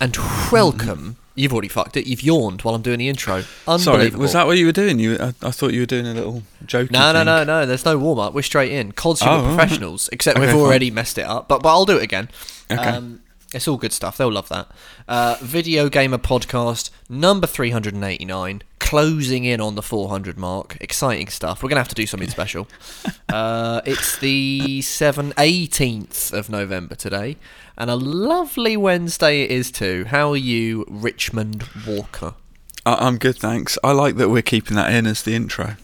and 0.00 0.16
welcome. 0.50 1.16
You've 1.34 1.52
already 1.52 1.68
fucked 1.68 1.96
it. 1.96 2.06
You've 2.06 2.22
yawned 2.22 2.62
while 2.62 2.74
I'm 2.74 2.82
doing 2.82 2.98
the 2.98 3.08
intro. 3.08 3.42
Sorry, 3.42 3.76
Unbelievable. 3.78 4.20
was 4.22 4.32
that 4.34 4.46
what 4.46 4.58
you 4.58 4.66
were 4.66 4.72
doing? 4.72 4.98
You, 4.98 5.16
I, 5.18 5.28
I 5.42 5.50
thought 5.52 5.72
you 5.72 5.80
were 5.80 5.86
doing 5.86 6.06
a 6.06 6.12
little 6.12 6.42
joke. 6.66 6.90
No, 6.90 7.12
no, 7.12 7.22
no, 7.22 7.44
no. 7.44 7.64
There's 7.66 7.84
no 7.84 7.96
warm 7.96 8.18
up. 8.18 8.34
We're 8.34 8.42
straight 8.42 8.72
in. 8.72 8.92
Cods 8.92 9.22
Oh, 9.22 9.26
right. 9.26 9.56
professionals. 9.56 10.08
Except 10.12 10.36
Okay, 10.36 10.46
we've 10.46 10.54
fine. 10.54 10.60
already 10.60 10.90
messed 10.90 11.16
it 11.18 11.24
up. 11.26 11.48
But 11.48 11.62
but 11.62 11.70
I'll 11.70 11.86
do 11.86 11.96
it 11.96 12.02
again. 12.02 12.28
Okay. 12.70 12.82
Um, 12.82 13.22
it's 13.54 13.66
all 13.66 13.76
good 13.78 13.92
stuff. 13.92 14.16
They'll 14.16 14.30
love 14.30 14.48
that. 14.50 14.68
Uh, 15.08 15.36
Video 15.40 15.88
Gamer 15.88 16.18
Podcast 16.18 16.90
number 17.08 17.46
389, 17.48 18.62
closing 18.78 19.44
in 19.44 19.60
on 19.60 19.74
the 19.76 19.82
400 19.82 20.36
mark. 20.38 20.76
Exciting 20.80 21.28
stuff. 21.28 21.62
We're 21.62 21.68
going 21.68 21.76
to 21.76 21.80
have 21.80 21.88
to 21.88 21.94
do 21.96 22.06
something 22.06 22.28
special. 22.28 22.68
Uh, 23.28 23.80
it's 23.84 24.18
the 24.18 24.80
7th, 24.82 25.32
18th 25.34 26.32
of 26.32 26.48
November 26.48 26.94
today, 26.94 27.36
and 27.80 27.90
a 27.90 27.96
lovely 27.96 28.76
Wednesday 28.76 29.40
it 29.40 29.50
is 29.50 29.72
too. 29.72 30.04
How 30.08 30.32
are 30.32 30.36
you, 30.36 30.84
Richmond 30.86 31.64
Walker? 31.86 32.34
I, 32.84 33.06
I'm 33.06 33.16
good, 33.16 33.38
thanks. 33.38 33.78
I 33.82 33.92
like 33.92 34.16
that 34.16 34.28
we're 34.28 34.42
keeping 34.42 34.76
that 34.76 34.92
in 34.92 35.06
as 35.06 35.22
the 35.22 35.34
intro. 35.34 35.76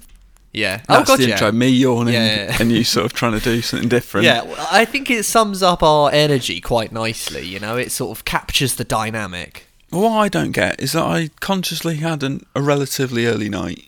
Yeah. 0.53 0.83
That's 0.89 1.11
oh, 1.11 1.17
the 1.17 1.23
God, 1.23 1.33
intro. 1.33 1.47
yeah. 1.47 1.53
Me 1.53 1.69
yawning 1.69 2.13
Yeah, 2.13 2.35
yeah, 2.51 2.57
and 2.61 2.71
you 2.71 2.85
sort 2.85 3.07
of 3.07 3.15
trying 3.15 3.33
to 3.33 3.41
do 3.41 3.63
something 3.63 3.89
different. 3.89 4.27
Yeah, 4.27 4.43
I 4.71 4.85
think 4.85 5.11
it 5.11 5.25
sums 5.25 5.63
up 5.63 5.83
our 5.83 6.11
energy 6.13 6.61
quite 6.61 6.93
nicely. 6.93 7.47
You 7.47 7.61
know, 7.61 7.79
it 7.79 7.91
sort 7.91 8.17
of 8.17 8.27
captures 8.27 8.75
the 8.75 8.85
dynamic. 8.85 9.67
What 9.89 10.11
I 10.11 10.29
don't 10.29 10.53
get 10.53 10.79
is 10.79 10.93
that 10.93 11.05
I 11.05 11.31
consciously 11.41 11.97
had 11.97 12.23
an, 12.23 12.45
a 12.55 12.61
relatively 12.61 13.25
early 13.27 13.49
night. 13.49 13.85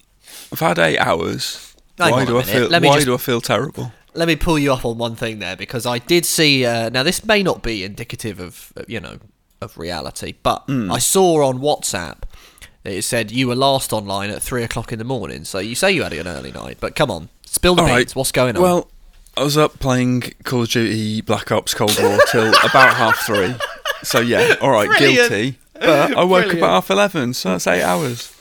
I've 0.50 0.61
had 0.61 0.78
eight 0.78 0.98
hours. 0.98 1.75
Hang 1.98 2.12
why 2.12 2.25
do 2.25 2.39
I 2.39 2.43
feel? 2.43 2.69
Let 2.69 2.83
Why 2.83 2.95
just- 2.95 3.06
do 3.06 3.15
I 3.15 3.19
feel 3.19 3.43
terrible? 3.43 3.93
Let 4.14 4.27
me 4.28 4.37
pull 4.37 4.59
you 4.59 4.73
up 4.73 4.84
on 4.84 4.98
one 4.98 5.14
thing 5.14 5.39
there 5.39 5.56
because 5.56 5.87
I 5.87 5.98
did 5.98 6.25
see. 6.27 6.64
Uh, 6.64 6.89
now, 6.89 7.03
this 7.03 7.25
may 7.25 7.42
not 7.42 7.62
be 7.62 7.84
indicative 7.84 8.41
of 8.41 8.73
you 8.89 9.00
know 9.00 9.19
of 9.61 9.77
reality, 9.78 10.34
but 10.42 10.62
Hmm. 10.67 10.91
I 10.91 10.98
saw 10.98 11.45
on 11.47 11.59
WhatsApp 11.61 12.23
that 12.84 12.92
it 12.92 13.03
said 13.03 13.31
you 13.31 13.48
were 13.48 13.56
last 13.56 13.92
online 13.92 14.31
at 14.31 14.42
three 14.42 14.62
o'clock 14.62 14.92
in 14.92 14.98
the 14.98 15.05
morning. 15.05 15.45
So 15.45 15.59
you 15.59 15.75
say 15.75 15.92
you 15.92 16.03
had 16.05 16.12
an 16.12 16.27
early 16.28 16.53
night, 16.53 16.78
but 16.81 16.95
come 16.95 17.11
on, 17.11 17.28
spill 17.45 17.75
the 17.75 17.83
All 17.83 17.89
beans. 17.89 17.97
right. 17.98 18.17
What's 18.17 18.33
going 18.33 18.56
on? 18.56 18.62
Well, 18.62 18.91
I 19.37 19.42
was 19.45 19.56
up 19.59 19.78
playing 19.78 20.33
Call 20.45 20.62
of 20.62 20.69
Duty 20.70 21.20
Black 21.20 21.53
Ops 21.53 21.75
Cold 21.75 21.97
War 22.00 22.19
till 22.31 22.48
about 22.65 22.95
half 22.97 23.19
three. 23.27 23.55
So 24.03 24.20
yeah, 24.20 24.56
all 24.61 24.70
right, 24.70 24.89
Brilliant. 24.89 25.28
guilty. 25.31 25.59
But 25.75 26.17
I 26.17 26.25
woke 26.25 26.45
Brilliant. 26.47 26.62
up 26.62 26.69
at 26.69 26.72
half 26.72 26.91
eleven, 26.91 27.34
so 27.34 27.50
that's 27.50 27.67
eight 27.67 27.83
hours. 27.83 28.33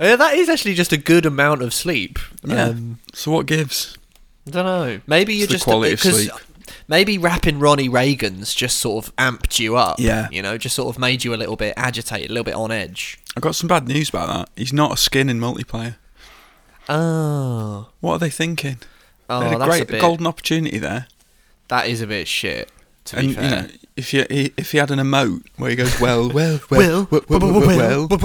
Uh, 0.00 0.16
that 0.16 0.34
is 0.34 0.48
actually 0.48 0.74
just 0.74 0.92
a 0.92 0.96
good 0.96 1.24
amount 1.26 1.62
of 1.62 1.72
sleep. 1.72 2.18
Yeah. 2.44 2.64
Um, 2.66 2.98
so 3.12 3.30
what 3.30 3.46
gives? 3.46 3.96
I 4.46 4.50
don't 4.50 4.64
know. 4.64 5.00
Maybe 5.06 5.34
you're 5.34 5.46
the 5.46 5.54
just 5.54 5.64
quality 5.64 5.90
a 5.90 5.94
of 5.94 6.02
bit, 6.02 6.10
'cause 6.10 6.22
sleep. 6.24 6.32
Maybe 6.88 7.18
rapping 7.18 7.60
Ronnie 7.60 7.88
Reagan's 7.88 8.54
just 8.54 8.78
sort 8.78 9.06
of 9.06 9.16
amped 9.16 9.58
you 9.58 9.76
up. 9.76 9.98
Yeah. 9.98 10.28
You 10.30 10.42
know, 10.42 10.58
just 10.58 10.74
sort 10.74 10.94
of 10.94 10.98
made 10.98 11.24
you 11.24 11.34
a 11.34 11.36
little 11.36 11.56
bit 11.56 11.74
agitated, 11.76 12.30
a 12.30 12.32
little 12.32 12.44
bit 12.44 12.54
on 12.54 12.70
edge. 12.70 13.18
I 13.36 13.40
got 13.40 13.54
some 13.54 13.68
bad 13.68 13.88
news 13.88 14.10
about 14.10 14.28
that. 14.28 14.48
He's 14.56 14.72
not 14.72 14.92
a 14.92 14.96
skin 14.96 15.28
in 15.28 15.38
multiplayer. 15.40 15.96
Oh. 16.88 17.88
What 18.00 18.14
are 18.14 18.18
they 18.18 18.30
thinking? 18.30 18.78
Oh, 19.28 19.40
they 19.40 19.46
had 19.46 19.54
oh, 19.54 19.56
a 19.56 19.58
that's 19.60 19.70
great 19.70 19.82
a 19.82 19.86
bit, 19.86 20.00
golden 20.00 20.26
opportunity 20.26 20.78
there. 20.78 21.06
That 21.68 21.86
is 21.88 22.02
a 22.02 22.06
bit 22.06 22.28
shit, 22.28 22.70
to 23.06 23.16
be 23.16 23.32
fair. 23.32 23.44
you 23.44 23.50
know, 23.50 23.68
if 23.96 24.12
you 24.12 24.24
if 24.28 24.72
he 24.72 24.78
had 24.78 24.90
an 24.90 24.98
emote 24.98 25.44
where 25.56 25.70
he 25.70 25.76
goes 25.76 26.00
well, 26.00 26.28
well, 26.30 26.60
well, 26.70 27.06
well, 27.10 27.24
well, 27.28 27.40
well, 27.40 27.52
well, 27.52 27.66
well. 27.66 28.06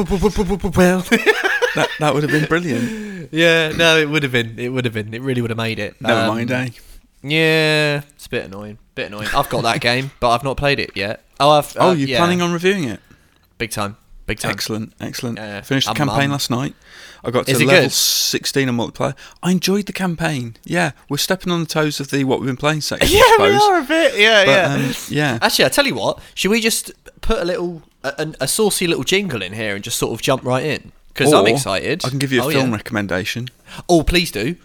that 1.75 1.89
that 1.99 2.13
would 2.13 2.23
have 2.23 2.31
been 2.31 2.45
brilliant. 2.45 3.29
yeah, 3.31 3.69
no, 3.69 3.97
it 3.97 4.09
would 4.09 4.23
have 4.23 4.31
been. 4.31 4.57
It 4.57 4.69
would 4.69 4.85
have 4.85 4.93
been. 4.93 5.13
It 5.13 5.21
really 5.21 5.41
would 5.41 5.51
have 5.51 5.57
made 5.57 5.79
it. 5.79 5.99
Never 6.01 6.21
Um, 6.21 6.27
mind, 6.27 6.51
eh? 6.51 6.69
Yeah, 7.21 8.01
it's 8.15 8.25
a 8.25 8.29
bit 8.29 8.45
annoying. 8.45 8.77
Bit 8.95 9.07
annoying. 9.07 9.27
I've 9.35 9.49
got 9.49 9.63
that 9.63 9.81
game, 9.81 10.11
but 10.19 10.31
I've 10.31 10.43
not 10.43 10.57
played 10.57 10.79
it 10.79 10.91
yet. 10.95 11.23
Oh, 11.39 11.51
I've. 11.51 11.75
Oh, 11.79 11.89
uh, 11.89 11.93
you're 11.93 12.09
yeah. 12.09 12.17
planning 12.17 12.41
on 12.41 12.51
reviewing 12.53 12.85
it? 12.85 12.99
big 13.57 13.71
time. 13.71 13.97
Big 14.25 14.39
time. 14.39 14.51
Excellent, 14.51 14.93
excellent. 15.01 15.37
Yeah, 15.37 15.61
Finished 15.61 15.87
the 15.87 15.91
I'm- 15.91 15.97
campaign 15.97 16.21
I'm- 16.21 16.31
last 16.31 16.49
night. 16.49 16.75
I 17.23 17.31
got 17.31 17.45
to 17.47 17.53
level 17.53 17.67
good? 17.83 17.91
16 17.91 18.69
on 18.69 18.77
multiplayer. 18.77 19.15
I 19.43 19.51
enjoyed 19.51 19.85
the 19.87 19.93
campaign. 19.93 20.55
Yeah, 20.63 20.91
we're 21.09 21.17
stepping 21.17 21.51
on 21.51 21.59
the 21.61 21.65
toes 21.65 21.99
of 21.99 22.11
the 22.11 22.23
what 22.23 22.39
we've 22.39 22.47
been 22.47 22.57
playing 22.57 22.81
section. 22.81 23.09
Yeah, 23.17 23.37
we 23.39 23.51
are 23.55 23.79
a 23.79 23.83
bit. 23.83 24.19
Yeah, 24.19 24.45
But, 24.45 24.51
yeah. 24.51 24.85
um, 24.87 24.93
yeah. 25.09 25.39
Actually, 25.41 25.65
I 25.65 25.69
tell 25.69 25.85
you 25.87 25.95
what. 25.95 26.19
Should 26.35 26.51
we 26.51 26.61
just 26.61 26.91
put 27.21 27.39
a 27.41 27.45
little, 27.45 27.83
a, 28.03 28.13
a, 28.17 28.33
a 28.43 28.47
saucy 28.47 28.87
little 28.87 29.03
jingle 29.03 29.41
in 29.41 29.53
here 29.53 29.75
and 29.75 29.83
just 29.83 29.97
sort 29.97 30.13
of 30.13 30.21
jump 30.21 30.43
right 30.43 30.63
in? 30.65 30.91
Because 31.09 31.33
I'm 31.33 31.47
excited. 31.47 32.05
I 32.05 32.09
can 32.09 32.19
give 32.19 32.31
you 32.31 32.41
a 32.41 32.45
Oh, 32.45 32.49
film 32.51 32.69
yeah. 32.69 32.75
recommendation. 32.77 33.49
Oh, 33.89 34.03
please 34.03 34.31
do. 34.31 34.55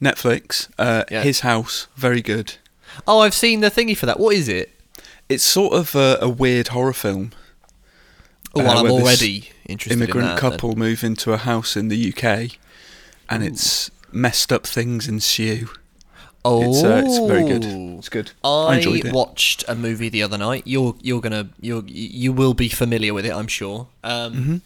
Netflix, 0.00 0.68
uh, 0.78 1.04
Yeah. 1.10 1.22
His 1.22 1.40
House, 1.40 1.88
very 1.96 2.22
good. 2.22 2.54
Oh, 3.06 3.20
I've 3.20 3.34
seen 3.34 3.60
the 3.60 3.70
thingy 3.70 3.96
for 3.96 4.06
that. 4.06 4.20
What 4.20 4.34
is 4.36 4.48
it? 4.48 4.70
It's 5.28 5.42
sort 5.44 5.74
of 5.74 5.94
a, 5.94 6.18
a 6.20 6.28
weird 6.28 6.68
horror 6.68 6.92
film. 6.92 7.32
Oh, 8.54 8.60
Uh, 8.60 8.64
well, 8.64 8.78
I'm 8.86 8.90
already 8.90 9.50
interested 9.66 9.92
Immigrant 9.92 10.28
in 10.30 10.34
that. 10.34 10.40
then. 10.40 10.50
couple 10.52 10.76
move 10.76 11.04
into 11.04 11.32
a 11.32 11.36
house 11.36 11.76
in 11.76 11.88
the 11.88 12.12
UK, 12.12 12.56
and 13.28 13.44
it's 13.44 13.90
messed 14.12 14.52
up 14.52 14.66
things 14.66 15.06
ensue. 15.08 15.68
Oh, 16.44 16.62
It's 16.70 16.82
uh, 16.82 17.02
it's 17.04 17.18
very 17.28 17.44
good. 17.44 17.64
It's 17.98 18.08
good. 18.08 18.30
I, 18.42 18.80
I, 18.80 19.10
watched 19.12 19.64
a 19.68 19.74
movie 19.74 20.08
the 20.08 20.22
other 20.22 20.38
night. 20.38 20.62
You're 20.66 20.94
you're 21.02 21.20
gonna 21.20 21.48
you're 21.60 21.82
you 21.86 22.32
will 22.32 22.54
be 22.54 22.68
familiar 22.68 23.12
with 23.12 23.26
it, 23.26 23.32
I'm 23.32 23.48
sure. 23.48 23.88
Um, 24.04 24.32
Mm-hmm. 24.34 24.56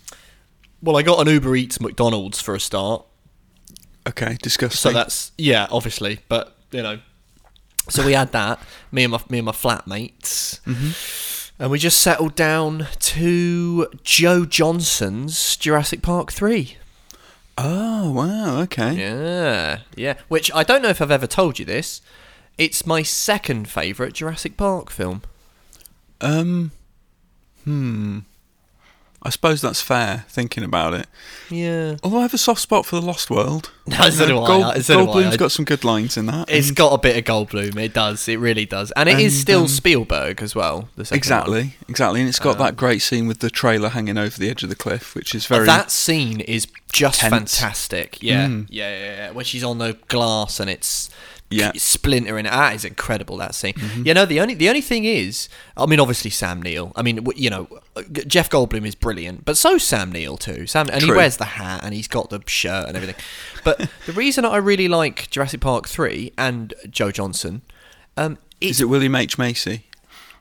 Well, 0.82 0.96
I 0.96 1.02
got 1.02 1.20
an 1.26 1.32
Uber 1.32 1.54
Eats 1.56 1.80
McDonald's 1.80 2.40
for 2.42 2.54
a 2.56 2.60
start, 2.60 3.04
Okay, 4.06 4.36
disgusting. 4.42 4.78
so 4.78 4.92
that's 4.92 5.30
yeah, 5.38 5.66
obviously, 5.70 6.18
but 6.28 6.56
you 6.72 6.82
know. 6.82 6.98
So 7.88 8.04
we 8.04 8.12
had 8.12 8.30
that 8.32 8.60
me 8.92 9.04
and 9.04 9.12
my 9.12 9.20
me 9.28 9.38
and 9.38 9.46
my 9.46 9.52
flatmates, 9.52 10.60
Mm-hmm. 10.66 10.90
And 11.62 11.70
we 11.70 11.78
just 11.78 12.00
settled 12.00 12.34
down 12.34 12.88
to 12.98 13.86
Joe 14.02 14.44
Johnston's 14.44 15.56
Jurassic 15.56 16.02
Park 16.02 16.32
three. 16.32 16.76
oh 17.56 18.10
wow, 18.10 18.58
okay. 18.62 18.94
Yeah, 18.94 19.78
yeah. 19.94 20.14
Which 20.26 20.50
I 20.52 20.64
don't 20.64 20.82
know 20.82 20.88
if 20.88 21.00
I've 21.00 21.12
ever 21.12 21.28
told 21.28 21.60
you 21.60 21.64
this. 21.64 22.00
It's 22.58 22.84
my 22.84 23.04
second 23.04 23.68
favourite 23.68 24.12
Jurassic 24.12 24.56
Park 24.56 24.90
film. 24.90 25.22
Um, 26.20 26.72
hmm. 27.62 28.18
I 29.24 29.30
suppose 29.30 29.60
that's 29.60 29.80
fair. 29.80 30.24
Thinking 30.28 30.64
about 30.64 30.94
it, 30.94 31.06
Yeah. 31.48 31.94
although 32.02 32.18
I 32.18 32.22
have 32.22 32.34
a 32.34 32.38
soft 32.38 32.60
spot 32.60 32.84
for 32.86 32.96
the 32.96 33.02
Lost 33.06 33.30
World. 33.30 33.70
No, 33.86 34.10
so 34.10 34.26
do 34.28 34.38
I. 34.38 34.46
Gold, 34.46 34.84
So 34.84 35.00
I. 35.00 35.04
Goldblum's 35.06 35.34
I- 35.34 35.36
got 35.36 35.50
some 35.52 35.64
good 35.64 35.82
lines 35.84 36.16
in 36.16 36.26
that. 36.26 36.48
It's 36.48 36.70
got 36.70 36.92
a 36.92 36.98
bit 36.98 37.16
of 37.16 37.24
Goldblum. 37.24 37.76
It 37.76 37.92
does. 37.92 38.28
It 38.28 38.38
really 38.38 38.64
does. 38.64 38.92
And 38.92 39.08
it 39.08 39.18
is 39.18 39.34
And, 39.34 39.40
still 39.42 39.60
um, 39.62 39.68
Spielberg 39.68 40.40
as 40.40 40.54
well. 40.54 40.88
Exactly, 41.10 41.74
exactly, 41.88 42.20
and 42.20 42.28
it's 42.28 42.38
got 42.38 42.56
Um, 42.56 42.62
that 42.62 42.76
great 42.76 43.02
scene 43.02 43.26
with 43.26 43.40
the 43.40 43.50
trailer 43.50 43.88
hanging 43.90 44.18
over 44.18 44.38
the 44.38 44.48
edge 44.50 44.62
of 44.62 44.68
the 44.68 44.76
cliff, 44.76 45.14
which 45.16 45.34
is 45.34 45.46
very 45.46 45.66
That 45.66 45.90
scene 45.90 46.40
is 46.40 46.66
just 46.92 47.20
tense. 47.20 47.32
fantastic. 47.58 48.22
Yeah. 48.22 48.46
Mm. 48.46 48.66
yeah, 48.70 48.90
yeah, 48.90 49.16
yeah. 49.16 49.30
When 49.32 49.44
she's 49.44 49.64
on 49.64 49.78
the 49.78 49.96
glass 50.08 50.60
and 50.60 50.70
it's 50.70 51.10
Yeah. 51.52 51.68
Mm-hmm. 51.68 51.78
splintering. 51.78 52.44
That 52.44 52.74
is 52.74 52.84
incredible. 52.84 53.36
That 53.36 53.54
scene. 53.54 53.74
You 54.04 54.14
know, 54.14 54.24
the 54.24 54.40
only 54.40 54.54
the 54.54 54.68
only 54.68 54.80
thing 54.80 55.04
is, 55.04 55.48
I 55.76 55.86
mean, 55.86 56.00
obviously 56.00 56.30
Sam 56.30 56.60
Neill. 56.62 56.92
I 56.96 57.02
mean, 57.02 57.26
you 57.36 57.50
know, 57.50 57.68
Jeff 58.26 58.48
Goldblum 58.50 58.86
is 58.86 58.94
brilliant, 58.94 59.44
but 59.44 59.56
so's 59.56 59.82
Sam 59.82 60.10
Neill 60.12 60.36
too. 60.36 60.66
Sam 60.66 60.88
and 60.90 61.02
he 61.02 61.10
wears 61.10 61.36
the 61.36 61.44
hat 61.44 61.82
and 61.84 61.94
he's 61.94 62.08
got 62.08 62.30
the 62.30 62.40
shirt 62.46 62.88
and 62.88 62.96
everything. 62.96 63.22
But 63.64 63.78
the 64.06 64.12
reason 64.12 64.44
I 64.44 64.56
really 64.56 64.88
like 64.88 65.30
Jurassic 65.30 65.60
Park 65.60 65.88
three 65.88 66.32
and 66.38 66.74
Joe 66.90 67.10
Johnston. 67.10 67.62
Um, 68.16 68.38
Is 68.60 68.80
it 68.80 68.88
William 68.90 69.14
H 69.14 69.38
Macy? 69.38 69.86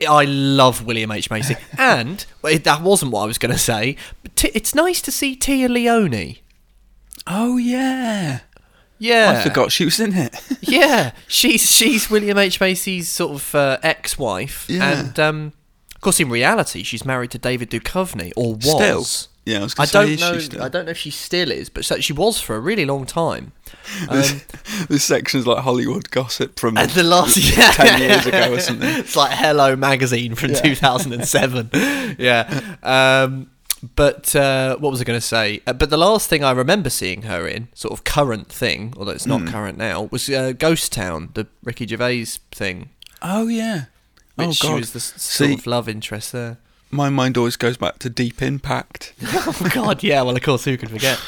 I 0.09 0.25
love 0.25 0.83
William 0.85 1.11
H 1.11 1.29
Macy, 1.29 1.55
and 1.77 2.25
well, 2.41 2.51
it- 2.53 2.63
that 2.63 2.81
wasn't 2.81 3.11
what 3.11 3.21
I 3.21 3.25
was 3.27 3.37
going 3.37 3.51
to 3.53 3.59
say. 3.59 3.95
But 4.23 4.35
t- 4.35 4.51
it's 4.55 4.73
nice 4.73 4.99
to 5.03 5.11
see 5.11 5.35
Téa 5.35 5.69
Leoni. 5.69 6.39
Oh 7.27 7.57
yeah, 7.57 8.39
Yeah, 9.01 9.35
I 9.39 9.41
forgot 9.49 9.71
she 9.71 9.83
was 9.85 9.99
in 9.99 10.13
it. 10.13 10.35
Yeah, 10.61 11.11
she's 11.27 11.69
she's 11.75 12.09
William 12.09 12.37
H 12.37 12.59
Macy's 12.61 13.09
sort 13.09 13.31
of 13.33 13.55
uh, 13.55 13.77
ex-wife, 13.81 14.67
Yeah. 14.69 14.99
and 14.99 15.19
um, 15.19 15.53
of 15.95 16.01
course, 16.01 16.19
in 16.19 16.29
reality, 16.29 16.83
she's 16.83 17.03
married 17.03 17.31
to 17.31 17.37
David 17.39 17.71
Duchovny, 17.71 18.31
or 18.37 18.53
was. 18.55 18.69
Still? 18.69 19.27
Yeah, 19.43 19.61
I 19.61 19.63
was 19.63 19.75
I 19.79 19.85
don't 19.85 20.19
know. 20.19 20.63
I 20.63 20.69
don't 20.69 20.85
know 20.85 20.91
if 20.91 20.97
she 20.99 21.09
still 21.09 21.49
is, 21.51 21.67
but 21.67 21.83
she 21.83 22.13
was 22.13 22.39
for 22.39 22.55
a 22.55 22.59
really 22.59 22.85
long 22.85 23.05
time. 23.07 23.51
Um, 24.09 24.41
this 24.89 25.03
section's 25.03 25.47
like 25.47 25.63
Hollywood 25.63 26.11
gossip 26.11 26.59
from 26.59 26.77
and 26.77 26.89
the 26.91 27.03
last 27.03 27.37
yeah, 27.57 27.71
10 27.71 28.01
years 28.01 28.25
ago 28.25 28.53
or 28.53 28.59
something. 28.59 28.87
It's 28.99 29.15
like 29.15 29.31
Hello 29.31 29.75
magazine 29.75 30.35
from 30.35 30.53
2007. 30.53 31.69
yeah. 32.19 32.75
Um, 32.83 33.49
but 33.95 34.35
uh, 34.35 34.77
what 34.77 34.91
was 34.91 35.01
I 35.01 35.03
going 35.03 35.17
to 35.19 35.25
say? 35.25 35.61
Uh, 35.65 35.73
but 35.73 35.89
the 35.89 35.97
last 35.97 36.29
thing 36.29 36.43
I 36.43 36.51
remember 36.51 36.89
seeing 36.89 37.23
her 37.23 37.47
in, 37.47 37.67
sort 37.73 37.93
of 37.93 38.03
current 38.03 38.47
thing, 38.51 38.93
although 38.97 39.11
it's 39.11 39.25
not 39.25 39.47
current 39.47 39.77
now, 39.77 40.03
was 40.11 40.29
uh, 40.29 40.51
Ghost 40.53 40.91
Town, 40.91 41.29
the 41.33 41.47
Ricky 41.63 41.87
Gervais 41.87 42.25
thing, 42.51 42.89
Oh 43.21 43.47
yeah. 43.47 43.85
which 44.35 44.47
oh 44.63 44.67
she 44.67 44.73
was 44.73 44.93
the 44.93 44.99
sort 44.99 45.19
See, 45.21 45.53
of 45.53 45.65
love 45.67 45.87
interest 45.89 46.31
there. 46.31 46.57
my 46.91 47.09
mind 47.09 47.37
always 47.37 47.55
goes 47.55 47.77
back 47.77 47.97
to 47.99 48.09
Deep 48.09 48.41
Impact. 48.41 49.13
oh 49.23 49.69
God, 49.73 50.03
yeah. 50.03 50.21
Well, 50.21 50.35
of 50.35 50.43
course, 50.43 50.65
who 50.65 50.77
could 50.77 50.89
forget? 50.91 51.19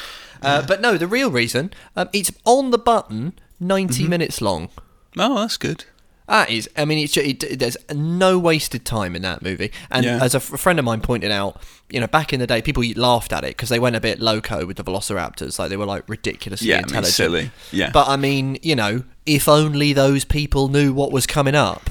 Uh, 0.42 0.64
but 0.66 0.80
no, 0.80 0.96
the 0.98 1.06
real 1.06 1.30
reason 1.30 1.72
um, 1.96 2.08
it's 2.12 2.30
on 2.44 2.70
the 2.70 2.78
button, 2.78 3.32
90 3.60 3.94
Mm-hmm. 4.02 4.10
minutes 4.10 4.40
long. 4.40 4.68
Oh, 5.16 5.40
that's 5.40 5.56
good. 5.56 5.84
That 6.26 6.48
is, 6.48 6.70
I 6.76 6.84
mean, 6.86 6.98
it's 6.98 7.12
ju- 7.12 7.20
it, 7.20 7.58
there's 7.58 7.76
no 7.94 8.38
wasted 8.38 8.86
time 8.86 9.14
in 9.14 9.20
that 9.22 9.42
movie. 9.42 9.70
And 9.90 10.04
Yeah. 10.06 10.22
as 10.22 10.34
a, 10.34 10.38
f- 10.38 10.54
a 10.54 10.56
friend 10.56 10.78
of 10.78 10.84
mine 10.86 11.02
pointed 11.02 11.30
out, 11.30 11.60
you 11.90 12.00
know, 12.00 12.06
back 12.06 12.32
in 12.32 12.40
the 12.40 12.46
day, 12.46 12.62
people 12.62 12.82
laughed 12.96 13.30
at 13.32 13.44
it 13.44 13.48
because 13.48 13.68
they 13.68 13.78
went 13.78 13.94
a 13.94 14.00
bit 14.00 14.20
loco 14.20 14.64
with 14.64 14.78
the 14.78 14.84
Velociraptors, 14.84 15.58
like 15.58 15.68
they 15.68 15.76
were 15.76 15.84
like 15.84 16.08
ridiculously 16.08 16.68
Yeah, 16.68 16.76
I 16.76 16.78
mean, 16.78 16.84
intelligent. 16.86 17.14
silly. 17.14 17.50
Yeah. 17.72 17.90
But 17.92 18.08
I 18.08 18.16
mean, 18.16 18.58
you 18.62 18.74
know, 18.74 19.04
if 19.26 19.48
only 19.48 19.92
those 19.92 20.24
people 20.24 20.68
knew 20.68 20.94
what 20.94 21.12
was 21.12 21.26
coming 21.26 21.54
up. 21.54 21.90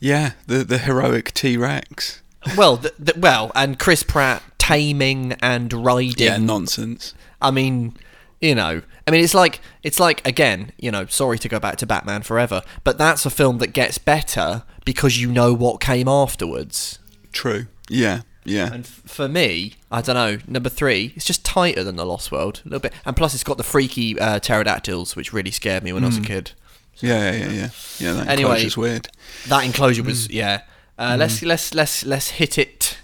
Yeah, 0.00 0.32
the 0.46 0.64
the 0.64 0.78
heroic 0.78 1.32
T 1.32 1.56
Rex. 1.56 2.20
Well, 2.56 2.78
th- 2.78 2.94
th- 3.04 3.16
well, 3.18 3.50
and 3.54 3.78
Chris 3.78 4.02
Pratt 4.02 4.42
taming 4.58 5.34
and 5.40 5.72
riding. 5.72 6.14
Yeah, 6.26 6.36
nonsense. 6.36 7.14
I 7.40 7.50
mean, 7.52 7.96
you 8.40 8.54
know, 8.54 8.82
I 9.08 9.10
mean, 9.10 9.24
it's 9.24 9.34
like 9.34 9.60
it's 9.82 9.98
like 9.98 10.24
again, 10.26 10.72
you 10.78 10.90
know, 10.90 11.06
sorry 11.06 11.38
to 11.38 11.48
go 11.48 11.58
back 11.58 11.76
to 11.78 11.86
Batman 11.86 12.22
Forever, 12.22 12.62
but 12.84 12.98
that's 12.98 13.24
a 13.24 13.30
film 13.30 13.56
that 13.58 13.68
gets 13.68 13.96
better 13.98 14.64
because 14.84 15.18
you 15.20 15.30
know 15.32 15.54
what 15.54 15.80
came 15.80 16.06
afterwards. 16.08 16.98
True. 17.32 17.66
Yeah, 17.88 18.20
yeah. 18.44 18.70
And 18.72 18.84
f- 18.84 19.02
for 19.06 19.26
me, 19.26 19.74
I 19.90 20.02
don't 20.02 20.14
know, 20.14 20.38
number 20.46 20.68
three, 20.68 21.14
it's 21.16 21.24
just 21.24 21.42
tighter 21.44 21.82
than 21.82 21.96
The 21.96 22.04
Lost 22.04 22.30
World 22.30 22.60
a 22.64 22.68
little 22.68 22.80
bit, 22.80 22.92
and 23.06 23.16
plus 23.16 23.32
it's 23.32 23.44
got 23.44 23.56
the 23.56 23.62
freaky 23.64 24.18
uh, 24.20 24.40
pterodactyls, 24.40 25.16
which 25.16 25.32
really 25.32 25.50
scared 25.50 25.82
me 25.82 25.92
when 25.94 26.04
I 26.04 26.08
was 26.08 26.18
a 26.18 26.22
kid. 26.22 26.52
Yeah, 27.00 27.30
yeah, 27.30 27.38
yeah, 27.38 27.48
yeah. 27.52 27.68
Yeah, 27.98 28.12
that 28.12 28.28
Anyway. 28.28 28.50
enclosure's 28.50 28.76
weird. 28.76 29.08
That 29.48 29.64
enclosure 29.64 30.02
was 30.02 30.28
yeah. 30.30 30.62
Uh, 30.98 31.16
Let's 31.18 31.42
let's 31.42 31.72
let's 31.74 32.04
let's 32.04 32.30
hit 32.30 32.58
it 32.58 32.98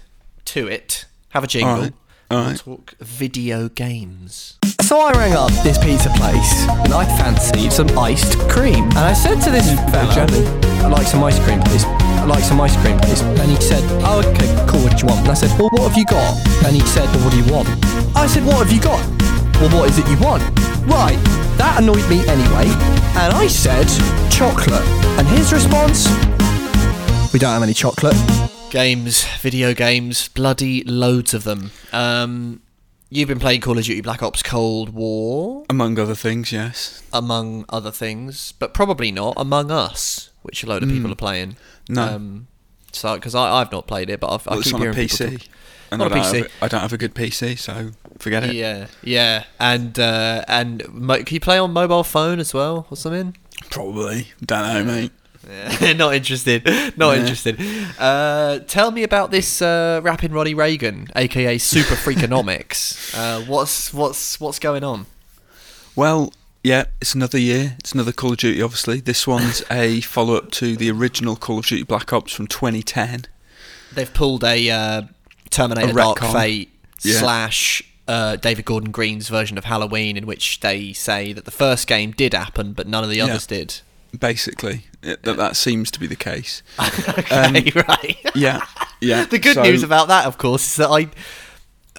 to 0.45 0.67
it. 0.67 1.05
Have 1.29 1.43
a 1.43 1.47
jingle. 1.47 1.89
Alright, 2.31 2.45
alright. 2.45 2.65
We'll 2.65 2.77
talk 2.77 2.95
video 2.99 3.69
games. 3.69 4.57
So 4.81 4.99
I 4.99 5.11
rang 5.11 5.33
up 5.33 5.51
this 5.63 5.77
pizza 5.77 6.09
place 6.09 6.67
and 6.67 6.93
I 6.93 7.05
fancied 7.17 7.71
some 7.71 7.97
iced 7.97 8.39
cream. 8.49 8.85
And 8.85 8.97
I 8.97 9.13
said 9.13 9.39
to 9.41 9.51
this 9.51 9.69
fella, 9.91 10.25
I'd 10.83 10.91
like 10.91 11.07
some 11.07 11.23
ice 11.23 11.39
cream, 11.43 11.61
please. 11.61 11.85
I'd 11.85 12.27
like 12.27 12.43
some 12.43 12.59
ice 12.61 12.75
cream, 12.81 12.99
please. 12.99 13.21
And 13.21 13.49
he 13.51 13.59
said, 13.61 13.83
oh, 14.03 14.19
okay, 14.25 14.47
cool, 14.67 14.81
what 14.81 14.97
do 14.97 15.05
you 15.05 15.07
want? 15.07 15.21
And 15.21 15.29
I 15.29 15.33
said, 15.35 15.51
well, 15.59 15.69
what 15.69 15.89
have 15.89 15.97
you 15.97 16.05
got? 16.05 16.65
And 16.65 16.75
he 16.75 16.81
said, 16.81 17.05
well, 17.15 17.25
what 17.25 17.33
do 17.33 17.37
you 17.37 17.51
want? 17.51 17.69
I 18.15 18.27
said, 18.27 18.43
what 18.43 18.57
have 18.65 18.71
you 18.71 18.81
got? 18.81 19.01
Well, 19.61 19.69
what 19.77 19.89
is 19.89 19.99
it 19.99 20.07
you 20.09 20.17
want? 20.17 20.43
Right, 20.85 21.17
that 21.57 21.77
annoyed 21.81 22.07
me 22.09 22.25
anyway. 22.27 22.69
And 23.17 23.33
I 23.33 23.47
said, 23.47 23.85
chocolate. 24.31 24.85
And 25.17 25.27
his 25.27 25.53
response, 25.53 26.09
we 27.33 27.39
don't 27.39 27.53
have 27.53 27.63
any 27.63 27.73
chocolate. 27.73 28.15
Games, 28.75 29.23
video 29.39 29.73
games, 29.73 30.27
bloody 30.27 30.83
loads 30.83 31.33
of 31.33 31.45
them. 31.45 31.71
Um, 31.93 32.61
you've 33.09 33.29
been 33.29 33.39
playing 33.39 33.61
Call 33.61 33.77
of 33.77 33.85
Duty 33.85 34.01
Black 34.01 34.21
Ops 34.21 34.43
Cold 34.43 34.89
War, 34.89 35.63
Among 35.69 35.97
other 35.97 36.13
things, 36.13 36.51
yes. 36.51 37.01
among 37.13 37.63
other 37.69 37.89
things, 37.91 38.51
but 38.59 38.73
probably 38.73 39.13
not 39.13 39.33
Among 39.37 39.71
Us, 39.71 40.29
which 40.41 40.61
a 40.61 40.67
load 40.67 40.83
of 40.83 40.89
people 40.89 41.09
are 41.09 41.15
playing. 41.15 41.55
Hmm. 41.87 41.93
No. 41.93 42.01
Um, 42.03 42.47
so, 42.91 43.15
because 43.15 43.33
I've 43.33 43.71
not 43.71 43.87
played 43.87 44.09
it, 44.09 44.19
but 44.19 44.27
I've, 44.33 44.45
I 44.45 44.51
Well, 44.51 44.59
it's 44.59 44.69
keep 44.69 44.77
hearing 44.81 44.93
people 44.93 45.17
PC. 45.25 45.31
talk- 45.39 45.47
And 45.91 46.01
On 46.01 46.11
don't, 46.11 46.19
PC. 46.19 46.37
Have, 46.39 46.51
I 46.61 46.67
don't 46.67 46.81
have 46.81 46.91
a 46.93 46.97
good 46.97 47.15
PC, 47.15 47.57
so 47.57 47.91
forget 48.19 48.43
it. 48.43 48.55
Yeah, 48.55 48.87
yeah, 49.01 49.45
and 49.57 49.97
uh, 49.97 50.43
and 50.49 50.83
mo- 50.93 51.23
can 51.23 51.33
you 51.33 51.39
play 51.39 51.57
on 51.57 51.71
mobile 51.71 52.03
phone 52.03 52.39
as 52.41 52.53
well 52.53 52.87
or 52.91 52.97
something? 52.97 53.37
Probably. 53.69 54.33
Don't 54.43 54.67
know, 54.67 54.83
mate. 54.83 55.11
Yeah, 55.49 55.93
not 55.97 56.15
interested. 56.15 56.65
Not 56.97 57.13
Yeah. 57.15 57.21
interested. 57.21 57.59
Uh, 57.99 58.59
tell 58.67 58.91
me 58.91 59.03
about 59.03 59.31
this 59.31 59.61
uh, 59.61 60.01
rapping 60.03 60.31
Roddy 60.31 60.53
Reagan, 60.53 61.07
aka 61.15 61.57
Super 61.57 61.95
Freakonomics. 61.95 63.13
uh, 63.17 63.41
what's 63.45 63.93
what's 63.93 64.39
what's 64.39 64.59
going 64.59 64.83
on? 64.83 65.05
Well, 65.95 66.33
yeah, 66.63 66.85
it's 66.99 67.13
another 67.15 67.37
year. 67.37 67.75
It's 67.79 67.91
another 67.93 68.11
Call 68.11 68.31
of 68.31 68.37
Duty, 68.37 68.61
obviously. 68.61 68.99
This 68.99 69.27
one's 69.27 69.63
a 69.71 70.01
follow 70.01 70.35
up 70.35 70.51
to 70.51 70.75
the 70.75 70.89
original 70.91 71.35
Call 71.35 71.59
of 71.59 71.65
Duty 71.67 71.83
Black 71.83 72.11
Ops 72.11 72.33
from 72.33 72.47
2010. 72.47 73.25
They've 73.93 74.13
pulled 74.13 74.43
a 74.43 74.69
uh, 74.69 75.01
Terminator 75.51 75.91
A 75.91 75.93
Dark. 75.93 76.19
Fate 76.19 76.71
Yeah. 77.03 77.19
slash 77.19 77.83
uh, 78.07 78.35
David 78.37 78.65
Gordon 78.65 78.91
Green's 78.91 79.29
version 79.29 79.57
of 79.57 79.65
Halloween, 79.65 80.17
in 80.17 80.25
which 80.25 80.59
they 80.59 80.91
say 80.91 81.31
that 81.33 81.45
the 81.45 81.51
first 81.51 81.87
game 81.87 82.11
did 82.11 82.33
happen, 82.33 82.73
but 82.73 82.87
none 82.87 83.03
of 83.03 83.09
the 83.09 83.17
Yeah. 83.17 83.25
others 83.25 83.45
did. 83.47 83.81
Basically, 84.15 84.85
it, 85.01 85.23
that, 85.23 85.37
that 85.37 85.55
seems 85.55 85.91
to 85.91 85.99
be 85.99 86.07
the 86.07 86.15
case. 86.15 86.63
okay, 86.79 87.71
right. 87.75 88.17
Yeah, 88.35 88.65
yeah. 89.01 89.25
The 89.29 89.39
good 89.39 89.55
so- 89.55 89.63
news 89.63 89.83
about 89.83 90.07
that, 90.09 90.25
of 90.25 90.37
course, 90.37 90.65
is 90.65 90.75
that 90.77 90.89
I 90.89 91.09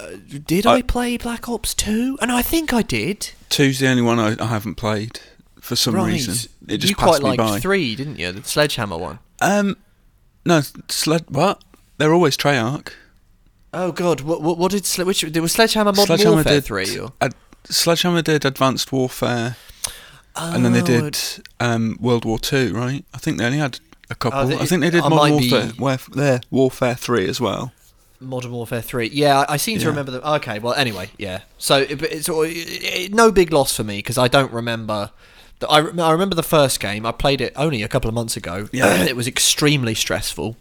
uh, 0.00 0.16
did 0.46 0.66
I, 0.66 0.76
I- 0.76 0.82
play 0.82 1.16
Black 1.16 1.48
Ops 1.48 1.74
Two, 1.74 2.18
and 2.20 2.30
I 2.32 2.42
think 2.42 2.72
I 2.72 2.82
did. 2.82 3.30
Two's 3.48 3.78
the 3.78 3.88
only 3.88 4.02
one 4.02 4.18
I, 4.18 4.36
I 4.42 4.46
haven't 4.46 4.74
played 4.74 5.20
for 5.60 5.76
some 5.76 5.94
right, 5.94 6.06
reason. 6.12 6.50
It 6.68 6.78
just 6.78 6.90
you 6.90 6.96
passed 6.96 7.20
quite 7.20 7.22
me 7.22 7.28
liked 7.36 7.38
by. 7.38 7.60
three, 7.60 7.94
didn't 7.96 8.19
you? 8.19 8.32
The 8.32 8.42
Sledgehammer 8.44 8.96
one. 8.98 9.19
Um, 9.40 9.76
no, 10.44 10.62
sled. 10.88 11.24
What? 11.28 11.62
They're 11.98 12.12
always 12.14 12.36
Treyarch. 12.36 12.92
Oh 13.72 13.92
God, 13.92 14.20
what 14.22 14.42
what, 14.42 14.58
what 14.58 14.70
did 14.70 14.84
Sle- 14.84 15.06
which 15.06 15.22
there 15.22 15.42
was 15.42 15.52
Sledgehammer 15.52 15.92
Modern 15.92 16.06
Sledgehammer 16.06 16.34
Warfare 16.36 16.52
did 16.54 16.64
three? 16.64 16.98
Or? 16.98 17.12
Ad- 17.20 17.34
Sledgehammer 17.64 18.22
did 18.22 18.44
Advanced 18.44 18.92
Warfare, 18.92 19.56
and 20.36 20.64
then 20.64 20.72
they 20.72 20.82
Oh, 20.82 20.84
did 20.84 21.18
um, 21.60 21.96
World 22.00 22.24
War 22.24 22.38
Two, 22.38 22.72
right? 22.74 23.04
I 23.14 23.18
think 23.18 23.38
they 23.38 23.44
only 23.46 23.58
had 23.58 23.78
a 24.10 24.14
couple. 24.14 24.38
Oh, 24.40 24.46
they- 24.46 24.56
I 24.58 24.66
think 24.66 24.82
they 24.82 24.90
did 24.90 25.02
I 25.02 25.08
Modern 25.08 25.38
be- 25.38 25.50
Warfare, 25.78 25.98
there, 26.14 26.40
Warfare 26.50 26.94
Three 26.94 27.28
as 27.28 27.40
well. 27.40 27.72
Modern 28.20 28.52
Warfare 28.52 28.80
Three. 28.82 29.08
Yeah, 29.12 29.44
I, 29.48 29.56
seem 29.58 29.78
to 29.78 29.84
Yeah. 29.84 29.88
remember 29.90 30.10
them. 30.12 30.22
Okay, 30.24 30.58
well, 30.58 30.72
anyway, 30.74 31.10
yeah. 31.18 31.40
So 31.58 31.78
it, 31.78 32.00
it's 32.02 32.28
it, 32.30 33.12
no 33.12 33.30
big 33.30 33.52
loss 33.52 33.76
for 33.76 33.84
me 33.84 33.98
because 33.98 34.16
I 34.18 34.28
don't 34.28 34.52
remember. 34.52 35.10
The, 35.58 35.68
I, 35.68 35.78
I 35.80 36.12
remember 36.12 36.34
the 36.34 36.42
first 36.42 36.80
game. 36.80 37.04
I 37.06 37.12
played 37.12 37.40
it 37.40 37.52
only 37.56 37.82
a 37.82 37.88
couple 37.88 38.08
of 38.08 38.14
months 38.14 38.36
ago. 38.36 38.68
Yeah. 38.72 39.02
it 39.04 39.16
was 39.16 39.26
extremely 39.26 39.94
stressful. 39.94 40.56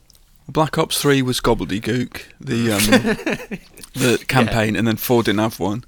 Black 0.47 0.77
Ops 0.77 1.01
Three 1.01 1.21
was 1.21 1.39
gobbledygook, 1.41 2.21
the 2.39 2.71
um, 2.73 3.59
the 3.93 4.23
campaign, 4.27 4.75
and 4.75 4.87
then 4.87 4.95
Four 4.97 5.23
didn't 5.23 5.39
have 5.39 5.59
one. 5.59 5.85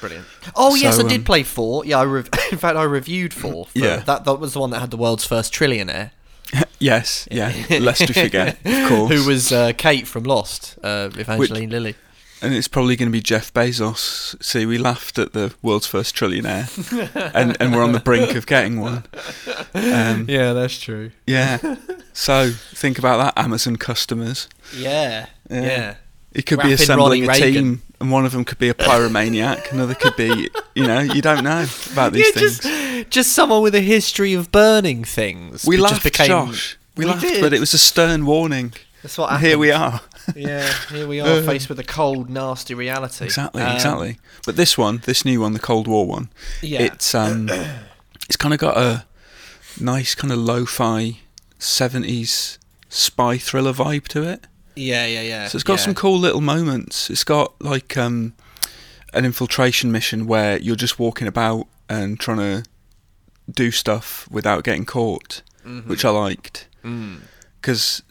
Brilliant. 0.00 0.26
Oh 0.54 0.74
yes, 0.74 0.98
I 0.98 1.02
So, 1.02 1.08
did 1.08 1.18
um, 1.20 1.24
play 1.24 1.42
four. 1.42 1.84
Yeah, 1.84 1.98
I 2.00 2.04
rev- 2.04 2.28
in 2.52 2.58
fact 2.58 2.76
I 2.76 2.82
reviewed 2.84 3.32
four. 3.34 3.66
Yeah. 3.74 3.96
that 4.06 4.24
that 4.24 4.34
was 4.40 4.52
the 4.54 4.60
one 4.60 4.70
that 4.70 4.80
had 4.80 4.90
the 4.90 4.96
world's 4.96 5.24
first 5.26 5.52
trillionaire, 5.52 6.10
yes, 6.78 7.26
yeah. 7.30 7.52
Lest 7.80 8.00
we 8.00 8.12
forget, 8.14 8.58
of 8.64 8.88
course. 8.88 9.12
who 9.12 9.26
was 9.28 9.52
uh, 9.52 9.72
Kate 9.76 10.06
from 10.06 10.24
Lost, 10.24 10.78
uh, 10.82 11.10
Evangeline 11.16 11.70
Lilly. 11.70 11.94
and 12.42 12.54
it's 12.54 12.68
probably 12.68 12.94
going 12.96 13.08
to 13.08 13.12
be 13.12 13.20
Jeff 13.22 13.52
Bezos. 13.54 14.40
See, 14.42 14.66
we 14.66 14.76
laughed 14.78 15.18
at 15.18 15.32
the 15.32 15.54
world's 15.62 15.86
first 15.86 16.14
trillionaire, 16.14 16.68
and 17.34 17.56
and 17.60 17.74
we're 17.74 17.82
on 17.82 17.92
the 17.92 18.00
brink 18.00 18.34
of 18.36 18.46
getting 18.46 18.80
one. 18.80 19.04
Um, 19.74 20.26
Yeah, 20.28 20.52
that's 20.52 20.78
true. 20.78 21.10
yeah. 21.26 21.76
So 22.12 22.50
think 22.74 22.98
about 22.98 23.18
that, 23.18 23.42
Amazon 23.42 23.76
customers. 23.76 24.48
Yeah, 24.76 25.26
Yeah. 25.50 25.62
yeah. 25.62 25.94
It 26.32 26.44
could 26.44 26.58
Rapping 26.58 26.70
be 26.70 26.74
assembling 26.74 27.26
Ronnie 27.26 27.40
a 27.40 27.46
Reagan. 27.46 27.52
team, 27.64 27.82
and 28.00 28.10
one 28.10 28.24
of 28.26 28.32
them 28.32 28.44
could 28.44 28.58
be 28.58 28.68
a 28.68 28.74
pyromaniac. 28.74 29.72
another 29.72 29.94
could 29.94 30.16
be, 30.16 30.50
you 30.74 30.86
know, 30.86 31.00
you 31.00 31.22
don't 31.22 31.42
know 31.44 31.66
about 31.92 32.12
these 32.12 32.26
Yeah, 32.26 32.32
things. 32.40 32.58
just 32.60 33.10
just 33.10 33.32
someone 33.32 33.62
with 33.62 33.74
a 33.74 33.80
history 33.80 34.34
of 34.34 34.50
burning 34.52 35.04
things. 35.04 35.64
we 35.64 35.76
laughed, 35.76 35.94
just 36.02 36.04
became, 36.04 36.26
Josh. 36.28 36.76
We, 36.96 37.04
We 37.04 37.10
laughed, 37.10 37.22
did. 37.22 37.40
but 37.40 37.52
it 37.52 37.60
was 37.60 37.74
a 37.74 37.78
stern 37.78 38.26
warning. 38.26 38.72
That's 39.02 39.18
what 39.18 39.30
happened. 39.30 39.46
here 39.46 39.58
we 39.58 39.70
are. 39.70 40.00
yeah, 40.36 40.72
here 40.90 41.06
we 41.06 41.20
are, 41.20 41.40
faced 41.50 41.68
with 41.68 41.78
a 41.78 41.84
cold, 41.84 42.28
nasty 42.28 42.74
reality. 42.74 43.24
Exactly, 43.26 43.62
Um, 43.62 43.74
exactly. 43.76 44.18
But 44.44 44.56
this 44.56 44.76
one, 44.76 45.02
this 45.04 45.24
new 45.24 45.40
one, 45.40 45.52
the 45.52 45.58
Cold 45.60 45.86
War 45.86 46.06
one, 46.06 46.28
Yeah. 46.62 46.82
it's 46.82 47.14
um, 47.14 47.48
it's 48.28 48.36
kind 48.36 48.52
of 48.52 48.58
got 48.60 48.76
a 48.76 49.04
nice 49.80 50.14
kind 50.14 50.32
of 50.32 50.38
lo-fi 50.38 51.18
seventies 51.58 52.58
spy 52.88 53.36
thriller 53.38 53.72
vibe 53.72 54.08
to 54.08 54.22
it. 54.22 54.46
Yeah, 54.76 55.06
yeah, 55.06 55.22
yeah. 55.22 55.48
So 55.48 55.56
it's 55.56 55.64
got 55.64 55.78
yeah. 55.78 55.84
some 55.84 55.94
cool 55.94 56.18
little 56.18 56.40
moments. 56.40 57.10
It's 57.10 57.24
got 57.24 57.60
like 57.60 57.96
um, 57.96 58.34
an 59.12 59.24
infiltration 59.24 59.90
mission 59.90 60.26
where 60.26 60.58
you're 60.58 60.76
just 60.76 60.98
walking 60.98 61.26
about 61.26 61.66
and 61.88 62.20
trying 62.20 62.38
to 62.38 62.68
do 63.50 63.70
stuff 63.70 64.28
without 64.30 64.64
getting 64.64 64.84
caught, 64.84 65.42
which 65.86 66.04
I 66.04 66.10
liked. 66.10 66.68
Mm. 66.84 67.20
Because 67.60 68.02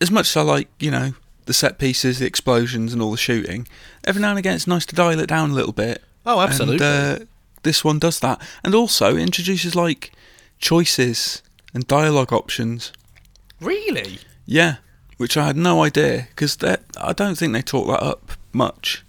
as 0.00 0.10
much 0.10 0.28
as 0.28 0.36
I 0.36 0.42
like, 0.42 0.68
you 0.78 0.90
know, 0.90 1.12
the 1.46 1.52
set 1.52 1.78
pieces, 1.78 2.18
the 2.18 2.26
explosions, 2.26 2.92
and 2.92 3.02
all 3.02 3.10
the 3.10 3.16
shooting, 3.16 3.66
every 4.04 4.22
now 4.22 4.30
and 4.30 4.38
again 4.38 4.54
it's 4.54 4.66
nice 4.66 4.86
to 4.86 4.94
dial 4.94 5.18
it 5.18 5.28
down 5.28 5.50
a 5.50 5.54
little 5.54 5.72
bit. 5.72 6.02
Oh, 6.24 6.40
absolutely. 6.40 6.86
And, 6.86 7.22
uh, 7.22 7.24
this 7.62 7.84
one 7.84 7.98
does 7.98 8.20
that, 8.20 8.40
and 8.62 8.74
also 8.74 9.16
it 9.16 9.22
introduces 9.22 9.74
like 9.74 10.12
choices 10.58 11.42
and 11.74 11.86
dialogue 11.86 12.32
options. 12.32 12.92
really? 13.60 14.18
Yeah, 14.46 14.76
which 15.18 15.36
I 15.36 15.44
had 15.46 15.56
no 15.56 15.84
idea 15.84 16.26
because 16.30 16.56
that 16.56 16.80
I 17.00 17.12
don't 17.12 17.36
think 17.36 17.52
they 17.52 17.62
talk 17.62 17.86
that 17.88 18.02
up 18.02 18.32
much. 18.52 19.04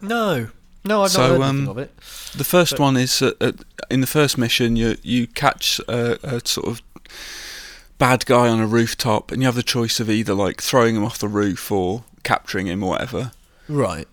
No, 0.00 0.48
no, 0.84 1.02
I've 1.04 1.10
So, 1.12 1.20
not 1.20 1.30
heard 1.30 1.40
um, 1.42 1.68
of 1.68 1.78
it. 1.78 1.96
The 2.36 2.44
first 2.44 2.72
But- 2.72 2.80
one 2.80 2.96
is 2.96 3.22
uh, 3.22 3.32
uh, 3.40 3.52
in 3.88 4.00
the 4.00 4.06
first 4.06 4.36
mission 4.36 4.76
you 4.76 4.96
you 5.02 5.26
catch 5.28 5.80
a, 5.88 6.18
a 6.36 6.40
sort 6.46 6.66
of 6.68 6.82
bad 7.98 8.26
guy 8.26 8.48
on 8.48 8.60
a 8.60 8.66
rooftop, 8.66 9.30
and 9.32 9.40
you 9.42 9.46
have 9.46 9.54
the 9.54 9.62
choice 9.62 10.00
of 10.00 10.10
either 10.10 10.34
like 10.34 10.60
throwing 10.60 10.96
him 10.96 11.04
off 11.04 11.18
the 11.18 11.28
roof 11.28 11.70
or 11.70 12.04
capturing 12.22 12.66
him 12.66 12.82
or 12.82 12.90
whatever. 12.90 13.32
Right. 13.68 14.08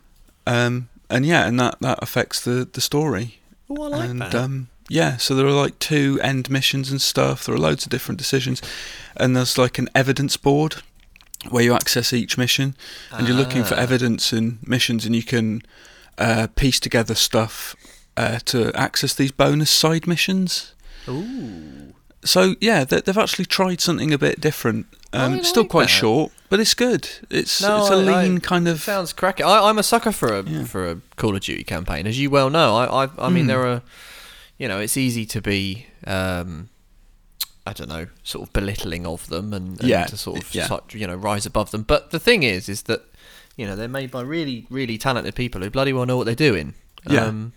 Um, 0.48 0.90
and 1.10 1.26
yeah, 1.26 1.48
and 1.48 1.60
that 1.60 1.78
that 1.82 2.00
affects 2.02 2.42
the 2.42 2.68
the 2.72 2.82
story. 2.82 3.40
Oh, 3.70 3.84
I 3.84 3.88
like 3.88 4.10
and 4.10 4.22
that. 4.22 4.36
um, 4.36 4.68
Yeah, 4.90 5.18
so 5.18 5.34
there 5.36 5.46
are 5.48 5.52
like 5.64 5.80
two 5.80 6.20
end 6.22 6.50
missions 6.50 6.92
and 6.92 7.02
stuff. 7.02 7.46
There 7.46 7.56
are 7.56 7.60
loads 7.60 7.86
of 7.86 7.90
different 7.90 8.18
decisions, 8.20 8.62
and 9.18 9.36
there's 9.36 9.58
like 9.58 9.78
an 9.80 9.90
evidence 9.96 10.38
board 10.38 10.76
where 11.50 11.64
you 11.64 11.74
access 11.74 12.14
each 12.14 12.38
mission, 12.38 12.76
and 13.12 13.28
you're 13.28 13.38
looking 13.38 13.64
for 13.64 13.76
Ah. 13.76 13.80
evidence 13.80 14.32
in 14.32 14.60
missions, 14.66 15.06
and 15.06 15.16
you 15.16 15.24
can 15.24 15.62
uh, 16.18 16.48
piece 16.56 16.80
together 16.80 17.16
stuff 17.16 17.76
uh, 18.18 18.40
to 18.46 18.72
access 18.76 19.14
these 19.14 19.32
bonus 19.32 19.70
side 19.72 20.06
missions. 20.08 20.74
Ooh. 21.08 21.94
So 22.24 22.56
yeah, 22.62 22.84
they, 22.84 23.02
they've 23.02 23.18
actually 23.18 23.46
tried 23.46 23.82
something 23.82 24.14
a 24.14 24.18
bit 24.18 24.40
different. 24.40 24.86
Um, 25.14 25.34
I 25.34 25.38
it's 25.38 25.50
still 25.50 25.66
quite 25.66 25.84
that. 25.86 25.90
short, 25.90 26.32
but 26.50 26.60
it's 26.60 26.76
good. 26.76 27.10
It's 27.32 27.62
No, 27.62 27.82
it's 27.82 27.90
a 27.90 27.94
I- 27.96 27.98
I- 28.20 28.24
lean 28.24 28.40
kind 28.40 28.68
of. 28.68 28.82
Sounds 28.82 29.12
cracking. 29.14 29.46
I, 29.46 29.68
I'm 29.70 29.80
a 29.80 29.84
sucker 29.84 30.12
for 30.12 30.32
a 30.32 30.44
Yeah. 30.44 30.66
for 30.66 30.90
a 30.92 30.98
Call 31.16 31.36
of 31.36 31.42
Duty 31.42 31.64
campaign, 31.64 32.06
as 32.06 32.20
you 32.20 32.30
well 32.30 32.50
know. 32.52 32.76
I 32.76 33.06
I, 33.06 33.10
I 33.18 33.30
mean, 33.30 33.46
Mm. 33.46 33.48
there 33.48 33.66
are, 33.66 33.82
you 34.60 34.68
know, 34.68 34.80
it's 34.80 34.96
easy 34.98 35.26
to 35.26 35.42
be, 35.42 35.88
um, 36.06 36.70
I 37.66 37.74
don't 37.74 37.90
know, 37.90 38.08
sort 38.24 38.48
of 38.48 38.54
belittling 38.54 39.06
of 39.06 39.28
them 39.28 39.54
and, 39.54 39.80
and 39.80 39.88
Yeah, 39.90 40.06
to 40.06 40.18
sort 40.18 40.42
of 40.44 40.54
yeah. 40.56 40.68
sort- 40.68 40.94
you 40.94 41.06
know 41.08 41.16
rise 41.16 41.46
above 41.46 41.72
them. 41.72 41.84
But 41.84 42.12
the 42.12 42.20
thing 42.20 42.44
is, 42.44 42.68
is 42.70 42.84
that 42.84 43.04
you 43.56 43.66
know 43.68 43.76
they're 43.76 43.88
made 43.88 44.10
by 44.12 44.22
really 44.22 44.66
really 44.70 44.98
talented 44.98 45.36
people 45.36 45.62
who 45.62 45.70
bloody 45.70 45.94
well 45.94 46.06
know 46.06 46.18
what 46.18 46.26
they're 46.26 46.36
doing. 46.36 46.74
Yeah. 47.10 47.26
Um, 47.26 47.54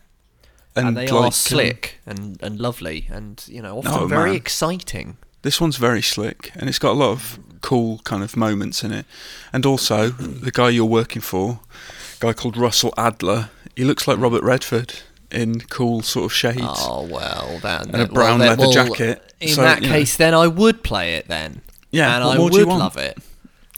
and, 0.77 0.97
they 0.97 1.07
like, 1.07 1.13
are 1.13 1.27
um, 1.27 1.31
slick 1.33 2.01
and, 2.05 2.43
and 2.43 2.59
lovely 2.59 3.07
and 3.09 3.45
you 3.49 3.63
know 3.63 3.79
often 3.79 3.93
Oh, 3.93 4.07
very 4.07 4.31
man. 4.31 4.37
exciting. 4.37 5.17
This 5.43 5.61
one's 5.61 5.77
very 5.77 6.03
slick, 6.03 6.51
and 6.55 6.69
it's 6.69 6.79
got 6.79 6.93
a 6.93 6.99
lot 6.99 7.11
of 7.11 7.39
cool 7.61 7.99
kind 8.05 8.23
of 8.25 8.35
moments 8.37 8.83
in 8.83 8.93
it. 8.93 9.05
And 9.53 9.67
also, 9.67 10.09
the 10.09 10.51
guy 10.51 10.71
you're 10.71 10.85
working 10.87 11.21
for, 11.23 11.61
a 12.17 12.21
guy 12.21 12.33
called 12.33 12.57
Russell 12.57 12.95
Adler, 12.97 13.51
he 13.77 13.85
looks 13.85 14.09
like 14.09 14.19
Robert 14.19 14.43
Redford 14.43 14.95
in 15.35 15.61
cool 15.61 16.03
sort 16.03 16.26
of 16.26 16.33
shades. 16.33 16.61
Oh 16.62 17.07
well, 17.11 17.59
then 17.62 17.91
And 17.93 18.03
a 18.03 18.07
brown 18.07 18.38
well, 18.38 18.38
then- 18.38 18.49
leather 18.49 18.62
well, 18.62 18.73
jacket, 18.73 19.35
In 19.41 19.49
so, 19.49 19.62
that 19.62 19.83
you 19.83 19.88
know. 19.88 19.93
case, 19.95 20.17
then 20.17 20.35
I 20.35 20.47
would 20.47 20.83
play 20.83 21.14
it 21.14 21.29
then. 21.29 21.61
Yeah, 21.91 22.14
and 22.17 22.25
I 22.25 22.38
would 22.38 22.55
you 22.55 22.64
love 22.67 22.97
it. 22.97 23.19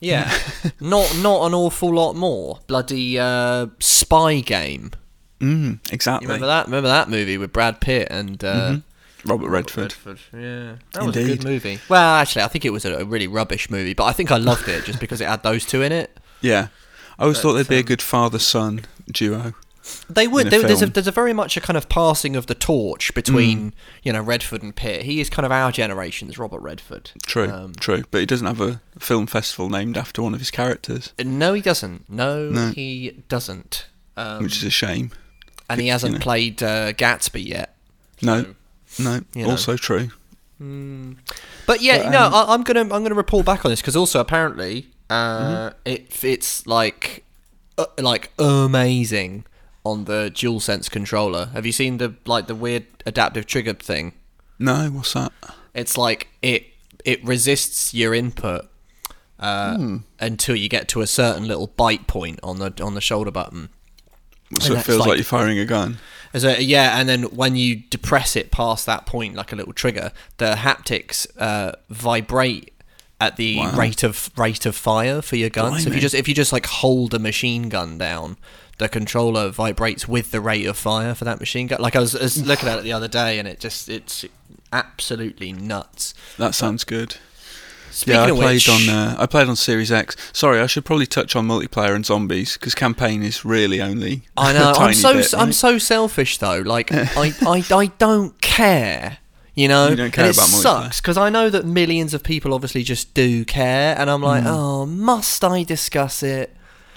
Yeah, 0.00 0.30
not 0.80 1.16
not 1.18 1.46
an 1.46 1.54
awful 1.54 1.94
lot 1.94 2.14
more. 2.14 2.60
Bloody 2.66 3.18
uh, 3.18 3.66
spy 3.80 4.40
game. 4.40 4.92
Mm, 5.40 5.72
You 5.72 5.78
exactly. 5.92 6.26
remember 6.26 6.46
that? 6.46 6.66
Remember 6.66 6.88
that 6.88 7.08
movie 7.10 7.36
with 7.38 7.52
Brad 7.52 7.80
Pitt 7.80 8.08
and 8.10 8.42
uh, 8.42 8.70
Mhm. 8.70 8.82
Robert 9.26 9.48
Redford. 9.50 9.94
Yeah, 10.32 10.76
that 10.92 11.04
was 11.04 11.16
a 11.16 11.24
good 11.24 11.44
movie. 11.44 11.78
Well, 11.88 12.14
actually, 12.16 12.42
I 12.42 12.48
think 12.48 12.64
it 12.64 12.70
was 12.70 12.84
a, 12.84 13.04
really 13.04 13.26
rubbish 13.26 13.68
movie, 13.68 13.92
but 13.92 14.04
I 14.04 14.12
think 14.12 14.30
I 14.30 14.36
loved 14.38 14.68
it 14.68 14.84
just 14.84 15.00
because 15.00 15.20
it 15.20 15.26
had 15.28 15.42
those 15.42 15.64
two 15.66 15.82
in 15.82 15.92
it. 15.92 16.16
Yeah. 16.40 16.68
I 17.18 17.22
always 17.24 17.38
But, 17.38 17.42
thought 17.42 17.52
they'd 17.54 17.68
be 17.68 17.76
a 17.76 17.80
um, 17.80 17.84
good 17.86 18.02
father-son 18.02 18.82
duo. 19.10 19.54
They 20.08 20.26
would. 20.28 20.46
a 20.48 20.50
there's 20.50 20.82
a 20.82 20.86
there's 20.86 21.06
a 21.06 21.12
very 21.12 21.32
much 21.32 21.56
a 21.56 21.60
kind 21.60 21.76
of 21.76 21.88
passing 21.88 22.36
of 22.36 22.46
the 22.46 22.54
torch 22.54 23.12
between 23.14 23.70
Mm. 23.70 23.74
you 24.02 24.12
know 24.12 24.20
Redford 24.22 24.62
and 24.62 24.74
Pitt. 24.74 25.02
He 25.02 25.20
is 25.20 25.28
kind 25.30 25.44
of 25.46 25.52
our 25.52 25.70
generation's 25.72 26.38
Robert 26.38 26.60
Redford. 26.60 27.10
True, 27.24 27.50
Um, 27.50 27.72
true. 27.78 28.04
But 28.10 28.20
he 28.20 28.26
doesn't 28.26 28.46
have 28.46 28.60
a 28.60 28.80
film 28.98 29.26
festival 29.26 29.68
named 29.70 29.96
after 29.96 30.22
one 30.22 30.32
of 30.34 30.40
his 30.40 30.50
characters, 30.50 31.12
No, 31.24 31.52
he 31.54 31.62
doesn't. 31.62 32.08
No, 32.10 32.48
No. 32.50 32.70
he 32.70 33.22
doesn't. 33.28 33.86
Um, 34.16 34.42
which 34.44 34.56
is 34.56 34.64
a 34.64 34.70
shame. 34.70 35.10
and 35.68 35.80
he 35.80 35.88
hasn't 35.88 36.14
know. 36.14 36.18
played 36.20 36.62
uh, 36.62 36.92
Gatsby 36.92 37.44
yet. 37.46 37.76
No, 38.22 38.54
So- 38.86 39.02
no, 39.02 39.20
you 39.34 39.44
know. 39.44 39.50
also 39.50 39.76
true. 39.76 40.10
Mm. 40.62 41.16
But 41.66 41.82
yeah, 41.82 42.04
But, 42.04 42.10
no, 42.12 42.26
um, 42.26 42.34
I, 42.34 42.54
I'm 42.54 42.62
gonna 42.62 42.80
I'm 42.80 43.02
gonna 43.02 43.14
report 43.14 43.44
back 43.44 43.64
on 43.64 43.70
this 43.70 43.80
because 43.82 43.94
also 43.96 44.20
apparently 44.20 44.86
uh, 45.10 45.70
Mm-hmm. 45.70 45.78
it 45.84 46.24
it's 46.24 46.66
like 46.66 47.24
uh, 47.76 47.84
like 47.98 48.32
amazing 48.38 49.44
on 49.90 50.04
the 50.04 50.30
DualSense 50.34 50.90
controller. 50.90 51.46
Have 51.54 51.64
you 51.66 51.72
seen 51.72 51.98
the 51.98 52.14
like 52.26 52.46
the 52.46 52.54
weird 52.54 52.86
adaptive 53.06 53.46
trigger 53.46 53.74
thing? 53.74 54.12
No, 54.58 54.88
what's 54.90 55.12
that? 55.14 55.32
It's 55.74 55.96
like 55.98 56.28
it 56.42 56.66
it 57.04 57.24
resists 57.24 57.94
your 57.94 58.14
input 58.14 58.68
uh, 59.38 59.76
Hmm. 59.76 59.96
until 60.18 60.56
you 60.56 60.68
get 60.68 60.88
to 60.88 61.00
a 61.02 61.06
certain 61.06 61.46
little 61.46 61.68
bite 61.68 62.06
point 62.06 62.40
on 62.42 62.58
the 62.58 62.72
on 62.82 62.94
the 62.94 63.00
shoulder 63.00 63.30
button. 63.30 63.68
So 64.60 64.74
it 64.74 64.82
feels 64.84 65.00
like, 65.00 65.08
like- 65.08 65.18
you're 65.18 65.24
firing 65.24 65.58
a 65.58 65.64
gun. 65.64 65.98
As 66.32 66.44
a, 66.44 66.62
yeah, 66.62 66.98
and 67.00 67.08
then 67.08 67.22
when 67.34 67.56
you 67.56 67.76
depress 67.76 68.36
it 68.36 68.50
past 68.50 68.84
that 68.86 69.06
point, 69.06 69.34
like 69.36 69.52
a 69.52 69.56
little 69.56 69.72
trigger, 69.72 70.12
the 70.36 70.54
haptics 70.54 71.26
uh, 71.38 71.72
vibrate 71.88 72.72
at 73.20 73.36
the 73.36 73.56
Wow. 73.58 73.76
rate 73.78 74.02
of 74.02 74.30
rate 74.36 74.66
of 74.66 74.76
fire 74.76 75.22
for 75.22 75.36
your 75.36 75.48
gun. 75.50 75.80
So 75.80 75.88
if 75.88 75.94
you 75.94 76.00
just 76.00 76.14
if 76.14 76.28
you 76.28 76.34
just 76.34 76.52
like 76.52 76.66
hold 76.66 77.14
a 77.14 77.18
machine 77.18 77.68
gun 77.70 77.96
down, 77.98 78.36
the 78.78 78.88
controller 78.88 79.48
vibrates 79.50 80.06
with 80.06 80.30
the 80.30 80.40
rate 80.40 80.66
of 80.66 80.76
fire 80.76 81.14
for 81.14 81.24
that 81.24 81.40
machine 81.40 81.66
gun. 81.68 81.80
Like 81.80 81.96
I 81.96 82.00
was, 82.00 82.14
I 82.14 82.22
was 82.22 82.46
looking 82.46 82.68
at 82.68 82.78
it 82.78 82.82
the 82.82 82.92
other 82.92 83.08
day, 83.08 83.38
and 83.38 83.48
it 83.48 83.60
just 83.60 83.88
it's 83.88 84.24
absolutely 84.72 85.52
nuts. 85.52 86.14
That 86.38 86.54
sounds 86.54 86.84
good. 86.84 87.16
Speaking 87.90 88.14
yeah, 88.20 88.26
I 88.26 88.30
of 88.30 88.36
played 88.36 88.54
which, 88.56 88.68
on 88.68 88.88
uh, 88.94 89.16
I 89.18 89.24
played 89.26 89.48
on 89.48 89.56
Series 89.56 89.90
X. 89.90 90.16
Sorry, 90.34 90.60
I 90.60 90.66
should 90.66 90.84
probably 90.84 91.06
touch 91.06 91.34
on 91.34 91.48
multiplayer 91.48 91.94
and 91.94 92.04
zombies 92.04 92.54
because 92.54 92.74
campaign 92.74 93.22
is 93.22 93.44
really 93.44 93.80
only. 93.80 94.22
I 94.36 94.52
know. 94.54 94.72
I'm 94.76 94.92
so 94.92 95.14
bit, 95.14 95.32
I'm 95.34 95.46
right? 95.46 95.54
so 95.54 95.78
selfish 95.78 96.36
though. 96.36 96.58
Like 96.58 96.92
I, 96.92 97.32
I 97.46 97.64
I 97.74 97.86
don't 97.98 98.38
care. 98.42 99.18
You 99.54 99.68
know, 99.68 99.88
You 99.88 99.96
don't 99.96 100.10
care 100.10 100.26
and 100.26 100.34
it 100.34 100.36
about 100.36 100.48
multiplayer. 100.50 100.60
sucks 100.62 101.00
because 101.00 101.16
I 101.16 101.30
know 101.30 101.48
that 101.48 101.64
millions 101.64 102.12
of 102.12 102.22
people 102.22 102.52
obviously 102.52 102.82
just 102.82 103.14
do 103.14 103.42
care, 103.46 103.98
and 103.98 104.10
I'm 104.10 104.20
like, 104.20 104.44
oh, 104.44 104.84
must 104.84 105.42
I 105.42 105.62
discuss 105.62 106.22
it? 106.22 106.54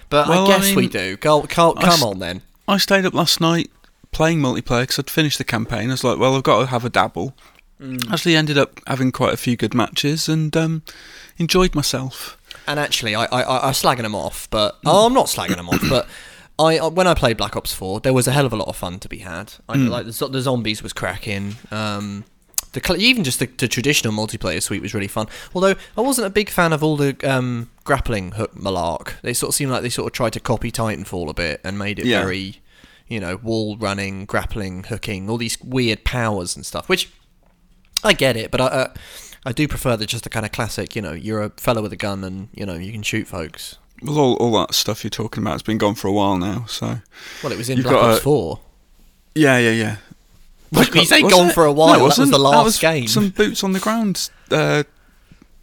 But. 0.10 0.28
Well, 0.28 0.46
I 0.50 0.56
I 0.56 0.58
guess 0.60 0.76
we 0.76 0.88
do. 0.88 1.18
Go, 1.18 1.42
come, 1.44 1.78
on 2.04 2.20
then. 2.20 2.42
I 2.68 2.78
stayed 2.78 3.06
up 3.06 3.14
last 3.14 3.40
night 3.42 3.70
playing 4.12 4.40
multiplayer 4.40 4.82
because 4.82 5.00
I'd 5.00 5.10
finished 5.10 5.38
the 5.38 5.44
campaign. 5.44 5.90
I 5.90 5.94
was 5.94 6.04
like, 6.04 6.18
well, 6.20 6.36
I've 6.36 6.44
got 6.44 6.60
to 6.62 6.66
have 6.68 6.84
a 6.86 6.90
dabble. 6.90 7.36
Mm. 7.80 8.12
Actually, 8.12 8.36
ended 8.36 8.58
up 8.58 8.80
having 8.88 9.12
quite 9.12 9.34
a 9.34 9.38
few 9.38 9.56
good 9.56 9.74
matches 9.74 10.28
and 10.28 10.56
um, 10.58 10.84
enjoyed 11.38 11.74
myself. 11.76 12.38
And 12.68 12.80
actually, 12.80 13.16
I, 13.16 13.26
I, 13.26 13.42
I, 13.42 13.68
I'm 13.68 13.74
slagging 13.74 14.02
them 14.02 14.16
off, 14.16 14.50
but 14.50 14.78
oh, 14.86 15.06
I'm 15.06 15.14
not 15.14 15.28
slagging 15.28 15.56
them 15.56 15.70
off. 15.70 15.82
But 15.90 16.08
I, 16.60 16.78
I- 16.80 16.88
when 16.88 17.08
I 17.08 17.14
played 17.14 17.38
Black 17.38 17.56
Ops 17.56 17.74
4, 17.74 18.02
there 18.02 18.14
was 18.14 18.28
a 18.28 18.32
hell 18.32 18.46
of 18.46 18.54
a 18.54 18.58
lot 18.58 18.68
of 18.68 18.76
fun 18.76 19.00
to 19.00 19.08
be 19.10 19.20
had. 19.20 19.54
I, 19.70 19.78
Hmm. 19.78 19.88
Like 19.88 20.06
the, 20.08 20.28
the 20.28 20.42
zombies 20.42 20.84
was 20.84 20.92
cracking. 20.94 21.56
Um, 21.72 22.26
the 22.74 22.82
cl- 22.86 23.00
even 23.00 23.24
just 23.24 23.40
the, 23.40 23.48
the 23.48 23.68
traditional 23.68 24.14
multiplayer 24.14 24.62
suite 24.62 24.82
was 24.82 24.94
really 24.94 25.08
fun. 25.08 25.28
Although 25.56 25.76
I 25.98 26.02
wasn't 26.02 26.28
a 26.28 26.30
big 26.30 26.50
fan 26.50 26.72
of 26.74 26.84
all 26.84 26.98
the 26.98 27.16
um, 27.30 27.70
grappling 27.84 28.34
hook 28.34 28.54
malark. 28.56 29.20
They 29.22 29.34
sort 29.34 29.50
of 29.50 29.56
seemed 29.56 29.72
like 29.72 29.82
they 29.82 29.90
sort 29.90 30.08
of 30.08 30.14
tried 30.14 30.34
to 30.34 30.40
copy 30.40 30.72
Titanfall 30.72 31.30
a 31.30 31.34
bit 31.34 31.62
and 31.64 31.80
made 31.80 31.98
it 32.00 32.06
Yeah. 32.06 32.22
very, 32.22 32.62
you 33.08 33.20
know, 33.20 33.38
wall 33.38 33.76
running, 33.78 34.26
grappling, 34.26 34.84
hooking, 34.84 35.30
all 35.30 35.38
these 35.38 35.60
weird 35.62 36.04
powers 36.04 36.56
and 36.56 36.66
stuff. 36.66 36.88
Which 36.88 37.10
I 38.04 38.14
get 38.14 38.38
it, 38.38 38.52
but 38.52 38.62
I, 38.62 38.66
uh, 38.66 38.94
I 39.46 39.52
do 39.52 39.68
prefer 39.68 39.98
the 39.98 40.06
just 40.06 40.24
the 40.24 40.30
kind 40.30 40.46
of 40.46 40.52
classic. 40.52 40.96
You 40.96 41.02
know, 41.02 41.14
you're 41.14 41.42
a 41.42 41.50
fella 41.58 41.82
with 41.82 41.92
a 41.94 41.98
gun 41.98 42.24
and 42.24 42.50
you 42.54 42.66
know 42.66 42.76
you 42.76 42.92
can 42.92 43.02
shoot 43.04 43.28
folks. 43.28 43.78
Well, 44.02 44.18
all, 44.18 44.34
all 44.36 44.60
that 44.62 44.74
stuff 44.74 45.04
you're 45.04 45.10
talking 45.10 45.44
about 45.44 45.54
has 45.54 45.64
been 45.64 45.78
gone 45.78 45.96
for 45.96 46.08
a 46.08 46.12
while 46.14 46.38
now. 46.38 46.66
So 46.68 47.00
Well, 47.44 47.52
it 47.52 47.58
was 47.58 47.70
in 47.70 47.78
You've 47.78 47.88
Black 47.88 47.98
Ops 48.04 48.20
a- 48.20 48.22
Four. 48.22 48.60
yeah, 49.36 49.58
yeah, 49.58 49.72
yeah. 49.72 49.96
What, 50.72 50.94
you 50.94 51.06
say 51.06 51.24
Was 51.24 51.34
gone 51.34 51.48
it? 51.50 51.54
for 51.54 51.64
a 51.66 51.68
No, 51.68 51.74
while? 51.74 51.96
it 51.96 52.10
that 52.10 52.18
was 52.20 52.30
the 52.32 52.38
last 52.40 52.64
was 52.64 52.78
game. 52.80 53.08
Some 53.08 53.30
boots 53.30 53.64
on 53.64 53.72
the 53.72 53.80
ground. 53.80 54.30
Uh, 54.52 54.84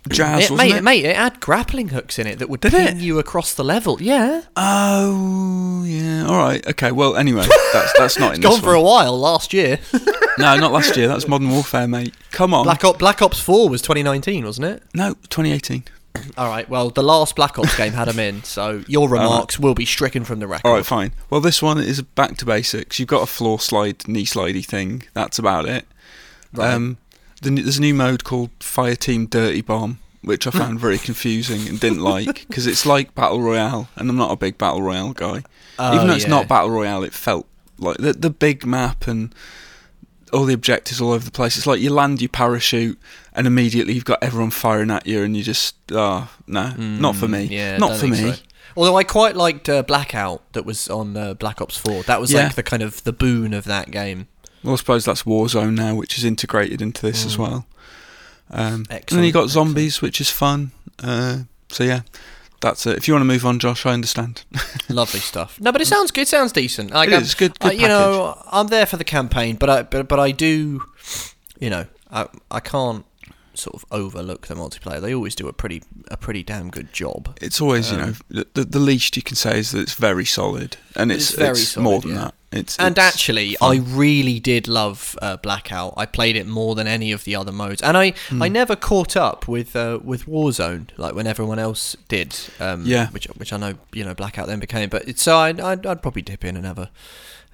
jazz, 0.09 0.45
it, 0.45 0.51
wasn't 0.53 0.69
mate, 0.71 0.77
it? 0.77 0.83
mate, 0.85 1.05
it 1.05 1.17
had 1.17 1.41
grappling 1.41 1.89
hooks 1.89 2.19
in 2.19 2.27
it 2.27 2.39
that 2.39 2.49
would 2.49 2.61
Did 2.61 2.73
pin 2.73 2.97
it? 2.99 3.03
you 3.03 3.19
across 3.19 3.55
the 3.55 3.65
level. 3.65 3.99
Yeah, 4.01 4.43
Oh, 4.57 5.85
yeah. 5.87 6.27
All 6.27 6.37
right. 6.37 6.65
Okay. 6.67 6.93
Well, 6.93 7.17
anyway, 7.17 7.47
that's 7.73 7.93
that's 7.99 8.19
not 8.19 8.35
in 8.37 8.41
gone 8.41 8.61
for 8.61 8.69
one. 8.69 8.77
a 8.77 8.83
while 8.83 9.19
last 9.19 9.53
year. 9.53 9.79
No, 10.39 10.55
not 10.59 10.71
last 10.71 10.95
year. 10.99 11.09
That's 11.09 11.27
Modern 11.27 11.49
Warfare, 11.49 11.89
mate. 11.89 12.15
Come 12.31 12.53
on. 12.53 12.65
Black 12.65 12.85
Ops 12.85 12.99
Black 12.99 13.23
Ops 13.23 13.41
Four 13.41 13.71
was 13.71 13.81
2019, 13.81 14.45
wasn't 14.45 14.67
it? 14.67 14.83
no, 14.93 15.15
2018. 15.31 15.85
All 16.39 16.49
right. 16.49 16.69
Well, 16.69 16.91
the 16.91 17.03
last 17.03 17.37
Black 17.37 17.59
Ops 17.59 17.77
game 17.77 17.93
had 17.93 18.09
them 18.09 18.19
in, 18.19 18.43
so 18.45 18.85
your 18.87 19.09
remarks 19.09 19.59
will 19.59 19.75
be 19.75 19.87
stricken 19.87 20.25
from 20.25 20.41
the 20.41 20.47
record. 20.47 20.69
All 20.69 20.75
right, 20.75 20.87
fine. 20.87 21.13
Well, 21.31 21.41
this 21.41 21.63
one 21.63 21.79
is 21.79 22.03
back 22.03 22.37
to 22.39 22.45
basics. 22.45 22.99
You've 22.99 23.09
got 23.09 23.23
a 23.23 23.27
floor 23.27 23.59
slide, 23.61 24.07
knee 24.09 24.25
slidey 24.25 24.65
thing. 24.65 25.05
That's 25.15 25.39
about 25.39 25.67
it. 25.67 25.87
Right. 26.53 26.73
Um, 26.73 26.99
the, 27.43 27.51
there's 27.51 27.79
a 27.79 27.83
new 27.83 27.95
mode 27.95 28.25
called 28.25 28.51
Fire 28.61 28.97
Team 28.97 29.27
Dirty 29.27 29.61
Bomb, 29.61 29.99
which 30.23 30.47
I 30.47 30.51
found 30.51 30.81
very 30.81 30.99
confusing 31.09 31.69
and 31.69 31.79
didn't 31.79 32.01
like 32.01 32.47
because 32.49 32.67
it's 32.67 32.87
like 32.87 33.15
Battle 33.15 33.43
Royale, 33.43 33.89
and 33.97 34.09
I'm 34.09 34.17
not 34.17 34.33
a 34.33 34.37
big 34.37 34.59
Battle 34.59 34.83
Royale 34.83 35.13
guy. 35.13 35.43
Oh, 35.79 35.95
Even 35.95 36.07
though 36.09 36.15
it's 36.15 36.27
not 36.27 36.49
Battle 36.49 36.71
Royale, 36.71 37.05
it 37.05 37.13
felt 37.13 37.47
like 37.79 37.99
the, 37.99 38.13
the 38.15 38.31
big 38.31 38.65
map 38.65 39.07
and 39.07 39.35
all 40.33 40.45
the 40.45 40.55
objectives 40.55 41.01
all 41.01 41.13
over 41.13 41.25
the 41.25 41.31
place. 41.31 41.57
It's 41.57 41.67
like 41.67 41.81
you 41.81 41.91
land, 41.91 42.21
you 42.21 42.29
parachute, 42.29 42.99
and 43.37 43.47
immediately 43.47 43.93
you've 43.95 44.05
got 44.05 44.23
everyone 44.23 44.51
firing 44.51 44.91
at 44.91 45.07
you, 45.07 45.23
and 45.23 45.37
you 45.37 45.43
just, 45.45 45.77
oh, 45.93 46.29
no, 46.47 46.71
not 46.77 47.15
for 47.17 47.29
me. 47.29 47.47
Mm, 47.49 47.51
Yeah, 47.51 47.77
not 47.79 47.97
for 47.97 48.07
me. 48.09 48.17
so. 48.33 48.35
Although 48.77 48.97
I 48.97 49.05
quite 49.05 49.37
liked 49.37 49.69
uh, 49.69 49.83
Blackout 49.83 50.53
that 50.53 50.67
was 50.67 50.89
on 50.89 51.17
uh, 51.17 51.35
Black 51.35 51.61
Ops 51.63 51.77
4. 51.79 52.03
That 52.03 52.21
was 52.21 52.33
Yeah. 52.33 52.45
like 52.45 52.57
the 52.57 52.63
kind 52.63 52.83
of 52.83 53.03
the 53.05 53.13
boon 53.13 53.55
of 53.55 53.65
that 53.65 53.91
game. 53.91 54.27
Well, 54.63 54.75
I 54.75 54.77
suppose 54.77 55.05
that's 55.05 55.23
Warzone 55.23 55.75
now, 55.75 55.95
which 55.95 56.19
is 56.19 56.25
integrated 56.25 56.83
into 56.83 57.01
this 57.03 57.25
as 57.25 57.37
Mm. 57.37 57.39
well. 57.39 57.67
Um, 58.51 58.87
and 58.91 59.03
then 59.09 59.25
you 59.25 59.33
got 59.33 59.45
excellent. 59.45 59.51
zombies, 59.51 60.03
which 60.03 60.21
is 60.21 60.31
fun. 60.31 60.73
Uh, 61.03 61.41
so 61.69 61.85
yeah, 61.85 62.01
that's 62.61 62.87
it. 62.87 62.97
If 62.99 63.09
you 63.09 63.15
want 63.15 63.23
to 63.23 63.27
move 63.27 63.45
on, 63.47 63.59
Josh, 63.59 63.87
I 63.87 63.93
understand. 63.93 64.45
Lovely 64.89 65.21
stuff. 65.21 65.59
No, 65.61 65.73
but 65.73 65.81
it 65.81 65.87
sounds 65.87 66.11
good. 66.11 66.23
It 66.23 66.29
sounds 66.29 66.53
decent. 66.53 66.91
Like, 66.91 67.09
It 67.09 67.15
I'm- 67.15 67.23
is, 67.23 67.35
good- 67.35 67.59
good 67.59 67.73
I- 67.73 67.75
you 67.75 67.89
know, 67.89 68.41
I'm 68.53 68.67
there 68.69 68.87
for 68.87 68.97
the 68.99 69.05
campaign, 69.05 69.57
but 69.57 69.71
I 69.71 69.83
but, 69.83 70.07
but 70.09 70.21
I 70.21 70.31
do, 70.33 70.83
you 71.61 71.71
know, 71.71 71.87
I 72.11 72.27
I 72.51 72.61
can't 72.61 73.05
sort 73.57 73.75
of 73.75 73.85
overlook 73.91 74.47
the 74.47 74.55
multiplayer. 74.55 75.01
They 75.01 75.15
always 75.15 75.35
do 75.35 75.49
a 75.49 75.53
pretty 75.53 75.83
a 76.09 76.17
pretty 76.17 76.43
damn 76.43 76.71
good 76.71 76.93
job. 76.93 77.37
It's 77.41 77.61
always, 77.61 77.91
you 77.91 77.97
know, 77.99 78.13
the, 78.29 78.47
the, 78.55 78.65
the 78.65 78.79
least 78.79 79.17
you 79.17 79.23
can 79.23 79.37
say 79.37 79.59
is 79.59 79.71
that 79.73 79.81
it's 79.81 79.95
very 79.95 80.25
solid, 80.25 80.77
and 80.95 81.11
it's, 81.13 81.31
It's 81.31 81.39
very 81.39 81.51
it's 81.51 81.69
solid, 81.69 81.85
more 81.85 82.01
than 82.01 82.11
yeah. 82.11 82.17
that. 82.25 82.35
It's 82.53 82.77
And 82.79 82.97
it's 82.97 83.05
actually, 83.15 83.55
fun. 83.57 83.77
I 83.77 83.81
really 83.81 84.39
did 84.41 84.69
love 84.69 85.19
uh, 85.21 85.37
Blackout. 85.37 85.95
I 85.97 86.07
played 86.07 86.37
it 86.37 86.47
more 86.47 86.75
than 86.77 86.87
any 86.87 87.11
of 87.13 87.25
the 87.25 87.35
other 87.37 87.53
modes, 87.53 87.83
and 87.83 87.97
I, 87.97 88.15
Hmm. 88.29 88.43
I 88.43 88.49
never 88.49 88.77
caught 88.77 89.17
up 89.17 89.49
with 89.49 89.75
uh, 89.77 89.99
with 90.03 90.27
Warzone 90.27 90.89
like 90.97 91.15
when 91.15 91.27
everyone 91.27 91.59
else 91.59 91.97
did. 92.09 92.37
Um, 92.61 92.83
Yeah. 92.87 93.09
which 93.11 93.27
which 93.37 93.53
I 93.53 93.57
know 93.57 93.75
you 93.93 94.05
know 94.05 94.15
Blackout 94.15 94.47
then 94.47 94.61
became, 94.61 94.89
but 94.89 95.07
it's 95.09 95.23
so 95.23 95.37
I'd, 95.39 95.61
I'd, 95.61 95.85
I'd 95.87 96.03
probably 96.03 96.23
dip 96.23 96.45
in 96.45 96.57
and 96.57 96.65
have 96.65 96.79
a 96.79 96.91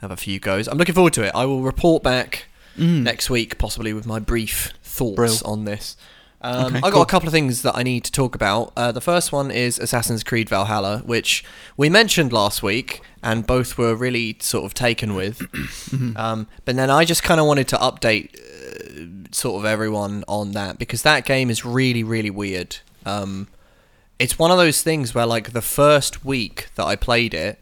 have 0.03 0.11
a 0.11 0.17
few 0.17 0.39
goes. 0.39 0.69
I'm 0.69 0.79
looking 0.79 0.95
forward 0.95 1.15
to 1.15 1.23
it. 1.23 1.33
I 1.35 1.47
will 1.47 1.63
report 1.63 2.03
back 2.03 2.47
Mm. 2.79 3.03
next 3.03 3.29
week, 3.29 3.59
possibly 3.59 3.93
with 3.93 4.07
my 4.07 4.19
brief 4.19 4.73
thoughts 4.93 5.17
Brill. 5.17 5.39
on 5.45 5.65
this. 5.65 5.97
Um, 6.45 6.67
Okay, 6.67 6.79
I 6.79 6.81
got 6.81 6.93
cool. 6.93 7.03
a 7.03 7.07
couple 7.07 7.29
of 7.29 7.33
things 7.33 7.63
that 7.63 7.77
I 7.77 7.83
need 7.85 8.03
to 8.05 8.13
talk 8.13 8.35
about. 8.35 8.73
Uh, 8.77 8.91
the 8.91 9.01
first 9.01 9.31
one 9.31 9.51
is 9.53 9.79
Assassin's 9.79 10.25
Creed 10.25 10.49
Valhalla, 10.49 10.99
which 11.07 11.45
we 11.77 11.89
mentioned 11.89 12.33
last 12.33 12.63
week, 12.65 13.01
and 13.23 13.47
both 13.47 13.79
were 13.79 13.95
really 13.95 14.37
sort 14.41 14.65
of 14.65 14.75
taken 14.75 15.15
with. 15.21 15.39
Mm-hmm. 15.39 16.17
um, 16.17 16.49
but 16.65 16.77
then 16.77 16.91
I 16.91 17.05
just 17.05 17.23
kind 17.23 17.41
of 17.41 17.47
wanted 17.47 17.69
to 17.69 17.77
update 17.77 18.35
uh, 18.37 19.29
sort 19.31 19.61
of 19.61 19.65
everyone 19.65 20.25
on 20.27 20.53
that 20.53 20.79
because 20.79 21.03
that 21.03 21.25
game 21.25 21.49
is 21.49 21.65
really, 21.65 22.03
really 22.03 22.31
weird. 22.31 22.79
Um, 23.07 23.47
it's 24.19 24.39
one 24.39 24.51
of 24.51 24.57
those 24.57 24.83
things 24.83 25.15
where, 25.15 25.27
like, 25.27 25.53
the 25.53 25.63
first 25.63 26.25
week 26.25 26.69
that 26.75 26.85
I 26.85 26.97
played 26.97 27.35
it, 27.35 27.61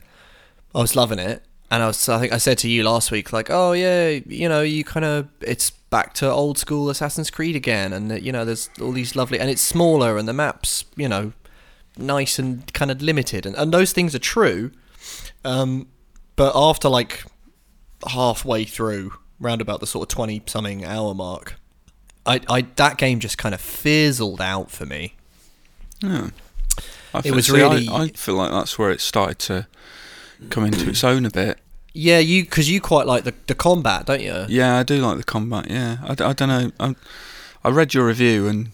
I 0.74 0.80
was 0.80 0.96
loving 0.96 1.18
it, 1.18 1.42
and 1.70 1.82
I 1.82 1.86
was. 1.86 2.08
I 2.08 2.18
think 2.18 2.32
I 2.32 2.38
said 2.38 2.58
to 2.58 2.68
you 2.68 2.82
last 2.84 3.10
week, 3.10 3.32
like, 3.32 3.48
oh 3.50 3.72
yeah, 3.72 4.08
you 4.26 4.48
know, 4.48 4.62
you 4.62 4.84
kind 4.84 5.04
of, 5.04 5.28
it's 5.40 5.70
back 5.70 6.14
to 6.14 6.30
old 6.30 6.58
school 6.58 6.88
Assassin's 6.90 7.30
Creed 7.30 7.56
again, 7.56 7.92
and 7.92 8.22
you 8.24 8.32
know, 8.32 8.44
there's 8.44 8.70
all 8.80 8.92
these 8.92 9.14
lovely, 9.16 9.38
and 9.40 9.50
it's 9.50 9.62
smaller, 9.62 10.16
and 10.18 10.26
the 10.28 10.32
maps, 10.32 10.84
you 10.96 11.08
know, 11.08 11.32
nice 11.96 12.38
and 12.38 12.72
kind 12.72 12.90
of 12.90 13.00
limited, 13.02 13.46
and, 13.46 13.54
and 13.56 13.72
those 13.72 13.92
things 13.92 14.14
are 14.14 14.18
true. 14.20 14.70
Um, 15.44 15.88
but 16.36 16.52
after 16.54 16.88
like 16.88 17.24
halfway 18.08 18.64
through, 18.64 19.14
round 19.38 19.60
about 19.60 19.80
the 19.80 19.86
sort 19.86 20.10
of 20.10 20.14
twenty 20.14 20.42
something 20.46 20.84
hour 20.84 21.14
mark, 21.14 21.54
I, 22.26 22.40
I 22.48 22.62
that 22.76 22.98
game 22.98 23.20
just 23.20 23.38
kind 23.38 23.54
of 23.54 23.60
fizzled 23.60 24.40
out 24.40 24.70
for 24.70 24.86
me. 24.86 25.14
Yeah. 26.02 26.30
I 27.12 27.18
It 27.18 27.22
feel- 27.22 27.34
was 27.34 27.46
see, 27.46 27.60
I- 27.62 27.74
really- 27.74 27.88
I, 27.88 28.08
feel 28.08 28.36
like 28.36 28.50
that's 28.52 28.78
where 28.78 28.90
it 28.90 29.00
started 29.00 29.38
to 29.40 29.66
come 30.48 30.64
into 30.64 30.88
its 30.88 31.04
own 31.04 31.26
a 31.26 31.30
bit. 31.30 31.58
Yeah, 31.92 32.18
you 32.18 32.44
because 32.44 32.70
you 32.70 32.80
quite 32.80 33.06
like 33.06 33.24
the 33.24 33.34
the 33.46 33.54
combat, 33.54 34.06
don't 34.06 34.22
you? 34.22 34.44
Yeah, 34.48 34.76
I 34.78 34.82
do 34.84 34.98
like 35.00 35.16
the 35.18 35.24
combat. 35.24 35.68
Yeah, 35.70 35.98
I, 36.04 36.14
d- 36.14 36.24
I 36.24 36.32
don't 36.32 36.48
know. 36.48 36.70
i 36.80 36.94
I 37.62 37.68
read 37.68 37.92
your 37.92 38.06
review 38.06 38.48
and 38.48 38.70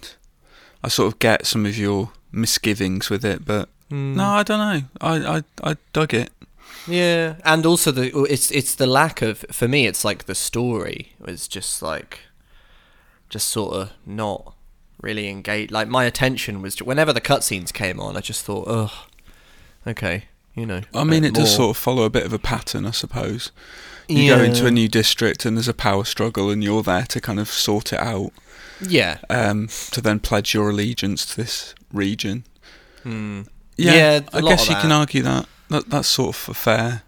I 0.84 0.88
sort 0.88 1.12
of 1.12 1.18
get 1.18 1.46
some 1.46 1.66
of 1.66 1.76
your 1.76 2.10
misgivings 2.30 3.10
with 3.10 3.24
it, 3.24 3.44
but 3.44 3.68
Hmm. 3.88 4.14
no, 4.16 4.24
I 4.24 4.42
don't 4.42 4.58
know. 4.58 4.82
I, 5.00 5.36
I 5.38 5.70
I 5.70 5.76
dug 5.92 6.12
it. 6.12 6.30
Yeah, 6.88 7.36
and 7.44 7.64
also 7.66 7.90
the 7.90 8.10
it's 8.30 8.50
it's 8.50 8.74
the 8.74 8.86
lack 8.86 9.22
of 9.22 9.44
for 9.50 9.66
me. 9.66 9.86
It's 9.86 10.04
like 10.04 10.24
the 10.26 10.34
story 10.34 11.12
was 11.18 11.48
just 11.48 11.82
like, 11.82 12.20
just 13.28 13.48
sort 13.48 13.74
of 13.74 13.92
not 14.04 14.54
really 15.00 15.28
engaged. 15.28 15.72
Like 15.72 15.88
my 15.88 16.04
attention 16.04 16.62
was 16.62 16.78
whenever 16.82 17.12
the 17.12 17.20
cutscenes 17.20 17.72
came 17.72 17.98
on, 18.00 18.16
I 18.16 18.20
just 18.20 18.44
thought, 18.44 18.68
ugh, 18.68 18.92
okay, 19.86 20.24
you 20.56 20.66
know. 20.66 20.80
I 20.92 21.04
mean, 21.04 21.24
it 21.24 21.34
does 21.34 21.54
sort 21.54 21.76
of 21.76 21.80
follow 21.80 22.02
a 22.04 22.10
bit 22.10 22.24
of 22.26 22.32
a 22.32 22.38
pattern, 22.38 22.86
I 22.86 22.90
suppose. 22.90 23.52
You 24.08 24.34
go 24.34 24.42
into 24.42 24.66
a 24.66 24.70
new 24.70 24.88
district 24.88 25.44
and 25.44 25.56
there's 25.56 25.68
a 25.68 25.74
power 25.74 26.04
struggle, 26.04 26.50
and 26.50 26.62
you're 26.64 26.82
there 26.82 27.04
to 27.06 27.20
kind 27.20 27.38
of 27.38 27.48
sort 27.48 27.92
it 27.92 27.98
out, 28.00 28.32
Yeah, 28.80 29.18
um, 29.30 29.68
to 29.92 30.00
then 30.00 30.18
pledge 30.20 30.54
your 30.54 30.70
allegiance 30.70 31.26
to 31.26 31.36
this 31.36 31.74
region. 31.92 32.44
Hmm. 33.02 33.42
Yeah, 33.76 33.92
Yeah, 33.94 34.20
a 34.32 34.38
I 34.38 34.40
guess 34.42 34.68
you 34.68 34.76
can 34.76 34.90
argue 34.92 35.22
that. 35.22 35.46
that 35.70 35.90
that's 35.90 36.08
sort 36.08 36.36
of 36.36 36.48
a 36.50 36.54
fair. 36.54 37.02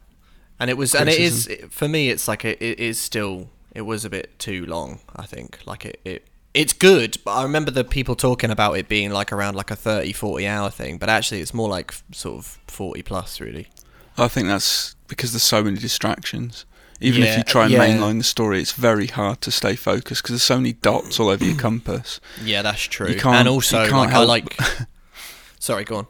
and 0.60 0.68
it 0.70 0.76
was, 0.76 0.94
and 0.94 1.08
it 1.08 1.18
is 1.20 1.48
for 1.70 1.88
me. 1.88 2.10
It's 2.10 2.28
like 2.28 2.44
it, 2.44 2.60
it 2.60 2.78
is 2.78 2.98
still. 3.00 3.48
It 3.74 3.82
was 3.82 4.04
a 4.04 4.10
bit 4.10 4.36
too 4.38 4.66
long. 4.66 4.98
I 5.14 5.24
think 5.24 5.58
like 5.66 5.86
it. 5.86 6.00
it 6.04 6.26
it's 6.54 6.72
good, 6.72 7.18
but 7.24 7.32
I 7.32 7.42
remember 7.42 7.70
the 7.70 7.84
people 7.84 8.14
talking 8.16 8.50
about 8.50 8.72
it 8.78 8.88
being 8.88 9.10
like 9.10 9.32
around 9.32 9.54
like 9.54 9.70
a 9.70 9.76
30, 9.76 10.12
40 10.12 10.46
hour 10.46 10.70
thing, 10.70 10.98
but 10.98 11.08
actually 11.08 11.40
it's 11.40 11.54
more 11.54 11.68
like 11.68 11.94
sort 12.12 12.38
of 12.38 12.58
40 12.68 13.02
plus 13.02 13.40
really. 13.40 13.68
I 14.16 14.28
think 14.28 14.48
that's 14.48 14.96
because 15.06 15.32
there's 15.32 15.42
so 15.44 15.62
many 15.62 15.78
distractions. 15.78 16.64
Even 17.00 17.22
if 17.22 17.36
you 17.38 17.44
try 17.44 17.62
and 17.66 17.72
yeah. 17.72 17.86
mainline 17.86 18.18
the 18.18 18.24
story, 18.24 18.60
it's 18.60 18.72
very 18.72 19.06
hard 19.06 19.40
to 19.42 19.52
stay 19.52 19.76
focused 19.76 20.20
because 20.22 20.32
there's 20.32 20.42
so 20.42 20.56
many 20.56 20.72
dots 20.72 21.20
all 21.20 21.28
over 21.28 21.44
your 21.44 21.56
compass. 21.68 22.18
Yeah, 22.42 22.62
that's 22.62 22.82
true. 22.82 23.06
You 23.08 23.14
can't- 23.20 23.36
and 23.36 23.46
you 23.46 23.52
also, 23.52 23.86
can't 23.86 23.92
like, 23.92 24.08
I 24.08 24.12
help- 24.12 24.28
like. 24.28 24.58
Sorry, 25.60 25.84
go 25.84 25.96
on. 25.98 26.06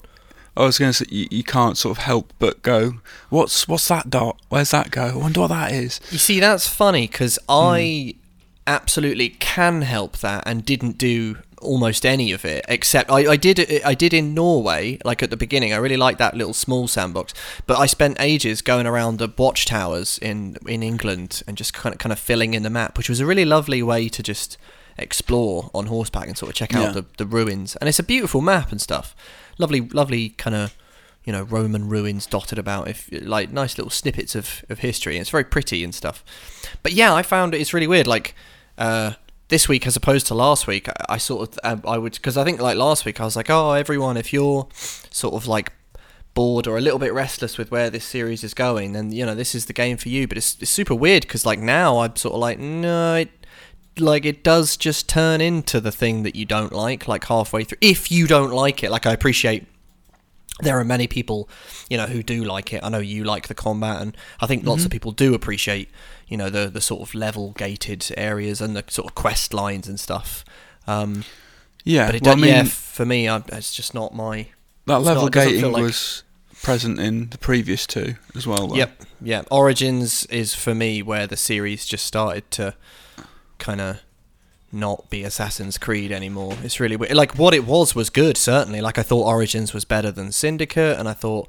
I 0.57 0.62
was 0.64 0.79
going 0.79 0.90
to 0.90 0.94
say 0.94 1.05
you, 1.11 1.29
you 1.31 1.44
can't 1.44 1.77
sort 1.77 1.98
of 1.98 2.03
help 2.05 2.33
but 2.38 2.62
go, 2.62 2.94
"What's 3.29 3.68
what's 3.68 3.87
that 3.88 4.11
dot? 4.11 4.40
Where's 4.48 4.70
that 4.72 4.90
go? 4.90 5.05
I 5.05 5.14
wonder 5.16 5.40
what 5.40 5.48
that 5.48 5.72
is." 5.72 6.01
You 6.11 6.18
see, 6.18 6.40
that's 6.40 6.66
funny 6.66 7.07
because 7.07 7.38
Hmm. 7.48 7.53
I 7.53 8.14
absolutely 8.68 9.31
can 9.31 9.83
help 9.83 10.18
that 10.18 10.44
and 10.46 10.64
didn't 10.64 10.98
do 10.98 11.38
almost 11.61 12.07
any 12.07 12.31
of 12.31 12.44
it 12.44 12.64
except 12.68 13.11
I, 13.11 13.33
I 13.33 13.37
did 13.37 13.83
I 13.85 13.94
did 13.94 14.14
in 14.14 14.33
Norway 14.33 14.98
like 15.04 15.24
at 15.24 15.31
the 15.31 15.37
beginning. 15.37 15.72
I 15.72 15.76
really 15.78 15.96
liked 15.96 16.20
that 16.20 16.37
little 16.37 16.54
small 16.54 16.87
sandbox 16.87 17.35
but 17.66 17.78
I 17.78 17.87
spent 17.87 18.16
ages 18.20 18.62
going 18.62 18.87
around 18.87 19.18
the 19.18 19.26
watchtowers 19.26 20.18
in 20.22 20.57
in 20.68 20.85
England 20.85 21.42
and 21.48 21.57
just 21.57 21.74
kind 21.74 21.92
of 21.92 21.98
kind 21.98 22.12
of 22.12 22.18
filling 22.20 22.54
in 22.54 22.62
the 22.62 22.70
map 22.70 22.96
which 22.96 23.09
was 23.09 23.18
a 23.18 23.26
really 23.26 23.44
lovely 23.44 23.83
way 23.83 24.09
to 24.09 24.22
just 24.22 24.57
explore 24.98 25.70
on 25.74 25.87
horseback 25.87 26.28
and 26.28 26.37
sort 26.38 26.50
of 26.50 26.54
check 26.57 26.74
out 26.74 26.83
Yeah. 26.83 26.92
the, 26.92 27.04
the 27.18 27.26
ruins. 27.26 27.74
And 27.76 27.88
it's 27.88 27.98
a 27.98 28.02
beautiful 28.04 28.40
map 28.40 28.70
and 28.70 28.81
stuff. 28.81 29.16
Lovely 29.59 29.81
lovely 29.81 30.28
kind 30.31 30.54
of 30.54 30.76
you 31.24 31.33
know 31.33 31.42
Roman 31.42 31.88
ruins 31.88 32.26
dotted 32.26 32.59
about 32.59 32.87
if 32.88 33.09
like 33.22 33.50
nice 33.50 33.76
little 33.78 33.90
snippets 33.90 34.35
of, 34.37 34.64
of 34.68 34.78
history. 34.81 35.16
And 35.16 35.22
it's 35.22 35.31
very 35.31 35.44
pretty 35.44 35.83
and 35.83 35.94
stuff. 35.94 36.24
But 36.85 36.92
yeah 36.92 37.12
I 37.14 37.22
found 37.22 37.54
it's 37.54 37.74
really 37.74 37.88
weird. 37.88 38.07
Like 38.07 38.35
uh, 38.79 39.12
this 39.49 39.69
week 39.69 39.87
as 39.87 39.97
opposed 39.97 40.27
to 40.29 40.35
last 40.35 40.67
week 40.67 40.88
I, 40.88 41.14
I 41.14 41.19
sort 41.19 41.49
of 41.49 41.59
um, 41.64 41.83
I 41.87 41.99
would 41.99 42.14
because 42.14 42.37
I 42.37 42.45
think 42.45 42.61
like 42.61 42.77
last 42.77 43.05
week 43.05 43.21
I 43.21 43.25
was 43.25 43.37
like 43.37 43.51
oh 43.51 43.73
everyone 43.73 44.17
if 44.17 44.33
you're 44.33 44.69
sort 45.11 45.35
of 45.35 45.47
like 45.47 45.73
bored 46.35 46.67
or 46.69 46.79
a 46.79 46.81
little 46.81 46.99
bit 47.01 47.12
restless 47.12 47.59
with 47.59 47.71
where 47.71 47.91
this 47.91 48.05
series 48.05 48.45
is 48.45 48.55
going 48.55 48.93
then 48.93 49.11
you 49.11 49.27
know 49.27 49.35
this 49.35 49.55
is 49.55 49.67
the 49.67 49.73
game 49.73 49.97
for 49.97 50.09
you. 50.09 50.29
But 50.29 50.38
it's, 50.38 50.57
it's 50.61 50.71
super 50.71 50.95
weird 50.95 51.23
because 51.23 51.45
like 51.45 51.59
now 51.59 51.99
I'm 51.99 52.14
sort 52.17 52.35
of 52.35 52.41
like 52.41 52.59
no 52.59 53.17
it 53.17 53.31
like 53.99 54.25
it 54.25 54.45
does 54.45 54.77
just 54.77 55.09
turn 55.09 55.41
into 55.41 55.81
the 55.81 55.91
thing 55.91 56.23
that 56.23 56.37
you 56.37 56.45
don't 56.45 56.73
like 56.73 57.09
like 57.09 57.25
halfway 57.25 57.64
through 57.64 57.79
if 57.81 58.12
you 58.12 58.27
don't 58.27 58.53
like 58.53 58.85
it. 58.85 58.91
Like 58.91 59.07
I 59.07 59.12
appreciate 59.12 59.67
there 60.61 60.79
are 60.79 60.85
many 60.85 61.07
people, 61.07 61.49
you 61.88 61.97
know, 61.97 62.07
who 62.07 62.23
do 62.23 62.42
like 62.44 62.73
it. 62.73 62.83
I 62.83 62.88
know 62.88 62.99
you 62.99 63.25
like 63.25 63.49
the 63.49 63.55
combat, 63.55 64.03
and 64.03 64.16
I 64.40 64.47
think 64.47 64.64
lots 64.64 64.81
Mm-hmm. 64.81 64.87
of 64.87 64.90
people 64.92 65.12
do 65.12 65.35
appreciate, 65.35 65.88
you 66.27 66.37
know, 66.37 66.51
the 66.51 66.68
the 66.68 66.81
sort 66.81 67.03
of 67.03 67.14
level 67.14 67.53
gated 67.57 68.11
areas 68.16 68.61
and 68.61 68.75
the 68.77 68.85
sort 68.88 69.09
of 69.09 69.14
quest 69.14 69.55
lines 69.55 69.87
and 69.88 69.99
stuff. 70.01 70.44
Um, 70.87 71.25
Yeah, 71.85 72.07
but 72.07 72.14
it 72.16 72.23
well, 72.23 72.33
I 72.33 72.37
mean, 72.37 72.51
yeah, 72.51 72.64
for 72.64 73.07
me, 73.07 73.29
I, 73.29 73.42
it's 73.53 73.75
just 73.75 73.94
not 73.94 74.14
my. 74.14 74.49
that 74.87 75.01
level 75.03 75.25
not- 75.25 75.33
gating 75.33 75.73
like- 75.73 75.83
was 75.83 76.23
present 76.62 76.99
in 76.99 77.29
the 77.31 77.38
previous 77.38 77.87
two 77.87 78.16
as 78.35 78.44
well. 78.47 78.66
Though. 78.68 78.75
Yep, 78.77 79.03
yeah. 79.23 79.42
Origins 79.51 80.27
is 80.27 80.55
for 80.57 80.75
me 80.75 81.03
where 81.03 81.27
the 81.29 81.37
series 81.37 81.87
just 81.87 82.05
started 82.05 82.51
to 82.53 82.75
kind 83.59 83.81
of 83.81 84.01
not 84.72 85.09
be 85.11 85.24
Assassin's 85.24 85.78
Creed 85.78 86.12
anymore. 86.12 86.54
It's 86.62 86.78
really 86.81 86.96
weird. 86.96 87.14
Like 87.14 87.38
what 87.38 87.54
it 87.54 87.64
was 87.66 87.94
was 87.94 88.11
good, 88.11 88.37
certainly. 88.37 88.81
Like 88.81 88.98
I 88.98 89.02
thought 89.02 89.24
Origins 89.26 89.72
was 89.72 89.85
better 89.85 90.11
than 90.11 90.31
Syndicate, 90.33 90.98
and 90.98 91.09
I 91.09 91.14
thought, 91.14 91.48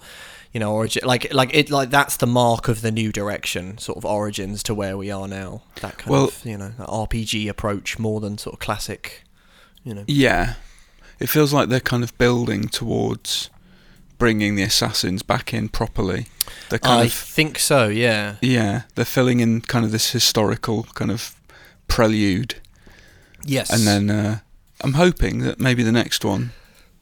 you 0.53 0.59
know, 0.59 0.73
Origin 0.73 1.03
like 1.05 1.33
like 1.33 1.53
it 1.53 1.69
like 1.69 1.89
that's 1.89 2.15
the 2.17 2.25
mark 2.27 2.67
of 2.67 2.81
the 2.81 2.91
new 2.91 3.11
direction, 3.11 3.77
sort 3.77 3.97
of 3.97 4.05
Origins 4.05 4.63
to 4.63 4.73
where 4.73 4.95
we 4.97 5.11
are 5.11 5.27
now. 5.27 5.61
That 5.81 5.97
kind 5.97 6.09
Well- 6.11 6.23
of 6.29 6.45
you 6.45 6.57
know 6.57 6.71
RPG 6.79 7.49
approach 7.49 7.99
more 7.99 8.19
than 8.21 8.37
sort 8.37 8.53
of 8.53 8.59
classic, 8.59 9.23
you 9.83 9.93
know. 9.93 10.05
Yeah, 10.07 10.53
it 11.19 11.27
feels 11.29 11.51
like 11.53 11.67
they're 11.69 11.79
kind 11.81 12.03
of 12.03 12.17
building 12.17 12.67
towards 12.69 13.49
bringing 14.17 14.55
the 14.55 14.63
assassins 14.63 15.23
back 15.23 15.53
in 15.53 15.69
properly. 15.69 16.27
They're 16.69 16.79
kind 16.79 17.01
I 17.01 17.05
of 17.05 17.13
think 17.13 17.57
so. 17.59 17.87
Yeah. 17.87 18.35
yeah, 18.41 18.81
they're 18.95 19.05
filling 19.05 19.39
in 19.39 19.61
kind 19.61 19.85
of 19.85 19.91
this 19.91 20.11
historical 20.11 20.83
kind 20.93 21.09
of 21.11 21.35
prelude, 21.87 22.55
Yes. 23.45 23.69
and 23.71 23.87
then 23.87 24.09
uh, 24.09 24.39
I'm 24.81 24.93
hoping 24.93 25.39
that 25.39 25.59
maybe 25.59 25.83
the 25.83 25.91
next 25.91 26.23
one 26.25 26.51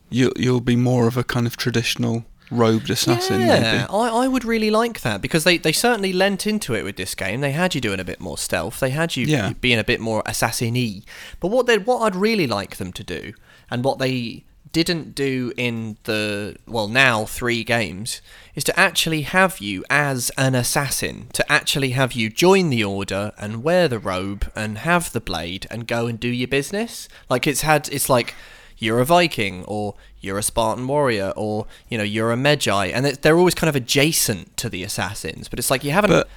you'll 0.10 0.32
you'll 0.38 0.62
be 0.62 0.76
more 0.76 1.08
of 1.08 1.18
a 1.18 1.24
kind 1.24 1.46
of 1.48 1.58
traditional 1.58 2.26
robed 2.50 2.90
assassin. 2.90 3.42
Yeah, 3.42 3.60
maybe. 3.60 3.84
I, 3.90 4.24
I 4.24 4.28
would 4.30 4.46
really 4.46 4.72
like 4.72 5.02
that 5.02 5.22
because 5.22 5.44
they, 5.44 5.58
they 5.58 5.74
certainly 5.74 6.14
lent 6.14 6.48
into 6.48 6.74
it 6.76 6.84
with 6.86 6.96
this 6.96 7.14
game. 7.14 7.42
They 7.42 7.52
had 7.52 7.76
you 7.76 7.82
doing 7.82 8.00
a 8.00 8.06
bit 8.06 8.22
more 8.22 8.38
stealth. 8.38 8.80
They 8.80 8.92
had 8.92 9.18
you 9.18 9.26
Yeah. 9.26 9.52
being 9.60 9.78
a 9.80 9.84
bit 9.84 10.00
more 10.00 10.24
assassin-y. 10.26 11.02
But 11.42 11.50
what 11.50 11.66
they 11.66 11.78
what 11.78 12.00
I'd 12.04 12.16
really 12.16 12.48
like 12.48 12.78
them 12.78 12.94
to 12.94 13.04
do, 13.04 13.34
and 13.70 13.84
what 13.84 14.00
they 14.00 14.46
didn't 14.72 15.16
do 15.16 15.54
in 15.58 15.98
the 16.04 16.56
well 16.66 16.88
now 16.88 17.26
three 17.26 17.64
games 17.64 18.22
is 18.56 18.64
to 18.64 18.80
actually 18.80 19.22
have 19.22 19.60
you 19.60 19.84
as 19.90 20.32
an 20.38 20.56
assassin 20.56 21.28
to 21.34 21.50
actually 21.52 21.92
have 21.92 22.14
you 22.14 22.30
join 22.30 22.70
the 22.70 22.84
order 22.84 23.32
and 23.38 23.64
wear 23.64 23.88
the 23.88 24.00
robe 24.00 24.52
and 24.56 24.80
have 24.80 25.12
the 25.12 25.22
blade 25.22 25.68
and 25.70 25.88
go 25.88 26.08
and 26.08 26.20
do 26.20 26.28
your 26.28 26.48
business 26.48 27.08
like 27.30 27.46
it's 27.46 27.62
had 27.62 27.88
it's 27.90 28.10
like 28.10 28.34
you're 28.78 29.00
a 29.00 29.06
viking 29.06 29.64
or 29.66 29.96
you're 30.20 30.38
a 30.38 30.44
spartan 30.44 30.88
warrior 30.88 31.34
or 31.36 31.66
you 31.90 31.98
know 31.98 32.04
you're 32.04 32.32
a 32.32 32.38
medjay 32.38 32.92
and 32.94 33.06
they're 33.06 33.38
always 33.38 33.56
kind 33.56 33.70
of 33.70 33.76
adjacent 33.76 34.56
to 34.58 34.70
the 34.70 34.84
assassins 34.84 35.48
but 35.48 35.60
it's 35.60 35.72
like 35.72 35.84
you 35.84 35.92
haven't 35.92 36.12
But 36.12 36.30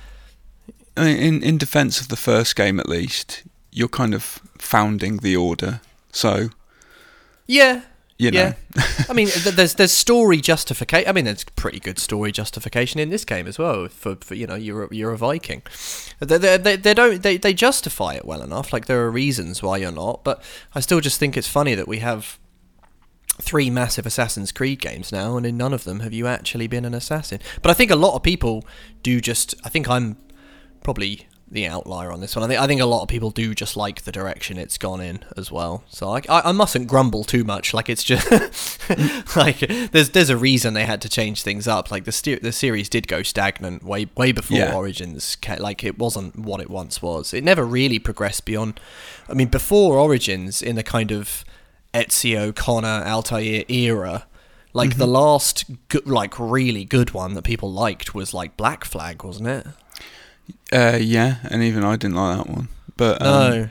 I 0.96 1.04
mean, 1.04 1.16
in 1.16 1.42
in 1.42 1.58
defence 1.58 2.00
of 2.00 2.08
the 2.08 2.16
first 2.16 2.56
game, 2.56 2.80
at 2.80 2.88
least, 2.88 3.44
you're 3.70 3.88
kind 3.88 4.12
of 4.12 4.40
founding 4.58 5.18
the 5.18 5.36
order. 5.36 5.80
So 6.12 6.50
yeah 7.46 7.82
you 8.20 8.30
know, 8.30 8.38
Yeah, 8.76 8.84
I 9.08 9.14
mean, 9.14 9.28
th- 9.28 9.54
there's 9.56 9.74
there's 9.74 9.92
story 9.92 10.40
justification. 10.40 11.08
I 11.08 11.12
mean, 11.12 11.24
there's 11.24 11.44
pretty 11.44 11.80
good 11.80 11.98
story 11.98 12.32
justification 12.32 13.00
in 13.00 13.08
this 13.08 13.24
game 13.24 13.46
as 13.46 13.58
well. 13.58 13.88
For, 13.88 14.16
for 14.16 14.34
you 14.34 14.46
know, 14.46 14.56
you're 14.56 14.84
a, 14.84 14.94
you're 14.94 15.12
a 15.12 15.16
Viking. 15.16 15.62
They, 16.20 16.36
they, 16.36 16.56
they, 16.58 16.76
they 16.76 16.94
don't 16.94 17.22
they, 17.22 17.38
they 17.38 17.54
justify 17.54 18.14
it 18.14 18.26
well 18.26 18.42
enough. 18.42 18.72
Like 18.72 18.86
there 18.86 19.00
are 19.04 19.10
reasons 19.10 19.62
why 19.62 19.78
you're 19.78 19.90
not, 19.90 20.22
but 20.22 20.42
I 20.74 20.80
still 20.80 21.00
just 21.00 21.18
think 21.18 21.36
it's 21.36 21.48
funny 21.48 21.74
that 21.74 21.88
we 21.88 22.00
have 22.00 22.38
three 23.40 23.70
massive 23.70 24.04
Assassin's 24.04 24.52
Creed 24.52 24.82
games 24.82 25.10
now, 25.10 25.38
and 25.38 25.46
in 25.46 25.56
none 25.56 25.72
of 25.72 25.84
them 25.84 26.00
have 26.00 26.12
you 26.12 26.26
actually 26.26 26.66
been 26.66 26.84
an 26.84 26.92
assassin. 26.92 27.40
But 27.62 27.70
I 27.70 27.74
think 27.74 27.90
a 27.90 27.96
lot 27.96 28.14
of 28.16 28.22
people 28.22 28.66
do 29.02 29.20
just. 29.20 29.54
I 29.64 29.70
think 29.70 29.88
I'm 29.88 30.18
probably 30.82 31.26
the 31.50 31.66
outlier 31.66 32.12
on 32.12 32.20
this 32.20 32.36
one. 32.36 32.44
I 32.44 32.48
think 32.48 32.60
I 32.60 32.66
think 32.66 32.80
a 32.80 32.86
lot 32.86 33.02
of 33.02 33.08
people 33.08 33.30
do 33.30 33.54
just 33.54 33.76
like 33.76 34.02
the 34.02 34.12
direction 34.12 34.56
it's 34.56 34.78
gone 34.78 35.00
in 35.00 35.24
as 35.36 35.50
well. 35.50 35.84
So 35.88 36.10
I 36.10 36.22
I, 36.28 36.50
I 36.50 36.52
mustn't 36.52 36.86
grumble 36.86 37.24
too 37.24 37.44
much. 37.44 37.74
Like 37.74 37.88
it's 37.88 38.04
just 38.04 38.30
like 39.36 39.58
there's 39.58 40.10
there's 40.10 40.30
a 40.30 40.36
reason 40.36 40.74
they 40.74 40.84
had 40.84 41.02
to 41.02 41.08
change 41.08 41.42
things 41.42 41.66
up. 41.66 41.90
Like 41.90 42.04
the 42.04 42.38
the 42.40 42.52
series 42.52 42.88
did 42.88 43.08
go 43.08 43.22
stagnant 43.22 43.82
way 43.82 44.06
way 44.16 44.32
before 44.32 44.58
Yeah. 44.58 44.74
Origins. 44.74 45.36
Like 45.58 45.82
it 45.82 45.98
wasn't 45.98 46.38
what 46.38 46.60
it 46.60 46.70
once 46.70 47.02
was. 47.02 47.34
It 47.34 47.42
never 47.42 47.64
really 47.64 47.98
progressed 47.98 48.44
beyond. 48.44 48.78
I 49.28 49.34
mean, 49.34 49.48
before 49.48 49.98
Origins, 49.98 50.62
in 50.62 50.76
the 50.76 50.82
kind 50.82 51.10
of 51.10 51.44
Ezio, 51.92 52.54
Connor, 52.54 53.04
Altair 53.04 53.64
era. 53.68 54.26
Like 54.72 54.90
mm-hmm. 54.90 54.98
the 55.00 55.06
last, 55.08 55.88
go- 55.88 56.00
like 56.04 56.38
really 56.38 56.84
good 56.84 57.10
one 57.10 57.34
that 57.34 57.42
people 57.42 57.72
liked 57.72 58.14
was 58.14 58.32
like 58.32 58.56
Black 58.56 58.84
Flag, 58.84 59.24
wasn't 59.24 59.48
it? 59.48 59.66
Uh, 60.72 60.98
yeah, 61.00 61.36
and 61.50 61.62
even 61.62 61.84
I 61.84 61.96
didn't 61.96 62.16
like 62.16 62.36
that 62.38 62.48
one. 62.48 62.68
But 62.96 63.20
um, 63.22 63.50
No, 63.50 63.68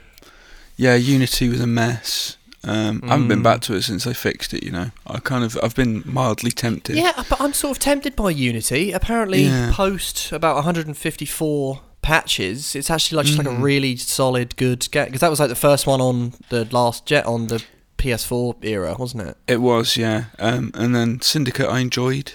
yeah, 0.78 0.96
Unity 0.96 1.50
was 1.50 1.60
a 1.62 1.68
mess. 1.68 2.38
Um, 2.64 3.02
I 3.06 3.12
haven't 3.12 3.30
been 3.30 3.40
Mm. 3.40 3.44
back 3.44 3.62
to 3.62 3.74
it 3.76 3.84
since 3.84 4.04
they 4.04 4.14
fixed 4.14 4.54
it. 4.54 4.64
You 4.64 4.72
know, 4.72 4.92
I 5.08 5.20
kind 5.20 5.44
of 5.46 5.58
I've 5.64 5.76
been 5.76 6.04
mildly 6.06 6.52
tempted. 6.52 6.96
Yeah, 6.98 7.24
but 7.30 7.40
I'm 7.40 7.54
sort 7.54 7.78
of 7.78 7.80
tempted 7.80 8.16
by 8.18 8.32
Unity. 8.32 8.92
Apparently, 8.92 9.44
Yeah. 9.44 9.72
post 9.74 10.32
about 10.34 10.58
154 10.58 11.82
patches, 12.02 12.76
it's 12.76 12.90
actually 12.90 13.18
like 13.18 13.26
just 13.28 13.38
like 13.38 13.48
a 13.48 13.52
Mm. 13.52 13.62
really 13.62 13.96
solid, 13.96 14.56
good 14.58 14.90
game. 14.92 15.06
Because 15.06 15.22
that 15.22 15.30
was 15.30 15.40
like 15.40 15.50
the 15.50 15.56
first 15.56 15.88
one 15.88 16.02
on 16.02 16.34
the 16.50 16.66
last 16.72 17.06
jet 17.06 17.26
on 17.26 17.48
the 17.48 17.64
PS4 17.98 18.56
era, 18.62 18.96
wasn't 18.98 19.24
it? 19.28 19.38
It 19.48 19.62
was, 19.62 19.98
yeah. 19.98 20.26
Um, 20.38 20.72
and 20.74 20.96
then 20.96 21.22
Syndicate 21.22 21.68
I 21.68 21.80
enjoyed, 21.80 22.34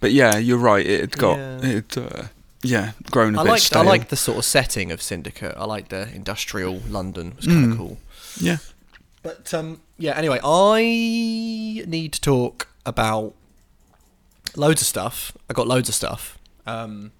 but 0.00 0.12
yeah, 0.12 0.36
you're 0.38 0.58
right. 0.58 0.84
It 0.86 1.00
had 1.00 1.16
got 1.18 1.36
Yeah. 1.38 1.58
it, 1.62 1.96
uh, 1.98 2.22
yeah, 2.64 2.92
grown 3.10 3.34
a 3.36 3.40
I 3.40 3.44
bit 3.44 3.50
liked 3.50 3.62
stale. 3.64 3.82
I 3.82 3.84
like 3.84 4.08
the 4.08 4.16
sort 4.16 4.38
of 4.38 4.44
setting 4.44 4.90
of 4.90 5.00
Syndicate. 5.00 5.54
I 5.56 5.64
like 5.64 5.88
the 5.90 6.08
industrial 6.14 6.80
London. 6.88 7.28
It 7.28 7.36
was 7.36 7.46
kind 7.46 7.64
of 7.64 7.70
Mm. 7.70 7.76
cool. 7.76 7.98
yeah. 8.40 8.56
But 9.22 9.54
um, 9.54 9.80
yeah. 9.98 10.16
Anyway, 10.16 10.40
I 10.42 10.80
need 11.86 12.12
to 12.14 12.20
talk 12.20 12.68
about 12.84 13.34
loads 14.56 14.82
of 14.82 14.86
stuff. 14.88 15.32
I 15.48 15.52
got 15.54 15.66
loads 15.66 15.88
of 15.88 15.94
stuff. 15.94 16.38
Um, 16.66 17.12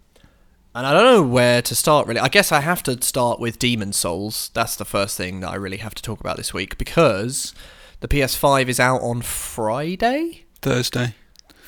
and 0.74 0.86
I 0.86 0.92
don't 0.92 1.04
know 1.04 1.22
where 1.22 1.62
to 1.62 1.74
start 1.74 2.06
really. 2.08 2.20
I 2.20 2.28
guess 2.28 2.50
I 2.52 2.60
have 2.60 2.82
to 2.84 3.00
start 3.02 3.38
with 3.40 3.58
Demon's 3.58 3.96
Souls. 3.96 4.50
That's 4.54 4.74
the 4.76 4.84
first 4.84 5.16
thing 5.16 5.40
that 5.40 5.50
I 5.50 5.54
really 5.54 5.76
have 5.78 5.94
to 5.94 6.02
talk 6.02 6.20
about 6.20 6.36
this 6.36 6.52
week 6.52 6.76
because 6.78 7.54
the 8.00 8.08
PS5 8.08 8.68
is 8.68 8.80
out 8.80 9.00
on 9.00 9.22
Friday, 9.22 10.44
Thursday. 10.62 11.14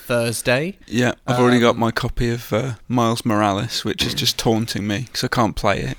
Thursday. 0.07 0.79
Yeah, 0.87 1.13
I've 1.27 1.39
already 1.39 1.59
got 1.61 1.71
Um, 1.75 1.81
my 1.81 1.91
copy 1.91 2.31
of 2.31 2.53
uh, 2.53 2.75
Miles 2.89 3.25
Morales, 3.25 3.85
which 3.85 4.05
is 4.07 4.15
just 4.15 4.39
taunting 4.39 4.87
me 4.87 5.01
because 5.07 5.25
I 5.25 5.29
can't 5.29 5.57
play 5.57 5.81
it. 5.81 5.99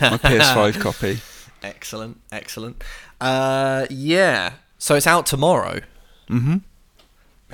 My 0.00 0.18
PS5 0.18 0.80
copy. 0.80 1.20
Excellent, 1.62 2.20
excellent. 2.30 2.82
Uh, 3.20 3.86
yeah. 3.90 4.52
So 4.78 4.94
it's 4.94 5.06
out 5.06 5.26
tomorrow. 5.26 5.80
Mm-hmm. 6.28 6.58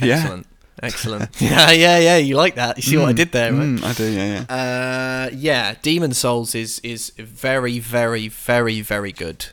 Yeah. 0.03 0.15
Excellent. 0.17 0.47
Excellent. 0.83 1.31
yeah, 1.41 1.71
yeah, 1.73 1.99
yeah. 1.99 2.17
You 2.19 2.37
like 2.37 2.55
that? 2.57 2.77
You 2.77 2.83
see 2.83 2.97
what 2.99 3.09
I 3.09 3.13
Mm, 3.13 3.17
did 3.17 3.33
there, 3.33 3.53
right? 3.53 3.63
mm, 3.63 3.83
I 3.83 3.93
do, 3.95 4.05
yeah, 4.11 4.45
yeah. 4.49 4.55
Uh, 4.55 5.31
yeah. 5.35 5.75
Demon's 5.83 6.19
Souls 6.19 6.55
is 6.55 6.81
is 6.81 7.11
very, 7.17 7.79
very, 7.79 8.29
very, 8.29 8.81
very 8.83 9.13
good. 9.13 9.47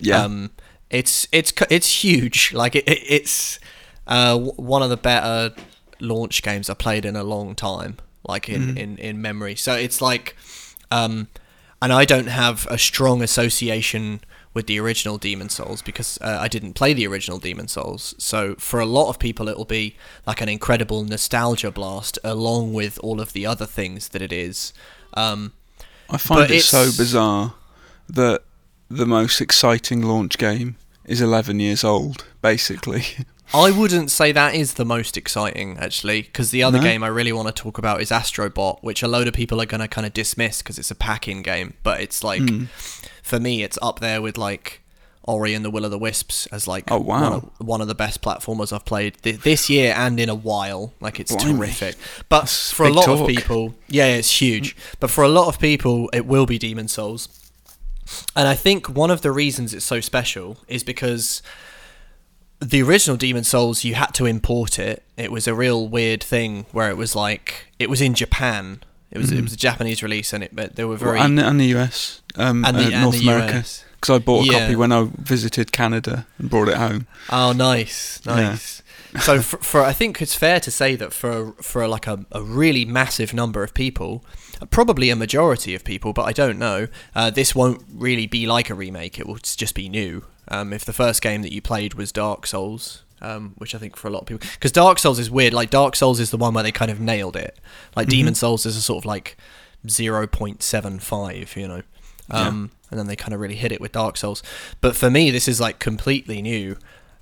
Yeah. 0.00 0.22
Um, 0.22 0.50
it's 0.90 1.26
it's 1.32 1.52
it's 1.70 2.02
huge. 2.04 2.52
Like 2.54 2.74
it, 2.74 2.88
it 2.88 3.00
it's 3.06 3.58
uh 4.06 4.38
one 4.38 4.82
of 4.82 4.90
the 4.90 4.96
better 4.96 5.54
launch 6.00 6.42
games 6.42 6.68
I 6.70 6.74
played 6.74 7.04
in 7.04 7.16
a 7.16 7.24
long 7.24 7.54
time. 7.54 7.96
Like 8.28 8.48
in 8.48 8.74
Mm. 8.74 8.76
in 8.78 8.98
in 8.98 9.22
memory. 9.22 9.54
So 9.54 9.74
it's 9.74 10.00
like, 10.00 10.36
um, 10.90 11.28
and 11.80 11.92
I 11.92 12.04
don't 12.04 12.26
have 12.28 12.66
a 12.70 12.76
strong 12.78 13.22
association 13.22 14.20
with 14.52 14.66
the 14.66 14.80
original 14.80 15.16
Demon's 15.18 15.54
Souls 15.54 15.80
because 15.82 16.18
uh, 16.22 16.38
I 16.40 16.48
didn't 16.48 16.72
play 16.72 16.92
the 16.94 17.06
original 17.06 17.38
Demon's 17.38 17.72
Souls. 17.72 18.14
So 18.18 18.56
for 18.58 18.80
a 18.80 18.86
lot 18.86 19.10
of 19.10 19.18
people, 19.18 19.48
it'll 19.48 19.64
be 19.66 19.96
like 20.26 20.40
an 20.40 20.48
incredible 20.48 21.04
nostalgia 21.04 21.70
blast, 21.70 22.18
along 22.24 22.72
with 22.72 22.98
all 23.02 23.20
of 23.20 23.32
the 23.32 23.46
other 23.46 23.66
things 23.66 24.08
that 24.08 24.22
it 24.22 24.32
is. 24.32 24.72
Um, 25.14 25.52
I 26.10 26.16
find 26.16 26.50
it 26.50 26.62
so 26.62 26.86
bizarre 26.86 27.54
that 28.08 28.42
the 28.90 29.06
most 29.06 29.40
exciting 29.40 30.00
launch 30.02 30.38
game 30.38 30.76
is 31.04 31.20
11 31.20 31.60
years 31.60 31.84
old, 31.84 32.24
basically. 32.42 33.04
I 33.54 33.70
wouldn't 33.70 34.10
say 34.10 34.32
that 34.32 34.54
is 34.54 34.74
the 34.74 34.84
most 34.84 35.16
exciting, 35.16 35.78
actually, 35.78 36.22
because 36.22 36.50
the 36.50 36.62
other 36.62 36.78
No? 36.78 36.84
game 36.84 37.02
I 37.02 37.08
really 37.08 37.32
want 37.32 37.48
to 37.48 37.54
talk 37.62 37.78
about 37.78 38.02
is 38.02 38.10
Astrobot, 38.10 38.82
which 38.82 39.02
a 39.02 39.08
load 39.08 39.28
of 39.28 39.34
people 39.34 39.60
are 39.62 39.66
going 39.66 39.80
to 39.80 39.88
kind 39.88 40.06
of 40.06 40.12
dismiss 40.12 40.62
because 40.62 40.78
it's 40.78 40.90
a 40.90 40.94
pack-in 40.96 41.42
game. 41.42 41.74
But 41.82 42.00
it's 42.00 42.22
like, 42.24 42.40
Hmm. 42.42 42.64
for 43.22 43.38
me, 43.40 43.62
it's 43.62 43.78
up 43.80 44.00
there 44.00 44.20
with 44.20 44.36
like 44.36 44.82
Ori 45.24 45.54
and 45.54 45.64
the 45.64 45.70
Will 45.70 45.84
of 45.84 45.90
the 45.90 45.98
Wisps 45.98 46.46
as 46.52 46.68
like 46.68 46.84
Oh, 46.90 46.98
wow. 46.98 47.22
one, 47.22 47.32
of, 47.32 47.50
one 47.58 47.80
of 47.80 47.88
the 47.88 47.94
best 47.94 48.20
platformers 48.22 48.72
I've 48.72 48.84
played 48.84 49.16
th- 49.22 49.40
this 49.40 49.68
year 49.70 49.92
and 49.96 50.18
in 50.20 50.28
a 50.28 50.34
while. 50.34 50.92
Like 51.00 51.18
it's 51.20 51.34
Blimey. 51.34 51.52
terrific. 51.58 51.96
But 52.28 52.42
That's 52.42 52.72
for 52.72 52.84
a 52.86 52.90
lot 52.90 53.08
of 53.08 53.26
people, 53.26 53.74
yeah, 53.88 54.06
it's 54.06 54.40
huge. 54.40 54.76
But 55.00 55.10
for 55.10 55.24
a 55.24 55.28
lot 55.28 55.48
of 55.48 55.58
people, 55.58 56.10
it 56.12 56.26
will 56.26 56.46
be 56.46 56.58
Demon's 56.58 56.92
Souls. 56.92 57.28
And 58.36 58.46
I 58.46 58.54
think 58.54 58.88
one 58.88 59.10
of 59.10 59.22
the 59.22 59.32
reasons 59.32 59.74
it's 59.74 59.84
so 59.84 60.00
special 60.00 60.58
is 60.68 60.84
because 60.84 61.42
the 62.60 62.82
original 62.82 63.16
Demon's 63.16 63.48
Souls, 63.48 63.84
you 63.84 63.94
had 63.94 64.12
to 64.14 64.26
import 64.26 64.78
it. 64.78 65.02
It 65.16 65.30
was 65.30 65.46
a 65.46 65.54
real 65.54 65.88
weird 65.88 66.22
thing 66.22 66.66
where 66.72 66.90
it 66.90 66.96
was 66.96 67.14
like 67.14 67.66
it 67.78 67.90
was 67.90 68.00
in 68.00 68.14
Japan. 68.14 68.80
It 69.10 69.18
was 69.18 69.30
it 69.32 69.40
was 69.42 69.52
a 69.52 69.56
Japanese 69.56 70.02
release, 70.02 70.32
and 70.32 70.42
it 70.44 70.54
but 70.54 70.76
they 70.76 70.84
were 70.84 70.96
very 70.96 71.16
Well, 71.18 71.24
and, 71.26 71.38
and 71.40 71.60
the 71.60 71.66
US, 71.76 72.20
um, 72.36 72.64
And 72.64 72.76
the- 72.76 72.82
uh, 72.82 72.90
and 72.90 73.02
North 73.02 73.18
the 73.18 73.22
America. 73.28 73.64
Because 74.00 74.16
I 74.16 74.18
bought 74.18 74.46
a 74.46 74.52
Yeah. 74.52 74.58
copy 74.60 74.76
when 74.76 74.92
I 74.92 75.08
visited 75.16 75.72
Canada 75.72 76.26
and 76.38 76.50
brought 76.50 76.68
it 76.68 76.76
home. 76.76 77.06
oh 77.30 77.52
nice 77.52 78.20
nice. 78.26 78.82
so 79.20 79.40
for, 79.40 79.56
for 79.58 79.82
I 79.82 79.92
think 79.94 80.20
it's 80.20 80.34
fair 80.34 80.60
to 80.60 80.70
say 80.70 80.96
that 80.96 81.12
for 81.14 81.52
for 81.62 81.88
like 81.88 82.06
a, 82.06 82.26
a 82.32 82.42
really 82.42 82.84
massive 82.84 83.32
number 83.32 83.62
of 83.62 83.72
people, 83.72 84.22
probably 84.70 85.08
a 85.10 85.16
majority 85.16 85.74
of 85.74 85.82
people, 85.84 86.12
but 86.12 86.24
I 86.24 86.32
don't 86.32 86.58
know. 86.58 86.88
Uh, 87.14 87.30
this 87.30 87.54
won't 87.54 87.82
really 87.94 88.26
be 88.26 88.46
like 88.46 88.68
a 88.68 88.74
remake. 88.74 89.18
It 89.18 89.26
will 89.26 89.36
just 89.38 89.74
be 89.74 89.88
new. 89.88 90.24
Um, 90.48 90.72
if 90.72 90.84
the 90.84 90.92
first 90.92 91.22
game 91.22 91.42
that 91.42 91.52
you 91.52 91.60
played 91.60 91.94
was 91.94 92.12
Dark 92.12 92.46
Souls, 92.46 93.02
um, 93.20 93.54
which 93.58 93.74
I 93.74 93.78
think 93.78 93.96
for 93.96 94.08
a 94.08 94.10
lot 94.10 94.20
of 94.20 94.26
people, 94.26 94.48
because 94.54 94.72
Dark 94.72 94.98
Souls 94.98 95.18
is 95.18 95.30
weird. 95.30 95.52
Like 95.52 95.70
Dark 95.70 95.96
Souls 95.96 96.20
is 96.20 96.30
the 96.30 96.36
one 96.36 96.54
where 96.54 96.62
they 96.62 96.72
kind 96.72 96.90
of 96.90 97.00
nailed 97.00 97.36
it. 97.36 97.58
Like 97.96 98.08
Demon's 98.08 98.38
Souls 98.38 98.66
is 98.66 98.76
a 98.76 98.82
sort 98.82 98.98
of 99.02 99.06
like 99.06 99.36
zero 99.88 100.26
point 100.26 100.62
seven 100.62 100.98
five, 100.98 101.56
you 101.56 101.68
know. 101.68 101.82
Um, 102.30 102.70
And 102.90 102.98
then 103.00 103.08
they 103.08 103.16
kind 103.16 103.34
of 103.34 103.40
really 103.40 103.56
hit 103.56 103.72
it 103.72 103.80
with 103.80 103.92
Dark 103.92 104.16
Souls. 104.16 104.42
But 104.80 104.94
for 104.94 105.10
me, 105.10 105.32
this 105.32 105.48
is 105.48 105.60
like 105.60 105.80
completely 105.80 106.40
new, 106.40 106.76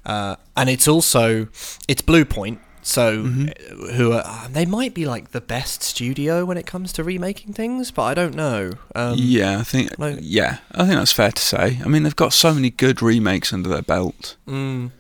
uh, 0.05 0.37
and 0.55 0.69
it's 0.69 0.87
also 0.87 1.49
it's 1.89 2.03
Bluepoint. 2.03 2.59
So 2.87 3.23
uh, 3.23 3.93
who 3.95 4.13
are 4.13 4.47
they 4.49 4.67
might 4.67 4.93
be 4.93 5.07
like 5.07 5.31
the 5.33 5.41
best 5.41 5.83
studio 5.83 6.45
when 6.45 6.59
it 6.59 6.67
comes 6.67 6.93
to 6.93 7.03
remaking 7.03 7.55
things, 7.55 7.91
but 7.91 8.03
I 8.03 8.13
don't 8.15 8.35
know. 8.35 8.73
Um, 8.95 9.15
yeah, 9.17 9.59
I 9.59 9.65
think. 9.65 9.99
like- 9.99 10.19
yeah, 10.21 10.59
I 10.73 10.85
think 10.85 10.99
that's 10.99 11.11
fair 11.13 11.33
to 11.33 11.43
say. 11.43 11.81
I 11.83 11.89
mean, 11.89 12.03
they've 12.03 12.15
got 12.15 12.35
so 12.35 12.53
many 12.53 12.69
good 12.69 13.01
remakes 13.01 13.53
under 13.55 13.71
their 13.71 13.83
belt. 13.83 14.37
Mm, 14.47 14.91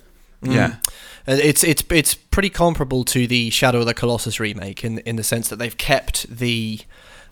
Yeah. 0.42 0.77
Uh, 1.29 1.37
It's 1.42 1.62
it's 1.62 1.85
it's 1.90 2.14
pretty 2.14 2.51
comparable 2.51 3.05
to 3.05 3.27
the 3.27 3.51
Shadow 3.51 3.81
of 3.81 3.87
the 3.87 3.94
Colossus 3.94 4.40
remake 4.40 4.83
in 4.83 4.99
in 5.01 5.16
the 5.16 5.23
sense 5.25 5.49
that 5.51 5.57
they've 5.57 5.77
kept 5.77 6.27
the 6.38 6.81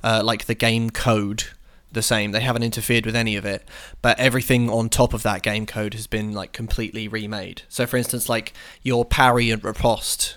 uh, 0.05 0.21
like 0.23 0.45
the 0.45 0.55
game 0.55 0.91
code 0.91 1.45
the 1.93 2.03
same. 2.03 2.33
They 2.33 2.41
haven't 2.41 2.63
interfered 2.63 3.05
with 3.07 3.15
any 3.17 3.37
of 3.37 3.45
it, 3.45 3.67
but 4.03 4.19
everything 4.19 4.69
on 4.71 4.89
top 4.89 5.13
of 5.15 5.23
that 5.25 5.43
game 5.43 5.65
code 5.67 5.93
has 5.95 6.07
been 6.07 6.33
like 6.33 6.53
completely 6.53 7.07
remade. 7.09 7.63
So, 7.69 7.87
for 7.87 7.97
instance, 7.99 8.29
like 8.31 8.53
your 8.83 9.05
parry 9.05 9.51
and 9.51 9.63
riposte 9.65 10.37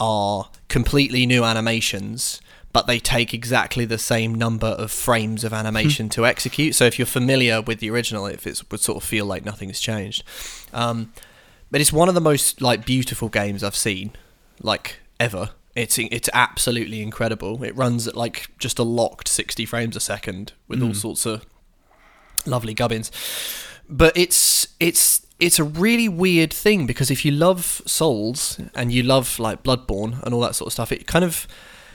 are 0.00 0.48
completely 0.68 1.26
new 1.26 1.44
animations, 1.44 2.40
but 2.72 2.86
they 2.86 2.98
take 2.98 3.32
exactly 3.32 3.84
the 3.84 3.98
same 3.98 4.34
number 4.34 4.66
of 4.66 4.90
frames 4.90 5.44
of 5.44 5.52
animation 5.52 6.08
to 6.10 6.26
execute. 6.26 6.74
So, 6.74 6.84
if 6.84 6.98
you're 6.98 7.06
familiar 7.06 7.62
with 7.62 7.80
the 7.80 7.90
original, 7.90 8.26
if 8.26 8.46
it 8.46 8.62
would 8.70 8.80
sort 8.80 8.96
of 8.96 9.08
feel 9.08 9.26
like 9.26 9.44
nothing's 9.44 9.80
changed. 9.80 10.24
Um, 10.72 11.12
but 11.70 11.80
it's 11.80 11.92
one 11.92 12.08
of 12.08 12.14
the 12.14 12.20
most 12.20 12.60
like 12.60 12.84
beautiful 12.84 13.28
games 13.28 13.64
I've 13.64 13.76
seen, 13.76 14.12
like 14.60 15.00
ever. 15.18 15.50
It's 15.74 15.98
it's 15.98 16.30
absolutely 16.32 17.02
incredible. 17.02 17.64
It 17.64 17.74
runs 17.74 18.06
at 18.06 18.16
like 18.16 18.48
just 18.58 18.78
a 18.78 18.84
locked 18.84 19.26
60 19.26 19.66
frames 19.66 19.96
a 19.96 20.00
second 20.00 20.52
with 20.68 20.80
all 20.82 20.94
sorts 20.94 21.26
of 21.26 21.44
lovely 22.46 22.74
gubbins. 22.74 23.10
But 23.88 24.16
it's 24.16 24.68
it's 24.78 25.23
it's 25.40 25.58
a 25.58 25.64
really 25.64 26.08
weird 26.08 26.52
thing 26.52 26.86
because 26.86 27.10
if 27.10 27.24
you 27.24 27.32
love 27.32 27.82
Souls 27.86 28.60
and 28.74 28.92
you 28.92 29.02
love 29.02 29.38
like 29.38 29.62
Bloodborne 29.62 30.22
and 30.22 30.32
all 30.32 30.40
that 30.40 30.54
sort 30.54 30.68
of 30.68 30.72
stuff, 30.72 30.92
it 30.92 31.06
kind 31.06 31.24
of 31.24 31.46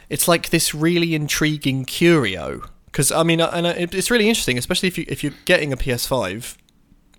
it's 0.10 0.28
like 0.28 0.50
this 0.50 0.74
really 0.74 1.16
intriguing 1.16 1.86
curio. 1.86 2.62
Because 2.86 3.12
I 3.12 3.24
mean, 3.24 3.40
and 3.40 3.66
it's 3.68 4.12
really 4.12 4.28
interesting, 4.28 4.58
especially 4.58 4.88
if 4.88 4.98
you 4.98 5.06
if 5.08 5.24
you're 5.24 5.34
getting 5.46 5.72
a 5.72 5.78
PS5, 5.78 6.58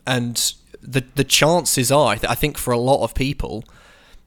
and 0.06 0.52
the 0.82 1.04
the 1.14 1.24
chances 1.24 1.90
are, 1.92 2.16
I 2.28 2.34
think 2.34 2.58
for 2.58 2.72
a 2.72 2.78
lot 2.78 3.02
of 3.04 3.14
people, 3.14 3.64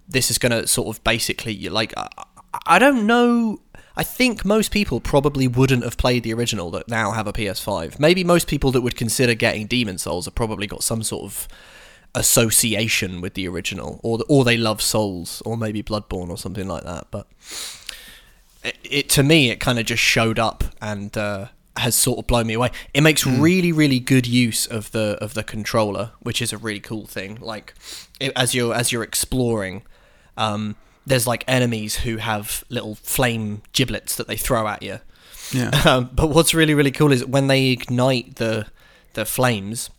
this 0.08 0.32
is 0.32 0.38
going 0.38 0.54
to 0.54 0.68
sort 0.68 0.96
of 0.96 1.04
basically 1.04 1.70
like 1.70 1.94
I, 1.98 2.08
I 2.66 2.80
don't 2.80 3.06
know. 3.06 3.60
I 3.96 4.04
think 4.04 4.44
most 4.44 4.72
people 4.72 5.00
probably 5.00 5.48
wouldn't 5.48 5.84
have 5.84 5.98
played 5.98 6.24
the 6.24 6.34
original 6.34 6.72
that 6.72 6.88
now 6.88 7.12
have 7.12 7.28
a 7.28 7.34
PS5. 7.34 8.00
Maybe 8.00 8.24
most 8.24 8.48
people 8.48 8.72
that 8.72 8.82
would 8.82 8.96
consider 8.96 9.36
getting 9.36 9.68
Demon's 9.68 10.02
Souls 10.02 10.26
have 10.26 10.34
probably 10.34 10.66
got 10.66 10.82
some 10.82 11.04
sort 11.04 11.26
of 11.26 11.48
association 12.16 13.22
with 13.22 13.34
the 13.34 13.48
original, 13.48 14.00
or 14.04 14.20
or 14.30 14.44
they 14.44 14.58
love 14.58 14.82
Souls, 14.82 15.42
or 15.46 15.58
maybe 15.58 15.82
Bloodborne 15.82 16.30
or 16.30 16.38
something 16.38 16.68
like 16.68 16.84
that. 16.84 17.08
But 17.12 17.28
it, 18.64 18.78
it 18.84 19.10
to 19.10 19.24
me, 19.24 19.50
it 19.50 19.60
kind 19.60 19.80
of 19.80 19.86
just 19.86 20.04
showed 20.04 20.40
up 20.40 20.64
and 20.82 21.18
uh, 21.18 21.48
has 21.78 21.96
sort 21.96 22.20
of 22.20 22.28
blown 22.28 22.48
me 22.48 22.54
away. 22.54 22.72
It 22.94 23.02
makes 23.02 23.26
really, 23.26 23.72
really 23.72 24.00
good 24.00 24.28
use 24.28 24.66
of 24.66 24.92
the 24.92 25.18
of 25.22 25.34
the 25.34 25.44
controller, 25.44 26.12
which 26.20 26.42
is 26.42 26.54
a 26.54 26.58
really 26.58 26.80
cool 26.80 27.06
thing. 27.06 27.38
Like 27.42 27.74
it, 28.20 28.32
as 28.36 28.54
you're 28.54 28.74
as 28.74 28.92
you're 28.92 29.04
exploring, 29.04 29.84
um, 30.38 30.76
there's 31.06 31.28
like 31.28 31.44
enemies 31.48 31.98
who 31.98 32.18
have 32.18 32.64
little 32.70 32.96
flame 32.96 33.64
giblets 33.74 34.16
that 34.16 34.28
they 34.28 34.38
throw 34.38 34.68
at 34.68 34.84
you. 34.84 35.00
Yeah. 35.52 35.72
Um, 35.86 36.10
but 36.14 36.28
what's 36.30 36.54
really 36.54 36.74
really 36.74 36.92
cool 36.92 37.12
is 37.12 37.26
when 37.26 37.48
they 37.48 37.68
ignite 37.68 38.36
the 38.36 38.68
the 39.14 39.26
flames, 39.26 39.90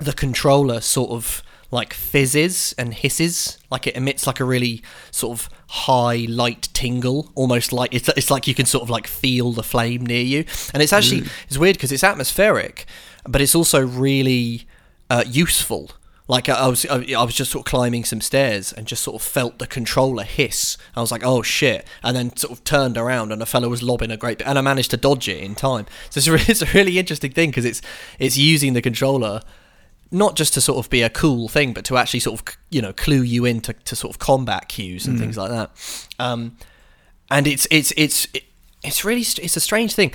the 0.00 0.12
controller 0.12 0.80
sort 0.80 1.10
of 1.10 1.42
like 1.70 1.92
fizzes 1.94 2.74
and 2.76 2.92
hisses, 2.92 3.58
like 3.70 3.86
it 3.86 3.96
emits 3.96 4.26
like 4.26 4.40
a 4.40 4.44
really 4.44 4.82
sort 5.10 5.38
of 5.38 5.48
high 5.68 6.26
light 6.28 6.68
tingle, 6.72 7.30
almost 7.34 7.72
like 7.72 7.94
it's 7.94 8.08
it's 8.10 8.30
like 8.30 8.46
you 8.46 8.54
can 8.54 8.66
sort 8.66 8.82
of 8.82 8.90
like 8.90 9.06
feel 9.06 9.52
the 9.52 9.62
flame 9.62 10.04
near 10.04 10.22
you, 10.22 10.44
and 10.74 10.82
it's 10.82 10.92
actually 10.92 11.24
it's 11.46 11.58
weird 11.58 11.76
because 11.76 11.92
it's 11.92 12.04
atmospheric, 12.04 12.86
but 13.28 13.40
it's 13.40 13.54
also 13.54 13.86
really 13.86 14.66
uh, 15.08 15.24
useful. 15.26 15.92
Like 16.26 16.48
I 16.48 16.54
I 16.54 16.66
was, 16.68 16.86
I 16.86 17.14
I 17.16 17.22
was 17.22 17.34
just 17.34 17.52
sort 17.52 17.66
of 17.66 17.70
climbing 17.70 18.04
some 18.04 18.20
stairs 18.20 18.72
and 18.72 18.86
just 18.86 19.04
sort 19.04 19.20
of 19.20 19.26
felt 19.26 19.60
the 19.60 19.66
controller 19.66 20.24
hiss. 20.24 20.76
I 20.96 21.00
was 21.00 21.12
like, 21.12 21.24
"Oh 21.24 21.42
shit!" 21.42 21.86
And 22.02 22.16
then 22.16 22.36
sort 22.36 22.52
of 22.52 22.64
turned 22.64 22.96
around 22.96 23.32
and 23.32 23.42
a 23.42 23.46
fellow 23.46 23.68
was 23.68 23.82
lobbing 23.82 24.10
a 24.10 24.16
great, 24.16 24.38
bit, 24.38 24.46
and 24.46 24.58
I 24.58 24.60
managed 24.60 24.90
to 24.90 24.96
dodge 24.96 25.28
it 25.28 25.38
in 25.38 25.54
time. 25.54 25.86
So 26.08 26.18
it's 26.18 26.28
a, 26.28 26.34
it's 26.50 26.62
a 26.62 26.72
really 26.76 26.98
interesting 26.98 27.30
thing 27.30 27.50
because 27.50 27.64
it's 27.64 27.80
it's 28.18 28.36
using 28.36 28.72
the 28.72 28.82
controller 28.82 29.42
not 30.10 30.36
just 30.36 30.54
to 30.54 30.60
sort 30.60 30.84
of 30.84 30.90
be 30.90 31.02
a 31.02 31.10
cool 31.10 31.48
thing, 31.48 31.72
but 31.72 31.84
to 31.86 31.96
actually 31.96 32.20
sort 32.20 32.40
of 32.40 32.56
you 32.70 32.82
know 32.82 32.92
clue 32.92 33.22
you 33.22 33.44
into 33.44 33.72
to 33.72 33.96
sort 33.96 34.14
of 34.14 34.18
combat 34.18 34.68
cues 34.68 35.06
and 35.06 35.18
things 35.18 35.36
like 35.36 35.50
that. 35.50 35.70
Um, 36.18 36.56
and 37.30 37.46
it's 37.46 37.66
it's 37.70 37.92
it's 37.96 38.26
it's 38.82 39.04
really 39.04 39.22
it's 39.22 39.56
a 39.56 39.60
strange 39.60 39.94
thing. 39.94 40.12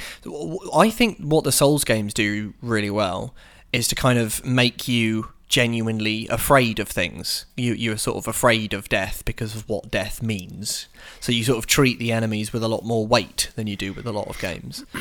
I 0.73 0.89
think 0.89 1.19
what 1.19 1.43
the 1.43 1.51
Souls 1.51 1.83
games 1.83 2.13
do 2.13 2.53
really 2.61 2.89
well 2.89 3.33
is 3.71 3.87
to 3.89 3.95
kind 3.95 4.19
of 4.19 4.43
make 4.45 4.87
you 4.87 5.29
genuinely 5.47 6.27
afraid 6.27 6.79
of 6.79 6.87
things. 6.87 7.45
You 7.55 7.73
you're 7.73 7.97
sort 7.97 8.17
of 8.17 8.27
afraid 8.27 8.73
of 8.73 8.89
death 8.89 9.23
because 9.25 9.55
of 9.55 9.67
what 9.69 9.91
death 9.91 10.21
means. 10.21 10.87
So 11.19 11.31
you 11.31 11.43
sort 11.43 11.59
of 11.59 11.67
treat 11.67 11.99
the 11.99 12.11
enemies 12.11 12.51
with 12.51 12.63
a 12.63 12.67
lot 12.67 12.83
more 12.83 13.05
weight 13.05 13.51
than 13.55 13.67
you 13.67 13.75
do 13.75 13.93
with 13.93 14.05
a 14.05 14.11
lot 14.11 14.27
of 14.27 14.39
games. 14.39 14.85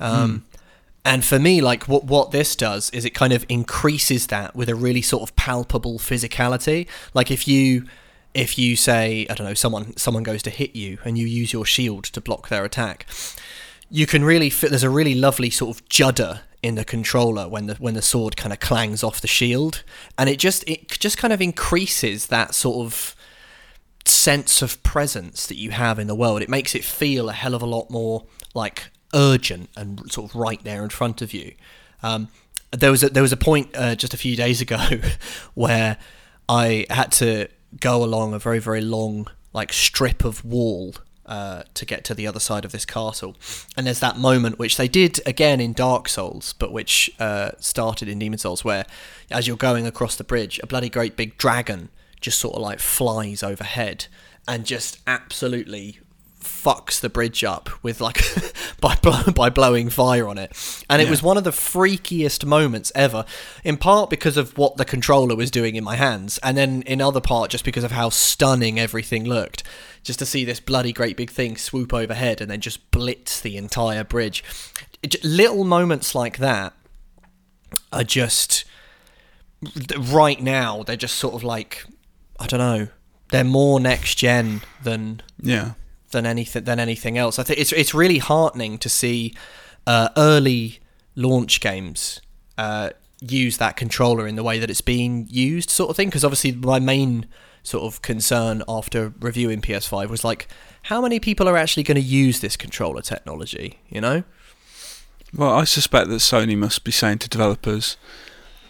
Um, 0.00 0.44
and 1.06 1.24
for 1.24 1.38
me, 1.38 1.60
like 1.60 1.84
what 1.84 2.04
what 2.04 2.32
this 2.32 2.56
does 2.56 2.90
is 2.90 3.04
it 3.04 3.10
kind 3.10 3.32
of 3.32 3.46
increases 3.48 4.26
that 4.26 4.56
with 4.56 4.68
a 4.68 4.74
really 4.74 5.02
sort 5.02 5.22
of 5.22 5.36
palpable 5.36 6.00
physicality. 6.00 6.88
Like 7.14 7.30
if 7.30 7.46
you 7.46 7.86
if 8.34 8.58
you 8.58 8.74
say 8.74 9.24
I 9.30 9.34
don't 9.34 9.46
know 9.46 9.54
someone 9.54 9.96
someone 9.96 10.24
goes 10.24 10.42
to 10.42 10.50
hit 10.50 10.74
you 10.74 10.98
and 11.04 11.16
you 11.16 11.24
use 11.24 11.52
your 11.52 11.64
shield 11.64 12.04
to 12.06 12.20
block 12.20 12.48
their 12.48 12.64
attack, 12.64 13.06
you 13.88 14.04
can 14.04 14.24
really 14.24 14.50
fit. 14.50 14.70
There's 14.70 14.82
a 14.82 14.90
really 14.90 15.14
lovely 15.14 15.48
sort 15.48 15.76
of 15.76 15.88
judder 15.88 16.40
in 16.60 16.74
the 16.74 16.84
controller 16.84 17.48
when 17.48 17.66
the 17.66 17.74
when 17.76 17.94
the 17.94 18.02
sword 18.02 18.36
kind 18.36 18.52
of 18.52 18.58
clangs 18.58 19.04
off 19.04 19.20
the 19.20 19.28
shield, 19.28 19.84
and 20.18 20.28
it 20.28 20.40
just 20.40 20.68
it 20.68 20.88
just 20.88 21.18
kind 21.18 21.32
of 21.32 21.40
increases 21.40 22.26
that 22.26 22.52
sort 22.52 22.84
of 22.84 23.14
sense 24.04 24.60
of 24.60 24.82
presence 24.82 25.46
that 25.46 25.56
you 25.56 25.70
have 25.70 26.00
in 26.00 26.08
the 26.08 26.16
world. 26.16 26.42
It 26.42 26.48
makes 26.48 26.74
it 26.74 26.84
feel 26.84 27.28
a 27.28 27.32
hell 27.32 27.54
of 27.54 27.62
a 27.62 27.66
lot 27.66 27.90
more 27.90 28.24
like 28.54 28.90
urgent 29.16 29.70
and 29.76 30.10
sort 30.12 30.30
of 30.30 30.36
right 30.36 30.62
there 30.62 30.84
in 30.84 30.90
front 30.90 31.22
of 31.22 31.34
you. 31.34 31.54
Um, 32.02 32.28
there 32.70 32.90
was 32.90 33.02
a, 33.02 33.08
there 33.08 33.22
was 33.22 33.32
a 33.32 33.36
point 33.36 33.70
uh, 33.74 33.94
just 33.94 34.14
a 34.14 34.16
few 34.16 34.36
days 34.36 34.60
ago 34.60 34.78
where 35.54 35.96
I 36.48 36.86
had 36.90 37.10
to 37.12 37.48
go 37.80 38.04
along 38.04 38.34
a 38.34 38.38
very 38.38 38.58
very 38.58 38.80
long 38.80 39.26
like 39.52 39.72
strip 39.72 40.24
of 40.24 40.44
wall 40.44 40.94
uh, 41.24 41.62
to 41.74 41.84
get 41.84 42.04
to 42.04 42.14
the 42.14 42.26
other 42.26 42.38
side 42.38 42.64
of 42.64 42.72
this 42.72 42.84
castle. 42.84 43.34
And 43.76 43.86
there's 43.86 44.00
that 44.00 44.16
moment 44.16 44.58
which 44.58 44.76
they 44.76 44.86
did 44.86 45.20
again 45.26 45.60
in 45.60 45.72
Dark 45.72 46.08
Souls, 46.08 46.52
but 46.52 46.72
which 46.72 47.10
uh, 47.18 47.50
started 47.58 48.08
in 48.08 48.18
Demon's 48.18 48.42
Souls, 48.42 48.64
where 48.64 48.86
as 49.30 49.48
you're 49.48 49.56
going 49.56 49.86
across 49.86 50.14
the 50.16 50.24
bridge, 50.24 50.60
a 50.62 50.66
bloody 50.66 50.88
great 50.88 51.16
big 51.16 51.36
dragon 51.36 51.88
just 52.20 52.38
sort 52.38 52.54
of 52.54 52.62
like 52.62 52.80
flies 52.80 53.42
overhead 53.42 54.06
and 54.48 54.64
just 54.64 54.98
absolutely 55.06 55.98
fucks 56.66 56.98
the 57.00 57.08
bridge 57.08 57.44
up 57.44 57.70
with 57.84 58.00
like 58.00 58.20
by 58.80 58.96
blow, 58.96 59.22
by 59.32 59.48
blowing 59.48 59.88
fire 59.88 60.26
on 60.26 60.36
it 60.36 60.50
and 60.90 61.00
it 61.00 61.04
Yeah. 61.04 61.10
was 61.10 61.22
one 61.22 61.36
of 61.36 61.44
the 61.44 61.52
freakiest 61.52 62.44
moments 62.44 62.90
ever 62.96 63.24
in 63.62 63.76
part 63.76 64.10
because 64.10 64.36
of 64.36 64.58
what 64.58 64.76
the 64.76 64.84
controller 64.84 65.36
was 65.36 65.50
doing 65.50 65.76
in 65.76 65.84
my 65.84 65.94
hands 65.94 66.38
and 66.42 66.56
then 66.56 66.82
in 66.82 67.00
other 67.00 67.20
part 67.20 67.50
just 67.52 67.64
because 67.64 67.84
of 67.84 67.92
how 67.92 68.08
stunning 68.08 68.80
everything 68.80 69.24
looked 69.24 69.62
just 70.02 70.18
to 70.18 70.26
see 70.26 70.44
this 70.44 70.58
bloody 70.58 70.92
great 70.92 71.16
big 71.16 71.30
thing 71.30 71.56
swoop 71.56 71.94
overhead 71.94 72.40
and 72.40 72.50
then 72.50 72.60
just 72.60 72.90
blitz 72.90 73.40
the 73.40 73.56
entire 73.56 74.02
bridge 74.02 74.42
It 75.04 75.22
little 75.22 75.62
moments 75.64 76.14
like 76.16 76.38
that 76.38 76.72
are 77.92 78.04
just 78.04 78.64
right 79.98 80.42
now 80.42 80.82
they're 80.82 80.96
just 80.96 81.14
sort 81.16 81.34
of 81.34 81.44
like 81.44 81.84
I 82.40 82.46
don't 82.46 82.58
know 82.60 82.88
they're 83.30 83.44
more 83.44 83.78
next 83.80 84.16
gen 84.16 84.62
than 84.82 85.22
Yeah. 85.40 85.72
Than 86.10 86.26
anything 86.26 86.64
than 86.64 86.78
anything 86.78 87.18
else. 87.18 87.38
I 87.38 87.42
think 87.42 87.58
it's 87.58 87.72
it's 87.72 87.94
really 87.94 88.18
heartening 88.18 88.78
to 88.78 88.88
see 88.88 89.34
uh, 89.86 90.08
early 90.16 90.80
launch 91.14 91.60
games 91.60 92.20
uh, 92.58 92.90
use 93.20 93.56
that 93.58 93.76
controller 93.76 94.26
in 94.26 94.36
the 94.36 94.42
way 94.42 94.58
that 94.58 94.70
it's 94.70 94.80
being 94.80 95.26
used, 95.30 95.70
sort 95.70 95.90
of 95.90 95.96
thing. 95.96 96.08
Because 96.08 96.24
obviously, 96.24 96.52
my 96.52 96.78
main 96.78 97.26
sort 97.62 97.84
of 97.84 98.00
concern 98.02 98.62
after 98.68 99.12
reviewing 99.18 99.60
PS5 99.60 100.08
was 100.08 100.24
like, 100.24 100.48
how 100.82 101.00
many 101.00 101.18
people 101.18 101.48
are 101.48 101.56
actually 101.56 101.82
going 101.82 101.96
to 101.96 102.00
use 102.00 102.40
this 102.40 102.56
controller 102.56 103.02
technology? 103.02 103.80
You 103.88 104.00
know? 104.00 104.24
Well, 105.34 105.50
I 105.50 105.64
suspect 105.64 106.08
that 106.08 106.16
Sony 106.16 106.56
must 106.56 106.84
be 106.84 106.92
saying 106.92 107.18
to 107.18 107.28
developers, 107.28 107.96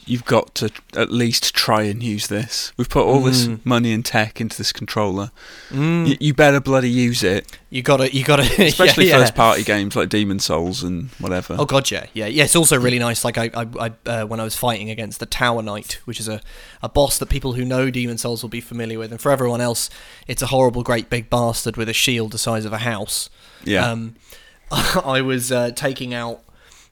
you've 0.07 0.25
got 0.25 0.55
to 0.55 0.71
at 0.97 1.11
least 1.11 1.55
try 1.55 1.83
and 1.83 2.01
use 2.03 2.29
this. 2.29 2.73
We've 2.77 2.89
put 2.89 3.05
all 3.05 3.21
this 3.23 3.47
Mm. 3.47 3.61
money 3.65 3.93
and 3.93 4.05
tech 4.05 4.41
into 4.41 4.57
this 4.57 4.73
controller. 4.73 5.33
Mm, 5.71 6.07
Y- 6.07 6.17
you 6.21 6.33
better 6.35 6.61
bloody 6.61 6.89
use 6.89 7.25
it. 7.25 7.59
you 7.71 7.83
gotta, 7.83 8.15
you 8.15 8.23
gotta, 8.25 8.43
Especially 8.65 9.07
yeah, 9.09 9.17
yeah. 9.17 9.23
first 9.25 9.35
party 9.35 9.65
games 9.65 9.97
like 9.97 10.09
Demon's 10.09 10.45
Souls 10.45 10.83
and 10.85 11.11
whatever. 11.19 11.57
Oh 11.59 11.65
god, 11.67 11.91
yeah, 11.91 12.07
yeah, 12.15 12.27
yeah. 12.27 12.45
It's 12.45 12.55
also 12.57 12.79
really 12.79 12.99
nice. 13.01 13.25
Like 13.25 13.37
I, 13.37 13.51
I, 13.53 13.67
I 14.07 14.09
uh, 14.11 14.25
when 14.27 14.39
I 14.41 14.45
was 14.45 14.57
fighting 14.57 14.91
against 14.91 15.19
the 15.21 15.27
Tower 15.27 15.61
Knight, 15.63 15.99
which 16.05 16.21
is 16.21 16.29
a, 16.29 16.41
a 16.83 16.89
boss 16.89 17.19
that 17.19 17.27
people 17.27 17.55
who 17.55 17.65
know 17.65 17.91
Demon's 17.91 18.23
Souls 18.23 18.43
will 18.43 18.49
be 18.49 18.61
familiar 18.61 18.99
with, 19.01 19.11
and 19.11 19.21
for 19.21 19.33
everyone 19.33 19.61
else, 19.61 19.91
it's 20.29 20.41
a 20.43 20.47
horrible, 20.47 20.83
great 20.85 21.11
big 21.11 21.29
bastard 21.29 21.77
with 21.77 21.89
a 21.89 21.93
shield 21.93 22.31
the 22.33 22.39
size 22.39 22.65
of 22.65 22.73
a 22.73 22.79
house. 22.79 23.29
yeah. 23.65 23.91
Um, 23.91 24.15
I 24.71 25.21
was 25.21 25.53
uh, 25.53 25.71
taking 25.77 26.13
out 26.15 26.43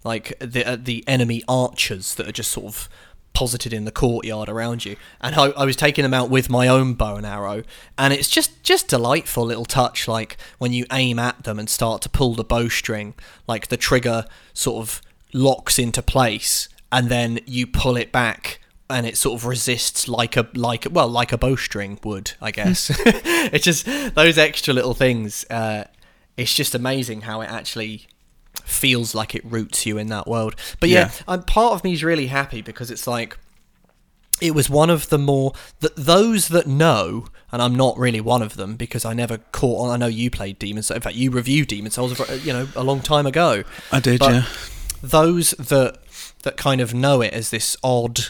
like 0.05 0.39
the 0.39 0.65
uh, 0.65 0.77
the 0.81 1.03
enemy 1.07 1.43
archers 1.49 2.15
that 2.15 2.29
are 2.29 2.33
just 2.33 2.51
sort 2.51 2.67
of 2.67 2.89
posited 3.33 3.73
in 3.73 3.85
the 3.85 3.91
courtyard 3.91 4.49
around 4.49 4.85
you, 4.85 4.97
and 5.21 5.35
I, 5.35 5.47
I 5.51 5.65
was 5.65 5.75
taking 5.75 6.05
them 6.05 6.15
out 6.15 6.31
with 6.31 6.49
my 6.49 6.69
own 6.69 6.95
bow 6.95 7.17
and 7.17 7.27
arrow, 7.27 7.65
and 7.99 8.13
it's 8.13 8.29
just 8.29 8.63
just 8.63 8.89
delightful 8.89 9.45
little 9.45 9.65
touch, 9.65 10.07
like 10.07 10.37
when 10.59 10.73
you 10.73 10.87
aim 10.93 11.19
at 11.19 11.45
them 11.45 11.59
and 11.59 11.69
start 11.69 12.03
to 12.03 12.09
pull 12.09 12.35
the 12.35 12.45
bowstring, 12.45 13.15
like 13.49 13.69
the 13.69 13.77
trigger 13.77 14.27
sort 14.53 14.81
of 14.81 15.03
locks 15.33 15.79
into 15.79 16.01
place 16.01 16.69
and 16.93 17.09
then 17.09 17.41
you 17.45 17.67
pull 17.67 17.97
it 17.97 18.13
back 18.13 18.61
and 18.89 19.05
it 19.05 19.17
sort 19.17 19.35
of 19.35 19.45
resists 19.45 20.09
like 20.09 20.37
a 20.37 20.49
like 20.55 20.87
well 20.91 21.09
like 21.09 21.33
a 21.33 21.39
bowstring 21.39 21.99
would 22.05 22.33
i 22.41 22.51
guess. 22.51 22.91
It's 23.53 23.65
just 23.65 23.85
those 24.15 24.39
extra 24.39 24.73
little 24.73 24.95
things 24.95 25.45
uh 25.51 25.85
it's 26.37 26.55
just 26.55 26.75
amazing 26.75 27.23
how 27.23 27.41
it 27.41 27.51
actually 27.51 28.07
feels 28.65 29.15
like 29.15 29.35
it 29.35 29.45
roots 29.45 29.87
you 29.87 29.99
in 29.99 30.09
that 30.09 30.27
world 30.27 30.55
but 30.81 30.89
yeah, 30.89 31.07
Yeah. 31.07 31.11
I'm 31.29 31.43
part 31.43 31.75
of 31.75 31.85
me 31.85 31.93
is 31.93 32.03
really 32.03 32.27
happy 32.29 32.63
because 32.63 32.91
it's 32.91 33.07
like 33.07 33.37
it 34.41 34.53
was 34.55 34.69
one 34.69 34.91
of 34.91 35.09
the 35.11 35.19
more 35.19 35.53
that 35.81 35.95
those 35.97 36.49
that 36.49 36.67
know 36.67 37.27
and 37.53 37.63
i'm 37.63 37.75
not 37.75 37.97
really 37.97 38.21
one 38.21 38.43
of 38.43 38.57
them 38.57 38.75
because 38.75 39.05
i 39.05 39.13
never 39.15 39.39
caught 39.53 39.87
on 39.87 39.91
i 39.95 39.97
know 39.97 40.07
you 40.09 40.29
played 40.29 40.59
demons 40.59 40.91
in 40.91 41.01
fact 41.01 41.15
you 41.15 41.31
reviewed 41.31 41.69
Demon's 41.69 41.95
Souls 41.95 42.19
uh, 42.21 42.33
you 42.43 42.53
know 42.53 42.67
a 42.75 42.83
long 42.83 43.01
time 43.01 43.27
ago 43.27 43.63
I 43.93 44.01
did, 44.01 44.19
But- 44.19 44.33
yeah. 44.33 44.47
those 45.03 45.51
that 45.53 45.99
that 46.43 46.57
kind 46.57 46.81
of 46.81 46.93
know 46.93 47.21
it 47.21 47.33
as 47.33 47.51
this 47.51 47.77
odd 47.85 48.21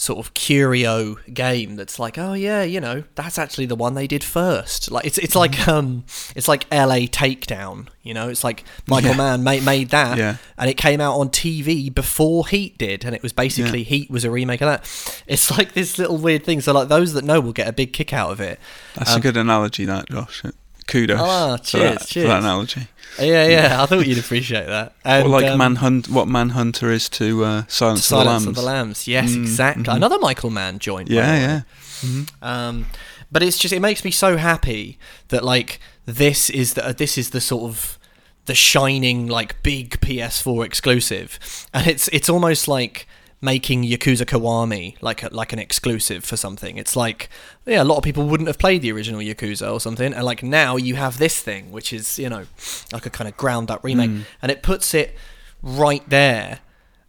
sort 0.00 0.18
of 0.18 0.32
curio 0.32 1.16
game 1.34 1.76
that's 1.76 1.98
like 1.98 2.16
oh 2.16 2.32
yeah 2.32 2.62
you 2.62 2.80
know 2.80 3.04
that's 3.16 3.38
actually 3.38 3.66
the 3.66 3.76
one 3.76 3.92
they 3.92 4.06
did 4.06 4.24
first 4.24 4.90
like 4.90 5.04
it's 5.04 5.18
it's 5.18 5.36
like 5.36 5.50
Mm-hmm. 5.52 5.70
um 5.70 6.04
it's 6.34 6.48
like 6.48 6.64
LA 6.72 7.04
Takedown 7.06 7.88
you 8.02 8.14
know 8.14 8.30
it's 8.30 8.42
like 8.42 8.64
Michael 8.86 9.10
Yeah. 9.12 9.16
Mann 9.18 9.44
made 9.44 9.62
made 9.62 9.90
that 9.90 10.16
Yeah. 10.16 10.36
and 10.56 10.70
it 10.70 10.78
came 10.78 11.02
out 11.02 11.18
on 11.18 11.28
TV 11.28 11.92
before 11.94 12.46
Heat 12.48 12.78
did 12.78 13.04
and 13.04 13.14
it 13.14 13.22
was 13.22 13.34
basically 13.34 13.80
Yeah. 13.80 13.84
Heat 13.90 14.10
was 14.10 14.24
a 14.24 14.30
remake 14.30 14.62
of 14.62 14.68
that 14.68 15.22
it's 15.26 15.50
like 15.50 15.72
this 15.72 15.98
little 15.98 16.16
weird 16.16 16.44
thing 16.44 16.62
so 16.62 16.72
like 16.72 16.88
those 16.88 17.12
that 17.12 17.24
know 17.24 17.38
will 17.40 17.52
get 17.52 17.68
a 17.68 17.72
big 17.72 17.92
kick 17.92 18.14
out 18.14 18.30
of 18.30 18.40
it 18.40 18.58
That's 18.94 19.14
a 19.14 19.20
good 19.20 19.36
analogy, 19.36 19.84
that, 19.84 20.08
Josh. 20.08 20.42
Kudos. 20.90 21.18
Ah, 21.20 21.56
for 21.56 21.62
cheers, 21.64 21.98
that, 21.98 22.06
cheers. 22.08 22.24
For 22.24 22.28
that 22.28 22.40
analogy. 22.40 22.88
yeah 23.18 23.46
yeah 23.46 23.82
I 23.82 23.86
thought 23.86 24.06
you'd 24.06 24.18
appreciate 24.18 24.66
that 24.66 24.94
and, 25.04 25.26
or 25.26 25.30
like 25.30 25.46
um, 25.46 25.58
Manhunt, 25.58 26.08
what 26.08 26.28
Manhunter 26.28 26.90
is 26.90 27.08
to 27.10 27.44
uh, 27.44 27.62
Silence, 27.68 28.04
Silence 28.04 28.04
of 28.04 28.06
the 28.06 28.14
Lambs. 28.16 28.24
Silence 28.24 28.46
of 28.46 28.54
the 28.54 28.62
Lambs. 28.62 29.08
Yes, 29.08 29.34
exactly. 29.34 29.84
Another 29.88 30.18
Michael 30.18 30.50
Mann 30.50 30.78
joint. 30.78 31.08
by 31.08 31.14
the 31.14 31.20
way. 31.20 31.26
Yeah, 31.26 31.62
yeah. 32.02 32.24
Um, 32.42 32.86
but 33.32 33.42
it's 33.42 33.58
just 33.58 33.72
it 33.72 33.80
makes 33.80 34.04
me 34.04 34.10
so 34.10 34.36
happy 34.36 34.98
that 35.28 35.44
like 35.44 35.80
this 36.06 36.50
is 36.50 36.74
the 36.74 36.94
this 36.96 37.16
is 37.16 37.30
the 37.30 37.40
sort 37.40 37.70
of 37.70 37.98
the 38.46 38.54
shining 38.54 39.26
like 39.28 39.62
big 39.62 40.00
PS4 40.00 40.64
exclusive, 40.64 41.38
and 41.72 41.86
it's 41.86 42.08
it's 42.08 42.28
almost 42.28 42.66
like 42.68 43.06
making 43.40 43.84
Yakuza 43.84 44.26
Kiwami 44.26 44.96
like 45.00 45.22
a, 45.22 45.28
like 45.28 45.52
an 45.52 45.58
exclusive 45.58 46.24
for 46.24 46.36
something. 46.36 46.76
It's 46.76 46.94
like 46.96 47.28
yeah, 47.66 47.82
a 47.82 47.84
lot 47.84 47.96
of 47.96 48.04
people 48.04 48.26
wouldn't 48.26 48.48
have 48.48 48.58
played 48.58 48.82
the 48.82 48.92
original 48.92 49.20
Yakuza 49.20 49.72
or 49.72 49.80
something, 49.80 50.12
and 50.12 50.24
like 50.24 50.42
now 50.42 50.76
you 50.76 50.96
have 50.96 51.18
this 51.18 51.40
thing, 51.40 51.70
which 51.70 51.92
is 51.92 52.18
you 52.18 52.28
know 52.28 52.46
like 52.92 53.06
a 53.06 53.10
kind 53.10 53.28
of 53.28 53.36
ground 53.36 53.70
up 53.70 53.82
remake, 53.82 54.10
and 54.42 54.52
it 54.52 54.62
puts 54.62 54.94
it 54.94 55.16
right 55.62 56.08
there. 56.08 56.60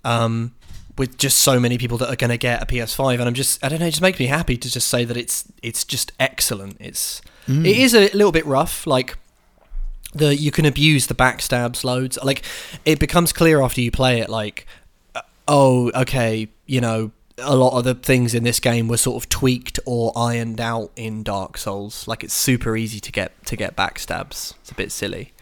Um, 0.03 0.55
with 0.97 1.17
just 1.17 1.37
so 1.39 1.59
many 1.59 1.77
people 1.77 1.97
that 1.97 2.09
are 2.09 2.15
going 2.15 2.31
to 2.31 2.37
get 2.37 2.61
a 2.61 2.65
PS5, 2.65 3.13
and 3.13 3.23
I'm 3.23 3.33
just 3.33 3.63
I 3.63 3.69
don't 3.69 3.79
know, 3.79 3.85
it 3.85 3.91
just 3.91 4.01
makes 4.01 4.19
me 4.19 4.25
happy 4.25 4.57
to 4.57 4.69
just 4.69 4.87
say 4.87 5.05
that 5.05 5.17
it's 5.17 5.45
it's 5.61 5.83
just 5.83 6.11
excellent. 6.19 6.77
It's 6.79 7.21
it 7.65 7.77
is 7.77 7.93
a 7.93 8.01
little 8.13 8.31
bit 8.31 8.45
rough, 8.45 8.85
like 8.85 9.17
the 10.13 10.35
you 10.35 10.51
can 10.51 10.65
abuse 10.65 11.07
the 11.07 11.13
backstabs 11.13 11.83
loads. 11.83 12.17
Like 12.23 12.43
it 12.85 12.99
becomes 12.99 13.33
clear 13.33 13.61
after 13.61 13.81
you 13.81 13.91
play 13.91 14.19
it, 14.19 14.29
like 14.29 14.67
oh 15.51 15.91
okay, 15.93 16.47
you 16.65 16.81
know. 16.81 17.11
A 17.43 17.55
lot 17.55 17.75
of 17.75 17.85
the 17.85 17.95
things 17.95 18.35
in 18.35 18.43
this 18.43 18.59
game 18.59 18.87
were 18.87 18.97
sort 18.97 19.23
of 19.23 19.27
tweaked 19.27 19.79
or 19.87 20.11
ironed 20.15 20.61
out 20.61 20.91
in 20.95 21.23
Dark 21.23 21.57
Souls. 21.57 22.07
Like 22.07 22.23
it's 22.23 22.35
super 22.35 22.77
easy 22.77 22.99
to 22.99 23.11
get 23.11 23.45
to 23.45 23.55
get 23.55 23.75
backstabs. 23.75 24.53
It's 24.59 24.69
a 24.69 24.75
bit 24.75 24.91
silly. 24.91 25.33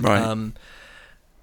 Right. 0.00 0.20
Um, 0.20 0.54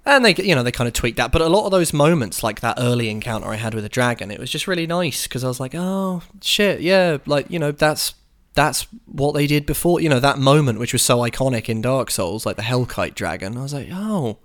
and 0.04 0.24
they, 0.24 0.34
you 0.34 0.54
know, 0.54 0.62
they 0.62 0.72
kind 0.72 0.88
of 0.88 0.94
tweaked 0.94 1.16
that. 1.18 1.30
But 1.32 1.42
a 1.42 1.48
lot 1.48 1.64
of 1.64 1.70
those 1.70 1.92
moments, 1.92 2.42
like 2.42 2.60
that 2.60 2.76
early 2.78 3.08
encounter 3.08 3.46
I 3.48 3.56
had 3.56 3.74
with 3.74 3.84
a 3.84 3.88
dragon, 3.88 4.30
it 4.30 4.40
was 4.40 4.50
just 4.50 4.66
really 4.66 4.86
nice 4.86 5.24
because 5.24 5.44
I 5.44 5.48
was 5.48 5.60
like, 5.60 5.74
oh 5.74 6.22
shit, 6.40 6.80
yeah, 6.80 7.18
like 7.26 7.50
you 7.50 7.58
know, 7.58 7.72
that's 7.72 8.14
that's 8.54 8.86
what 9.06 9.32
they 9.32 9.46
did 9.46 9.64
before. 9.64 10.00
You 10.00 10.08
know, 10.08 10.20
that 10.20 10.38
moment 10.38 10.78
which 10.78 10.92
was 10.92 11.02
so 11.02 11.18
iconic 11.18 11.68
in 11.68 11.80
Dark 11.80 12.10
Souls, 12.10 12.44
like 12.44 12.56
the 12.56 12.62
Hellkite 12.62 13.14
dragon. 13.14 13.56
I 13.56 13.62
was 13.62 13.72
like, 13.72 13.88
oh, 13.92 14.38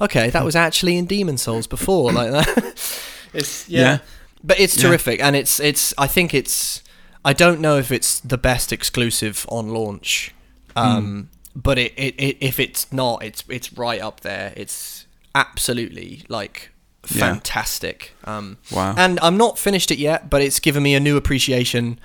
okay, 0.00 0.30
that 0.30 0.44
was 0.44 0.54
actually 0.54 0.96
in 0.96 1.06
Demon 1.06 1.38
Souls 1.38 1.66
before, 1.66 2.12
like 2.12 2.30
that. 2.30 3.04
it's 3.34 3.68
yeah. 3.68 3.80
Yeah. 3.80 3.98
but 4.44 4.58
it's 4.60 4.76
Yeah. 4.76 4.88
terrific, 4.88 5.20
and 5.22 5.34
it's 5.36 5.60
it's. 5.60 5.94
I 5.98 6.06
think 6.06 6.34
it's. 6.34 6.82
I 7.24 7.32
don't 7.34 7.60
know 7.60 7.76
if 7.76 7.90
it's 7.92 8.18
the 8.20 8.38
best 8.38 8.72
exclusive 8.72 9.44
on 9.48 9.68
launch. 9.68 10.34
Um, 10.76 11.28
but 11.54 11.78
it, 11.78 11.92
it, 11.96 12.14
it 12.18 12.36
if 12.40 12.58
it's 12.60 12.90
not, 12.92 13.22
it's 13.22 13.44
it's 13.48 13.72
right 13.74 14.00
up 14.00 14.20
there. 14.20 14.52
It's 14.56 15.04
absolutely 15.34 16.22
like 16.28 16.70
Yeah. 17.12 17.18
fantastic. 17.32 18.12
Um, 18.24 18.56
Wow. 18.70 18.94
And 18.96 19.18
I'm 19.20 19.36
not 19.36 19.58
finished 19.58 19.90
it 19.90 19.98
yet, 19.98 20.30
but 20.30 20.40
it's 20.42 20.60
given 20.60 20.82
me 20.82 20.94
a 20.94 21.00
new 21.00 21.16
appreciation. 21.16 21.98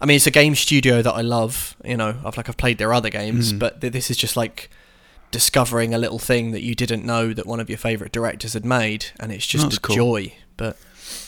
I 0.00 0.06
mean, 0.06 0.16
it's 0.16 0.26
a 0.26 0.30
game 0.30 0.54
studio 0.54 1.02
that 1.02 1.12
I 1.12 1.20
love. 1.22 1.76
You 1.84 1.96
know, 1.96 2.16
I've 2.24 2.36
like 2.36 2.48
I've 2.48 2.56
played 2.56 2.78
their 2.78 2.92
other 2.94 3.10
games, 3.10 3.52
Mm. 3.52 3.58
but 3.58 3.80
th- 3.80 3.92
this 3.92 4.10
is 4.10 4.16
just 4.16 4.36
like 4.36 4.70
discovering 5.30 5.92
a 5.92 5.98
little 5.98 6.18
thing 6.18 6.52
that 6.52 6.62
you 6.62 6.74
didn't 6.74 7.04
know 7.04 7.32
that 7.34 7.46
one 7.46 7.60
of 7.60 7.68
your 7.68 7.78
favorite 7.78 8.12
directors 8.12 8.52
had 8.54 8.64
made, 8.64 9.06
and 9.20 9.32
it's 9.32 9.46
just 9.46 9.64
That's 9.64 9.76
a 9.78 9.80
cool. 9.80 9.96
joy. 9.96 10.32
But 10.56 10.76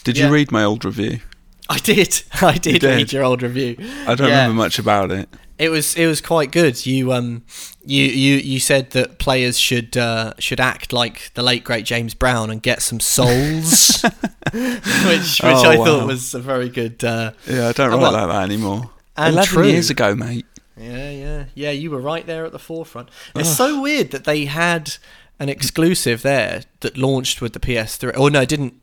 did 0.04 0.16
yeah. 0.18 0.26
you 0.26 0.32
read 0.32 0.50
my 0.52 0.64
old 0.64 0.84
review? 0.84 1.20
I 1.70 1.78
did, 1.78 2.22
I 2.42 2.52
did, 2.58 2.80
did? 2.80 2.96
read 2.96 3.12
your 3.12 3.24
old 3.24 3.42
review. 3.42 3.76
I 4.06 4.14
don't 4.14 4.28
Yeah. 4.28 4.42
remember 4.42 4.54
much 4.54 4.78
about 4.78 5.10
it. 5.10 5.28
It 5.58 5.70
was 5.70 5.96
it 5.96 6.06
was 6.06 6.20
quite 6.20 6.52
good. 6.52 6.86
You 6.86 7.12
um 7.12 7.42
you 7.84 8.04
you, 8.04 8.36
you 8.36 8.60
said 8.60 8.90
that 8.92 9.18
players 9.18 9.58
should 9.58 9.96
uh, 9.96 10.34
should 10.38 10.60
act 10.60 10.92
like 10.92 11.32
the 11.34 11.42
late 11.42 11.64
great 11.64 11.84
James 11.84 12.14
Brown 12.14 12.48
and 12.48 12.62
get 12.62 12.80
some 12.80 13.00
souls, 13.00 14.02
which 14.52 14.62
which 15.04 15.40
Oh, 15.42 15.48
I 15.70 15.76
wow. 15.76 15.84
thought 15.84 16.06
was 16.06 16.32
a 16.34 16.38
very 16.38 16.68
good. 16.68 17.02
Uh, 17.02 17.32
Yeah, 17.46 17.68
I 17.68 17.72
don't 17.72 17.90
write 17.90 18.00
well, 18.00 18.12
like 18.12 18.28
that 18.28 18.42
anymore. 18.44 18.90
and 19.16 19.34
Eleven 19.34 19.52
true. 19.52 19.66
years 19.66 19.90
ago, 19.90 20.14
mate. 20.14 20.46
yeah, 20.76 21.10
yeah, 21.10 21.44
yeah. 21.54 21.70
You 21.72 21.90
were 21.90 22.00
right 22.00 22.24
there 22.24 22.44
at 22.44 22.52
the 22.52 22.60
forefront. 22.60 23.08
It's 23.34 23.56
so 23.56 23.80
weird 23.80 24.12
that 24.12 24.24
they 24.24 24.44
had 24.44 24.94
an 25.40 25.48
exclusive 25.48 26.22
there 26.22 26.62
that 26.80 26.96
launched 26.96 27.40
with 27.40 27.52
the 27.52 27.60
PS3. 27.60 28.12
Oh 28.14 28.28
no, 28.28 28.42
it 28.42 28.48
didn't. 28.48 28.74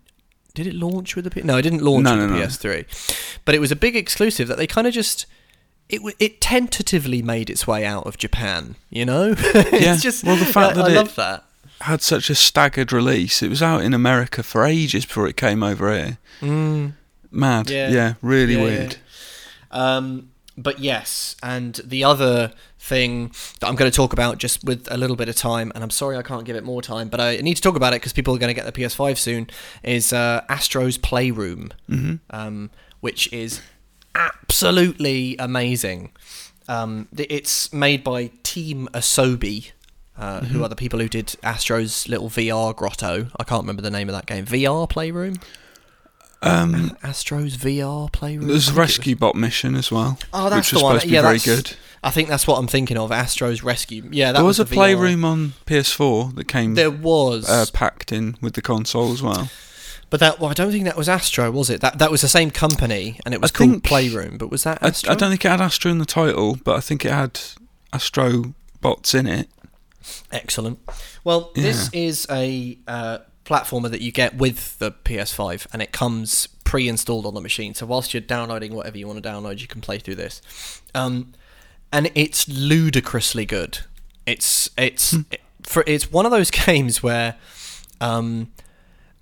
Did 0.56 0.66
it 0.68 0.74
launch 0.74 1.16
with 1.16 1.26
the 1.26 1.32
P- 1.32 1.42
No, 1.44 1.58
it 1.58 1.62
didn't 1.62 1.84
launch 1.84 2.04
No, 2.04 2.18
with 2.18 2.30
no, 2.32 2.36
the 2.36 2.40
no. 2.40 2.46
PS3. 2.48 3.40
But 3.46 3.54
it 3.56 3.60
was 3.60 3.72
a 3.72 3.76
big 3.76 3.96
exclusive 3.96 4.48
that 4.48 4.58
they 4.58 4.66
kind 4.68 4.88
of 4.88 4.94
just. 4.94 5.28
It, 5.88 6.02
it 6.20 6.42
tentatively 6.42 7.22
made 7.22 7.48
its 7.52 7.68
way 7.68 7.86
out 7.86 8.08
of 8.08 8.18
Japan, 8.18 8.76
you 8.90 9.06
know. 9.06 9.36
it's 9.38 9.72
Yeah, 9.86 9.96
just 9.98 10.24
well, 10.24 10.36
the 10.36 10.46
fact 10.46 10.72
I, 10.72 10.82
that 10.82 10.86
I 10.86 10.92
it- 10.92 10.96
love 10.96 11.16
that. 11.16 11.44
Had 11.82 12.02
such 12.02 12.30
a 12.32 12.36
staggered 12.36 12.92
release. 12.94 13.44
It 13.44 13.50
was 13.50 13.62
out 13.62 13.84
in 13.84 13.94
America 13.94 14.42
for 14.42 14.64
ages 14.64 15.06
before 15.06 15.28
it 15.28 15.36
came 15.38 15.62
over 15.62 15.94
here. 15.94 16.18
Mm. 16.42 16.94
Mad. 17.32 17.70
Yeah. 17.70 17.90
Yeah, 17.92 18.14
really 18.22 18.56
Yeah, 18.56 18.62
weird. 18.64 18.98
yeah. 19.72 19.98
Um, 19.98 20.30
but 20.58 20.80
yes, 20.80 21.36
and 21.44 21.76
the 21.84 22.04
other 22.04 22.54
thing 22.80 23.32
that 23.60 23.68
I'm 23.68 23.76
going 23.76 23.90
to 23.90 23.96
talk 23.96 24.14
about 24.14 24.38
just 24.38 24.64
with 24.64 24.88
a 24.92 24.98
little 24.98 25.16
bit 25.16 25.28
of 25.30 25.36
time, 25.36 25.72
and 25.76 25.84
I'm 25.84 25.90
sorry 25.90 26.18
I 26.18 26.22
can't 26.22 26.46
give 26.46 26.56
it 26.56 26.64
more 26.64 26.82
time, 26.82 27.10
but 27.10 27.20
I 27.20 27.38
need 27.38 27.56
to 27.56 27.62
talk 27.62 27.76
about 27.76 27.94
it 27.94 27.98
because 28.02 28.14
people 28.14 28.34
are 28.36 28.38
going 28.38 28.54
to 28.54 28.60
get 28.62 28.66
the 28.72 28.72
PS5 28.82 29.18
soon, 29.18 29.50
is 29.84 30.14
uh, 30.14 30.44
Astro's 30.50 30.98
Playroom, 30.98 31.72
Mhm. 31.90 32.20
um, 32.30 32.70
which 33.02 33.32
is 33.34 33.62
absolutely 34.14 35.36
amazing. 35.40 36.12
Um, 36.68 37.08
it's 37.18 37.72
made 37.74 38.04
by 38.04 38.32
Team 38.44 38.88
Asobi. 38.94 39.72
Uh, 40.18 40.40
Mm-hmm. 40.40 40.46
Who 40.54 40.64
are 40.64 40.70
the 40.70 40.78
people 40.78 41.00
who 41.00 41.10
did 41.10 41.36
Astro's 41.44 42.08
little 42.08 42.30
VR 42.30 42.74
grotto? 42.74 43.28
I 43.38 43.44
can't 43.44 43.64
remember 43.64 43.82
the 43.82 43.92
name 43.92 44.08
of 44.08 44.16
that 44.16 44.26
game. 44.26 44.46
VR 44.46 44.88
Playroom? 44.90 45.36
Um, 46.46 46.98
Astro's 47.04 47.58
VR 47.58 48.12
Playroom? 48.12 48.48
there's 48.48 48.70
I 48.70 48.72
a 48.72 48.74
think 48.74 48.78
it 48.78 48.80
was- 48.82 48.98
rescue 48.98 49.16
bot 49.16 49.36
mission 49.36 49.76
as 49.76 49.92
well. 49.92 50.18
Oh, 50.34 50.50
that's 50.50 50.68
which 50.68 50.74
was 50.74 50.82
the 50.82 50.86
one. 50.86 50.92
supposed 50.94 51.02
to 51.04 51.08
be 51.10 51.14
yeah, 51.16 51.22
very 51.22 51.40
good. 51.40 51.76
I 52.04 52.12
think 52.12 52.30
that's 52.30 52.46
what 52.46 52.60
I'm 52.60 52.68
thinking 52.68 52.98
of. 52.98 53.12
Astro's 53.12 53.64
Rescue. 53.64 54.08
Yeah, 54.12 54.28
that 54.32 54.34
there 54.40 54.44
was, 54.46 54.60
was, 54.60 54.68
a 54.68 54.70
the 54.70 54.76
VR. 54.76 54.78
playroom 54.78 55.26
on 55.26 55.54
PS4 55.66 56.36
that 56.36 56.48
came 56.48 56.76
There 56.76 56.92
was, 56.92 57.50
uh, 57.50 57.66
packed 57.74 58.12
in 58.12 58.38
with 58.42 58.54
the 58.54 58.62
console 58.62 59.12
as 59.12 59.24
well. 59.24 59.50
but 60.12 60.20
that 60.20 60.40
well, 60.40 60.52
I 60.52 60.54
don't 60.54 60.72
think 60.72 60.84
that 60.84 60.98
was 60.98 61.10
Astro, 61.10 61.50
was 61.50 61.72
it? 61.72 61.82
That 61.82 61.98
that 61.98 62.12
was 62.12 62.22
the 62.22 62.28
same 62.28 62.52
company, 62.52 63.20
and 63.26 63.34
it 63.34 63.42
was 63.42 63.52
I 63.52 63.58
called 63.58 63.84
Playroom. 63.84 64.38
But 64.38 64.52
was 64.52 64.64
that 64.66 64.84
I, 64.84 64.90
Astro? 64.90 65.12
I 65.14 65.16
don't 65.16 65.32
think 65.32 65.44
it 65.46 65.50
had 65.50 65.62
Astro 65.62 65.90
in 65.90 65.98
the 65.98 66.06
title, 66.06 66.60
but 66.64 66.76
I 66.76 66.80
think 66.80 67.06
it 67.06 67.12
had 67.12 67.40
Astro 67.92 68.54
bots 68.82 69.16
in 69.16 69.26
it. 69.26 69.50
Excellent. 70.32 70.78
Well, 71.24 71.50
this 71.56 71.90
is 71.92 72.28
a 72.30 72.78
uh, 72.88 73.18
platformer 73.46 73.90
that 73.92 74.02
you 74.02 74.12
get 74.12 74.36
with 74.36 74.78
the 74.80 74.92
PS5, 74.92 75.68
and 75.72 75.82
it 75.82 75.92
comes 75.92 76.48
pre-installed 76.64 77.26
on 77.26 77.34
the 77.36 77.42
machine. 77.42 77.74
So 77.74 77.86
whilst 77.86 78.14
you're 78.14 78.22
downloading 78.22 78.74
whatever 78.74 78.98
you 78.98 79.08
want 79.08 79.22
to 79.22 79.30
download, 79.30 79.60
you 79.62 79.68
can 79.68 79.82
play 79.82 80.00
through 80.00 80.16
this. 80.16 80.82
Um, 80.94 81.34
and 81.92 82.12
it's 82.16 82.48
ludicrously 82.50 83.46
good. 83.46 83.80
It's 84.26 84.70
it's 84.78 85.14
it- 85.32 85.42
for 85.64 85.84
it's 85.88 86.12
one 86.12 86.26
of 86.26 86.32
those 86.32 86.52
games 86.66 87.02
where 87.02 87.36
um, 88.02 88.52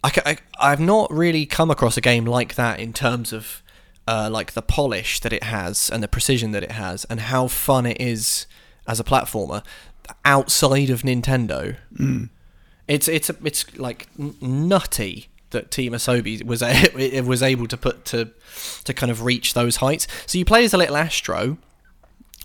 I 0.04 0.12
I 0.26 0.38
I've 0.60 0.80
not 0.80 1.12
really 1.12 1.46
come 1.46 1.70
across 1.72 1.96
a 1.98 2.02
game 2.02 2.26
like 2.26 2.56
that 2.56 2.80
in 2.80 2.92
terms 2.94 3.32
of 3.34 3.62
uh, 4.08 4.30
like 4.32 4.52
the 4.54 4.62
polish 4.62 5.20
that 5.22 5.32
it 5.32 5.44
has 5.44 5.90
and 5.90 6.02
the 6.04 6.08
precision 6.08 6.52
that 6.52 6.64
it 6.64 6.72
has 6.74 7.06
and 7.06 7.20
how 7.22 7.48
fun 7.48 7.86
it 7.86 8.00
is 8.02 8.46
as 8.88 9.00
a 9.00 9.04
platformer 9.04 9.64
outside 10.26 10.90
of 10.90 11.04
Nintendo. 11.04 11.78
It's 12.88 13.08
it's 13.08 13.30
it's 13.44 13.78
like 13.78 14.08
nutty 14.42 15.28
that 15.52 15.70
Team 15.72 15.94
Asobi 15.94 16.44
was 16.44 16.62
a, 16.62 16.72
it 17.00 17.26
was 17.34 17.42
able 17.44 17.68
to 17.68 17.78
put 17.78 18.06
to 18.06 18.30
to 18.84 18.94
kind 18.94 19.12
of 19.12 19.24
reach 19.24 19.54
those 19.54 19.78
heights. 19.78 20.08
So 20.26 20.38
you 20.38 20.46
play 20.46 20.66
as 20.66 20.74
a 20.74 20.78
little 20.78 20.98
Astro, 20.98 21.58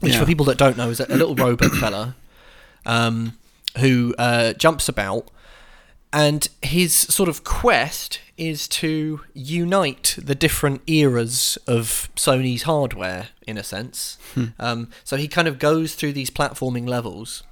which 0.01 0.13
Yeah. 0.13 0.21
for 0.21 0.27
people 0.27 0.45
that 0.47 0.59
don't 0.59 0.77
know 0.77 0.91
is 0.91 1.01
a, 1.01 1.07
a 1.09 1.17
little 1.17 1.35
robot 1.47 1.73
fella 1.73 2.15
um, 2.87 3.37
who 3.79 4.15
uh, 4.19 4.53
jumps 4.55 4.89
about, 4.89 5.29
and 6.13 6.49
his 6.63 6.95
sort 6.95 7.29
of 7.29 7.43
quest 7.45 8.21
is 8.37 8.69
to 8.69 9.21
unite 9.35 10.17
the 10.23 10.35
different 10.35 10.81
eras 10.87 11.59
of 11.67 12.09
Sony's 12.15 12.63
hardware, 12.63 13.29
in 13.49 13.59
a 13.59 13.65
sense. 13.65 14.17
Um, 14.61 14.91
so 15.03 15.17
he 15.17 15.27
kind 15.27 15.49
of 15.49 15.59
goes 15.59 15.97
through 15.97 16.13
these 16.13 16.31
platforming 16.31 16.89
levels, 16.89 17.43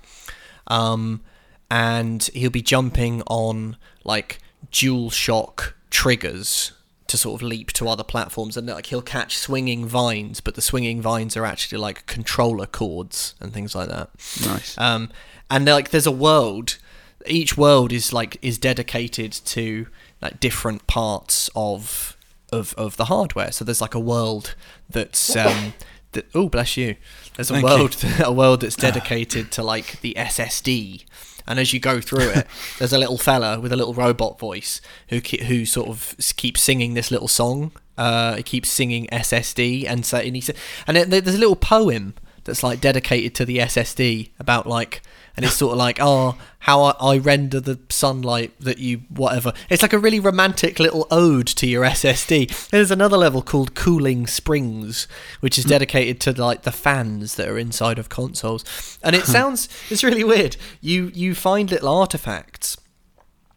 um, 0.68 1.22
and 1.70 2.24
he'll 2.34 2.50
be 2.50 2.62
jumping 2.62 3.22
on 3.26 3.76
like 4.04 4.38
dual 4.70 5.10
shock 5.10 5.74
triggers 5.90 6.72
to 7.06 7.16
sort 7.16 7.40
of 7.40 7.46
leap 7.46 7.72
to 7.72 7.88
other 7.88 8.02
platforms 8.02 8.56
and 8.56 8.66
like 8.66 8.86
he'll 8.86 9.00
catch 9.00 9.38
swinging 9.38 9.86
vines 9.86 10.40
but 10.40 10.56
the 10.56 10.60
swinging 10.60 11.00
vines 11.00 11.36
are 11.36 11.44
actually 11.44 11.78
like 11.78 12.04
controller 12.06 12.66
cords 12.66 13.34
and 13.40 13.52
things 13.52 13.74
like 13.74 13.88
that. 13.88 14.10
Nice. 14.44 14.76
um, 14.78 15.10
and 15.50 15.66
like 15.66 15.90
there's 15.90 16.06
a 16.06 16.12
world 16.12 16.78
each 17.26 17.56
world 17.56 17.92
is 17.92 18.12
like 18.12 18.38
is 18.42 18.58
dedicated 18.58 19.32
to 19.32 19.86
like 20.20 20.40
different 20.40 20.86
parts 20.86 21.50
of 21.54 22.16
of 22.52 22.74
of 22.74 22.96
the 22.96 23.06
hardware. 23.06 23.52
So 23.52 23.64
there's 23.64 23.80
like 23.80 23.94
a 23.94 24.00
world 24.00 24.54
that's 24.88 25.34
um 25.36 25.74
that 26.12 26.26
oh 26.34 26.48
bless 26.48 26.76
you. 26.76 26.96
There's 27.34 27.50
a 27.50 27.54
Thank 27.54 27.66
world 27.66 27.96
a 28.24 28.32
world 28.32 28.60
that's 28.62 28.76
dedicated 28.76 29.50
to 29.52 29.62
like 29.62 30.00
the 30.00 30.14
ssd 30.16 31.04
and 31.46 31.58
as 31.58 31.72
you 31.72 31.80
go 31.80 32.00
through 32.00 32.28
it 32.30 32.46
there's 32.78 32.92
a 32.92 32.98
little 32.98 33.18
fella 33.18 33.60
with 33.60 33.72
a 33.72 33.76
little 33.76 33.94
robot 33.94 34.38
voice 34.38 34.80
who 35.08 35.18
who 35.46 35.64
sort 35.64 35.88
of 35.88 36.14
keeps 36.36 36.60
singing 36.60 36.94
this 36.94 37.10
little 37.10 37.28
song. 37.28 37.72
Uh 37.98 38.36
he 38.36 38.42
keeps 38.42 38.68
singing 38.68 39.06
ssd 39.10 39.86
and 39.88 40.04
so 40.04 40.18
and 40.18 40.36
he 40.36 40.42
and 40.86 40.96
there's 40.96 41.34
a 41.34 41.38
little 41.38 41.56
poem 41.56 42.14
that's 42.46 42.62
like 42.62 42.80
dedicated 42.80 43.34
to 43.34 43.44
the 43.44 43.58
SSD 43.58 44.30
about 44.38 44.66
like, 44.66 45.02
and 45.36 45.44
it's 45.44 45.54
sort 45.54 45.72
of 45.72 45.78
like, 45.78 45.98
oh, 46.00 46.36
how 46.60 46.82
I, 46.82 46.94
I 46.98 47.18
render 47.18 47.60
the 47.60 47.78
sunlight 47.90 48.52
that 48.58 48.78
you 48.78 49.02
whatever. 49.08 49.52
It's 49.68 49.82
like 49.82 49.92
a 49.92 49.98
really 49.98 50.18
romantic 50.18 50.78
little 50.78 51.06
ode 51.10 51.46
to 51.48 51.66
your 51.66 51.84
SSD. 51.84 52.70
There's 52.70 52.90
another 52.90 53.16
level 53.16 53.42
called 53.42 53.74
Cooling 53.74 54.26
Springs, 54.26 55.06
which 55.40 55.58
is 55.58 55.64
hmm. 55.64 55.70
dedicated 55.70 56.20
to 56.22 56.42
like 56.42 56.62
the 56.62 56.72
fans 56.72 57.34
that 57.34 57.48
are 57.48 57.58
inside 57.58 57.98
of 57.98 58.08
consoles, 58.08 58.98
and 59.02 59.14
it 59.14 59.24
sounds 59.24 59.68
it's 59.90 60.02
really 60.02 60.24
weird. 60.24 60.56
You 60.80 61.10
you 61.14 61.34
find 61.34 61.70
little 61.70 61.88
artifacts 61.88 62.78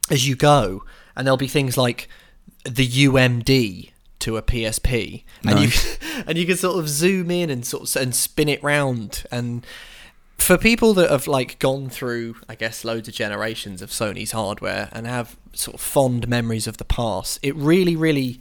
as 0.09 0.27
you 0.27 0.35
go, 0.35 0.83
and 1.15 1.25
there'll 1.25 1.37
be 1.37 1.47
things 1.47 1.77
like 1.77 2.09
the 2.65 2.87
UMD 2.87 3.91
to 4.19 4.37
a 4.37 4.41
PSP, 4.41 5.23
and 5.45 5.55
Nice. 5.55 6.01
you 6.01 6.23
and 6.27 6.37
you 6.37 6.45
can 6.45 6.57
sort 6.57 6.77
of 6.77 6.89
zoom 6.89 7.31
in 7.31 7.49
and 7.49 7.65
sort 7.65 7.95
of 7.95 8.01
and 8.01 8.13
spin 8.13 8.49
it 8.49 8.61
round. 8.61 9.23
And 9.31 9.65
for 10.41 10.57
people 10.57 10.93
that 10.95 11.09
have 11.09 11.27
like 11.27 11.59
gone 11.59 11.89
through, 11.89 12.35
I 12.47 12.55
guess, 12.55 12.83
loads 12.83 13.07
of 13.07 13.13
generations 13.13 13.81
of 13.81 13.89
Sony's 13.89 14.31
hardware 14.31 14.89
and 14.91 15.05
have 15.05 15.37
sort 15.53 15.75
of 15.75 15.81
fond 15.81 16.27
memories 16.27 16.67
of 16.67 16.77
the 16.77 16.85
past, 16.85 17.39
it 17.41 17.55
really, 17.55 17.95
really 17.95 18.39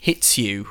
hits 0.00 0.38
you 0.38 0.68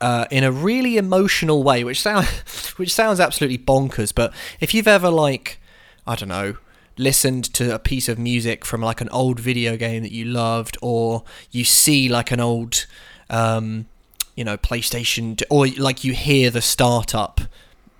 uh, 0.00 0.26
in 0.30 0.44
a 0.44 0.52
really 0.52 0.96
emotional 0.96 1.62
way, 1.62 1.84
which 1.84 2.00
sound 2.00 2.26
which 2.76 2.92
sounds 2.92 3.20
absolutely 3.20 3.58
bonkers. 3.58 4.14
But 4.14 4.32
if 4.60 4.74
you've 4.74 4.88
ever 4.88 5.10
like, 5.10 5.60
I 6.06 6.16
don't 6.16 6.28
know, 6.28 6.56
listened 6.96 7.52
to 7.54 7.74
a 7.74 7.78
piece 7.78 8.08
of 8.08 8.18
music 8.18 8.64
from 8.64 8.80
like 8.80 9.00
an 9.00 9.08
old 9.10 9.40
video 9.40 9.76
game 9.76 10.02
that 10.02 10.12
you 10.12 10.24
loved, 10.24 10.76
or 10.82 11.24
you 11.50 11.64
see 11.64 12.08
like 12.08 12.30
an 12.30 12.40
old, 12.40 12.86
um, 13.28 13.86
you 14.34 14.44
know, 14.44 14.56
PlayStation, 14.56 15.40
or 15.50 15.66
like 15.68 16.04
you 16.04 16.14
hear 16.14 16.50
the 16.50 16.62
startup 16.62 17.42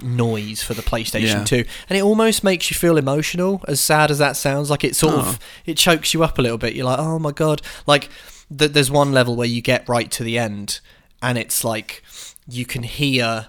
noise 0.03 0.63
for 0.63 0.75
the 0.75 0.83
PlayStation 0.83 1.23
Yeah. 1.41 1.45
2 1.45 1.65
and 1.89 1.99
it 1.99 2.03
almost 2.03 2.43
makes 2.45 2.71
you 2.71 2.77
feel 2.77 2.97
emotional 2.97 3.63
as 3.69 3.81
sad 3.81 4.11
as 4.11 4.19
that 4.19 4.37
sounds 4.37 4.71
like 4.71 4.85
it 4.85 4.95
sort 4.97 5.15
Oh. 5.15 5.19
of 5.21 5.39
it 5.67 5.77
chokes 5.77 6.13
you 6.15 6.23
up 6.23 6.39
a 6.39 6.43
little 6.43 6.59
bit 6.59 6.75
you're 6.75 6.87
like 6.87 6.99
oh 6.99 7.19
my 7.19 7.33
god 7.33 7.63
like 7.87 8.09
th- 8.57 8.73
there's 8.73 8.91
one 8.91 9.13
level 9.13 9.37
where 9.37 9.47
you 9.49 9.61
get 9.63 9.89
right 9.89 10.11
to 10.13 10.23
the 10.25 10.39
end 10.39 10.81
and 11.23 11.37
it's 11.39 11.65
like 11.65 12.03
you 12.49 12.65
can 12.67 12.83
hear 12.83 13.49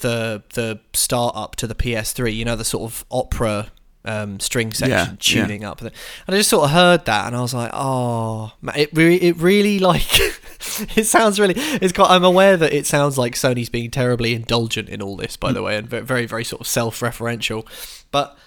the 0.00 0.42
the 0.54 0.80
start 0.94 1.34
up 1.36 1.56
to 1.56 1.66
the 1.66 1.74
PS3 1.74 2.34
you 2.34 2.44
know 2.44 2.56
the 2.56 2.64
sort 2.64 2.90
of 2.90 3.04
opera 3.10 3.68
um, 4.04 4.40
string 4.40 4.72
section 4.72 4.90
Yeah, 4.90 5.10
yeah. 5.10 5.16
tuning 5.46 5.62
up 5.64 5.80
and 5.82 5.90
I 6.26 6.32
just 6.32 6.48
sort 6.48 6.64
of 6.64 6.70
heard 6.70 7.04
that 7.04 7.26
and 7.26 7.36
I 7.36 7.40
was 7.42 7.52
like 7.52 7.70
oh 7.74 8.50
ma- 8.62 8.72
it 8.74 8.88
really 8.94 9.22
it 9.22 9.36
really 9.36 9.78
like 9.78 10.06
it 10.96 11.04
sounds 11.04 11.38
really 11.38 11.54
it's 11.56 11.92
quite 11.92 12.08
I'm 12.10 12.24
aware 12.24 12.56
that 12.56 12.72
it 12.72 12.86
sounds 12.86 13.18
like 13.18 13.34
Sony's 13.34 13.68
being 13.68 13.90
terribly 13.90 14.34
indulgent 14.34 14.88
in 14.88 15.02
all 15.02 15.16
this 15.16 15.36
Mm. 15.36 15.40
by 15.40 15.52
the 15.52 15.62
way 15.62 15.76
and 15.76 15.86
ve- 15.86 16.00
very 16.00 16.24
very 16.24 16.44
sort 16.44 16.62
of 16.62 16.66
self-referential 16.66 17.66
but 18.10 18.38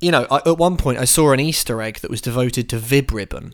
you 0.00 0.10
know 0.10 0.26
I, 0.30 0.38
at 0.46 0.58
one 0.58 0.76
point 0.76 0.98
I 0.98 1.04
saw 1.04 1.30
an 1.32 1.38
Easter 1.38 1.80
egg 1.80 1.98
that 2.00 2.10
was 2.10 2.20
devoted 2.20 2.68
to 2.70 2.76
Vib 2.78 3.12
Ribbon 3.12 3.52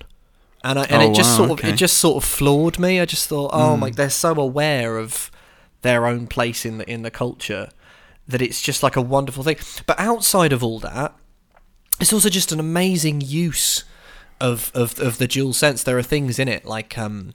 and 0.65 0.79
I, 0.79 0.85
and 0.85 1.03
Oh, 1.03 1.11
it 1.11 1.15
just 1.15 1.31
wow, 1.33 1.37
sort 1.47 1.51
of 1.51 1.59
okay. 1.59 1.71
it 1.71 1.77
just 1.77 1.99
sort 1.99 2.23
of 2.23 2.29
floored 2.29 2.79
me 2.79 3.01
I 3.01 3.05
just 3.05 3.29
thought 3.29 3.51
oh 3.53 3.77
Mm. 3.77 3.79
my 3.81 3.91
they're 3.91 4.09
so 4.09 4.33
aware 4.35 4.97
of 4.97 5.31
their 5.83 6.07
own 6.07 6.27
place 6.27 6.65
in 6.65 6.79
the 6.79 6.91
in 6.91 7.03
the 7.03 7.11
culture 7.11 7.69
that 8.29 8.41
it's 8.43 8.61
just 8.61 8.83
like 8.83 8.95
a 8.97 9.03
wonderful 9.03 9.43
thing 9.43 9.57
but 9.87 9.99
outside 9.99 10.53
of 10.53 10.63
all 10.63 10.79
that 10.79 11.15
it's 12.01 12.13
also 12.13 12.29
just 12.29 12.53
an 12.53 12.61
amazing 12.61 13.21
use 13.21 13.83
of 14.41 14.71
of 14.73 15.01
of 15.01 15.19
the 15.19 15.27
dual 15.27 15.53
sense. 15.53 15.83
There 15.83 15.99
are 15.99 16.03
things 16.03 16.39
in 16.39 16.47
it 16.47 16.65
like 16.65 16.97
um 16.97 17.35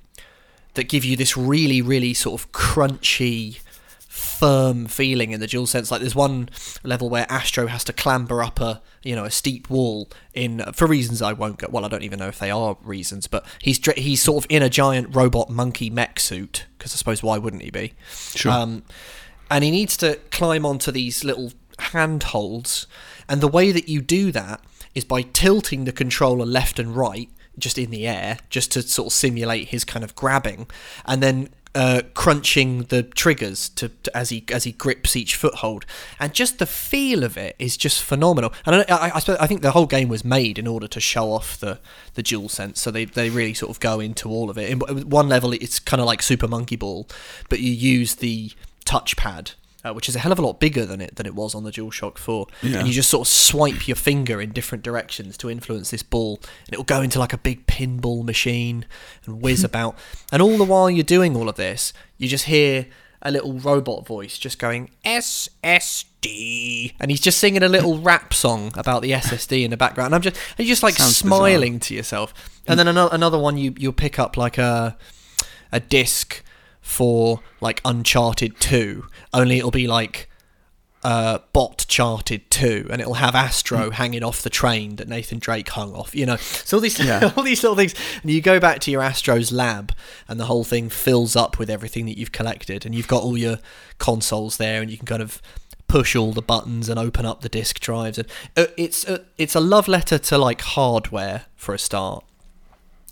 that 0.76 0.86
give 0.86 1.04
you 1.04 1.18
this 1.18 1.36
really 1.36 1.82
really 1.82 2.14
sort 2.14 2.39
of 2.41 2.50
crunchy 2.54 3.60
firm 4.08 4.86
feeling 4.86 5.32
in 5.32 5.39
the 5.39 5.48
dual 5.48 5.66
sense 5.68 5.89
like 5.91 6.00
there's 6.00 6.16
one 6.16 6.48
level 6.84 7.10
where 7.10 7.26
astro 7.30 7.68
has 7.68 7.84
to 7.84 7.91
clamber 7.91 8.44
up 8.44 8.60
a 8.60 8.82
you 9.04 9.16
know 9.16 9.26
a 9.26 9.32
steep 9.32 9.70
wall 9.70 10.08
in 10.34 10.60
for 10.72 10.86
reasons 10.88 11.22
i 11.22 11.34
won't 11.34 11.58
go 11.58 11.68
well 11.72 11.84
i 11.84 11.88
don't 11.88 12.04
even 12.04 12.20
know 12.20 12.28
if 12.28 12.38
they 12.39 12.52
are 12.52 12.78
reasons 12.84 13.26
but 13.28 13.44
he's 13.62 13.80
he's 13.98 14.22
sort 14.22 14.44
of 14.46 14.52
in 14.52 14.62
a 14.62 14.70
giant 14.70 15.14
robot 15.16 15.50
monkey 15.50 15.89
mech 15.89 16.20
suit 16.20 16.66
because 16.78 16.94
i 16.94 16.96
suppose 16.96 17.24
why 17.24 17.38
wouldn't 17.38 17.64
he 17.64 17.72
be 17.72 17.94
Sure. 18.36 18.52
um, 18.52 18.84
and 19.54 19.64
he 19.64 19.70
needs 19.70 19.95
to 19.97 20.20
climb 20.32 20.66
onto 20.66 20.91
these 20.91 21.24
little 21.24 21.54
handholds. 21.78 22.88
And 23.30 23.39
the 23.39 23.47
way 23.47 23.72
that 23.72 23.88
you 23.88 24.01
do 24.01 24.32
that 24.32 24.60
is 24.95 25.06
by 25.06 25.22
tilting 25.22 25.86
the 25.86 25.91
controller 25.91 26.45
left 26.45 26.80
and 26.80 26.95
right, 26.95 27.30
just 27.60 27.78
in 27.78 27.91
the 27.91 28.08
air, 28.08 28.39
just 28.49 28.72
to 28.72 28.82
sort 28.82 29.08
of 29.08 29.14
simulate 29.14 29.68
his 29.68 29.86
kind 29.86 30.04
of 30.04 30.16
grabbing, 30.16 30.66
and 31.06 31.22
then 31.22 31.49
uh, 31.76 32.01
crunching 32.16 32.84
the 32.86 33.04
triggers 33.04 33.70
to, 33.70 33.89
to 33.89 34.18
as 34.18 34.30
he 34.30 34.43
as 34.51 34.64
he 34.64 34.72
grips 34.72 35.16
each 35.16 35.36
foothold. 35.36 35.86
And 36.20 36.34
just 36.34 36.58
the 36.58 36.66
feel 36.66 37.24
of 37.24 37.38
it 37.38 37.56
is 37.60 37.78
just 37.78 38.01
phenomenal. 38.01 38.54
And 38.66 38.78
I, 38.78 38.86
I, 38.89 39.08
I, 39.10 39.22
I 39.39 39.47
think 39.47 39.62
the 39.62 39.72
whole 39.72 39.86
game 39.86 40.10
was 40.10 40.26
made 40.26 40.58
in 40.58 40.66
order 40.66 40.88
to 40.88 40.99
show 40.99 41.32
off 41.32 41.60
the 41.60 41.80
the 42.16 42.24
dual 42.24 42.49
sense, 42.49 42.82
so 42.82 42.89
they 42.89 43.06
they 43.06 43.30
really 43.30 43.54
sort 43.54 43.70
of 43.70 43.80
go 43.80 43.99
into 43.99 44.30
all 44.30 44.49
of 44.49 44.58
it. 44.58 44.72
In 44.72 44.80
one 45.10 45.30
level, 45.30 45.54
it's 45.54 45.80
kind 45.80 46.01
of 46.01 46.08
like 46.08 46.24
Super 46.24 46.47
Monkey 46.47 46.76
Ball, 46.76 47.08
but 47.49 47.60
you 47.60 47.72
use 47.72 48.16
the 48.16 48.51
touchpad, 48.84 49.53
uh, 49.86 49.93
which 49.93 50.07
is 50.07 50.15
a 50.15 50.19
hell 50.19 50.31
of 50.31 50.39
a 50.39 50.41
lot 50.41 50.59
bigger 50.59 50.86
than 50.86 51.01
it 51.01 51.15
than 51.15 51.25
it 51.25 51.36
was 51.36 51.53
on 51.55 51.63
the 51.63 51.71
DualShock 51.71 52.17
4. 52.17 52.47
Yeah. 52.61 52.79
And 52.79 52.88
you 52.88 52.93
just 52.93 53.09
sort 53.09 53.27
of 53.27 53.31
swipe 53.31 53.88
your 53.88 53.95
finger 53.95 54.39
in 54.41 54.51
different 54.51 54.84
directions 54.84 55.38
to 55.38 55.49
influence 55.49 55.91
this 55.91 56.03
ball, 56.03 56.39
and 56.65 56.73
it 56.73 56.77
will 56.77 56.84
go 56.84 57.01
into 57.01 57.19
like 57.19 57.34
a 57.34 57.38
big 57.38 57.65
pinball 57.67 58.23
machine 58.23 58.86
and 59.25 59.41
whiz 59.41 59.63
about. 59.69 59.97
And 60.31 60.41
all 60.41 60.57
the 60.57 60.63
while 60.63 60.89
you're 60.89 61.03
doing 61.03 61.36
all 61.36 61.49
of 61.49 61.55
this, 61.55 61.93
you 62.17 62.27
just 62.27 62.45
hear 62.45 62.88
a 63.25 63.31
little 63.31 63.53
robot 63.53 64.05
voice 64.05 64.38
just 64.38 64.59
going 64.59 64.89
SSD, 65.05 66.93
and 66.99 67.09
he's 67.11 67.21
just 67.21 67.38
singing 67.39 67.63
a 67.63 67.69
little 67.69 67.97
rap 68.01 68.34
song 68.34 68.71
about 68.75 69.01
the 69.01 69.11
SSD 69.11 69.63
in 69.63 69.71
the 69.71 69.77
background. 69.77 70.07
And 70.07 70.15
I'm 70.15 70.21
just, 70.21 70.36
and 70.57 70.65
you're 70.67 70.71
just 70.73 70.84
like 70.84 70.95
Sounds 70.95 71.21
bizarre. 71.21 71.38
smiling 71.38 71.79
to 71.81 71.93
yourself. 71.93 72.34
And 72.67 72.79
then 72.79 72.88
another 72.88 73.13
another 73.15 73.38
one, 73.39 73.57
you 73.57 73.73
you'll 73.77 73.93
pick 73.93 74.19
up 74.19 74.38
like 74.38 74.57
a 74.57 74.97
a 75.71 75.79
disc 75.79 76.43
for 76.84 77.39
like 77.61 77.81
Uncharted 77.84 78.59
2, 78.59 79.05
only 79.34 79.57
it'll 79.57 79.71
be 79.71 79.88
like 79.88 80.29
uh, 81.03 81.39
Bot 81.53 81.86
Charted 81.88 82.49
2, 82.51 82.88
and 82.91 83.01
it'll 83.01 83.15
have 83.15 83.34
Astro 83.36 83.89
hanging 83.89 84.23
off 84.23 84.41
the 84.41 84.49
train 84.49 84.97
that 84.97 85.07
Nathan 85.07 85.39
Drake 85.39 85.67
hung 85.69 85.93
off, 85.93 86.13
you 86.15 86.25
know. 86.25 86.36
So 86.38 86.77
all 86.77 86.81
these, 86.81 86.99
Yeah. 86.99 87.31
all 87.38 87.43
these 87.43 87.63
little 87.63 87.75
things, 87.75 87.93
and 88.21 88.29
you 88.31 88.39
go 88.41 88.59
back 88.59 88.79
to 88.81 88.91
your 88.91 89.01
Astro's 89.01 89.51
lab, 89.51 89.93
and 90.27 90.39
the 90.39 90.45
whole 90.45 90.63
thing 90.63 90.89
fills 90.89 91.36
up 91.36 91.57
with 91.57 91.69
everything 91.69 92.05
that 92.05 92.17
you've 92.17 92.31
collected, 92.31 92.86
and 92.86 92.93
you've 92.93 93.07
got 93.07 93.23
all 93.23 93.38
your 93.38 93.57
consoles 93.97 94.57
there, 94.57 94.81
and 94.81 94.91
you 94.91 94.97
can 94.97 95.05
kind 95.07 95.21
of 95.21 95.41
push 95.88 96.15
all 96.15 96.31
the 96.31 96.41
buttons 96.41 96.88
and 96.89 96.97
open 96.99 97.25
up 97.25 97.41
the 97.41 97.49
disk 97.49 97.79
drives, 97.79 98.17
and 98.17 98.27
uh, 98.55 98.65
it's 98.77 99.05
a, 99.07 99.25
it's 99.38 99.55
a 99.55 99.59
love 99.59 99.88
letter 99.88 100.17
to 100.17 100.38
like 100.38 100.61
hardware 100.61 101.45
for 101.55 101.73
a 101.73 101.79
start. 101.79 102.23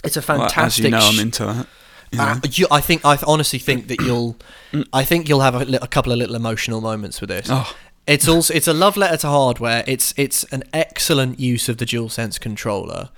It's 0.04 0.16
a 0.18 0.20
Well, 0.22 0.40
fantastic. 0.48 0.64
as 0.64 0.80
you 0.80 0.90
know, 0.92 1.00
I'm 1.00 1.20
into 1.20 1.46
that. 1.46 1.68
You 2.12 2.20
uh, 2.20 2.34
know. 2.36 2.42
you, 2.52 2.68
I 2.72 2.82
think 2.82 3.06
I 3.06 3.18
honestly 3.26 3.60
think 3.60 3.88
that 3.88 4.02
you'll, 4.02 4.38
I 4.94 5.04
think 5.04 5.30
you'll 5.30 5.42
have 5.42 5.56
a, 5.56 5.78
a 5.82 5.88
couple 5.88 6.12
of 6.12 6.18
little 6.18 6.36
emotional 6.36 6.82
moments 6.82 7.22
with 7.22 7.30
this. 7.30 7.48
Oh. 7.50 7.76
It's 8.08 8.28
also 8.28 8.54
it's 8.54 8.68
a 8.68 8.74
love 8.74 8.98
letter 8.98 9.18
to 9.18 9.28
hardware. 9.28 9.84
It's 9.88 10.14
it's 10.18 10.44
an 10.46 10.64
excellent 10.74 11.40
use 11.40 11.70
of 11.70 11.78
the 11.78 11.86
DualSense 11.86 12.40
controller. 12.40 13.10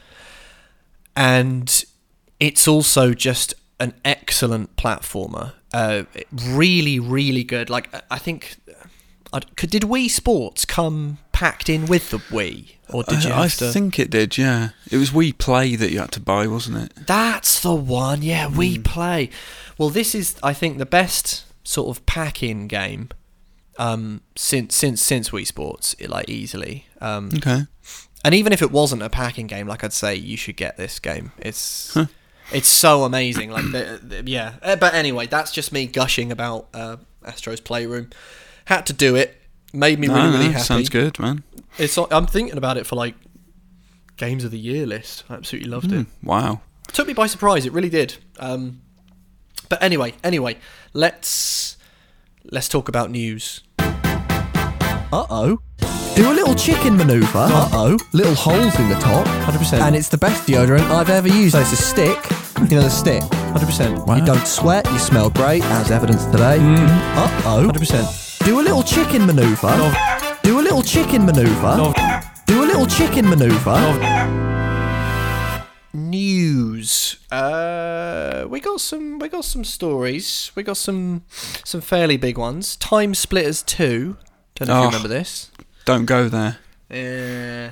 and 1.16 1.86
it's 2.40 2.68
also 2.68 3.14
just 3.14 3.54
an 3.80 3.94
excellent 4.04 4.76
platformer. 4.76 5.54
Uh, 5.74 6.04
really, 6.32 7.00
really 7.00 7.44
good. 7.44 7.70
Like 7.70 7.94
I- 7.94 8.02
I 8.12 8.18
think, 8.18 8.58
I, 9.32 9.40
could 9.56 9.70
did 9.70 9.84
Wii 9.84 10.10
Sports 10.10 10.66
come 10.66 11.18
packed 11.44 11.68
in 11.68 11.86
with 11.88 12.10
the 12.10 12.20
Wii, 12.20 12.76
or 12.90 13.04
did 13.04 13.24
you 13.26 13.32
I, 13.32 13.44
I 13.44 13.48
to? 13.50 13.70
think 13.72 14.00
it 14.00 14.10
did. 14.10 14.38
Yeah, 14.38 14.70
it 14.90 14.96
was 14.98 15.12
Wii 15.12 15.38
Play 15.38 15.76
that 15.76 15.92
you 15.92 16.00
had 16.00 16.12
to 16.14 16.22
buy, 16.22 16.48
wasn't 16.48 16.78
it? 16.86 17.06
That's 17.06 17.60
the 17.60 17.74
one. 17.76 18.22
Yeah, 18.22 18.48
Wii 18.48 18.82
Play. 18.84 19.30
Well, 19.78 19.90
this 19.90 20.16
is 20.16 20.36
I 20.42 20.54
think 20.54 20.78
the 20.78 20.86
best 20.86 21.44
sort 21.66 21.90
of 21.96 22.06
pack-in 22.06 22.68
game 22.68 23.10
um, 23.78 24.22
since 24.36 24.74
since 24.76 25.02
since 25.02 25.32
Wii 25.32 25.46
Sports, 25.46 25.96
like 26.08 26.30
easily. 26.30 26.86
Um, 27.02 27.30
Okay. 27.36 27.66
and 28.24 28.34
even 28.34 28.54
if 28.54 28.62
it 28.62 28.72
wasn't 28.72 29.02
a 29.02 29.10
packing 29.10 29.48
game, 29.48 29.68
like 29.68 29.84
I'd 29.84 29.92
say, 29.92 30.16
you 30.16 30.38
should 30.38 30.56
get 30.56 30.78
this 30.78 30.98
game. 31.00 31.34
It's 31.40 31.94
Huh. 31.94 32.06
it's 32.54 32.70
so 32.70 33.04
amazing. 33.04 33.52
Like 33.52 33.66
the, 33.72 34.00
the- 34.02 34.24
yeah. 34.32 34.54
Uh, 34.62 34.76
But 34.78 34.94
anyway, 34.94 35.28
that's 35.28 35.52
just 35.52 35.74
me 35.74 35.88
gushing 35.88 36.32
about 36.32 36.68
uh, 36.74 36.98
Astro's 37.26 37.60
Playroom. 37.60 38.12
Had 38.66 38.86
to 38.86 38.94
do 38.94 39.18
it. 39.18 39.42
Made 39.74 40.00
me 40.00 40.08
No, 40.08 40.14
really 40.16 40.28
no, 40.30 40.34
really 40.38 40.52
happy. 40.52 40.64
sounds 40.64 40.90
good, 40.90 41.18
man. 41.20 41.44
It's 41.78 41.98
I'm 41.98 42.28
thinking 42.28 42.58
about 42.58 42.78
it 42.78 42.86
for 42.86 42.96
like 42.96 43.16
games 44.18 44.44
of 44.44 44.52
the 44.52 44.60
year 44.60 44.86
list. 44.86 45.24
I 45.30 45.34
absolutely 45.36 45.70
loved 45.72 45.92
it 45.92 46.06
Mm, 46.06 46.08
wow. 46.22 46.62
took 46.92 47.08
me 47.08 47.14
by 47.14 47.26
surprise. 47.28 47.66
It 47.66 47.74
really 47.74 47.90
did. 47.90 48.18
Um, 48.40 48.82
but 49.70 49.82
anyway, 49.82 50.14
anyway, 50.24 50.58
let's 50.94 51.78
let's 52.52 52.68
talk 52.70 52.88
about 52.90 53.10
news. 53.10 53.62
Uh 53.80 55.26
oh. 55.30 55.60
Do 56.16 56.32
a 56.32 56.34
little 56.34 56.54
chicken 56.54 56.96
maneuver. 56.96 57.28
Uh 57.40 57.70
oh. 57.74 57.98
Little 58.14 58.36
holes 58.36 58.78
in 58.80 58.90
the 58.90 58.96
top. 58.96 59.26
100%. 59.48 59.80
And 59.82 59.96
it's 59.96 60.10
the 60.10 60.18
best 60.18 60.48
deodorant 60.48 60.88
I've 60.92 61.10
ever 61.10 61.28
used. 61.28 61.54
So 61.54 61.62
it's 61.62 61.72
a 61.74 61.76
stick. 61.76 62.18
You 62.70 62.78
know 62.78 62.84
the 62.84 62.90
stick. 62.90 63.22
100%. 63.24 64.06
Wow. 64.06 64.16
You 64.18 64.26
don't 64.26 64.46
sweat, 64.48 64.86
you 64.92 65.00
smell 65.00 65.32
great, 65.32 65.64
as 65.64 65.90
evidence 65.90 66.26
today. 66.26 66.58
Uh 66.62 67.42
oh. 67.46 67.70
100%. 67.74 68.33
Do 68.46 68.60
a 68.60 68.64
little 68.64 68.84
chicken 68.84 69.26
maneuver. 69.26 69.94
Do 70.44 70.60
a 70.60 70.64
little 70.64 70.84
chicken 70.84 71.26
maneuver. 71.26 71.94
Do 72.46 72.64
a 72.64 72.68
little 72.68 72.86
chicken 72.86 73.30
maneuver. 73.30 73.80
News. 75.94 77.16
Uh, 77.32 78.46
we 78.50 78.60
got 78.60 78.82
some. 78.82 79.20
We 79.20 79.30
got 79.30 79.46
some 79.46 79.64
stories. 79.64 80.52
We 80.56 80.64
got 80.64 80.78
some 80.78 81.24
some 81.64 81.80
fairly 81.82 82.18
big 82.18 82.38
ones. 82.38 82.76
Time 82.76 83.14
Splitters 83.16 83.64
two. 83.64 84.18
Don't 84.56 84.68
know 84.68 84.74
if 84.76 84.80
you 84.80 84.84
Oh. 84.84 84.88
remember 84.88 85.08
this. 85.08 85.50
Don't 85.86 86.06
go 86.06 86.28
there. 86.28 86.58
Yeah. 86.90 87.72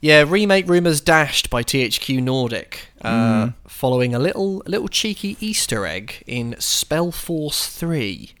yeah, 0.00 0.24
remake 0.28 0.68
rumors 0.68 1.00
dashed 1.00 1.48
by 1.50 1.62
THQ 1.62 2.22
Nordic, 2.22 2.88
uh, 3.02 3.50
following 3.66 4.14
a 4.14 4.18
little 4.18 4.62
a 4.66 4.68
little 4.70 4.88
cheeky 4.88 5.36
Easter 5.40 5.86
egg 5.86 6.22
in 6.26 6.54
Spellforce 6.58 7.66
Three. 7.68 8.34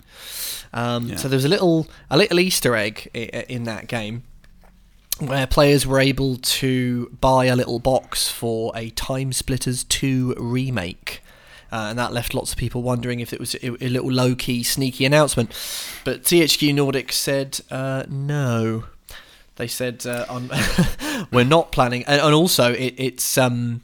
Um, 0.74 1.08
Yeah. 1.08 1.16
So 1.16 1.28
there 1.28 1.36
was 1.36 1.44
a 1.46 1.48
little 1.48 1.86
a 2.10 2.18
little 2.18 2.38
Easter 2.38 2.76
egg 2.76 3.08
in 3.14 3.64
that 3.64 3.86
game 3.86 4.24
where 5.20 5.46
players 5.46 5.86
were 5.86 6.00
able 6.00 6.36
to 6.36 7.16
buy 7.20 7.46
a 7.46 7.54
little 7.54 7.78
box 7.78 8.28
for 8.28 8.72
a 8.74 8.90
Time 8.90 9.32
Splitters 9.32 9.84
2 9.84 10.34
remake. 10.36 11.22
Uh, 11.72 11.88
and 11.90 11.98
that 11.98 12.12
left 12.12 12.34
lots 12.34 12.52
of 12.52 12.58
people 12.58 12.82
wondering 12.82 13.20
if 13.20 13.32
it 13.32 13.40
was 13.40 13.54
a, 13.56 13.84
a 13.84 13.88
little 13.88 14.10
low 14.10 14.34
key, 14.34 14.62
sneaky 14.62 15.04
announcement. 15.04 15.50
But 16.04 16.22
THQ 16.22 16.74
Nordic 16.74 17.12
said 17.12 17.60
uh, 17.70 18.04
no. 18.08 18.84
They 19.56 19.68
said 19.68 20.04
uh, 20.06 20.26
on, 20.28 20.50
we're 21.32 21.44
not 21.44 21.70
planning, 21.72 22.04
and, 22.04 22.20
and 22.20 22.34
also 22.34 22.72
it, 22.72 22.94
it's 22.96 23.38
um, 23.38 23.82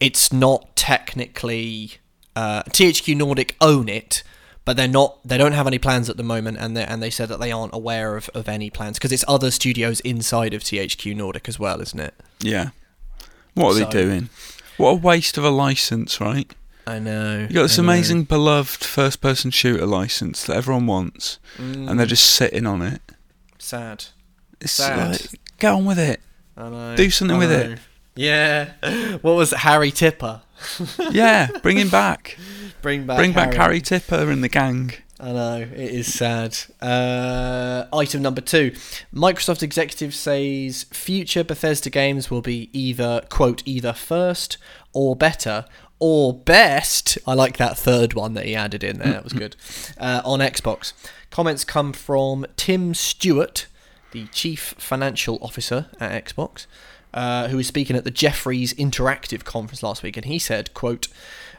it's 0.00 0.32
not 0.32 0.74
technically 0.76 1.92
uh, 2.34 2.62
THQ 2.64 3.16
Nordic 3.16 3.56
own 3.60 3.88
it, 3.88 4.22
but 4.64 4.76
they're 4.76 4.88
not. 4.88 5.18
They 5.24 5.38
don't 5.38 5.52
have 5.52 5.66
any 5.66 5.78
plans 5.78 6.08
at 6.08 6.16
the 6.16 6.22
moment, 6.22 6.58
and 6.58 6.76
they 6.76 6.84
and 6.84 7.02
they 7.02 7.10
said 7.10 7.28
that 7.28 7.40
they 7.40 7.52
aren't 7.52 7.74
aware 7.74 8.16
of, 8.16 8.28
of 8.34 8.48
any 8.48 8.70
plans 8.70 8.98
because 8.98 9.12
it's 9.12 9.24
other 9.28 9.50
studios 9.50 10.00
inside 10.00 10.54
of 10.54 10.62
THQ 10.62 11.16
Nordic 11.16 11.48
as 11.48 11.58
well, 11.58 11.80
isn't 11.80 12.00
it? 12.00 12.14
Yeah. 12.40 12.70
What 13.54 13.70
are 13.70 13.78
So- 13.78 13.84
they 13.84 13.90
doing? 13.90 14.28
What 14.78 14.90
a 14.90 14.94
waste 14.94 15.36
of 15.36 15.44
a 15.44 15.50
license, 15.50 16.20
right? 16.20 16.50
I 16.86 16.98
know. 16.98 17.46
You 17.48 17.54
got 17.54 17.62
this 17.62 17.78
amazing, 17.78 18.24
beloved 18.24 18.82
first-person 18.82 19.52
shooter 19.52 19.86
license 19.86 20.44
that 20.44 20.56
everyone 20.56 20.86
wants, 20.86 21.38
and 21.58 21.98
they're 21.98 22.06
mm. 22.06 22.08
just 22.08 22.24
sitting 22.24 22.66
on 22.66 22.82
it. 22.82 23.00
sad. 23.58 24.06
It's 24.60 24.72
Sad. 24.72 25.10
like, 25.12 25.40
get 25.58 25.72
on 25.72 25.84
with 25.84 25.98
it. 25.98 26.20
I 26.56 26.68
know. 26.68 26.96
Do 26.96 27.10
something 27.10 27.38
with 27.38 27.52
it. 27.52 27.78
Yeah. 28.16 28.72
What 29.22 29.34
was 29.34 29.52
it? 29.52 29.60
Harry 29.60 29.90
Tipper? 29.90 30.42
Yeah, 31.10 31.48
bring 31.62 31.76
him 31.78 31.88
back. 31.88 32.38
Bring 32.80 33.06
back. 33.06 33.18
bring 33.18 33.32
back 33.32 33.54
Harry 33.54 33.80
Tipper 33.80 34.30
and 34.30 34.42
the 34.42 34.48
gang. 34.48 34.92
I 35.20 35.32
know 35.32 35.56
it 35.60 35.72
is 35.78 36.12
sad. 36.12 36.58
Uh, 36.80 37.84
item 37.92 38.22
number 38.22 38.40
two: 38.40 38.72
Microsoft 39.14 39.62
executive 39.62 40.14
says 40.14 40.84
future 40.90 41.44
Bethesda 41.44 41.90
games 41.90 42.30
will 42.30 42.40
be 42.42 42.70
either 42.72 43.22
quote 43.28 43.62
either 43.64 43.92
first 43.92 44.56
or 44.92 45.14
better 45.14 45.64
or 46.00 46.34
best. 46.34 47.16
I 47.26 47.34
like 47.34 47.56
that 47.58 47.78
third 47.78 48.14
one 48.14 48.34
that 48.34 48.46
he 48.46 48.56
added 48.56 48.82
in 48.82 48.98
there. 48.98 49.12
That 49.12 49.24
was 49.24 49.32
good. 49.32 49.54
Uh, 49.96 50.22
on 50.24 50.40
Xbox, 50.40 50.92
comments 51.30 51.64
come 51.64 51.92
from 51.92 52.44
Tim 52.56 52.92
Stuart, 52.92 53.66
the 54.10 54.26
chief 54.32 54.74
financial 54.78 55.38
officer 55.40 55.86
at 56.00 56.24
Xbox, 56.24 56.66
uh, 57.14 57.48
who 57.48 57.56
was 57.56 57.66
speaking 57.66 57.96
at 57.96 58.04
the 58.04 58.10
Jefferies 58.10 58.74
Interactive 58.74 59.44
conference 59.44 59.82
last 59.82 60.02
week, 60.02 60.16
and 60.16 60.26
he 60.26 60.38
said, 60.38 60.72
"quote." 60.74 61.08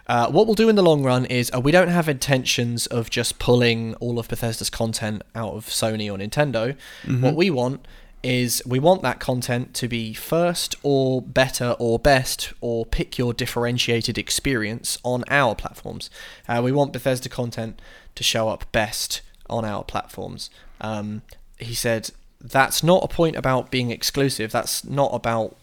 Uh, 0.06 0.30
what 0.30 0.46
we'll 0.46 0.54
do 0.54 0.68
in 0.68 0.76
the 0.76 0.84
long 0.84 1.02
run 1.02 1.24
is 1.28 1.50
uh, 1.56 1.62
we 1.62 1.72
don't 1.72 1.88
have 1.88 2.10
intentions 2.10 2.88
of 2.88 3.10
just 3.10 3.40
pulling 3.40 3.96
all 3.96 4.20
of 4.20 4.28
Bethesda's 4.28 4.70
content 4.70 5.22
out 5.34 5.54
of 5.54 5.68
Sony 5.68 6.12
or 6.12 6.18
Nintendo. 6.18 6.76
What 7.24 7.36
we 7.38 7.50
want 7.50 7.88
is 8.22 8.62
we 8.66 8.80
want 8.80 9.02
that 9.02 9.20
content 9.20 9.74
to 9.76 9.88
be 9.88 10.14
first 10.14 10.76
or 10.82 11.22
better 11.22 11.76
or 11.80 12.00
best 12.00 12.54
or 12.62 12.86
pick 12.86 13.18
your 13.18 13.34
differentiated 13.34 14.18
experience 14.18 14.98
on 15.04 15.24
our 15.30 15.56
platforms. 15.56 16.10
Uh, 16.48 16.62
we 16.64 16.72
want 16.72 16.94
Bethesda 16.94 17.30
content 17.30 17.82
to 18.16 18.24
show 18.24 18.48
up 18.50 18.70
best 18.72 19.22
on 19.50 19.66
our 19.66 19.84
platforms. 19.84 20.50
Um, 20.80 21.22
he 21.60 21.74
said 21.74 22.12
that's 22.44 22.84
not 22.84 23.04
a 23.04 23.08
point 23.08 23.36
about 23.36 23.72
being 23.72 23.90
exclusive. 23.90 24.52
That's 24.52 24.84
not 24.84 25.12
about 25.14 25.58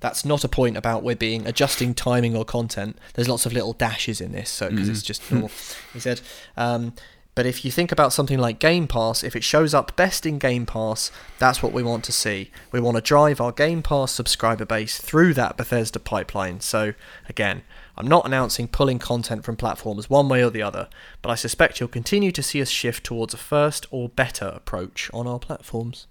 that's 0.00 0.24
not 0.24 0.42
a 0.42 0.48
point 0.48 0.76
about 0.76 1.04
we're 1.04 1.14
being 1.14 1.46
adjusting 1.46 1.94
timing 1.94 2.34
or 2.36 2.44
content. 2.44 2.98
There's 3.14 3.28
lots 3.28 3.46
of 3.46 3.52
little 3.52 3.72
dashes 3.72 4.20
in 4.20 4.32
this, 4.32 4.50
so 4.50 4.68
because 4.68 4.88
it's 4.88 5.02
just 5.02 5.30
normal. 5.30 5.50
he 5.92 6.00
said, 6.00 6.20
um, 6.56 6.94
but 7.34 7.46
if 7.46 7.64
you 7.64 7.70
think 7.70 7.92
about 7.92 8.12
something 8.12 8.38
like 8.38 8.58
Game 8.58 8.88
Pass, 8.88 9.22
if 9.22 9.34
it 9.34 9.44
shows 9.44 9.72
up 9.72 9.96
best 9.96 10.26
in 10.26 10.38
Game 10.38 10.66
Pass, 10.66 11.10
that's 11.38 11.62
what 11.62 11.72
we 11.72 11.82
want 11.82 12.04
to 12.04 12.12
see. 12.12 12.50
We 12.72 12.80
want 12.80 12.96
to 12.96 13.00
drive 13.00 13.40
our 13.40 13.52
Game 13.52 13.82
Pass 13.82 14.12
subscriber 14.12 14.64
base 14.64 14.98
through 14.98 15.34
that 15.34 15.56
Bethesda 15.56 16.00
pipeline. 16.00 16.60
So 16.60 16.94
again, 17.28 17.62
I'm 17.96 18.08
not 18.08 18.26
announcing 18.26 18.68
pulling 18.68 18.98
content 18.98 19.44
from 19.44 19.56
platforms 19.56 20.10
one 20.10 20.28
way 20.28 20.42
or 20.42 20.50
the 20.50 20.62
other, 20.62 20.88
but 21.22 21.30
I 21.30 21.34
suspect 21.36 21.78
you'll 21.78 21.88
continue 21.88 22.32
to 22.32 22.42
see 22.42 22.60
us 22.60 22.68
shift 22.68 23.04
towards 23.04 23.34
a 23.34 23.38
first 23.38 23.86
or 23.90 24.08
better 24.08 24.46
approach 24.46 25.10
on 25.14 25.26
our 25.26 25.38
platforms. 25.38 26.06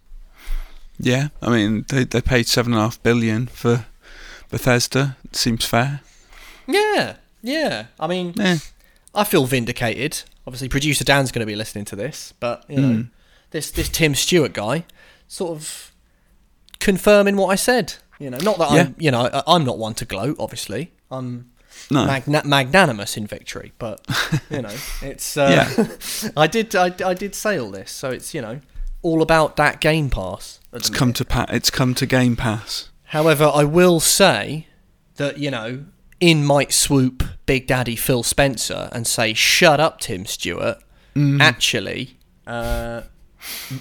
Yeah, 1.04 1.30
I 1.42 1.50
mean 1.50 1.86
they 1.90 2.04
they 2.06 2.22
paid 2.22 2.48
seven 2.48 2.74
and 2.74 2.80
a 2.80 2.84
half 2.84 3.02
billion 3.02 3.48
for 3.48 3.86
Bethesda. 4.50 5.18
It 5.26 5.36
seems 5.36 5.66
fair. 5.66 6.02
Yeah, 6.68 7.16
yeah. 7.42 7.86
I 8.00 8.08
mean, 8.08 8.34
Yeah, 8.38 8.58
I 9.16 9.24
feel 9.24 9.46
vindicated. 9.46 10.24
Obviously, 10.46 10.70
producer 10.70 11.04
Dan's 11.04 11.32
going 11.32 11.42
to 11.42 11.46
be 11.52 11.56
listening 11.56 11.86
to 11.86 11.96
this, 11.96 12.34
but 12.40 12.64
you 12.70 12.78
know, 12.78 12.88
Mm. 12.88 13.10
this 13.52 13.72
this 13.72 13.90
Tim 13.90 14.14
Stuart 14.16 14.54
guy, 14.54 14.86
sort 15.28 15.52
of 15.52 15.92
confirming 16.80 17.36
what 17.36 17.48
I 17.48 17.56
said. 17.56 17.96
You 18.20 18.30
know, 18.30 18.38
not 18.38 18.58
that 18.60 18.72
Yeah. 18.72 18.82
I'm, 18.82 18.96
you 19.00 19.12
know, 19.12 19.30
I'm 19.48 19.64
not 19.66 19.78
one 19.80 19.96
to 19.96 20.06
gloat. 20.06 20.36
Obviously, 20.40 20.92
I'm 21.10 21.52
no, 21.90 22.06
magna- 22.06 22.44
magnanimous 22.46 23.18
in 23.18 23.26
victory, 23.26 23.74
but 23.80 24.06
you 24.52 24.62
know, 24.62 24.76
it's. 25.02 25.36
Uh, 25.38 25.88
I 26.38 26.46
did, 26.48 26.76
I, 26.76 26.94
I 27.04 27.14
did 27.16 27.34
say 27.34 27.58
all 27.60 27.72
this, 27.72 27.90
so 27.92 28.12
it's 28.12 28.34
you 28.36 28.42
know, 28.42 28.60
all 29.02 29.22
about 29.24 29.56
that 29.58 29.82
Game 29.82 30.10
Pass. 30.12 30.60
At 30.74 30.80
it's 30.80 30.90
come 30.90 31.10
minute. 31.10 31.18
to 31.18 31.26
pa- 31.26 31.46
it's 31.50 31.70
come 31.70 31.94
to 31.96 32.06
Game 32.06 32.36
Pass. 32.36 32.90
However, 33.06 33.52
I 33.54 33.64
will 33.64 34.00
say 34.00 34.68
that, 35.16 35.38
you 35.38 35.52
know, 35.52 35.86
in 36.20 36.46
might 36.46 36.72
swoop 36.72 37.24
Big 37.46 37.68
Daddy 37.68 37.96
Phil 37.96 38.24
Spencer 38.24 38.90
and 38.94 39.06
say, 39.06 39.34
shut 39.34 39.80
up, 39.80 40.00
Tim 40.00 40.26
Stuart. 40.26 40.78
Mm. 41.16 41.42
Actually, 41.42 42.18
uh, 42.48 43.02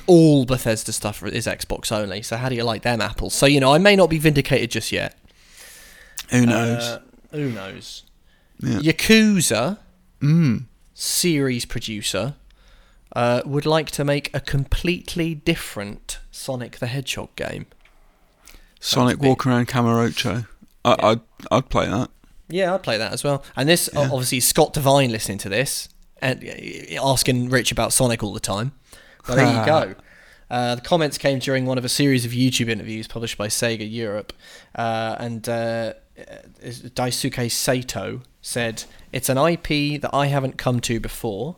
all 0.07 0.45
Bethesda 0.47 0.93
stuff 0.93 1.23
is 1.23 1.47
Xbox 1.47 1.93
only. 1.93 2.23
So 2.23 2.37
how 2.37 2.49
do 2.49 2.57
you 2.57 2.65
like 2.65 2.83
them 2.83 3.01
apples? 3.01 3.35
So, 3.35 3.47
you 3.47 3.61
know, 3.61 3.73
I 3.73 3.79
may 3.79 3.95
not 3.95 4.11
be 4.11 4.19
vindicated 4.19 4.71
just 4.71 4.91
yet. 4.91 5.17
Who 6.31 6.47
knows? 6.47 6.83
Uh, 6.83 7.01
who 7.31 7.51
knows? 7.51 8.05
Yeah. 8.61 8.79
Yakuza, 8.79 9.79
mm. 10.21 10.65
series 10.95 11.65
producer, 11.65 12.35
uh, 13.17 13.43
would 13.45 13.67
like 13.67 13.91
to 13.93 14.05
make 14.05 14.33
a 14.35 14.41
completely 14.41 15.35
different 15.35 16.19
Sonic 16.31 16.79
the 16.79 16.87
Hedgehog 16.87 17.35
game. 17.37 17.67
Sonic 18.81 19.19
big. 19.19 19.29
walking 19.29 19.53
around 19.53 19.69
Kamurocho. 19.69 20.47
I, 20.85 20.97
I'd 21.01 21.21
I'd 21.51 21.69
play 21.69 21.87
that. 21.89 22.11
Yeah, 22.49 22.75
I'd 22.75 22.83
play 22.83 22.99
that 22.99 23.13
as 23.13 23.23
well. 23.23 23.45
And 23.57 23.69
this, 23.69 23.89
Yeah. 23.93 24.09
obviously, 24.11 24.41
Scott 24.41 24.73
Devine 24.73 25.11
listening 25.13 25.39
to 25.39 25.49
this 25.49 25.89
and 26.23 26.43
uh, 26.45 27.05
asking 27.05 27.49
Rich 27.51 27.71
about 27.73 27.93
Sonic 27.93 28.23
all 28.23 28.33
the 28.33 28.41
time. 28.41 28.73
But 29.27 29.37
there 29.37 29.47
you 29.47 29.67
go. 29.67 29.95
Uh, 30.51 30.75
the 30.75 30.81
comments 30.81 31.17
came 31.17 31.39
during 31.39 31.65
one 31.65 31.79
of 31.79 31.85
a 31.85 31.89
series 31.89 32.25
of 32.25 32.33
YouTube 32.33 32.69
interviews 32.69 33.07
published 33.07 33.39
by 33.39 33.47
Sega 33.47 33.89
Europe, 33.89 34.33
uh, 34.75 35.15
and 35.21 35.49
uh, 35.49 35.93
Daisuke 36.65 37.51
Sato 37.51 38.23
said, 38.43 38.85
"It's 39.13 39.29
an 39.29 39.39
IP 39.39 40.01
that 40.01 40.11
I 40.13 40.27
haven't 40.27 40.57
come 40.59 40.81
to 40.81 40.99
before, 40.99 41.57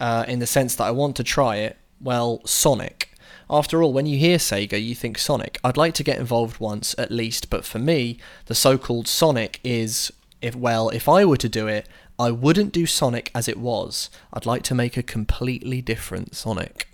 uh, 0.00 0.24
in 0.26 0.38
the 0.40 0.46
sense 0.46 0.74
that 0.76 0.84
I 0.84 0.90
want 0.90 1.14
to 1.16 1.24
try 1.24 1.56
it. 1.56 1.76
Well, 2.00 2.40
Sonic. 2.46 3.06
After 3.48 3.82
all, 3.82 3.92
when 3.92 4.06
you 4.06 4.16
hear 4.18 4.38
Sega, 4.38 4.82
you 4.82 4.94
think 4.94 5.18
Sonic. 5.18 5.58
I'd 5.62 5.76
like 5.76 5.92
to 5.94 6.04
get 6.04 6.18
involved 6.18 6.60
once 6.60 6.94
at 6.98 7.10
least, 7.10 7.50
but 7.50 7.64
for 7.64 7.78
me, 7.78 8.18
the 8.46 8.54
so-called 8.54 9.06
Sonic 9.08 9.60
is, 9.64 10.12
if 10.40 10.54
well, 10.54 10.88
if 10.90 11.08
I 11.08 11.24
were 11.24 11.36
to 11.36 11.48
do 11.48 11.66
it, 11.66 11.86
I 12.18 12.30
wouldn't 12.30 12.72
do 12.72 12.86
Sonic 12.86 13.30
as 13.34 13.48
it 13.48 13.58
was. 13.58 14.08
I'd 14.32 14.46
like 14.46 14.62
to 14.64 14.74
make 14.74 14.96
a 14.96 15.02
completely 15.02 15.82
different 15.82 16.34
Sonic. 16.36 16.88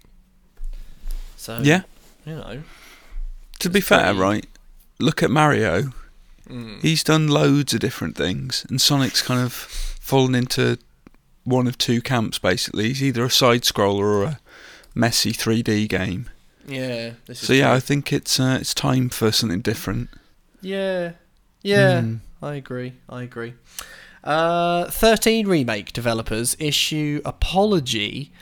So 1.37 1.61
Yeah. 1.63 1.83
you 2.25 2.35
know, 2.37 2.63
To 3.61 3.71
be 3.71 3.81
fair, 3.81 4.05
very- 4.15 4.19
right? 4.19 4.47
Look 4.99 5.23
at 5.23 5.31
Mario. 5.31 5.93
mm, 6.49 6.81
He's 6.81 7.03
done 7.05 7.29
loads 7.29 7.75
of 7.75 7.81
different 7.81 8.17
things, 8.17 8.65
and 8.71 8.81
Sonic's 8.81 9.21
kind 9.23 9.41
of 9.41 9.53
fallen 9.53 10.35
into 10.35 10.79
one 11.47 11.67
of 11.67 11.79
two 11.79 12.03
camps. 12.03 12.39
Basically, 12.39 12.89
he's 12.89 13.03
either 13.03 13.25
a 13.25 13.31
side 13.31 13.63
scroller 13.63 14.01
or 14.01 14.23
a 14.25 14.41
messy 14.95 15.33
3D 15.33 15.89
game. 15.89 16.29
yeah. 16.67 17.13
This 17.27 17.41
is 17.43 17.47
So 17.49 17.53
yeah, 17.55 17.69
true. 17.69 17.77
I 17.77 17.81
think 17.81 18.13
it's 18.13 18.39
uh, 18.39 18.59
it's 18.61 18.75
time 18.75 19.09
for 19.09 19.33
something 19.33 19.61
different. 19.63 20.11
Yeah. 20.61 21.13
Yeah. 21.63 22.01
Mm. 22.03 22.21
I 22.43 22.55
agree. 22.55 22.93
I 23.09 23.23
agree. 23.23 23.55
Uh, 24.23 24.91
13 24.91 25.47
remake 25.47 25.93
developers 25.93 26.57
issue 26.59 27.23
apology 27.25 28.33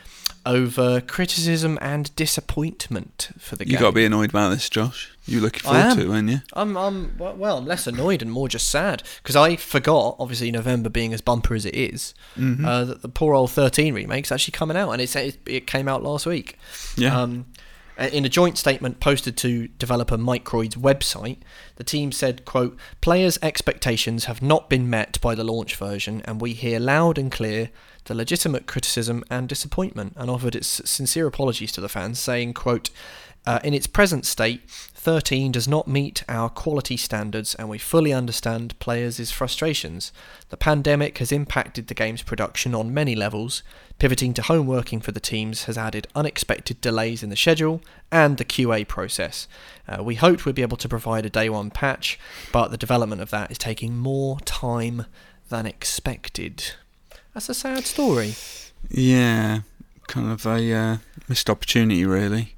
over 0.46 1.00
criticism 1.00 1.78
and 1.80 2.14
disappointment 2.16 3.30
for 3.38 3.56
the 3.56 3.64
You 3.66 3.72
game. 3.72 3.80
got 3.80 3.88
to 3.90 3.94
be 3.94 4.04
annoyed 4.04 4.30
about 4.30 4.50
this, 4.50 4.68
Josh. 4.68 5.10
You 5.26 5.40
looking 5.40 5.60
forward 5.62 5.94
to 5.94 6.00
it, 6.02 6.08
weren't 6.08 6.28
you? 6.28 6.40
I'm, 6.52 6.76
I'm 6.76 7.16
well, 7.18 7.58
I'm 7.58 7.64
less 7.66 7.86
annoyed 7.86 8.20
and 8.22 8.30
more 8.30 8.48
just 8.48 8.68
sad 8.68 9.02
because 9.22 9.36
I 9.36 9.56
forgot, 9.56 10.16
obviously 10.18 10.50
November 10.50 10.90
being 10.90 11.14
as 11.14 11.20
bumper 11.22 11.54
as 11.54 11.64
it 11.64 11.74
is, 11.74 12.14
Mhm. 12.38 12.64
uh, 12.66 12.84
that 12.84 13.02
the 13.02 13.08
poor 13.08 13.34
old 13.34 13.50
13 13.50 13.94
remake's 13.94 14.30
actually 14.30 14.52
coming 14.52 14.76
out, 14.76 14.90
and 14.90 15.00
it's, 15.00 15.16
it, 15.16 15.38
it 15.46 15.66
came 15.66 15.88
out 15.88 16.02
last 16.02 16.26
week. 16.26 16.58
Yeah. 16.96 17.18
Um, 17.20 17.46
in 18.12 18.24
a 18.24 18.28
joint 18.28 18.58
statement 18.58 18.98
posted 18.98 19.36
to 19.36 19.68
developer 19.68 20.18
Mike 20.18 20.44
Microid's 20.44 20.74
website, 20.74 21.38
the 21.76 21.84
team 21.84 22.10
said, 22.10 22.44
quote, 22.44 22.76
Players' 23.00 23.38
expectations 23.40 24.24
have 24.24 24.42
not 24.42 24.68
been 24.68 24.90
met 24.90 25.20
by 25.20 25.36
the 25.36 25.44
launch 25.44 25.76
version, 25.76 26.20
and 26.24 26.40
we 26.40 26.54
hear 26.54 26.80
loud 26.80 27.18
and 27.18 27.30
clear 27.30 27.70
the 28.04 28.14
legitimate 28.14 28.66
criticism 28.66 29.24
and 29.30 29.48
disappointment, 29.48 30.14
and 30.16 30.30
offered 30.30 30.54
its 30.54 30.82
sincere 30.88 31.26
apologies 31.26 31.72
to 31.72 31.80
the 31.80 31.88
fans, 31.88 32.18
saying, 32.18 32.54
quote, 32.54 32.90
uh, 33.46 33.60
in 33.62 33.74
its 33.74 33.86
present 33.86 34.24
state, 34.24 34.62
13 34.70 35.52
does 35.52 35.68
not 35.68 35.86
meet 35.86 36.24
our 36.30 36.48
quality 36.48 36.96
standards, 36.96 37.54
and 37.54 37.68
we 37.68 37.76
fully 37.76 38.10
understand 38.10 38.78
players' 38.78 39.30
frustrations. 39.30 40.12
The 40.48 40.56
pandemic 40.56 41.18
has 41.18 41.30
impacted 41.30 41.88
the 41.88 41.94
game's 41.94 42.22
production 42.22 42.74
on 42.74 42.94
many 42.94 43.14
levels. 43.14 43.62
Pivoting 43.98 44.32
to 44.34 44.42
home 44.42 44.66
working 44.66 45.00
for 45.00 45.12
the 45.12 45.20
teams 45.20 45.64
has 45.64 45.76
added 45.76 46.08
unexpected 46.14 46.80
delays 46.80 47.22
in 47.22 47.28
the 47.28 47.36
schedule 47.36 47.82
and 48.10 48.38
the 48.38 48.46
QA 48.46 48.88
process. 48.88 49.46
Uh, 49.86 50.02
we 50.02 50.14
hoped 50.14 50.46
we'd 50.46 50.54
be 50.54 50.62
able 50.62 50.78
to 50.78 50.88
provide 50.88 51.26
a 51.26 51.30
day 51.30 51.50
one 51.50 51.70
patch, 51.70 52.18
but 52.50 52.70
the 52.70 52.78
development 52.78 53.20
of 53.20 53.30
that 53.30 53.50
is 53.50 53.58
taking 53.58 53.94
more 53.94 54.40
time 54.40 55.04
than 55.50 55.66
expected. 55.66 56.72
That's 57.34 57.48
a 57.48 57.54
sad 57.54 57.84
story. 57.84 58.34
yeah. 58.90 59.60
Kind 60.06 60.30
of 60.30 60.44
a 60.46 60.72
uh, 60.72 60.96
missed 61.28 61.48
opportunity, 61.48 62.04
really. 62.04 62.54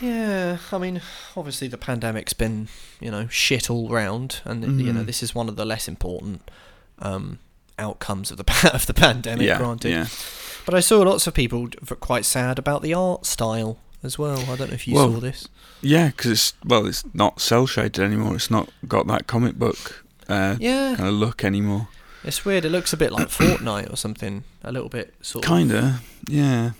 Yeah, 0.00 0.58
I 0.72 0.78
mean, 0.78 1.00
obviously 1.36 1.68
the 1.68 1.78
pandemic's 1.78 2.32
been, 2.32 2.68
you 3.00 3.10
know, 3.10 3.28
shit 3.28 3.70
all 3.70 3.88
round, 3.88 4.40
and 4.44 4.80
you 4.80 4.92
know 4.92 5.02
Mhm. 5.02 5.06
this 5.06 5.22
is 5.22 5.32
one 5.34 5.48
of 5.48 5.54
the 5.56 5.64
less 5.64 5.86
important 5.88 6.42
um, 7.00 7.38
outcomes 7.78 8.30
of 8.32 8.36
the 8.36 8.70
of 8.74 8.86
the 8.86 8.94
pandemic. 8.94 9.46
yeah. 9.46 9.58
granted, 9.58 9.90
Yeah. 9.90 10.06
but 10.66 10.74
I 10.74 10.80
saw 10.80 11.02
lots 11.02 11.26
of 11.28 11.34
people 11.34 11.68
quite 12.00 12.24
sad 12.24 12.58
about 12.58 12.82
the 12.82 12.94
art 12.94 13.26
style 13.26 13.78
as 14.02 14.18
well. 14.18 14.38
I 14.40 14.56
don't 14.56 14.68
know 14.70 14.74
if 14.74 14.86
you 14.88 14.94
Well, 14.94 15.12
saw 15.14 15.20
this. 15.20 15.48
Yeah, 15.80 16.08
because 16.08 16.32
it's 16.32 16.52
well, 16.64 16.86
it's 16.86 17.04
not 17.14 17.40
cell 17.40 17.66
shaded 17.68 18.00
anymore. 18.00 18.34
It's 18.34 18.50
not 18.50 18.68
got 18.88 19.06
that 19.06 19.28
comic 19.28 19.54
book 19.56 20.04
uh, 20.28 20.56
Yeah, 20.58 20.94
kind 20.96 21.08
of 21.08 21.14
look 21.14 21.44
anymore. 21.44 21.86
It's 22.24 22.44
weird. 22.44 22.64
It 22.64 22.70
looks 22.70 22.92
a 22.92 22.96
bit 22.96 23.12
like 23.12 23.28
Fortnite 23.38 23.92
or 23.92 23.96
something. 23.96 24.44
A 24.64 24.72
little 24.72 24.88
bit 24.88 25.14
sort 25.22 25.44
of. 25.44 25.48
Kinda, 25.50 26.00
yeah. 26.28 26.70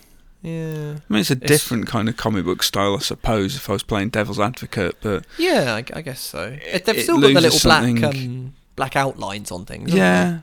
Yeah. 0.41 0.95
I 1.09 1.13
mean, 1.13 1.19
it's 1.19 1.29
a 1.31 1.33
It's- 1.33 1.49
different 1.49 1.87
kind 1.87 2.07
of 2.07 2.15
comic 2.15 2.45
book 2.45 2.63
style, 2.63 2.95
I 2.95 2.99
suppose. 2.99 3.55
If 3.57 3.69
I 3.69 3.73
was 3.73 3.83
playing 3.83 4.09
Devil's 4.09 4.39
Advocate, 4.39 4.95
but 5.01 5.25
Yeah, 5.37 5.73
I, 5.75 5.83
I 5.97 6.01
guess 6.01 6.21
so. 6.21 6.57
It, 6.63 6.85
they've 6.85 6.97
it 6.97 7.03
still 7.03 7.19
got 7.19 7.33
the 7.33 7.41
little 7.41 7.59
black 7.61 8.03
um, 8.03 8.53
black 8.77 8.95
outlines 8.95 9.51
on 9.51 9.65
things. 9.65 9.93
yeah, 9.93 10.39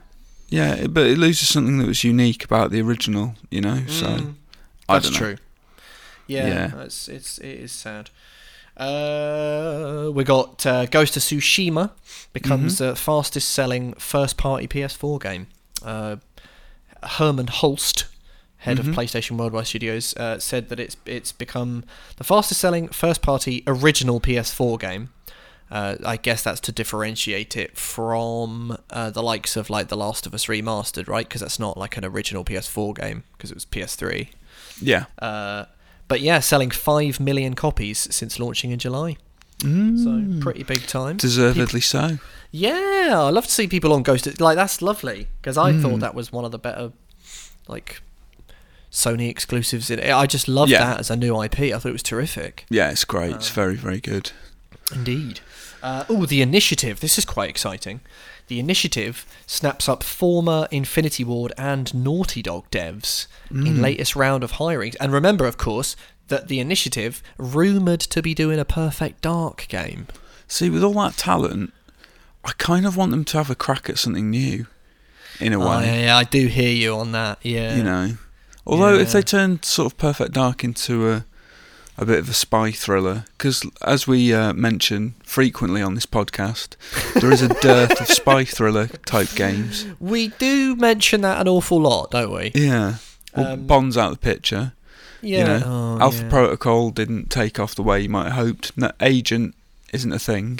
yeah. 0.49 0.75
it- 0.75 0.93
But 0.93 1.07
it 1.07 1.17
loses 1.17 1.47
something 1.49 1.79
that 1.79 1.87
was 1.87 2.03
unique 2.03 2.43
about 2.43 2.69
the 2.71 2.79
original, 2.81 3.33
you 3.49 3.61
know. 3.61 3.79
they? 3.79 3.91
So 3.91 4.05
Mm. 4.07 4.33
I 4.89 4.93
That's 4.99 5.05
don't 5.09 5.13
know. 5.13 5.19
true. 5.35 5.37
Yeah, 6.27 6.47
Yeah. 6.47 6.81
It's, 6.83 7.07
it's 7.07 7.37
it 7.39 7.59
is 7.59 7.71
sad. 7.71 8.09
Uh, 8.77 10.11
we 10.13 10.23
got 10.23 10.65
uh, 10.65 10.85
Ghost 10.85 11.17
of 11.17 11.23
Tsushima 11.23 11.91
becomes 12.33 12.75
Mm-hmm. 12.75 12.89
the 12.89 12.95
fastest 12.95 13.49
selling 13.49 13.93
first 13.95 14.37
party 14.37 14.67
PS4 14.67 15.19
game. 15.21 15.47
Uh, 15.83 16.17
Hermen 17.03 17.47
Hulst, 17.49 18.05
head 18.57 18.77
Mhm. 18.77 18.89
of 18.89 18.95
PlayStation 18.95 19.37
Worldwide 19.37 19.67
Studios, 19.67 20.15
uh, 20.17 20.39
said 20.39 20.69
that 20.69 20.79
it's 20.79 20.97
it's 21.05 21.31
become 21.31 21.83
the 22.17 22.23
fastest 22.23 22.59
selling 22.61 22.87
first 22.89 23.21
party 23.21 23.63
original 23.67 24.19
PS4 24.19 24.77
game. 24.79 25.09
Uh, 25.69 25.95
I 26.05 26.15
guess 26.17 26.43
that's 26.43 26.61
to 26.61 26.71
differentiate 26.71 27.57
it 27.57 27.77
from 27.77 28.77
uh, 28.89 29.09
the 29.09 29.21
likes 29.21 29.57
of 29.57 29.69
like 29.69 29.89
The 29.89 29.97
Last 29.97 30.25
of 30.25 30.33
Us 30.33 30.45
Remastered, 30.45 31.09
right? 31.09 31.27
Because 31.27 31.41
that's 31.41 31.59
not 31.59 31.77
like 31.77 31.97
an 31.97 32.05
original 32.05 32.45
PS4 32.45 32.93
game 32.95 33.23
because 33.33 33.51
it 33.51 33.55
was 33.55 33.65
PS3. 33.65 34.29
Yeah. 34.81 35.05
Uh, 36.07 36.09
but 36.09 36.21
yeah, 36.21 36.39
selling 36.39 36.71
5 36.71 37.19
million 37.19 37.53
copies 37.53 38.07
since 38.15 38.39
launching 38.39 38.71
in 38.71 38.79
July. 38.79 39.17
Mm. 39.59 40.37
So 40.37 40.41
pretty 40.41 40.63
big 40.63 40.85
time. 40.87 41.17
Deservedly 41.17 41.81
so. 41.81 42.19
Yeah, 42.51 43.11
I 43.13 43.29
love 43.29 43.45
to 43.45 43.51
see 43.51 43.67
people 43.67 43.91
on 43.91 44.03
Ghost. 44.03 44.39
Like, 44.39 44.55
that's 44.55 44.81
lovely. 44.81 45.27
Because 45.41 45.57
I 45.57 45.71
Mm. 45.73 45.81
thought 45.81 45.99
that 45.99 46.15
was 46.15 46.31
one 46.31 46.45
of 46.45 46.51
the 46.51 46.59
better, 46.59 46.91
like, 47.67 48.01
Sony 48.91 49.29
exclusives. 49.29 49.89
In 49.89 49.99
it. 49.99 50.11
I 50.13 50.25
just 50.27 50.47
loved 50.47 50.71
Yeah. 50.71 50.85
that 50.85 50.99
as 50.99 51.09
a 51.11 51.15
new 51.15 51.35
IP. 51.35 51.73
I 51.73 51.79
thought 51.79 51.89
it 51.89 51.91
was 51.93 52.03
terrific. 52.03 52.65
Yeah, 52.69 52.89
it's 52.89 53.03
great. 53.03 53.35
it's 53.35 53.49
Uh, 53.51 53.53
very, 53.53 53.75
very 53.75 53.99
good. 53.99 54.31
Indeed. 54.93 55.41
Uh, 55.83 56.05
oh, 56.09 56.25
the 56.25 56.41
initiative. 56.41 56.99
This 57.01 57.17
is 57.17 57.25
quite 57.25 57.49
exciting. 57.49 57.99
The 58.47 58.59
initiative 58.59 59.25
snaps 59.45 59.89
up 59.89 60.03
former 60.03 60.67
Infinity 60.71 61.23
Ward 61.23 61.51
and 61.57 61.93
Naughty 61.93 62.41
Dog 62.41 62.69
devs 62.71 63.27
in 63.51 63.63
Mm. 63.77 63.81
latest 63.81 64.15
round 64.15 64.43
of 64.43 64.53
hirings. 64.53 64.95
And 65.01 65.11
remember, 65.11 65.45
of 65.45 65.57
course, 65.57 65.95
that 66.29 66.47
the 66.47 66.59
initiative 66.59 67.21
rumored 67.37 67.99
to 68.01 68.21
be 68.21 68.33
doing 68.33 68.59
a 68.59 68.65
Perfect 68.65 69.21
Dark 69.21 69.65
game. 69.67 70.07
See, 70.47 70.69
with 70.69 70.83
all 70.83 70.93
that 70.93 71.17
talent, 71.17 71.73
I 72.45 72.51
kind 72.57 72.85
of 72.85 72.95
want 72.95 73.11
them 73.11 73.25
to 73.25 73.37
have 73.37 73.49
a 73.49 73.55
crack 73.55 73.89
at 73.89 73.97
something 73.99 74.29
new, 74.29 74.67
in 75.41 75.51
a 75.53 75.59
Oh, 75.61 75.69
way. 75.79 75.85
yeah, 75.85 76.05
yeah, 76.05 76.17
I 76.17 76.23
do 76.23 76.47
hear 76.47 76.71
you 76.71 76.95
on 76.95 77.11
that. 77.11 77.39
Yeah. 77.43 77.75
You 77.75 77.83
know. 77.83 78.17
Although 78.65 78.95
if 78.95 79.11
they 79.11 79.21
turned 79.21 79.63
sort 79.65 79.91
of 79.91 79.97
Perfect 79.97 80.31
Dark 80.33 80.63
into 80.63 81.09
a 81.11 81.25
a 81.97 82.05
bit 82.05 82.19
of 82.19 82.29
a 82.29 82.33
spy 82.33 82.71
thriller, 82.71 83.25
because 83.37 83.65
as 83.83 84.07
we 84.07 84.33
uh, 84.33 84.53
mention 84.53 85.15
frequently 85.23 85.81
on 85.81 85.95
this 85.95 86.05
podcast, 86.05 86.75
there 87.19 87.31
is 87.31 87.41
a 87.41 87.49
dearth 87.61 87.99
of 87.99 88.07
spy 88.07 88.43
thriller 88.45 88.87
type 89.05 89.29
games. 89.35 89.85
We 89.99 90.27
do 90.29 90.75
mention 90.75 91.21
that 91.21 91.41
an 91.41 91.47
awful 91.47 91.81
lot, 91.81 92.11
don't 92.11 92.31
we? 92.31 92.51
Yeah. 92.53 92.95
Well, 93.35 93.53
Um, 93.53 93.65
Bond's 93.67 93.97
out 93.97 94.11
of 94.11 94.19
the 94.19 94.23
picture. 94.25 94.73
Yeah. 95.21 95.39
You 95.39 95.45
know, 95.45 95.63
oh, 95.65 95.99
Alpha 96.01 96.23
yeah. 96.23 96.29
Protocol 96.29 96.91
didn't 96.91 97.29
take 97.31 97.59
off 97.59 97.73
the 97.73 97.83
way 97.83 98.01
you 98.01 98.09
might 98.09 98.25
have 98.31 98.33
hoped. 98.45 98.77
No, 98.77 98.91
Agent 99.01 99.55
isn't 99.91 100.11
a 100.13 100.19
thing. 100.19 100.59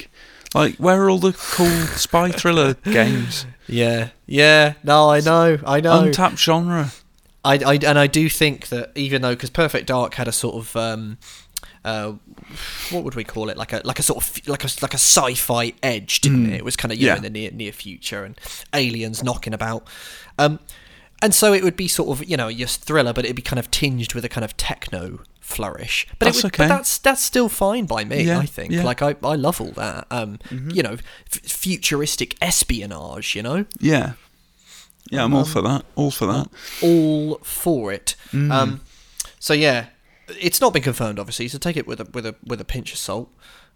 Like, 0.56 0.76
where 0.78 1.04
are 1.04 1.10
all 1.10 1.20
the 1.20 1.34
cool 1.34 1.70
spy 1.98 2.32
thriller 2.32 2.74
games? 2.84 3.46
Yeah. 3.68 4.10
Yeah. 4.26 4.74
No, 4.84 5.10
I 5.12 5.20
know. 5.20 5.60
I 5.66 5.82
know. 5.82 6.02
Untapped 6.04 6.40
genre. 6.40 6.92
I, 7.48 7.56
I 7.74 7.80
and 7.86 7.98
I 8.00 8.08
do 8.08 8.30
think 8.30 8.68
that 8.70 8.92
even 8.96 9.22
though 9.22 9.34
because 9.36 9.50
Perfect 9.50 9.88
Dark 9.88 10.14
had 10.16 10.28
a 10.28 10.32
sort 10.32 10.56
of 10.56 10.76
um, 10.76 11.18
uh, 11.86 12.14
what 12.92 13.04
would 13.04 13.16
we 13.16 13.24
call 13.24 13.50
it 13.50 13.58
like 13.58 13.74
a 13.74 13.82
like 13.86 14.00
a 14.00 14.04
sort 14.04 14.24
of 14.24 14.48
like 14.48 14.64
a 14.64 14.70
like 14.82 14.94
a 14.94 14.98
sci-fi 14.98 15.74
edge, 15.82 16.22
didn't 16.22 16.46
Mm. 16.48 16.52
it? 16.54 16.56
It 16.56 16.66
was 16.66 16.76
kind 16.76 16.92
of 16.92 16.98
you 16.98 17.08
know 17.08 17.14
Yeah. 17.14 17.18
in 17.18 17.24
the 17.24 17.30
near 17.30 17.52
near 17.52 17.72
future 17.72 18.24
and 18.24 18.40
aliens 18.74 19.24
knocking 19.24 19.54
about. 19.54 19.88
Um, 20.38 20.60
and 21.22 21.34
so 21.34 21.52
it 21.54 21.64
would 21.64 21.76
be 21.76 21.88
sort 21.88 22.10
of 22.10 22.28
you 22.30 22.38
know 22.38 22.48
your 22.48 22.68
thriller, 22.68 23.14
but 23.14 23.26
it'd 23.26 23.36
be 23.36 23.42
kind 23.42 23.60
of 23.60 23.72
tinged 23.72 24.14
with 24.14 24.24
a 24.26 24.30
kind 24.30 24.46
of 24.46 24.56
techno 24.58 25.20
flourish. 25.40 26.06
But 26.20 26.26
That's 26.26 26.40
it 26.40 26.44
would, 26.44 26.54
okay. 26.54 26.64
but 26.68 26.76
that's 26.78 26.98
that's 27.00 27.24
still 27.24 27.50
fine 27.50 27.86
by 27.86 28.04
me. 28.04 28.24
Yeah, 28.24 28.40
I 28.40 28.46
think. 28.46 28.72
yeah. 28.72 28.80
Mm-hmm. 28.80 28.86
Like 28.88 29.02
I, 29.02 29.16
I 29.24 29.36
love 29.36 29.62
all 29.62 29.72
that. 29.72 30.06
Um, 30.12 30.40
you 30.52 30.84
know, 30.84 30.98
f- 31.32 31.42
futuristic 31.44 32.36
espionage. 32.42 33.34
You 33.36 33.44
know, 33.44 33.66
Yeah. 33.80 34.14
Yeah, 35.10 35.24
I'm 35.24 35.34
all 35.34 35.42
Um, 35.42 35.46
for 35.46 35.62
that. 35.62 35.86
All 35.96 36.12
for 36.12 36.26
that. 36.28 36.48
all 36.82 37.40
for 37.44 37.92
it. 37.94 38.16
Mm. 38.32 38.52
Um, 38.52 38.82
so 39.40 39.54
yeah, 39.54 39.88
it's 40.40 40.60
not 40.60 40.74
been 40.74 40.84
confirmed, 40.84 41.20
obviously. 41.20 41.48
So 41.48 41.58
take 41.58 41.78
it 41.78 41.88
with 41.88 42.00
a 42.02 42.08
with 42.14 42.26
a 42.26 42.36
with 42.46 42.60
a 42.62 42.66
pinch 42.66 42.92
of 42.94 43.00
salt. 43.00 43.30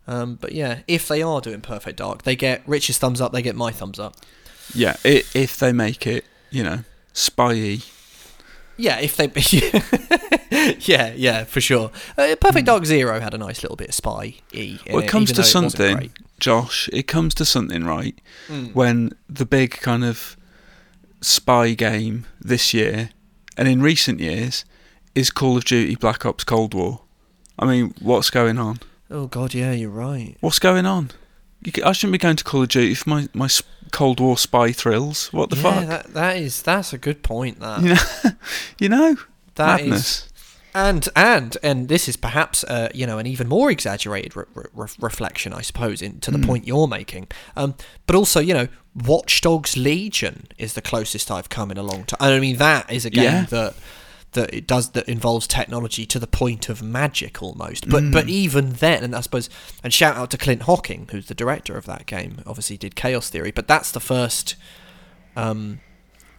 Um, 0.07 0.36
but 0.41 0.51
yeah, 0.53 0.79
if 0.88 1.07
they 1.07 1.21
are 1.21 1.39
doing 1.41 1.61
Perfect 1.61 1.97
Dark, 1.97 2.23
they 2.23 2.36
get 2.36 2.61
Rich's 2.65 2.97
thumbs 2.97 3.21
up. 3.21 3.32
They 3.34 3.41
get 3.41 3.55
my 3.55 3.71
thumbs 3.71 3.99
up. 3.99 4.15
Yeah, 4.73 4.95
i 5.05 5.23
if 5.34 5.57
they 5.57 5.71
make 5.71 6.07
it, 6.07 6.25
you 6.49 6.63
know, 6.63 6.79
spy 7.13 7.77
Yeah, 8.77 8.99
if 8.99 9.15
they. 9.15 9.27
yeah, 10.79 11.13
yeah, 11.15 11.43
for 11.43 11.61
sure. 11.61 11.91
Uh, 12.17 12.36
Perfect 12.39 12.65
Dark 12.65 12.86
Zero 12.86 13.19
had 13.19 13.34
a 13.34 13.38
nice 13.38 13.61
little 13.63 13.75
bit 13.75 13.89
of 13.89 13.95
spy 13.95 14.36
e. 14.51 14.79
Well, 14.89 14.99
it 15.03 15.07
comes 15.07 15.32
to 15.34 15.43
something, 15.43 16.11
Josh. 16.39 16.89
It 16.91 17.03
comes 17.07 17.34
to 17.36 17.45
something, 17.45 17.84
right? 17.84 18.17
Mm. 18.47 18.73
When 18.73 19.11
the 19.29 19.45
big 19.45 19.71
kind 19.71 20.03
of 20.03 20.36
spy 21.22 21.74
game 21.74 22.26
this 22.39 22.74
year, 22.74 23.11
and 23.57 23.67
in 23.67 23.82
recent 23.82 24.19
years, 24.19 24.65
is 25.15 25.30
Call 25.32 25.57
of 25.57 25.65
Duty 25.65 25.95
Black 25.95 26.26
Ops 26.26 26.43
Cold 26.43 26.74
War. 26.74 27.01
I 27.59 27.65
mean, 27.65 27.93
what's 28.01 28.30
going 28.30 28.57
on? 28.57 28.80
Oh 29.09 29.28
God, 29.28 29.53
yeah, 29.53 29.72
you're 29.72 29.89
right. 29.89 30.38
What's 30.39 30.59
going 30.59 30.86
on? 30.86 31.11
I 31.84 31.91
shouldn't 31.91 32.13
be 32.13 32.17
going 32.17 32.38
to 32.38 32.43
Call 32.43 32.63
of 32.63 32.69
Duty 32.69 32.95
for 32.95 33.09
my, 33.09 33.28
my 33.34 33.49
Cold 33.91 34.19
War 34.19 34.38
spy 34.38 34.72
thrills. 34.72 35.32
What 35.34 35.49
the 35.49 35.57
yeah, 35.57 35.61
fuck? 35.61 35.88
That, 35.88 36.13
that 36.13 36.38
is 36.38 36.61
that's 36.61 36.93
a 36.93 36.97
good 36.97 37.22
point. 37.24 37.59
That 37.59 37.82
you 37.82 37.89
know, 37.89 38.32
you 38.80 38.89
know, 38.89 39.17
That 39.55 39.82
is- 39.82 39.88
madness. 39.89 40.28
And 40.74 41.09
and 41.15 41.57
and 41.61 41.89
this 41.89 42.07
is 42.07 42.15
perhaps 42.15 42.63
uh, 42.63 42.89
you 42.93 43.05
know 43.05 43.17
an 43.17 43.28
even 43.28 43.47
more 43.47 43.69
exaggerated 43.69 44.36
re- 44.38 44.45
re- 44.55 44.88
reflection, 44.99 45.53
I 45.53 45.61
suppose, 45.61 46.01
in, 46.01 46.19
to 46.22 46.32
the 46.32 46.38
Mm. 46.38 46.45
point 46.45 46.67
you're 46.67 46.88
making. 46.88 47.28
Um, 47.57 47.76
but 48.07 48.15
also, 48.15 48.39
you 48.39 48.53
know, 48.53 48.67
Watch 48.95 49.41
Dogs 49.41 49.76
Legion 49.76 50.47
is 50.57 50.74
the 50.74 50.82
closest 50.82 51.30
I've 51.30 51.49
come 51.49 51.72
in 51.72 51.78
a 51.78 51.84
long 51.84 52.05
time. 52.05 52.17
I 52.22 52.39
mean, 52.39 52.55
that 52.57 52.89
is 52.91 53.05
a 53.05 53.09
game 53.09 53.24
Yeah. 53.24 53.45
that 53.49 53.74
that 54.34 54.53
it 54.53 54.65
does 54.65 54.91
that 54.91 55.09
involves 55.09 55.45
technology 55.45 56.05
to 56.05 56.17
the 56.17 56.26
point 56.28 56.69
of 56.69 56.82
magic 56.82 57.43
almost. 57.43 57.89
But 57.89 58.03
Mm. 58.03 58.13
but 58.13 58.30
even 58.30 58.69
then, 58.74 59.03
and 59.03 59.13
I 59.13 59.19
suppose, 59.19 59.49
and 59.84 59.93
shout 59.93 60.15
out 60.15 60.32
to 60.32 60.38
Clint 60.38 60.61
Hocking, 60.63 61.07
who's 61.11 61.28
the 61.28 61.36
director 61.36 61.76
of 61.78 61.86
that 61.88 62.05
game. 62.05 62.41
Obviously, 62.47 62.78
did 62.78 62.95
Chaos 62.95 63.30
Theory, 63.30 63.51
but 63.51 63.67
that's 63.67 63.91
the 63.91 63.99
first 63.99 64.55
um, 65.36 65.80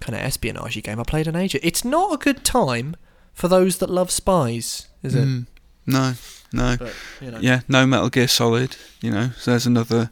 kind 0.01 0.15
of 0.15 0.23
espionage 0.23 0.83
game 0.83 0.99
I 1.01 1.03
played 1.05 1.27
in 1.27 1.37
Asia. 1.37 1.59
It's 1.67 1.85
not 1.85 2.13
a 2.15 2.17
good 2.17 2.45
time 2.45 2.97
for 3.35 3.49
those 3.49 3.79
that 3.79 3.91
love 3.91 4.11
spies, 4.11 4.89
is 5.03 5.15
it? 5.15 5.25
Mm. 5.27 5.47
No, 5.87 6.15
no. 6.53 6.77
But 6.79 6.95
you 7.21 7.31
know, 7.31 7.39
Yeah, 7.41 7.61
no 7.69 7.87
Metal 7.87 8.09
Gear 8.11 8.29
Solid. 8.29 8.77
You 9.01 9.11
know, 9.11 9.31
so 9.39 9.51
there's 9.53 9.67
another 9.67 10.11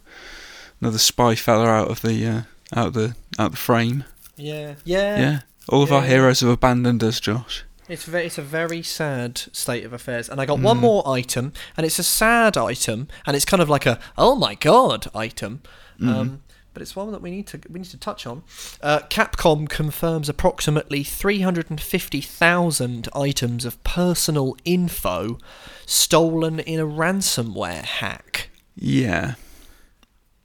another 0.81 0.99
spy 0.99 1.35
fella 1.35 1.66
out 1.68 1.89
of 1.89 2.03
the 2.03 2.27
uh, 2.27 2.43
out 2.75 2.89
of 2.89 2.95
the 2.95 3.14
out 3.39 3.47
of 3.47 3.51
the 3.53 3.57
frame. 3.59 4.05
yeah, 4.37 4.75
yeah. 4.85 5.18
Yeah, 5.21 5.41
all 5.68 5.83
of 5.83 5.93
our 5.93 6.03
heroes 6.03 6.41
have 6.41 6.51
abandoned 6.51 7.03
us, 7.05 7.21
Josh. 7.21 7.64
It's 7.89 8.05
ve- 8.05 8.25
it's 8.27 8.39
a 8.39 8.43
very 8.43 8.83
sad 8.83 9.39
state 9.53 9.85
of 9.85 9.93
affairs. 9.93 10.29
And 10.29 10.41
I 10.41 10.47
got 10.47 10.61
one 10.61 10.77
Mm. 10.79 10.81
more 10.81 11.09
item, 11.09 11.53
and 11.77 11.85
it's 11.85 11.99
a 11.99 12.05
sad 12.05 12.57
item, 12.57 13.09
and 13.27 13.35
it's 13.37 13.45
kind 13.45 13.61
of 13.62 13.68
like 13.68 13.85
a 13.87 13.99
oh 14.16 14.35
my 14.37 14.55
god 14.55 15.07
item. 15.14 15.62
Mm. 16.01 16.09
Um, 16.14 16.43
but 16.73 16.83
it's 16.83 16.97
one 16.97 17.12
that 17.12 17.23
we 17.23 17.31
need 17.31 17.47
to 17.49 17.61
we 17.68 17.81
need 17.81 17.91
to 17.91 17.99
touch 17.99 18.27
on. 18.27 18.43
Uh, 18.83 19.01
Capcom 19.09 19.68
confirms 19.68 20.29
approximately 20.29 21.03
350,000 21.03 23.09
items 23.14 23.64
of 23.64 23.83
personal 23.85 24.57
info 24.64 25.39
stolen 25.87 26.61
in 26.61 26.81
a 26.81 26.87
ransomware 26.87 27.85
hack. 27.85 28.51
Yeah, 28.77 29.35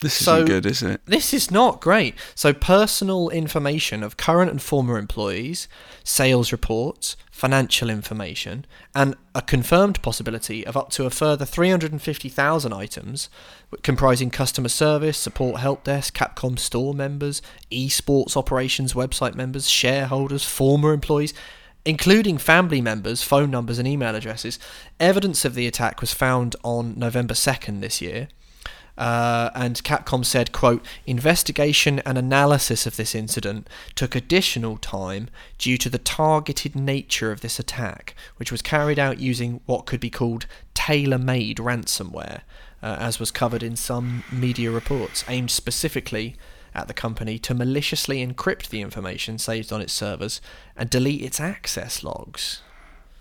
this 0.01 0.21
isn't 0.21 0.45
good, 0.45 0.65
is 0.65 0.83
it? 0.83 1.01
This 1.05 1.33
is 1.33 1.49
not 1.49 1.79
great. 1.79 2.15
So, 2.35 2.53
personal 2.53 3.29
information 3.29 4.03
of 4.03 4.17
current 4.17 4.51
and 4.51 4.61
former 4.61 4.97
employees, 4.97 5.69
sales 6.03 6.51
reports, 6.51 7.15
financial 7.31 7.89
information, 7.89 8.65
and 8.93 9.15
a 9.33 9.41
confirmed 9.41 10.01
possibility 10.01 10.65
of 10.67 10.75
up 10.75 10.89
to 10.91 11.05
a 11.05 11.09
further 11.09 11.45
350,000 11.45 12.73
items, 12.73 13.29
comprising 13.83 14.29
customer 14.29 14.69
service, 14.69 15.17
support 15.17 15.61
help 15.61 15.85
desk, 15.85 16.15
Capcom 16.15 16.59
store 16.59 16.93
members, 16.93 17.41
esports 17.71 18.35
operations 18.35 18.93
website 18.93 19.35
members, 19.35 19.69
shareholders, 19.69 20.45
former 20.45 20.93
employees. 20.93 21.33
Including 21.87 22.39
family 22.39 22.81
members, 22.81 23.21
phone 23.21 23.51
numbers, 23.51 23.77
and 23.77 23.87
email 23.87 24.15
addresses. 24.15 24.57
Evidence 24.99 25.45
of 25.45 25.53
the 25.53 25.67
attack 25.67 26.01
was 26.01 26.11
found 26.15 26.55
on 26.63 26.97
November 26.97 27.35
2nd 27.35 27.79
this 27.79 28.01
year. 28.01 28.27
Uh, 28.97 29.49
and 29.53 29.83
Capcom 29.83 30.23
said, 30.23 30.51
quote, 30.51 30.85
investigation 31.05 31.99
and 32.05 32.17
analysis 32.17 32.85
of 32.85 32.95
this 32.95 33.13
incident 33.13 33.69
took 33.93 34.15
additional 34.15 34.77
time 34.77 35.27
due 35.57 35.77
to 35.77 35.89
the 35.89 35.97
targeted 35.97 36.75
nature 36.75 37.31
of 37.31 37.41
this 37.41 37.59
attack, 37.59 38.15
which 38.37 38.51
was 38.51 38.61
carried 38.61 38.97
out 38.97 39.19
using 39.19 39.59
what 39.65 39.85
could 39.85 39.99
be 39.99 40.09
called 40.09 40.45
tailor-made 40.73 41.57
ransomware, 41.57 42.41
uh, 42.81 42.97
as 42.99 43.19
was 43.19 43.31
covered 43.31 43.63
in 43.63 43.75
some 43.75 44.23
media 44.31 44.71
reports, 44.71 45.25
aimed 45.27 45.51
specifically 45.51 46.35
at 46.73 46.87
the 46.87 46.93
company 46.93 47.39
to 47.39 47.53
maliciously 47.53 48.25
encrypt 48.25 48.69
the 48.69 48.81
information 48.81 49.37
saved 49.37 49.71
on 49.71 49.81
its 49.81 49.93
servers 49.93 50.41
and 50.75 50.89
delete 50.89 51.21
its 51.21 51.39
access 51.39 52.03
logs. 52.03 52.61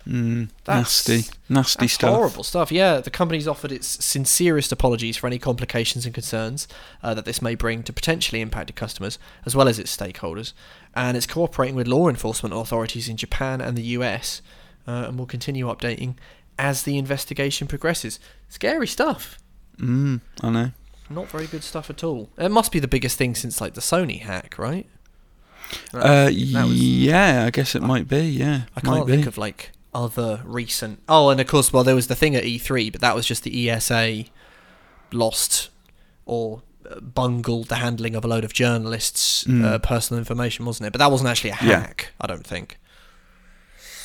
Mm, 0.07 0.51
nasty, 0.69 1.23
nasty 1.49 1.89
stuff. 1.89 2.15
horrible 2.15 2.45
stuff. 2.45 2.71
Yeah, 2.71 3.01
the 3.01 3.11
company's 3.11 3.49
offered 3.49 3.73
its 3.73 4.05
sincerest 4.05 4.71
apologies 4.71 5.17
for 5.17 5.27
any 5.27 5.39
complications 5.39 6.05
and 6.05 6.15
concerns 6.15 6.69
uh, 7.03 7.15
that 7.15 7.25
this 7.25 7.41
may 7.41 7.55
bring 7.55 7.83
to 7.85 7.93
potentially 7.93 8.43
impacted 8.43 8.77
customers 8.77 9.19
as 9.47 9.57
well 9.57 9.67
as 9.67 9.79
its 9.79 9.97
stakeholders, 9.97 10.53
and 10.95 11.17
it's 11.17 11.27
cooperating 11.27 11.75
with 11.75 11.89
law 11.89 12.09
enforcement 12.09 12.55
authorities 12.55 13.09
in 13.09 13.17
Japan 13.17 13.63
and 13.63 13.79
the 13.79 13.83
US, 13.99 14.43
uh, 14.87 15.05
and 15.09 15.19
will 15.19 15.25
continue 15.27 15.67
updating 15.69 16.17
as 16.59 16.83
the 16.83 16.99
investigation 16.99 17.67
progresses. 17.67 18.21
Scary 18.51 18.87
stuff. 18.87 19.39
Mm, 19.79 20.21
I 20.43 20.51
know. 20.51 20.71
Not 21.09 21.29
very 21.29 21.47
good 21.47 21.65
stuff 21.65 21.89
at 21.91 22.05
all. 22.05 22.29
It 22.39 22.51
must 22.51 22.73
be 22.73 22.79
the 22.79 22.89
biggest 22.89 23.17
thing 23.19 23.35
since 23.35 23.61
like 23.61 23.75
the 23.75 23.81
Sony 23.81 24.21
hack, 24.21 24.57
right? 24.59 24.87
Uh, 25.93 26.27
was- 26.29 26.35
yeah, 26.37 27.45
I 27.47 27.51
guess 27.51 27.75
it 27.75 27.83
might 27.83 28.07
be. 28.07 28.21
Yeah, 28.21 28.63
I 28.77 28.81
can't 28.81 29.07
be. 29.07 29.15
think 29.15 29.27
of 29.27 29.39
like 29.39 29.73
other 29.95 30.43
recent. 30.45 31.01
Oh, 31.09 31.29
and 31.31 31.41
of 31.41 31.47
course, 31.47 31.73
well, 31.73 31.85
there 31.85 31.95
was 31.95 32.07
the 32.09 32.15
thing 32.15 32.35
at 32.35 32.45
E3, 32.45 32.91
but 32.93 33.01
that 33.01 33.15
was 33.15 33.27
just 33.27 33.43
the 33.45 33.71
ESA 33.71 34.25
lost 35.13 35.71
or 36.27 36.63
uh, 36.91 37.01
bungled 37.01 37.69
the 37.69 37.77
handling 37.77 38.15
of 38.15 38.25
a 38.25 38.29
load 38.29 38.45
of 38.45 38.53
journalists' 38.53 39.45
Mm. 39.45 39.65
uh, 39.65 39.79
personal 39.79 40.19
information, 40.19 40.65
wasn't 40.65 40.87
it? 40.89 40.93
But 40.93 40.99
that 40.99 41.11
wasn't 41.11 41.29
actually 41.31 41.51
a 41.51 41.59
Yeah. 41.63 41.81
hack, 41.81 42.13
I 42.21 42.27
don't 42.27 42.47
think. 42.47 42.79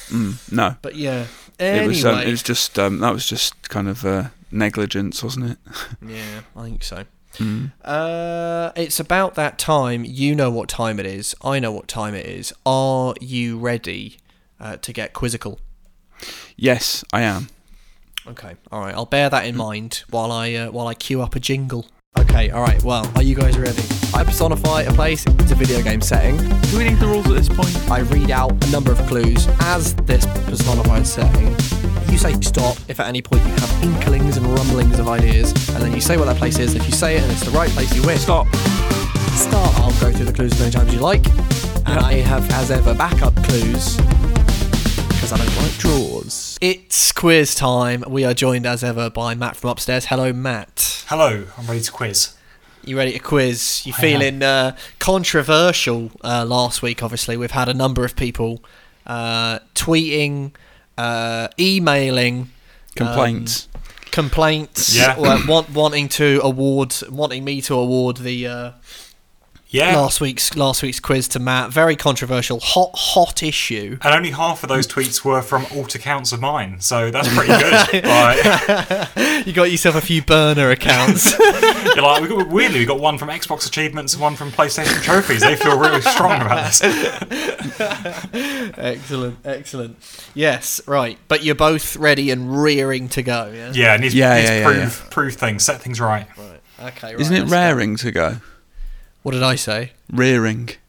Mm, 0.10 0.52
no, 0.52 0.76
But 0.82 0.96
yeah, 0.96 1.28
it 1.60 1.88
was. 1.88 2.04
Um, 2.04 2.20
it 2.20 2.30
was 2.32 2.42
just. 2.44 2.80
Um, 2.80 3.00
that 3.00 3.14
was 3.14 3.28
just 3.28 3.70
kind 3.70 3.88
of 3.88 4.04
uh, 4.06 4.30
negligence, 4.52 5.24
wasn't 5.24 5.52
it? 5.52 5.58
yeah, 6.08 6.42
I 6.56 6.64
think 6.64 6.84
so. 6.84 7.04
Mm. 7.38 7.72
Uh, 7.86 8.72
it's 8.76 9.00
about 9.00 9.36
that 9.36 9.60
time. 9.60 10.04
You 10.04 10.34
know 10.36 10.50
what 10.50 10.68
time 10.68 11.00
it 11.00 11.06
is. 11.06 11.36
I 11.44 11.60
know 11.60 11.72
what 11.72 11.88
time 11.88 12.16
it 12.16 12.26
is. 12.26 12.52
Are 12.66 13.14
you 13.22 13.60
ready 13.60 14.18
uh, 14.60 14.78
to 14.78 14.92
get 14.92 15.14
quizzical? 15.14 15.60
Yes, 16.58 17.04
I 17.14 17.22
am. 17.22 17.48
Okay, 18.28 18.56
all 18.72 18.82
right. 18.82 18.94
I'll 18.94 19.06
bear 19.06 19.30
that 19.30 19.46
in 19.46 19.56
mind 19.56 20.04
while 20.10 20.32
I 20.32 20.54
uh, 20.54 20.72
while 20.72 20.88
I 20.88 20.94
queue 20.94 21.22
up 21.22 21.36
a 21.36 21.40
jingle. 21.40 21.88
Okay, 22.18 22.50
all 22.50 22.62
right. 22.62 22.82
Well, 22.84 23.10
are 23.16 23.24
you 23.24 23.36
guys 23.36 23.58
ready? 23.58 23.82
I 24.14 24.24
personify 24.24 24.82
a 24.82 24.92
place. 24.92 25.26
It's 25.26 25.52
a 25.52 25.56
video 25.56 25.82
game 25.82 26.02
setting. 26.02 26.38
Do 26.38 26.78
we 26.78 26.84
need 26.84 27.00
the 27.00 27.08
rules 27.08 27.28
at 27.28 27.34
this 27.34 27.50
point? 27.50 27.76
I 27.90 28.00
read 28.02 28.30
out 28.30 28.52
a 28.66 28.72
number 28.72 28.92
of 28.92 28.98
clues 29.08 29.48
as 29.62 29.96
this 29.96 30.26
personified 30.46 31.08
setting. 31.08 31.48
You 32.12 32.18
say 32.18 32.34
stop 32.42 32.78
if 32.88 33.00
at 33.00 33.08
any 33.08 33.22
point 33.22 33.44
you 33.46 33.52
have 33.54 33.84
inklings 33.84 34.38
and 34.38 34.46
rumblings 34.48 35.00
of 35.00 35.08
ideas, 35.08 35.52
and 35.70 35.82
then 35.82 35.94
you 35.94 36.02
say 36.02 36.18
what 36.18 36.26
that 36.26 36.38
place 36.38 36.60
is. 36.60 36.76
If 36.76 36.86
you 36.86 36.92
say 36.92 37.16
it 37.16 37.24
and 37.24 37.32
it's 37.32 37.46
the 37.46 37.52
right 37.52 37.70
place, 37.70 37.96
you 37.96 38.04
win. 38.04 38.18
Stop. 38.18 38.48
Start. 39.36 39.80
I'll 39.80 39.92
go 40.02 40.12
through 40.12 40.26
the 40.26 40.34
clues 40.34 40.52
as 40.54 40.60
many 40.60 40.72
times 40.72 40.90
as 40.90 40.96
you 40.96 41.00
like, 41.02 41.26
and 41.88 42.00
I 42.00 42.16
have, 42.16 42.50
as 42.52 42.70
ever, 42.72 42.94
backup 42.94 43.36
clues 43.44 43.98
because 45.20 45.34
I 45.34 45.38
don't 45.38 45.58
like 45.58 45.78
draws. 45.78 46.58
It's 46.62 47.12
quiz 47.12 47.54
time. 47.54 48.06
We 48.08 48.24
are 48.24 48.34
joined 48.34 48.66
as 48.66 48.86
ever 48.86 49.10
by 49.10 49.36
Matt 49.36 49.58
from 49.58 49.70
upstairs. 49.72 50.06
Hello, 50.06 50.32
Matt. 50.32 51.04
Hello, 51.08 51.46
I'm 51.58 51.68
ready 51.68 51.82
to 51.82 51.92
quiz. 51.92 52.38
You 52.86 52.98
ready 52.98 53.12
to 53.12 53.20
quiz? 53.20 53.86
You 53.86 53.92
I 53.98 54.00
feeling 54.00 54.42
uh, 54.42 54.78
controversial 55.00 56.12
uh, 56.24 56.46
last 56.46 56.82
week? 56.82 57.04
Obviously, 57.04 57.36
we've 57.36 57.52
had 57.52 57.68
a 57.68 57.74
number 57.74 58.06
of 58.06 58.16
people 58.16 58.64
uh, 59.06 59.60
tweeting, 59.76 60.52
uh, 60.98 61.50
emailing 61.60 62.52
Complaints. 62.96 63.68
um, 63.76 63.82
complaints, 64.12 64.96
Yeah. 64.96 65.16
uh, 65.18 65.40
want, 65.46 65.70
wanting 65.72 66.08
to 66.10 66.40
award, 66.42 66.96
wanting 67.10 67.44
me 67.44 67.60
to 67.64 67.76
award 67.76 68.18
the 68.18 68.48
uh, 68.48 68.72
Yeah. 69.72 69.96
last 69.98 70.20
week's 70.20 70.56
last 70.56 70.82
week's 70.82 71.00
quiz 71.00 71.28
to 71.30 71.40
Matt. 71.40 71.70
Very 71.72 71.96
controversial, 71.96 72.60
hot 72.60 72.90
hot 72.96 73.44
issue. 73.44 74.00
And 74.02 74.16
only 74.16 74.32
half 74.32 74.64
of 74.64 74.70
those 74.70 74.88
tweets 74.88 75.24
were 75.24 75.44
from 75.44 75.68
alt 75.76 75.94
accounts 75.94 76.32
of 76.32 76.42
mine, 76.42 76.80
so 76.80 77.12
that's 77.12 77.28
pretty 77.36 77.54
good. 77.54 78.04
like, 79.16 79.46
You 79.46 79.54
got 79.54 79.70
yourself 79.70 79.96
a 79.96 80.02
few 80.02 80.24
burner 80.24 80.72
accounts. 80.72 81.38
you're 81.96 82.02
like, 82.02 82.22
we 82.24 82.28
got, 82.28 82.50
weirdly, 82.50 82.80
we 82.80 82.86
got 82.86 83.00
one 83.00 83.20
from 83.20 83.30
Xbox 83.30 83.68
achievements 83.68 84.14
and 84.14 84.22
one 84.24 84.36
from 84.36 84.50
PlayStation 84.50 85.02
trophies. 85.04 85.42
They 85.42 85.56
feel 85.56 85.78
really 85.80 86.02
strong 86.02 86.42
about 86.42 86.66
this. 86.72 86.82
excellent, 88.78 89.38
excellent. 89.46 89.98
Yes, 90.34 90.82
right. 90.88 91.18
But 91.28 91.44
you're 91.44 91.54
both 91.56 91.96
ready 91.96 92.32
and 92.32 92.60
rearing 92.62 93.08
to 93.10 93.22
go. 93.22 93.52
Yeah. 93.54 93.72
Yeah, 93.74 93.98
needs, 93.98 94.16
Yeah, 94.16 94.36
needs 94.36 94.50
yeah, 94.50 94.58
yeah, 94.60 94.66
prove 94.66 95.10
prove 95.12 95.36
things, 95.36 95.64
set 95.64 95.80
things 95.82 96.02
right. 96.02 96.28
Right. 96.38 96.60
Okay. 96.82 97.12
Right, 97.14 97.20
Isn't 97.22 97.36
it 97.36 97.40
let's 97.42 97.52
go. 97.52 97.58
raring 97.58 97.96
to 97.98 98.12
go? 98.12 98.36
What 99.24 99.32
did 99.34 99.44
I 99.44 99.56
say? 99.56 99.92
Rearing. 100.12 100.70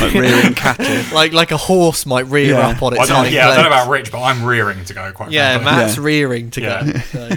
Like 0.00 0.14
rearing 0.14 0.54
cattle. 0.54 1.14
Like 1.14 1.32
like 1.32 1.52
a 1.52 1.56
horse 1.56 2.06
might 2.06 2.26
rear 2.26 2.54
Yeah. 2.54 2.68
up 2.70 2.82
on 2.82 2.92
Well, 2.92 3.00
its 3.02 3.10
I 3.10 3.14
don't, 3.14 3.22
hind 3.22 3.34
yeah, 3.34 3.48
I 3.48 3.54
don't 3.54 3.64
know 3.64 3.70
legs. 3.70 3.82
about 3.84 3.90
Rich, 3.90 4.12
but 4.12 4.20
I'm 4.22 4.44
rearing 4.44 4.84
to 4.84 4.92
go 4.94 5.12
quite 5.12 5.30
Yeah, 5.30 5.58
frankly. 5.58 5.72
Matt's 5.72 5.96
Yeah. 5.96 6.02
rearing 6.02 6.50
to 6.50 6.60
Yeah. 6.60 6.82
go. 6.92 6.98
So, 6.98 7.28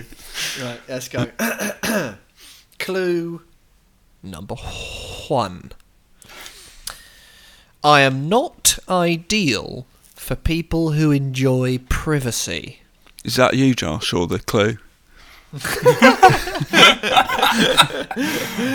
right, 0.65 0.81
let's 0.89 1.07
go. 1.09 1.27
Clue 2.79 3.41
number 4.23 4.55
one. 5.27 5.71
I 7.83 8.01
am 8.01 8.27
not 8.27 8.79
ideal 8.89 9.85
for 10.15 10.35
people 10.35 10.93
who 10.93 11.11
enjoy 11.11 11.77
privacy. 11.87 12.79
Is 13.23 13.35
that 13.35 13.53
you, 13.55 13.73
Josh, 13.75 14.11
or 14.11 14.27
the 14.27 14.39
clue? 14.39 14.77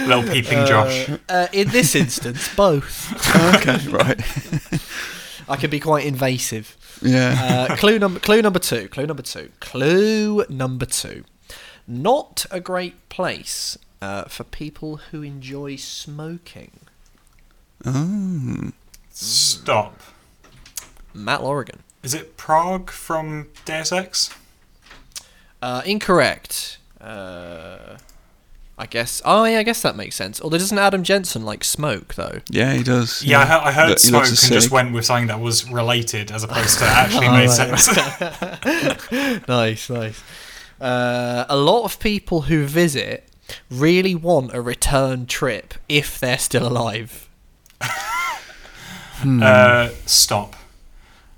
Little 0.06 0.22
peeping 0.24 0.66
Josh. 0.66 1.08
Uh, 1.28 1.46
in 1.52 1.68
this 1.68 1.94
instance, 1.94 2.52
both. 2.54 3.12
okay, 3.54 3.78
right. 3.88 4.20
I 5.48 5.56
can 5.56 5.70
be 5.70 5.78
quite 5.80 6.04
invasive. 6.06 6.76
Yeah. 7.02 7.66
Uh, 7.70 7.76
clue 7.76 7.98
number 7.98 8.18
clue 8.20 8.42
number 8.42 8.58
two. 8.58 8.88
Clue 8.88 9.06
number 9.06 9.22
two. 9.22 9.50
Clue 9.60 10.44
number 10.48 10.86
two. 10.86 11.24
Not 11.86 12.46
a 12.50 12.60
great 12.60 13.08
place 13.08 13.78
uh, 14.00 14.24
for 14.24 14.42
people 14.44 14.96
who 15.10 15.22
enjoy 15.22 15.76
smoking. 15.76 16.72
oh. 17.84 18.72
Stop. 19.10 20.00
Matt 21.12 21.40
Lorigan. 21.40 21.78
Is 22.02 22.14
it 22.14 22.36
Prague 22.36 22.90
from 22.90 23.48
Deus 23.64 23.92
Ex? 23.92 24.30
Uh, 25.64 25.80
incorrect. 25.86 26.76
Uh, 27.00 27.96
I 28.76 28.84
guess. 28.86 29.22
Oh, 29.24 29.44
yeah, 29.44 29.60
I 29.60 29.62
guess 29.62 29.80
that 29.80 29.96
makes 29.96 30.14
sense. 30.14 30.38
Although 30.42 30.58
doesn't 30.58 30.76
Adam 30.78 31.02
Jensen 31.02 31.42
like 31.46 31.64
smoke 31.64 32.16
though? 32.16 32.40
Yeah, 32.50 32.74
he 32.74 32.82
does. 32.82 33.22
Yeah, 33.24 33.40
I, 33.40 33.44
he- 33.46 33.52
I 33.52 33.72
heard 33.72 33.88
Look, 33.88 33.98
he 34.00 34.08
smoke 34.08 34.24
and 34.24 34.32
a 34.32 34.36
just 34.36 34.70
went 34.70 34.92
with 34.92 35.06
something 35.06 35.28
that 35.28 35.40
was 35.40 35.70
related 35.70 36.30
as 36.30 36.44
opposed 36.44 36.80
to 36.80 36.84
actually 37.02 37.28
Oh, 37.28 37.32
made 37.32 37.50
sense. 37.50 37.86
nice, 39.48 39.88
nice. 39.88 40.22
Uh, 40.78 41.46
a 41.48 41.56
lot 41.56 41.84
of 41.84 41.98
people 41.98 42.42
who 42.42 42.66
visit 42.66 43.24
really 43.70 44.14
want 44.14 44.52
a 44.54 44.60
return 44.60 45.24
trip 45.24 45.72
if 45.88 46.18
they're 46.20 46.36
still 46.36 46.66
alive. 46.66 47.26
uh, 49.24 49.88
stop. 50.04 50.56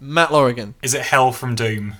Matt 0.00 0.30
Lorigan. 0.30 0.74
Is 0.82 0.94
it 0.94 1.02
Hell 1.02 1.30
from 1.30 1.54
Doom? 1.54 1.94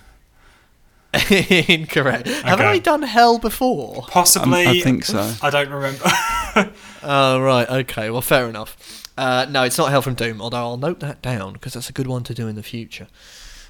Incorrect. 1.68 2.28
Haven't 2.28 2.66
I 2.66 2.78
done 2.78 3.02
hell 3.02 3.38
before? 3.38 4.04
Possibly. 4.08 4.66
I 4.66 4.80
think 4.80 5.04
so. 5.04 5.32
I 5.42 5.50
don't 5.50 5.70
remember. 5.70 6.04
Oh, 7.08 7.38
right. 7.38 7.68
Okay. 7.68 8.10
Well, 8.10 8.22
fair 8.22 8.48
enough. 8.48 9.04
Uh, 9.16 9.46
no, 9.48 9.62
it's 9.62 9.78
not 9.78 9.90
Hell 9.90 10.02
from 10.02 10.14
Doom, 10.14 10.42
although 10.42 10.56
I'll 10.56 10.76
note 10.76 10.98
that 11.00 11.22
down 11.22 11.52
because 11.52 11.74
that's 11.74 11.88
a 11.88 11.92
good 11.92 12.08
one 12.08 12.24
to 12.24 12.34
do 12.34 12.48
in 12.48 12.56
the 12.56 12.62
future. 12.64 13.06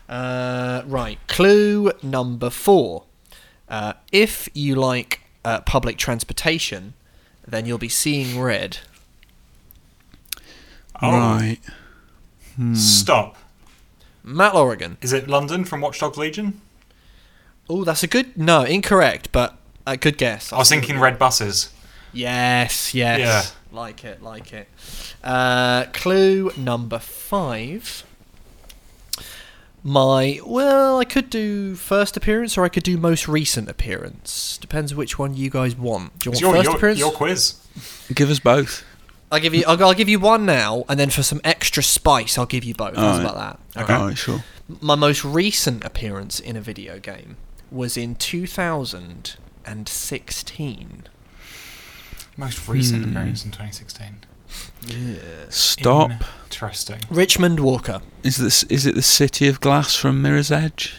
Uh, 0.09 0.82
right. 0.86 1.18
Clue 1.26 1.92
number 2.03 2.49
four. 2.49 3.05
Uh, 3.68 3.92
if 4.11 4.49
you 4.55 4.74
like 4.74 5.20
uh, 5.44 5.61
public 5.62 5.99
transportation, 5.99 6.94
then 7.47 7.66
you'll 7.66 7.76
be 7.76 7.90
seeing 7.90 8.40
red. 8.40 8.78
oh, 11.03 11.11
Right. 11.11 11.59
stop. 12.74 13.36
Matt 14.24 14.55
Lorigan. 14.55 14.97
Is 15.03 15.12
it 15.12 15.28
London 15.28 15.64
from 15.64 15.80
Watch 15.82 16.01
Dogs 16.01 16.16
Legion? 16.16 16.61
Oh, 17.68 17.84
that's 17.84 18.02
a 18.02 18.06
good. 18.06 18.36
No, 18.36 18.62
incorrect, 18.62 19.32
but 19.32 19.56
a 19.86 19.96
good 19.96 20.18
guess. 20.18 20.52
I 20.52 20.58
was 20.58 20.68
thinking 20.68 20.98
red 20.98 21.18
buses. 21.18 21.72
Yes, 22.12 22.94
yes. 22.94 23.20
Yeah. 23.20 23.42
Like 23.76 24.04
it, 24.04 24.22
like 24.22 24.52
it. 24.52 24.68
Uh, 25.22 25.84
clue 25.92 26.50
number 26.56 26.98
five. 26.98 28.04
My 29.82 30.40
well, 30.44 30.98
I 30.98 31.04
could 31.04 31.30
do 31.30 31.74
first 31.76 32.16
appearance 32.16 32.56
or 32.56 32.64
I 32.64 32.68
could 32.68 32.82
do 32.82 32.96
most 32.96 33.28
recent 33.28 33.68
appearance. 33.68 34.58
Depends 34.58 34.94
which 34.94 35.18
one 35.18 35.34
you 35.34 35.50
guys 35.50 35.76
want. 35.76 36.18
Do 36.18 36.30
you 36.30 36.32
It's 36.32 36.42
want 36.42 36.54
your, 36.54 36.54
first 36.54 36.66
your, 36.66 36.76
appearance? 36.76 36.98
your 36.98 37.12
quiz. 37.12 37.54
Give 38.14 38.30
us 38.30 38.40
both. 38.40 38.84
I'll 39.30 39.40
give 39.40 39.54
you. 39.54 39.64
I'll, 39.66 39.82
I'll 39.84 39.94
give 39.94 40.08
you 40.08 40.18
one 40.18 40.46
now, 40.46 40.84
and 40.88 40.98
then 40.98 41.10
for 41.10 41.22
some 41.22 41.40
extra 41.44 41.82
spice, 41.82 42.38
I'll 42.38 42.46
give 42.46 42.64
you 42.64 42.74
both. 42.74 42.96
How's 42.96 43.18
Alright. 43.18 43.30
about 43.30 43.60
that? 43.74 43.82
Okay. 43.82 43.92
Alright, 43.94 44.18
sure. 44.18 44.44
My 44.80 44.94
most 44.94 45.24
recent 45.24 45.84
appearance 45.84 46.40
in 46.40 46.56
a 46.56 46.60
video 46.60 46.98
game 46.98 47.36
was 47.70 47.96
in 47.96 48.14
2016. 49.64 51.02
Most 52.36 52.68
recent 52.68 53.04
Hmm. 53.04 53.10
appearance 53.10 53.44
in 53.44 53.50
2016. 53.50 54.16
Yeah. 54.86 55.16
Stop. 55.48 56.10
Interesting. 56.44 56.98
Richmond 57.10 57.60
Walker. 57.60 58.00
Is 58.22 58.36
this 58.36 58.62
is 58.64 58.86
it 58.86 58.94
the 58.94 59.02
City 59.02 59.48
of 59.48 59.60
Glass 59.60 59.94
from 59.96 60.22
Mirror's 60.22 60.50
Edge? 60.52 60.94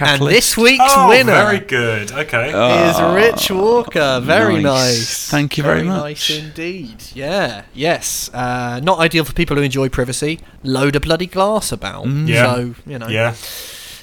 And 0.00 0.26
this 0.26 0.56
week's 0.56 0.82
Oh, 0.88 1.08
winner 1.08 1.30
very 1.32 1.60
good. 1.60 2.10
Okay. 2.10 2.48
is 2.48 2.54
Ah, 2.56 3.14
Rich 3.14 3.48
Walker. 3.52 4.18
Very 4.20 4.54
nice. 4.60 4.62
nice. 4.98 5.28
Thank 5.28 5.56
you 5.56 5.62
very 5.62 5.84
much. 5.84 6.00
Very 6.00 6.10
nice 6.14 6.30
indeed. 6.30 6.96
Yeah. 7.14 7.62
Yes. 7.74 8.28
Uh, 8.34 8.80
not 8.82 8.98
ideal 8.98 9.24
for 9.24 9.32
people 9.34 9.54
who 9.56 9.62
enjoy 9.62 9.88
privacy. 9.88 10.40
Load 10.64 10.96
of 10.96 11.02
bloody 11.02 11.26
glass 11.26 11.70
about. 11.70 12.06
Mm. 12.06 12.26
Yeah. 12.28 12.44
So 12.54 12.74
you 12.86 12.98
know. 12.98 13.06
yeah. 13.08 13.34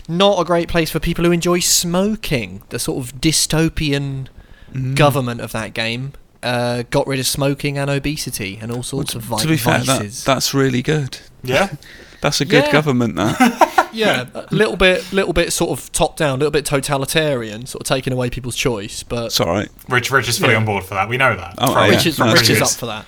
Not 0.07 0.39
a 0.39 0.45
great 0.45 0.67
place 0.67 0.89
for 0.91 0.99
people 0.99 1.25
who 1.25 1.31
enjoy 1.31 1.59
smoking. 1.59 2.63
The 2.69 2.79
sort 2.79 3.03
of 3.05 3.19
dystopian 3.21 4.27
Mm. 4.73 4.95
government 4.95 5.41
of 5.41 5.51
that 5.51 5.73
game 5.73 6.13
uh, 6.41 6.83
got 6.89 7.05
rid 7.05 7.19
of 7.19 7.27
smoking 7.27 7.77
and 7.77 7.89
obesity 7.89 8.57
and 8.61 8.71
all 8.71 8.83
sorts 8.83 9.13
of 9.15 9.21
vi- 9.21 9.41
to 9.41 9.47
be 9.49 9.57
fair, 9.57 9.79
that, 9.79 10.23
that's 10.25 10.53
really 10.53 10.81
good. 10.81 11.17
Yeah. 11.43 11.71
That's 12.21 12.39
a 12.39 12.45
good 12.45 12.65
Yeah. 12.65 12.71
government. 12.71 13.15
That. 13.15 13.89
yeah, 13.93 14.27
a 14.35 14.45
little 14.53 14.75
bit, 14.77 15.11
little 15.11 15.33
bit 15.33 15.51
sort 15.51 15.71
of 15.71 15.91
top 15.91 16.15
down, 16.17 16.35
a 16.35 16.37
little 16.37 16.51
bit 16.51 16.65
totalitarian, 16.65 17.65
sort 17.65 17.81
of 17.81 17.87
taking 17.87 18.13
away 18.13 18.29
people's 18.29 18.55
choice. 18.55 19.01
But 19.03 19.25
It's 19.25 19.39
all 19.39 19.47
right, 19.47 19.69
Rich, 19.89 20.11
Rich 20.11 20.29
is 20.29 20.37
fully 20.37 20.51
Yeah. 20.53 20.57
on 20.59 20.65
board 20.65 20.83
for 20.83 20.93
that. 20.93 21.09
We 21.09 21.17
know 21.17 21.35
that. 21.35 21.55
Oh, 21.57 21.73
From- 21.73 21.83
yeah. 21.85 21.89
Rich 21.89 22.05
is, 22.05 22.19
no, 22.19 22.31
Rich 22.31 22.49
is 22.51 22.61
up 22.61 22.69
for 22.69 22.85
that. 22.85 23.05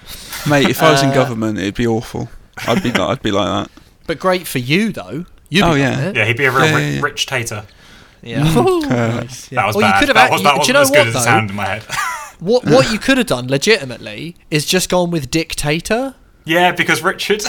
mate. 0.50 0.68
If 0.68 0.82
I 0.82 0.91
was 0.91 1.04
in 1.04 1.10
Uh, 1.10 1.14
government, 1.14 1.60
it'd 1.60 1.76
be 1.76 1.86
awful. 1.88 2.30
I'd 2.68 2.82
be 2.84 2.91
I'd 2.91 3.22
be 3.22 3.32
like 3.32 3.48
that. 3.68 3.72
But 4.08 4.20
great 4.20 4.48
for 4.48 4.58
you 4.60 4.91
though. 4.91 5.26
You'd 5.54 5.64
Oh, 5.66 5.74
be 5.76 5.80
yeah. 5.82 6.12
Yeah, 6.16 6.26
he'd 6.26 6.38
be 6.38 6.45
a 6.45 6.51
real 6.51 6.66
Yeah, 6.66 6.78
yeah, 6.78 6.89
yeah. 6.95 7.01
rich 7.01 7.26
tater. 7.26 7.66
Yeah. 8.22 8.43
Mm. 8.45 8.66
Ooh, 8.68 8.84
Uh, 8.89 9.08
nice, 9.22 9.51
yeah. 9.51 9.62
That 9.62 9.68
was 9.68 9.76
Well, 9.76 9.86
you 9.86 9.91
bad. 9.93 9.99
could 9.99 10.08
have 10.10 10.16
that 10.16 10.32
was, 10.32 10.41
you- 10.41 10.43
that 10.45 10.54
do 10.54 10.58
wasn't 10.60 10.74
know 10.76 10.82
as 10.82 10.89
good 10.91 10.97
what, 10.99 11.08
as 11.08 11.16
it 11.16 11.20
sounded 11.20 11.49
in 11.51 11.56
my 11.56 11.66
head. 11.66 11.84
What 12.39 12.66
what 12.66 12.91
you 12.91 12.99
could 12.99 13.18
have 13.20 13.28
done 13.28 13.47
legitimately 13.47 14.36
is 14.51 14.66
just 14.66 14.89
gone 14.89 15.12
with 15.12 15.32
dictator. 15.32 16.16
yeah, 16.43 16.72
because 16.74 17.01
Richard. 17.01 17.41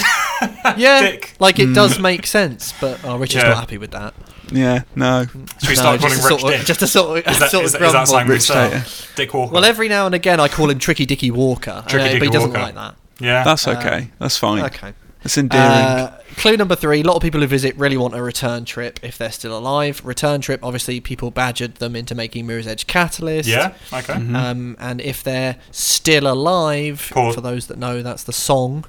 Yeah, 0.77 1.01
Dick. 1.01 1.35
like 1.41 1.59
it 1.59 1.69
Mm. 1.71 1.75
does 1.75 1.99
make 1.99 2.27
sense. 2.27 2.73
But 2.81 3.01
oh, 3.05 3.17
Richard's 3.17 3.43
Yeah. 3.43 3.51
not 3.51 3.59
happy 3.61 3.79
with 3.79 3.91
that. 3.91 4.15
Yeah, 4.53 4.83
no. 4.95 5.25
Should 5.25 5.35
we 5.63 5.69
No, 5.69 5.75
start 5.75 6.01
calling 6.01 6.01
just 6.01 6.31
Rich 6.31 6.41
sort 6.41 6.53
of, 6.53 6.59
Dick? 6.59 6.67
just 6.67 6.83
a 6.83 6.87
sort 6.87 7.19
of, 7.27 7.33
is 7.33 7.39
that, 7.41 7.51
sort 7.51 7.65
is, 7.65 7.75
of 7.75 7.81
that- 7.81 7.87
is 7.87 7.93
that 7.93 8.09
grumble. 8.27 8.35
Rich. 8.35 9.09
Dick 9.17 9.35
Walker. 9.35 9.53
Well, 9.55 9.65
every 9.65 9.89
now 9.89 10.07
and 10.07 10.15
again 10.15 10.39
I 10.39 10.47
call 10.49 10.71
him 10.71 10.79
Tricky 10.79 11.07
Dicky 11.07 11.31
Walker, 11.33 11.83
Tricky 11.89 12.05
uh, 12.17 12.19
but 12.19 12.23
he 12.23 12.31
doesn't 12.31 12.51
Walker. 12.51 12.63
like 12.63 12.75
that. 12.77 12.95
yeah. 13.19 13.43
That's 13.43 13.67
okay. 13.67 14.11
That's 14.21 14.37
fine. 14.37 14.63
Okay. 14.65 14.93
That's 15.25 15.37
endearing. 15.39 15.67
Uh, 15.71 16.19
clue 16.37 16.57
number 16.57 16.77
three: 16.77 17.01
a 17.01 17.03
lot 17.05 17.17
of 17.17 17.23
people 17.23 17.41
who 17.41 17.47
visit 17.49 17.77
really 17.77 17.97
want 17.97 18.15
a 18.15 18.23
return 18.23 18.65
trip 18.65 19.01
if 19.03 19.19
they're 19.19 19.33
still 19.33 19.57
alive. 19.59 20.01
Return 20.05 20.41
trip, 20.41 20.61
obviously, 20.63 21.01
people 21.01 21.31
badgered 21.33 21.77
them 21.77 21.97
into 21.97 22.15
making 22.15 22.47
Mirror's 22.47 22.67
Edge 22.67 22.87
Catalyst. 22.87 23.49
yeah. 23.49 23.73
Okay. 23.93 24.13
Mhm. 24.13 24.37
Um, 24.37 24.77
and 24.79 25.01
if 25.01 25.23
they're 25.25 25.57
still 25.73 26.27
alive, 26.31 27.11
Pause. 27.13 27.35
for 27.35 27.41
those 27.41 27.67
that 27.67 27.79
know, 27.79 28.03
that's 28.03 28.23
the 28.23 28.33
song. 28.33 28.85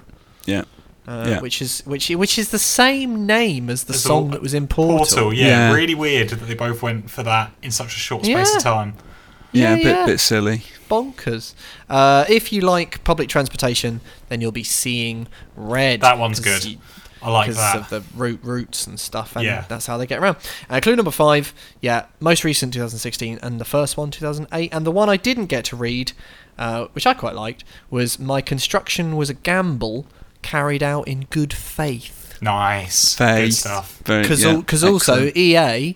yeah. 0.46 0.64
Uh, 1.08 1.26
Yeah. 1.30 1.40
Which 1.40 1.62
is 1.62 1.82
which 1.86 2.10
which 2.10 2.38
is 2.40 2.50
the 2.50 2.58
same 2.60 3.26
name 3.28 3.70
as 3.70 3.84
the 3.84 3.94
As 3.94 4.02
the 4.04 4.08
song 4.10 4.26
Wa- 4.26 4.32
that 4.32 4.42
was 4.42 4.54
in 4.56 4.68
Portal. 4.68 4.98
Portal. 4.98 5.34
Yeah, 5.34 5.70
Yeah. 5.70 5.74
Really 5.74 5.94
weird 5.96 6.30
that 6.30 6.48
they 6.48 6.56
both 6.56 6.82
went 6.82 7.10
for 7.12 7.22
that 7.24 7.52
in 7.62 7.70
such 7.72 7.96
a 7.96 8.00
short 8.00 8.26
space 8.26 8.50
Yeah. 8.52 8.58
of 8.58 8.64
time. 8.64 8.94
Yeah, 9.56 9.74
a 9.74 9.78
bit 9.78 9.86
yeah. 9.86 10.06
bit 10.06 10.20
silly. 10.20 10.64
Bonkers. 10.90 11.54
Uh, 11.90 12.26
if 12.30 12.52
you 12.54 12.62
like 12.62 13.04
public 13.04 13.28
transportation, 13.30 14.02
then 14.30 14.42
you'll 14.42 14.52
be 14.52 14.64
seeing 14.64 15.28
red. 15.56 16.02
That 16.02 16.18
one's 16.20 16.40
good. 16.40 16.64
you- 16.66 16.78
I 17.24 17.32
like 17.32 17.48
because 17.48 17.58
that. 17.58 17.76
of 17.78 17.90
the 17.90 18.04
root 18.16 18.40
routes 18.44 18.86
and 18.86 19.00
stuff, 19.00 19.36
and 19.36 19.44
Yeah. 19.46 19.66
that's 19.68 19.88
how 19.88 19.98
they 19.98 20.06
get 20.06 20.20
around. 20.20 20.38
Uh, 20.70 20.80
clue 20.80 20.96
number 20.96 21.10
five, 21.10 21.56
yeah, 21.82 22.06
most 22.20 22.44
recent 22.44 22.72
2016, 22.72 23.40
and 23.42 23.60
the 23.60 23.66
first 23.66 23.98
one 23.98 24.12
2008, 24.12 24.70
and 24.72 24.86
the 24.86 24.92
one 24.92 25.10
I 25.10 25.18
didn't 25.18 25.48
get 25.48 25.66
to 25.66 25.76
read, 25.76 26.12
uh, 26.60 26.86
which 26.94 27.08
I 27.08 27.16
quite 27.16 27.34
liked, 27.34 27.64
was 27.90 28.20
my 28.20 28.42
construction 28.42 29.16
was 29.16 29.32
a 29.32 29.34
gamble 29.34 30.06
carried 30.44 30.84
out 30.84 31.08
in 31.08 31.26
good 31.32 31.52
faith. 31.52 32.38
Nice. 32.42 33.16
Good 33.16 33.56
stuff. 33.56 33.98
Very- 34.06 34.22
Because 34.22 34.44
yeah, 34.84 34.90
also. 34.90 35.32
EA, 35.36 35.96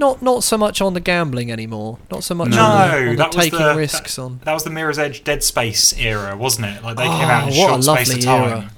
not 0.00 0.20
not 0.22 0.42
so 0.42 0.56
much 0.58 0.80
on 0.80 0.94
the 0.94 1.00
gambling 1.00 1.52
anymore, 1.52 1.98
not 2.10 2.24
so 2.24 2.34
much 2.34 2.48
No. 2.48 2.60
on 2.62 2.78
the, 2.90 2.96
on 2.96 3.06
the 3.10 3.16
that 3.16 3.34
was 3.34 3.44
taking 3.44 3.58
the 3.60 3.74
risks 3.76 4.16
that, 4.16 4.22
on. 4.22 4.40
that 4.44 4.52
was 4.52 4.64
the 4.64 4.70
Mirror's 4.70 4.98
Edge 4.98 5.22
Dead 5.22 5.44
Space 5.44 5.92
era, 5.98 6.36
wasn't 6.36 6.66
it? 6.66 6.82
Like 6.82 6.96
they 6.96 7.06
Oh, 7.06 7.18
came 7.18 7.28
out 7.28 7.52
in 7.52 7.58
what 7.58 7.78
a 7.78 7.82
short 7.82 7.98
space 7.98 8.14
of 8.16 8.20
time. 8.24 8.48
era. 8.50 8.70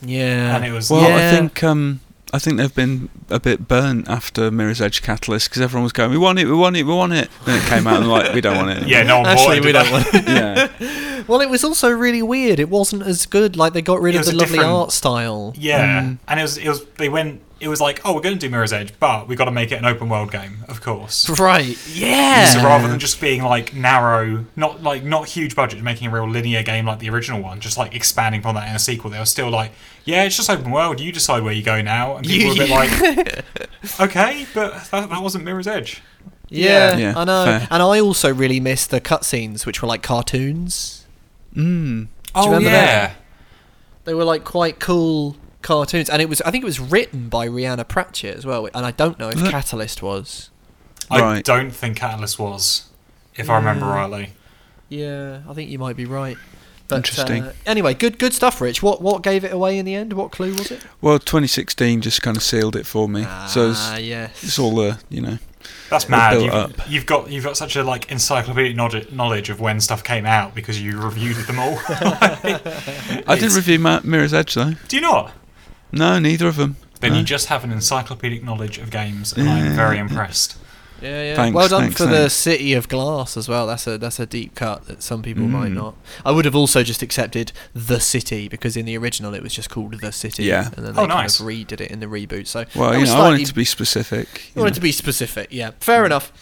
Yeah, 0.00 0.56
And 0.56 0.64
it 0.64 0.72
was 0.72 0.88
Well, 0.90 1.08
Yeah. 1.08 1.16
I 1.28 1.30
think 1.36 1.62
um, 1.64 2.00
I 2.32 2.38
think 2.38 2.58
they've 2.58 2.74
been 2.74 3.08
a 3.30 3.40
bit 3.40 3.66
burnt 3.68 4.06
after 4.08 4.50
Mirror's 4.50 4.80
Edge 4.82 5.00
Catalyst 5.02 5.48
because 5.48 5.62
everyone 5.62 5.82
was 5.84 5.92
going, 5.94 6.10
"We 6.10 6.18
want 6.18 6.38
it, 6.38 6.44
we 6.46 6.52
want 6.52 6.76
it, 6.76 6.84
we 6.84 6.92
want 6.92 7.14
it." 7.14 7.30
Then 7.46 7.58
it 7.58 7.64
came 7.68 7.86
out 7.86 7.96
and 8.02 8.08
like, 8.10 8.34
"We 8.34 8.40
don't 8.42 8.56
want 8.56 8.70
it." 8.78 8.86
Yeah, 8.92 9.02
no 9.02 9.16
one 9.20 9.24
bought 9.24 9.38
Actually, 9.38 9.56
it. 9.58 9.64
we 9.64 9.72
don't 9.72 9.90
want 9.90 10.06
it. 10.14 10.28
yeah, 10.28 11.22
Well, 11.26 11.40
it 11.40 11.48
was 11.48 11.64
also 11.64 11.88
really 11.90 12.22
weird. 12.22 12.60
It 12.60 12.68
wasn't 12.68 13.02
as 13.02 13.24
good. 13.26 13.56
Like 13.56 13.72
they 13.72 13.80
got 13.82 14.00
rid 14.02 14.14
It 14.14 14.18
of 14.20 14.26
the 14.26 14.36
lovely 14.36 14.58
art 14.60 14.92
style. 14.92 15.54
Yeah, 15.56 16.02
Mm. 16.02 16.18
and 16.28 16.38
it 16.38 16.42
was 16.42 16.58
it 16.58 16.68
was 16.68 16.84
they 16.98 17.08
went. 17.08 17.40
It 17.60 17.66
was 17.68 17.80
like, 17.80 18.00
oh, 18.04 18.14
we're 18.14 18.20
going 18.20 18.38
to 18.38 18.46
do 18.46 18.48
Mirror's 18.50 18.72
Edge, 18.72 18.92
but 19.00 19.26
we've 19.26 19.36
got 19.36 19.46
to 19.46 19.50
make 19.50 19.72
it 19.72 19.76
an 19.76 19.84
open 19.84 20.08
world 20.08 20.30
game, 20.30 20.58
of 20.68 20.80
course. 20.80 21.28
Right. 21.40 21.76
Yeah. 21.92 22.44
So 22.46 22.62
rather 22.62 22.86
than 22.86 23.00
just 23.00 23.20
being 23.20 23.42
like 23.42 23.74
narrow, 23.74 24.44
not 24.54 24.82
like 24.84 25.02
not 25.02 25.26
huge 25.28 25.56
budget, 25.56 25.82
making 25.82 26.06
a 26.06 26.10
real 26.12 26.28
linear 26.28 26.62
game 26.62 26.86
like 26.86 27.00
the 27.00 27.10
original 27.10 27.42
one, 27.42 27.58
just 27.58 27.76
like 27.76 27.94
expanding 27.96 28.42
from 28.42 28.54
that 28.54 28.68
in 28.68 28.76
a 28.76 28.78
sequel, 28.78 29.10
they 29.10 29.18
were 29.18 29.24
still 29.26 29.50
like, 29.50 29.72
yeah, 30.04 30.22
it's 30.22 30.36
just 30.36 30.48
open 30.48 30.70
world. 30.70 31.00
You 31.00 31.10
decide 31.10 31.42
where 31.42 31.52
you 31.52 31.64
go 31.64 31.82
now, 31.82 32.16
and 32.16 32.26
people 32.26 32.54
You- 32.54 32.72
were 32.74 32.82
a 32.84 32.88
bit 32.88 33.18
like, 33.18 34.00
okay, 34.00 34.46
but 34.54 34.74
that, 34.92 35.08
that 35.10 35.20
wasn't 35.22 35.44
Mirror's 35.44 35.66
Edge. 35.66 36.00
yeah, 36.48 36.96
Yeah, 36.96 37.14
I 37.16 37.24
know. 37.24 37.44
fair. 37.44 37.68
And 37.72 37.82
I 37.82 37.98
also 38.00 38.32
really 38.32 38.60
missed 38.60 38.90
the 38.90 39.00
cutscenes, 39.00 39.66
which 39.66 39.82
were 39.82 39.88
like 39.88 40.02
cartoons. 40.04 41.06
mm. 41.54 42.06
Oh 42.34 42.46
remember 42.46 42.68
yeah, 42.70 42.84
that? 43.08 43.16
They 44.04 44.14
were 44.14 44.24
like 44.24 44.44
quite 44.44 44.78
cool 44.78 45.36
cartoons, 45.62 46.08
and 46.10 46.20
it 46.22 46.28
was 46.28 46.40
I 46.42 46.50
think 46.50 46.62
it 46.62 46.66
was 46.66 46.80
written 46.80 47.28
by 47.28 47.48
Rhianna 47.48 47.86
Pratchett 47.86 48.36
as 48.36 48.46
well. 48.46 48.66
And 48.74 48.84
I 48.86 48.90
don't 48.90 49.18
know 49.18 49.28
if 49.28 49.38
Catalyst 49.50 50.02
was. 50.02 50.50
I 51.10 51.20
Right. 51.20 51.44
don't 51.44 51.70
think 51.70 51.96
Catalyst 51.96 52.38
was, 52.38 52.88
if 53.36 53.48
I 53.48 53.56
remember 53.56 53.86
rightly. 53.86 54.32
Yeah, 54.88 55.40
I 55.48 55.54
think 55.54 55.70
you 55.70 55.78
might 55.78 55.96
be 55.96 56.04
right. 56.04 56.36
But, 56.86 56.96
Interesting. 56.96 57.42
Uh, 57.42 57.52
anyway, 57.66 57.92
good 57.92 58.18
good 58.18 58.32
stuff, 58.32 58.60
Rich. 58.62 58.82
What 58.82 59.02
what 59.02 59.22
gave 59.22 59.44
it 59.44 59.52
away 59.52 59.78
in 59.78 59.84
the 59.84 59.94
end? 59.94 60.14
What 60.14 60.30
clue 60.32 60.52
was 60.54 60.70
it? 60.70 60.82
Well, 61.02 61.18
2016 61.18 62.00
just 62.00 62.22
kind 62.22 62.36
of 62.36 62.42
sealed 62.42 62.76
it 62.76 62.86
for 62.86 63.08
me. 63.08 63.24
so 63.46 63.72
ah, 63.76 63.94
it's, 63.96 64.02
yes. 64.06 64.42
it's 64.44 64.58
all 64.58 64.74
the 64.74 64.98
you 65.10 65.20
know. 65.20 65.38
That's 65.90 66.08
mad. 66.08 66.30
built 66.32 66.44
You've, 66.44 66.54
up. 66.54 66.70
you've 66.90 67.06
got 67.06 67.30
you've 67.30 67.44
got 67.44 67.56
such 67.58 67.76
a 67.76 67.84
like 67.84 68.10
encyclopedic 68.10 68.74
knowledge, 68.74 69.10
knowledge 69.12 69.50
of 69.50 69.60
when 69.60 69.80
stuff 69.80 70.02
came 70.02 70.24
out 70.24 70.54
because 70.54 70.80
you 70.80 70.98
reviewed 70.98 71.36
them 71.46 71.58
all. 71.58 71.78
I 71.88 73.36
didn't 73.38 73.54
review 73.54 73.78
Ma- 73.78 74.00
Mirror's 74.04 74.32
Edge 74.32 74.54
though. 74.54 74.72
Do 74.88 74.96
you 74.96 75.02
not? 75.02 75.32
No, 75.92 76.18
neither 76.18 76.48
of 76.48 76.56
them. 76.56 76.76
Then 77.00 77.12
No. 77.12 77.18
you 77.18 77.24
just 77.24 77.46
have 77.46 77.64
an 77.64 77.70
encyclopedic 77.72 78.42
knowledge 78.42 78.78
of 78.78 78.90
games, 78.90 79.32
and 79.32 79.46
Yeah. 79.46 79.54
I'm 79.54 79.72
very 79.76 79.98
impressed. 79.98 80.56
Yeah, 81.00 81.22
yeah. 81.22 81.36
Thanks, 81.36 81.54
well 81.54 81.68
done 81.68 81.82
thanks, 81.82 81.96
for 81.96 82.06
the. 82.06 82.28
City 82.28 82.72
of 82.72 82.88
Glass 82.88 83.36
as 83.36 83.48
well. 83.48 83.68
That's 83.68 83.86
a 83.86 83.98
that's 83.98 84.18
a 84.18 84.26
deep 84.26 84.56
cut 84.56 84.88
that 84.88 85.00
some 85.00 85.22
people 85.22 85.44
might 85.44 85.70
Mm. 85.70 85.74
not. 85.76 85.94
I 86.24 86.32
would 86.32 86.44
have 86.44 86.56
also 86.56 86.82
just 86.82 87.02
accepted 87.02 87.52
the 87.72 88.00
City 88.00 88.48
because 88.48 88.76
in 88.76 88.84
the 88.84 88.98
original 88.98 89.32
it 89.32 89.40
was 89.44 89.54
just 89.54 89.70
called 89.70 90.00
the 90.00 90.10
City. 90.10 90.42
Yeah. 90.44 90.70
and 90.76 90.84
then 90.84 90.94
Oh, 90.96 91.02
they 91.02 91.06
kind 91.06 91.08
nice. 91.10 91.38
of 91.38 91.46
redid 91.46 91.80
it 91.80 91.92
in 91.92 92.00
the 92.00 92.06
reboot. 92.06 92.48
So 92.48 92.64
Well, 92.74 92.88
that 92.90 92.96
you 92.96 93.02
was 93.02 93.10
know, 93.10 93.16
I 93.16 93.18
wanted 93.20 93.36
slightly- 93.36 93.44
to 93.44 93.54
be 93.54 93.64
specific. 93.64 94.28
I 94.34 94.40
you 94.56 94.60
wanted 94.62 94.70
know. 94.70 94.74
to 94.74 94.80
be 94.80 94.90
specific. 94.92 95.48
Yeah, 95.52 95.70
fair 95.78 96.04
enough. 96.04 96.32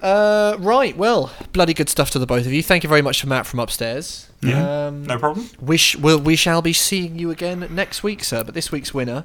Uh, 0.00 0.54
right, 0.60 0.96
well, 0.96 1.32
bloody 1.52 1.74
good 1.74 1.88
stuff 1.88 2.10
to 2.12 2.20
the 2.20 2.26
both 2.26 2.46
of 2.46 2.52
you. 2.52 2.62
Thank 2.62 2.84
you 2.84 2.88
very 2.88 3.02
much 3.02 3.20
to 3.22 3.26
Matt 3.26 3.44
from 3.44 3.58
upstairs. 3.58 4.25
Yeah. 4.48 4.86
Um, 4.86 5.04
No 5.04 5.18
problem. 5.18 5.48
we, 5.60 5.76
sh- 5.76 5.96
we'll, 5.96 6.18
we 6.20 6.36
shall 6.36 6.62
be 6.62 6.72
seeing 6.72 7.18
you 7.18 7.30
again 7.30 7.66
next 7.70 8.02
week, 8.02 8.24
sir. 8.24 8.42
But 8.44 8.54
this 8.54 8.72
week's 8.72 8.94
winner 8.94 9.24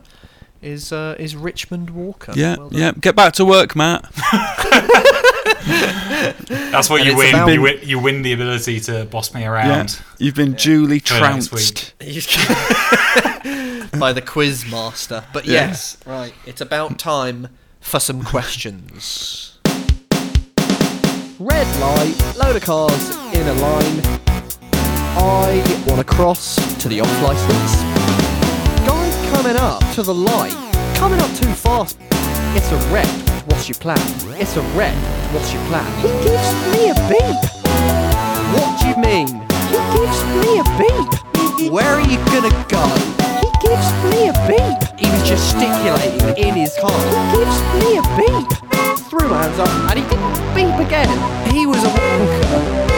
is 0.62 0.92
uh, 0.94 1.16
is 1.18 1.36
Richmond 1.36 1.90
Walker. 1.92 2.34
Yeah, 2.36 2.58
Well 2.58 2.70
yeah. 2.72 2.92
Get 3.00 3.16
back 3.16 3.34
to 3.34 3.46
work, 3.46 3.76
Matt. 3.76 4.12
That's 6.72 6.90
what 6.90 7.02
And 7.02 7.10
you 7.10 7.18
win. 7.18 7.36
about- 7.36 7.50
You 7.50 7.62
win. 7.62 7.80
You 7.84 8.00
win 8.00 8.22
the 8.22 8.34
ability 8.34 8.80
to 8.82 9.06
boss 9.06 9.34
me 9.34 9.46
around. 9.46 10.00
You've 10.18 10.36
been 10.36 10.54
duly 10.54 11.00
For 11.00 11.18
trounced. 11.18 11.94
by 14.00 14.14
the 14.14 14.22
quiz 14.26 14.70
master. 14.70 15.24
But 15.34 15.46
Yeah. 15.46 15.68
yes, 15.68 15.98
right. 16.06 16.34
It's 16.46 16.62
about 16.62 16.98
time 17.00 17.48
for 17.80 18.00
some 18.00 18.24
questions. 18.24 19.58
Red 21.40 21.68
light, 21.80 22.36
load 22.38 22.56
of 22.56 22.62
cars 22.64 23.10
in 23.34 23.48
a 23.48 23.54
line. 23.54 24.02
I 25.18 25.84
want 25.88 26.00
to 26.00 26.06
cross 26.06 26.56
to 26.82 26.88
the 26.88 27.02
off 27.02 27.22
license. 27.22 27.82
Guy 28.88 29.32
coming 29.34 29.58
up 29.58 29.80
to 29.96 30.04
the 30.04 30.14
light, 30.14 30.56
coming 30.96 31.20
up 31.20 31.30
too 31.36 31.52
fast. 31.54 31.98
It's 32.56 32.72
a 32.72 32.78
red. 32.94 33.08
What's 33.48 33.68
your 33.68 33.78
plan? 33.80 34.00
It's 34.40 34.56
a 34.56 34.62
red. 34.78 34.96
What's 35.34 35.54
your 35.54 35.64
plan? 35.66 35.86
He 36.00 36.08
gives 36.24 36.52
me 36.72 36.90
a 36.90 36.96
beep. 37.12 37.42
What 38.56 38.80
do 38.80 38.88
you 38.88 38.98
mean? 38.98 39.28
He 39.68 39.80
gives 39.92 40.20
me 40.40 40.60
a 40.60 40.66
beep. 40.80 41.72
Where 41.72 41.94
are 41.96 42.02
you 42.02 42.18
gonna 42.32 42.56
go? 42.70 42.84
He 43.44 43.50
gives 43.68 43.92
me 44.08 44.30
a 44.30 44.36
beep. 44.48 45.00
He 45.00 45.12
was 45.12 45.28
gesticulating 45.28 46.38
in 46.38 46.56
his 46.56 46.74
car. 46.80 46.92
He 46.92 47.38
gives 47.38 47.60
me 47.84 47.98
a 47.98 48.04
beep. 48.16 48.48
Threw 49.10 49.28
my 49.28 49.44
hands 49.44 49.60
up 49.60 49.70
and 49.92 50.00
he 50.00 50.06
didn't 50.08 50.56
beep 50.56 50.88
again. 50.88 51.52
He 51.52 51.66
was 51.66 51.84
a 51.84 51.88
wanker. 51.88 52.91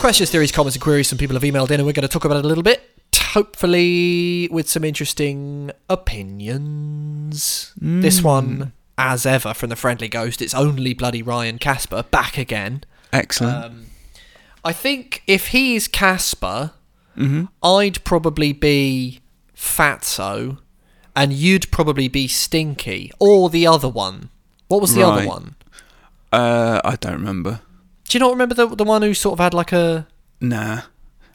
Questions, 0.00 0.30
theories, 0.30 0.50
comments, 0.50 0.76
and 0.76 0.82
queries 0.82 1.08
some 1.08 1.18
people 1.18 1.36
have 1.36 1.42
emailed 1.42 1.70
in, 1.70 1.74
and 1.74 1.84
we're 1.86 1.92
going 1.92 2.02
to 2.02 2.08
talk 2.08 2.24
about 2.24 2.38
it 2.38 2.44
a 2.44 2.48
little 2.48 2.62
bit. 2.64 2.80
Hopefully, 3.14 4.48
with 4.50 4.66
some 4.68 4.82
interesting 4.82 5.70
opinions. 5.90 7.74
This 7.76 8.22
one, 8.22 8.72
as 8.96 9.26
ever, 9.26 9.52
from 9.52 9.68
the 9.68 9.76
Friendly 9.76 10.08
Ghost, 10.08 10.40
it's 10.40 10.54
only 10.54 10.94
bloody 10.94 11.22
Ryan 11.22 11.58
Casper 11.58 12.02
back 12.02 12.38
again. 12.38 12.82
Excellent. 13.12 13.64
Um, 13.64 13.86
I 14.64 14.72
think 14.72 15.22
if 15.26 15.48
he's 15.48 15.86
Casper, 15.86 16.72
hmm 17.14 17.44
I'd 17.62 18.02
probably 18.02 18.54
be 18.54 19.20
Fatso, 19.54 20.58
and 21.14 21.32
you'd 21.32 21.70
probably 21.70 22.08
be 22.08 22.26
Stinky, 22.26 23.12
or 23.20 23.50
the 23.50 23.66
other 23.66 23.88
one. 23.88 24.30
What 24.68 24.80
was 24.80 24.94
the 24.94 25.02
other 25.02 25.26
one? 25.26 25.56
Uh, 26.32 26.80
I 26.84 26.96
don't 26.96 27.12
remember. 27.12 27.60
Do 28.10 28.18
you 28.18 28.20
not 28.24 28.32
remember 28.32 28.54
the 28.56 28.66
the 28.66 28.82
one 28.84 29.02
who 29.02 29.14
sort 29.14 29.34
of 29.34 29.38
had 29.42 29.54
like 29.54 29.70
a 29.72 30.06
Nah. 30.40 30.80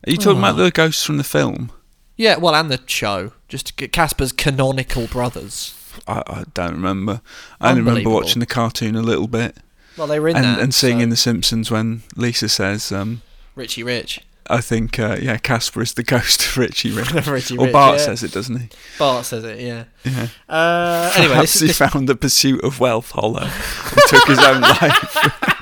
Are 0.05 0.11
you 0.11 0.17
talking 0.17 0.39
about 0.39 0.59
Oh. 0.59 0.63
the 0.65 0.71
ghosts 0.71 1.03
from 1.05 1.17
the 1.17 1.23
film? 1.23 1.71
yeah, 2.17 2.37
well, 2.37 2.53
and 2.55 2.69
the 2.71 2.79
show, 2.85 3.31
just 3.47 3.75
Casper's 3.91 4.31
canonical 4.31 5.07
brothers. 5.07 5.73
I, 6.07 6.21
I 6.27 6.43
don't 6.53 6.73
remember. 6.73 7.21
I 7.61 7.69
only 7.71 7.81
remember 7.81 8.09
watching 8.09 8.41
the 8.41 8.45
cartoon 8.45 8.95
a 8.97 9.01
little 9.01 9.27
bit 9.27 9.55
Well, 9.97 10.07
they 10.07 10.19
were 10.19 10.27
in 10.29 10.35
and, 10.35 10.45
that 10.45 10.59
and 10.59 10.73
seeing 10.73 10.97
so- 10.99 11.03
in 11.03 11.09
The 11.09 11.15
Simpsons 11.15 11.71
when 11.71 12.03
Lisa 12.17 12.49
says, 12.49 12.91
um, 12.91 13.21
Richie 13.55 13.83
Rich. 13.83 14.19
I 14.47 14.59
think, 14.61 14.99
uh, 14.99 15.17
yeah, 15.21 15.37
Casper 15.37 15.81
is 15.81 15.93
the 15.93 16.03
ghost 16.03 16.45
of 16.45 16.57
Richie 16.57 16.91
Rich. 16.91 17.11
Richie 17.27 17.57
or 17.57 17.63
Rich, 17.65 17.73
Bart 17.73 17.97
yeah. 17.99 18.05
says 18.05 18.21
it, 18.23 18.31
doesn't 18.33 18.57
he? 18.59 18.69
Bart 18.99 19.25
says 19.25 19.43
it, 19.45 19.59
yeah. 19.61 19.85
Yeah. 20.03 20.27
Uh, 20.47 21.11
anyway, 21.15 21.29
Perhaps 21.35 21.53
this, 21.53 21.61
he 21.61 21.67
this, 21.67 21.77
found 21.77 22.07
the 22.09 22.15
pursuit 22.15 22.63
of 22.65 22.79
wealth 22.81 23.11
hollow 23.11 23.43
and 23.49 24.01
took 24.07 24.27
his 24.27 24.39
own 24.39 24.61
life. 24.81 25.54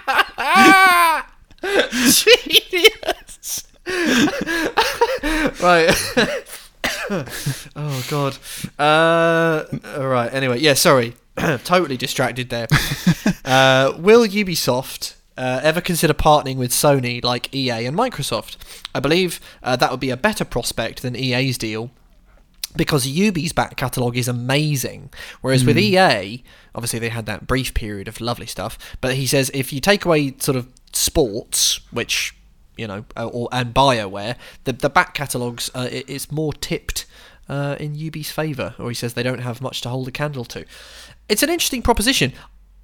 Genius. 1.92 3.68
right. 5.62 5.90
oh 7.76 8.06
god. 8.10 8.38
Uh, 8.80 9.66
all 9.98 10.08
right. 10.08 10.34
Anyway, 10.34 10.60
yeah. 10.60 10.74
Sorry. 10.74 11.16
totally 11.64 11.98
distracted 11.98 12.50
there. 12.50 12.68
Uh, 13.46 13.98
will 14.00 14.26
Ubisoft 14.26 15.16
uh, 15.38 15.60
ever 15.64 15.82
consider 15.82 16.14
partnering 16.14 16.56
with 16.56 16.72
Sony 16.72 17.22
like 17.22 17.54
EA 17.54 17.86
and 17.86 17.98
Microsoft? 17.98 18.56
I 18.96 19.02
believe 19.02 19.42
uh, 19.62 19.76
that 19.76 19.92
would 19.92 20.00
be 20.00 20.12
a 20.12 20.18
better 20.18 20.46
prospect 20.46 21.02
than 21.02 21.14
EA's 21.14 21.58
deal 21.58 21.92
because 22.76 23.06
Ubi's 23.06 23.52
back 23.52 23.76
catalogue 23.76 24.16
is 24.18 24.28
amazing. 24.28 25.10
Whereas 25.42 25.66
with 25.66 25.78
EA, 25.78 26.44
obviously 26.74 27.00
they 27.00 27.10
had 27.10 27.26
that 27.26 27.48
brief 27.48 27.74
period 27.74 28.08
of 28.08 28.22
lovely 28.22 28.48
stuff, 28.48 28.78
but 29.02 29.16
he 29.16 29.28
says 29.28 29.52
if 29.54 29.74
you 29.74 29.80
take 29.80 30.06
away 30.06 30.36
sort 30.40 30.56
of 30.56 30.68
sports, 30.96 31.80
which 31.92 32.36
you 32.78 32.88
know, 32.88 33.06
uh, 33.16 33.28
or 33.28 33.50
and 33.52 33.74
Bioware, 33.74 34.36
the 34.64 34.74
the 34.74 34.90
back 34.90 35.14
catalogues 35.14 35.70
uh, 35.76 35.88
it, 35.92 36.06
it's 36.10 36.32
more 36.32 36.54
tipped 36.54 37.06
uh, 37.50 37.76
in 37.80 37.94
Ubi's 37.96 38.32
favour, 38.32 38.74
or 38.80 38.90
he 38.90 38.96
says 38.96 39.14
they 39.14 39.24
don't 39.24 39.40
have 39.42 39.62
much 39.62 39.82
to 39.82 39.90
hold 39.90 40.08
a 40.08 40.12
candle 40.12 40.46
to. 40.46 40.66
It's 41.30 41.44
an 41.44 41.50
interesting 41.50 41.82
proposition. 41.82 42.34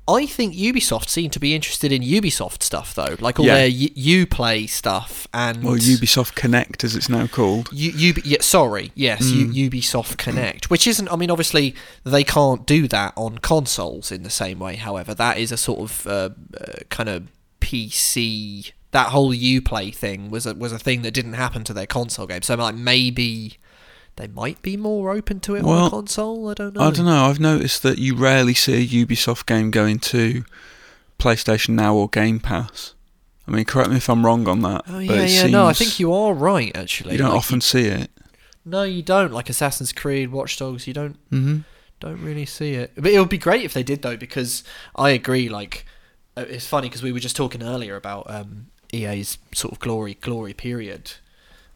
I 0.07 0.25
think 0.25 0.55
Ubisoft 0.55 1.07
seem 1.07 1.29
to 1.29 1.39
be 1.39 1.53
interested 1.53 1.91
in 1.91 2.01
Ubisoft 2.01 2.63
stuff 2.63 2.95
though, 2.95 3.15
like 3.19 3.39
all 3.39 3.45
Yeah. 3.45 3.55
their 3.57 3.67
U- 3.67 4.25
Uplay 4.25 4.67
stuff 4.67 5.27
and 5.35 5.63
Well, 5.63 5.75
Ubisoft 5.75 6.33
Connect, 6.33 6.83
as 6.83 6.95
it's 6.95 7.09
now 7.09 7.27
called. 7.27 7.69
U- 7.71 8.09
Ub- 8.09 8.25
yeah, 8.25 8.39
sorry, 8.41 8.91
yes, 8.95 9.21
Mm. 9.21 9.53
U- 9.53 9.69
Ubisoft 9.69 10.17
Connect, 10.17 10.71
which 10.71 10.87
isn't. 10.87 11.07
I 11.09 11.15
mean, 11.15 11.29
obviously 11.29 11.75
they 12.03 12.23
can't 12.23 12.65
do 12.65 12.87
that 12.87 13.13
on 13.15 13.37
consoles 13.37 14.11
in 14.11 14.23
the 14.23 14.31
same 14.31 14.57
way. 14.57 14.77
However, 14.77 15.13
that 15.13 15.37
is 15.37 15.51
a 15.51 15.57
sort 15.57 15.79
of 15.79 16.07
uh, 16.07 16.29
uh, 16.59 16.73
kind 16.89 17.09
of 17.09 17.27
PC. 17.59 18.71
That 18.91 19.07
whole 19.09 19.33
UPlay 19.33 19.93
thing 19.93 20.29
was 20.31 20.45
a 20.45 20.55
was 20.55 20.71
a 20.71 20.79
thing 20.79 21.03
that 21.03 21.11
didn't 21.11 21.33
happen 21.33 21.63
to 21.65 21.73
their 21.73 21.85
console 21.85 22.25
game. 22.27 22.41
So 22.41 22.55
like 22.55 22.75
maybe 22.75 23.57
they 24.15 24.27
might 24.27 24.61
be 24.61 24.75
more 24.77 25.11
open 25.11 25.39
to 25.41 25.55
it 25.55 25.59
on 25.59 25.65
Well, 25.65 25.85
a 25.87 25.89
console. 25.91 26.49
I 26.49 26.53
don't 26.55 26.73
know. 26.75 26.81
I 26.81 26.91
don't 26.91 27.05
know. 27.05 27.25
I've 27.25 27.39
noticed 27.39 27.83
that 27.83 27.99
you 27.99 28.15
rarely 28.15 28.53
see 28.55 28.73
a 28.83 29.05
Ubisoft 29.05 29.45
game 29.45 29.69
going 29.71 29.99
to 29.99 30.43
PlayStation 31.19 31.69
Now 31.69 31.95
or 31.95 32.09
Game 32.09 32.39
Pass. 32.39 32.95
I 33.47 33.51
mean, 33.51 33.65
correct 33.65 33.89
me 33.89 33.97
if 33.97 34.09
I'm 34.09 34.25
wrong 34.25 34.47
on 34.47 34.61
that. 34.61 34.83
Oh 34.87 34.99
yeah, 34.99 35.23
yeah. 35.23 35.47
No, 35.47 35.65
I 35.67 35.73
think 35.73 35.99
you 35.99 36.13
are 36.13 36.33
right. 36.33 36.75
Actually, 36.75 37.13
You 37.13 37.17
don't 37.19 37.29
Like, 37.29 37.37
often 37.37 37.61
see 37.61 37.85
it. 37.85 38.09
No, 38.65 38.83
you 38.83 39.01
don't. 39.01 39.31
Like 39.33 39.49
Assassin's 39.49 39.93
Creed, 39.93 40.31
Watch 40.31 40.57
Dogs, 40.57 40.85
you 40.87 40.93
don't 40.93 41.17
Mm-hmm. 41.31 41.59
don't 41.99 42.21
really 42.23 42.45
see 42.45 42.73
it. 42.73 42.91
But 42.95 43.11
it 43.11 43.19
would 43.19 43.29
be 43.29 43.37
great 43.37 43.63
if 43.63 43.73
they 43.73 43.83
did 43.83 44.01
though, 44.01 44.17
because 44.17 44.63
I 44.95 45.09
agree. 45.11 45.49
Like, 45.49 45.85
it's 46.47 46.67
funny 46.67 46.87
because 46.89 47.03
we 47.03 47.11
were 47.11 47.19
just 47.19 47.35
talking 47.35 47.63
earlier 47.63 47.95
about 47.95 48.29
um, 48.29 48.67
EA's 48.93 49.37
sort 49.53 49.71
of 49.73 49.79
glory 49.79 50.15
glory 50.21 50.53
period, 50.53 51.11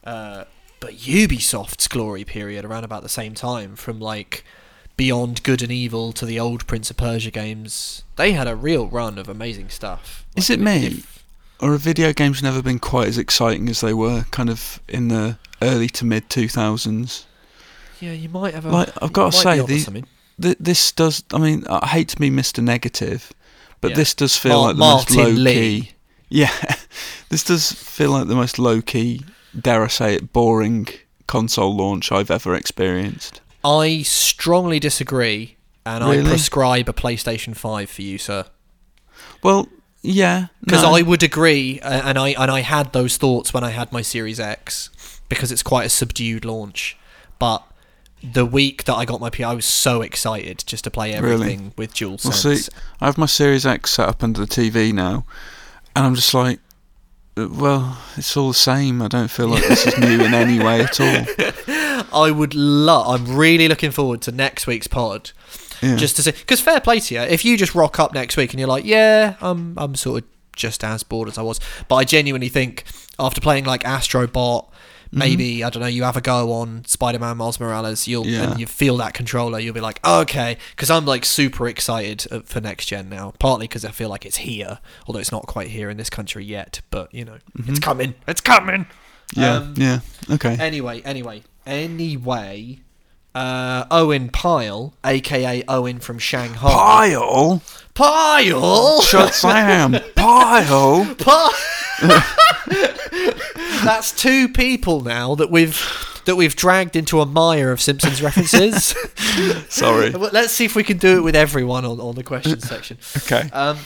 uh, 0.04 0.46
but 0.80 0.94
Ubisoft's 0.94 1.88
glory 1.88 2.24
period 2.24 2.66
around 2.66 2.84
about 2.84 3.04
the 3.04 3.10
same 3.10 3.34
time, 3.34 3.76
from 3.76 4.00
like 4.00 4.44
Beyond 4.98 5.42
Good 5.44 5.62
and 5.62 5.72
Evil 5.72 6.12
to 6.14 6.26
the 6.26 6.40
old 6.40 6.68
Prince 6.68 6.90
of 6.92 6.98
Persia 6.98 7.32
games. 7.32 8.04
They 8.16 8.34
had 8.34 8.48
a 8.48 8.56
real 8.56 8.88
run 8.88 9.18
of 9.18 9.28
amazing 9.30 9.70
stuff. 9.70 10.26
Is 10.36 10.50
it 10.50 10.60
me? 10.60 10.86
if- 10.88 11.24
Or 11.60 11.72
have 11.72 11.82
video 11.82 12.12
games 12.14 12.44
never 12.44 12.62
been 12.62 12.80
quite 12.80 13.08
as 13.08 13.18
exciting 13.18 13.70
as 13.70 13.82
they 13.82 13.94
were, 13.94 14.26
kind 14.32 14.50
of 14.50 14.80
in 14.90 15.08
the 15.08 15.38
early 15.62 15.88
to 15.90 16.06
mid 16.06 16.30
2000s? 16.30 17.24
yeah, 18.02 18.12
you 18.12 18.28
might 18.30 18.54
have. 18.54 18.66
A, 18.66 18.70
Like, 18.70 18.90
I've 19.02 19.14
gotta 19.14 19.32
say, 19.36 19.56
be 19.56 19.62
onto 19.62 19.92
the- 19.92 20.04
Th- 20.42 20.58
this 20.60 20.92
does. 20.92 21.24
I 21.32 21.38
mean, 21.38 21.64
I 21.70 21.88
hate 21.88 22.10
to 22.10 22.18
be 22.18 22.30
Mr. 22.32 22.62
Negative, 22.62 23.32
but 23.84 23.92
Yeah. 23.92 23.98
this 23.98 24.14
does 24.16 24.36
feel 24.38 24.54
Mar- 24.62 24.68
like 24.70 24.76
the 24.78 24.80
most 24.80 25.12
low 25.12 25.28
Lee. 25.30 25.54
key. 25.82 25.90
Yeah, 26.30 26.76
this 27.30 27.44
does 27.44 27.72
feel 27.74 28.10
like 28.10 28.28
the 28.28 28.34
most 28.36 28.58
low 28.58 28.82
key, 28.82 29.22
dare 29.60 29.84
I 29.84 29.88
say 29.88 30.16
it, 30.16 30.34
boring 30.34 30.88
console 31.28 31.76
launch 31.76 32.12
I've 32.12 32.32
ever 32.32 32.56
experienced. 32.56 33.40
I 33.64 34.02
strongly 34.02 34.80
disagree, 34.80 35.58
and 35.86 36.04
I 36.04 36.24
prescribe 36.24 36.90
a 36.90 36.94
PlayStation 36.94 37.56
Five 37.56 37.88
for 37.92 38.02
you, 38.02 38.18
sir. 38.18 38.46
Well, 39.44 39.68
yeah, 40.02 40.48
Because 40.64 40.82
no. 40.82 40.96
I 40.96 41.04
would 41.04 41.22
agree, 41.22 41.80
and 41.84 42.18
I 42.18 42.30
and 42.30 42.50
I 42.50 42.62
had 42.62 42.94
those 42.94 43.18
thoughts 43.18 43.54
when 43.54 43.64
I 43.64 43.70
had 43.70 43.92
my 43.92 44.02
Series 44.02 44.40
X, 44.40 44.90
because 45.30 45.52
it's 45.52 45.62
quite 45.64 45.86
a 45.86 45.90
subdued 45.90 46.46
launch. 46.46 46.98
But 47.38 47.62
the 48.24 48.46
week 48.46 48.86
that 48.86 48.94
I 48.96 49.06
got 49.06 49.20
my 49.20 49.30
P, 49.30 49.44
I 49.44 49.54
was 49.54 49.66
so 49.66 50.02
excited 50.02 50.64
just 50.66 50.86
to 50.86 50.92
play 50.92 51.18
Really? 51.20 51.34
everything 51.34 51.74
with 51.78 51.94
dual 51.94 52.18
Well, 52.24 52.32
see, 52.34 52.58
I 53.02 53.06
have 53.08 53.18
my 53.18 53.26
Series 53.26 53.66
X 53.66 53.92
set 53.92 54.08
up 54.08 54.24
under 54.24 54.40
the 54.40 54.48
TV 54.48 54.94
now, 54.94 55.26
and 55.96 56.06
I'm 56.06 56.16
just 56.16 56.34
like, 56.34 56.60
uh, 57.36 57.48
well, 57.50 57.98
it's 58.16 58.38
all 58.38 58.50
the 58.50 58.54
same. 58.54 59.02
I 59.02 59.08
don't 59.08 59.30
feel 59.30 59.48
like 59.48 59.64
this 59.68 59.86
is 59.88 59.98
new 60.00 60.24
in 60.24 60.34
any 60.34 60.60
way 60.64 60.82
at 60.82 61.00
all. 61.02 61.26
I 62.28 62.32
would 62.32 62.54
love. 62.56 63.08
I'm 63.28 63.36
really 63.36 63.68
looking 63.68 63.92
forward 63.92 64.22
to 64.24 64.32
next 64.32 64.68
week's 64.68 64.88
pod. 64.88 65.32
Yeah. 65.82 65.98
Just 65.98 66.16
to 66.16 66.22
see, 66.24 66.32
because 66.32 66.62
fair 66.62 66.80
play 66.80 67.00
to 67.02 67.14
you. 67.16 67.22
If 67.22 67.44
you 67.44 67.58
just 67.58 67.76
rock 67.76 68.00
up 68.00 68.14
next 68.14 68.38
week 68.38 68.54
and 68.54 68.60
you're 68.60 68.70
like, 68.70 68.86
yeah, 68.86 69.36
I'm, 69.42 69.74
I'm 69.78 69.96
sort 69.96 70.24
of 70.24 70.30
just 70.56 70.84
as 70.84 71.04
bored 71.04 71.28
as 71.28 71.38
I 71.38 71.42
was, 71.42 71.60
but 71.90 71.96
I 71.96 72.04
genuinely 72.06 72.48
think 72.48 72.86
after 73.20 73.42
playing 73.42 73.66
like 73.66 73.84
Astrobot, 73.84 74.70
Mm-hmm. 75.14 75.20
maybe 75.20 75.64
I 75.64 75.70
don't 75.70 75.82
know, 75.82 75.88
you 75.88 76.04
have 76.04 76.18
a 76.18 76.22
go 76.22 76.54
on 76.54 76.84
Spider-Man 76.86 77.38
Miles 77.38 77.60
Morales, 77.60 78.08
you'll 78.08 78.26
Yeah. 78.26 78.52
and 78.52 78.60
you 78.60 78.66
feel 78.66 78.98
that 78.98 79.14
controller, 79.14 79.60
you'll 79.60 79.76
be 79.76 79.80
like, 79.80 80.00
okay, 80.06 80.58
because 80.72 80.90
I'm 80.90 81.06
like 81.06 81.24
super 81.24 81.68
excited 81.68 82.26
uh, 82.32 82.40
for 82.46 82.60
next 82.62 82.88
gen 82.88 83.10
now. 83.10 83.34
Partly 83.38 83.68
because 83.68 83.86
I 83.86 83.92
feel 83.92 84.10
like 84.10 84.26
it's 84.26 84.38
here, 84.38 84.80
although 85.08 85.20
it's 85.20 85.32
not 85.32 85.46
quite 85.46 85.68
here 85.70 85.90
in 85.92 85.98
this 85.98 86.10
country 86.10 86.44
yet. 86.44 86.82
But 86.90 87.14
you 87.14 87.24
know, 87.26 87.38
it's 87.68 87.80
coming, 87.80 88.16
it's 88.28 88.42
coming. 88.42 88.86
Mm-hmm. 89.36 89.40
yeah, 89.42 89.56
Um, 89.56 89.74
yeah, 89.78 90.00
okay. 90.32 90.58
Anyway, 90.60 91.02
anyway, 91.04 91.44
anyway, 91.66 92.80
uh, 93.36 93.86
Owen 93.92 94.30
Pyle, 94.30 94.94
aka 95.04 95.64
Owen 95.68 96.00
from 96.00 96.20
Shanghai. 96.20 96.70
Pile, 96.72 97.62
Pyle. 97.94 99.02
shut 99.02 99.34
Sam. 99.34 99.96
Pile. 100.16 101.16
Pyle. 101.20 101.52
That's 103.84 104.12
two 104.12 104.50
people 104.50 105.02
now 105.02 105.36
that 105.36 105.50
we've 105.52 105.80
that 106.26 106.36
we've 106.36 106.56
dragged 106.56 106.96
into 106.96 107.20
a 107.22 107.26
mire 107.26 107.72
of 107.72 107.82
Simpsons 107.82 108.22
references. 108.22 108.86
Sorry. 109.70 110.10
Let's 110.12 110.54
see 110.54 110.66
if 110.66 110.76
we 110.76 110.84
can 110.84 110.98
do 110.98 111.18
it 111.18 111.22
with 111.22 111.36
everyone 111.36 111.84
on, 111.86 112.00
on 112.00 112.16
the 112.16 112.24
question 112.24 112.60
section. 112.62 112.98
Okay. 113.18 113.50
Um, 113.52 113.78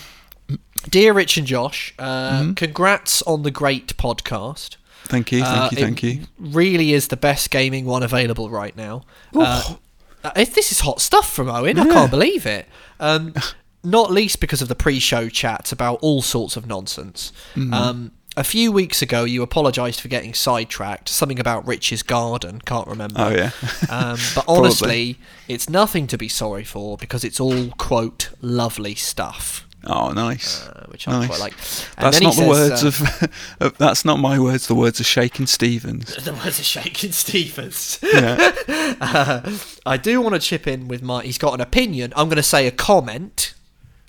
dear 0.90 1.14
Rich 1.14 1.38
and 1.38 1.48
Josh, 1.48 1.94
uh, 1.98 2.42
Mm-hmm. 2.42 2.54
congrats 2.54 3.22
on 3.24 3.42
the 3.44 3.52
great 3.52 3.98
podcast. 3.98 4.78
Thank 5.06 5.32
you. 5.32 5.42
Thank 5.42 5.58
Uh, 5.58 5.70
you. 5.72 5.78
Thank 5.78 6.04
you. 6.04 6.22
Really 6.38 6.94
is 6.94 7.08
the 7.08 7.18
best 7.18 7.50
gaming 7.50 7.86
one 7.86 8.04
available 8.04 8.50
right 8.50 8.76
now. 8.76 9.02
Uh, 9.34 9.76
uh, 10.24 10.32
if 10.36 10.54
this 10.54 10.72
is 10.72 10.82
hot 10.82 11.02
stuff 11.02 11.32
from 11.34 11.50
Owen, 11.50 11.80
I 11.80 11.86
can't 11.86 12.12
believe 12.12 12.46
it. 12.46 12.68
Um, 13.00 13.34
not 13.84 14.12
least 14.12 14.40
because 14.40 14.62
of 14.62 14.68
the 14.68 14.76
pre-show 14.76 15.30
chats 15.30 15.72
about 15.72 16.00
all 16.02 16.22
sorts 16.22 16.58
of 16.58 16.66
nonsense. 16.68 17.32
Mm-hmm. 17.56 17.74
Um, 17.74 18.12
a 18.36 18.44
few 18.44 18.72
weeks 18.72 19.02
ago, 19.02 19.24
you 19.24 19.42
apologised 19.42 20.00
for 20.00 20.10
getting 20.10 20.34
sidetracked. 20.34 21.10
Something 21.10 21.40
about 21.40 21.66
Rich's 21.66 22.04
garden. 22.04 22.62
Can't 22.62 22.88
remember. 22.88 23.16
Oh 23.18 23.30
yeah. 23.30 23.52
Um, 23.90 24.18
but 24.36 24.46
honestly, 24.48 25.18
it's 25.48 25.70
nothing 25.70 26.06
to 26.08 26.18
be 26.18 26.28
sorry 26.28 26.64
for 26.64 26.98
because 26.98 27.24
it's 27.24 27.40
all 27.40 27.70
quote 27.80 28.30
lovely 28.42 28.94
stuff, 28.94 29.68
Oh, 29.86 30.12
nice. 30.12 30.68
uh, 30.68 30.86
which 30.90 31.08
I 31.08 31.14
Nice. 31.14 31.28
quite 31.30 31.40
like. 31.40 31.54
And 31.98 32.06
That's 32.06 32.22
not 32.22 32.36
the 32.36 32.42
says, 32.42 32.84
words 32.84 33.22
uh, 33.22 33.28
of. 33.66 33.78
That's 33.80 34.06
not 34.06 34.20
my 34.20 34.38
words. 34.38 34.68
The 34.68 34.76
words 34.76 35.00
of 35.00 35.06
Shakin' 35.08 35.48
Stevens. 35.48 36.16
the 36.24 36.34
words 36.34 36.60
of 36.60 36.66
Shakin' 36.66 37.14
Stevens. 37.14 38.00
Yeah. 38.04 38.54
Uh, 38.68 39.58
I 39.86 39.98
do 39.98 40.22
want 40.22 40.36
to 40.36 40.42
chip 40.42 40.68
in 40.68 40.88
with 40.88 41.02
my. 41.02 41.24
He's 41.24 41.38
got 41.40 41.54
an 41.56 41.62
opinion. 41.62 42.14
I'm 42.16 42.28
going 42.28 42.38
to 42.38 42.44
say 42.44 42.68
a 42.68 42.72
comment 42.72 43.54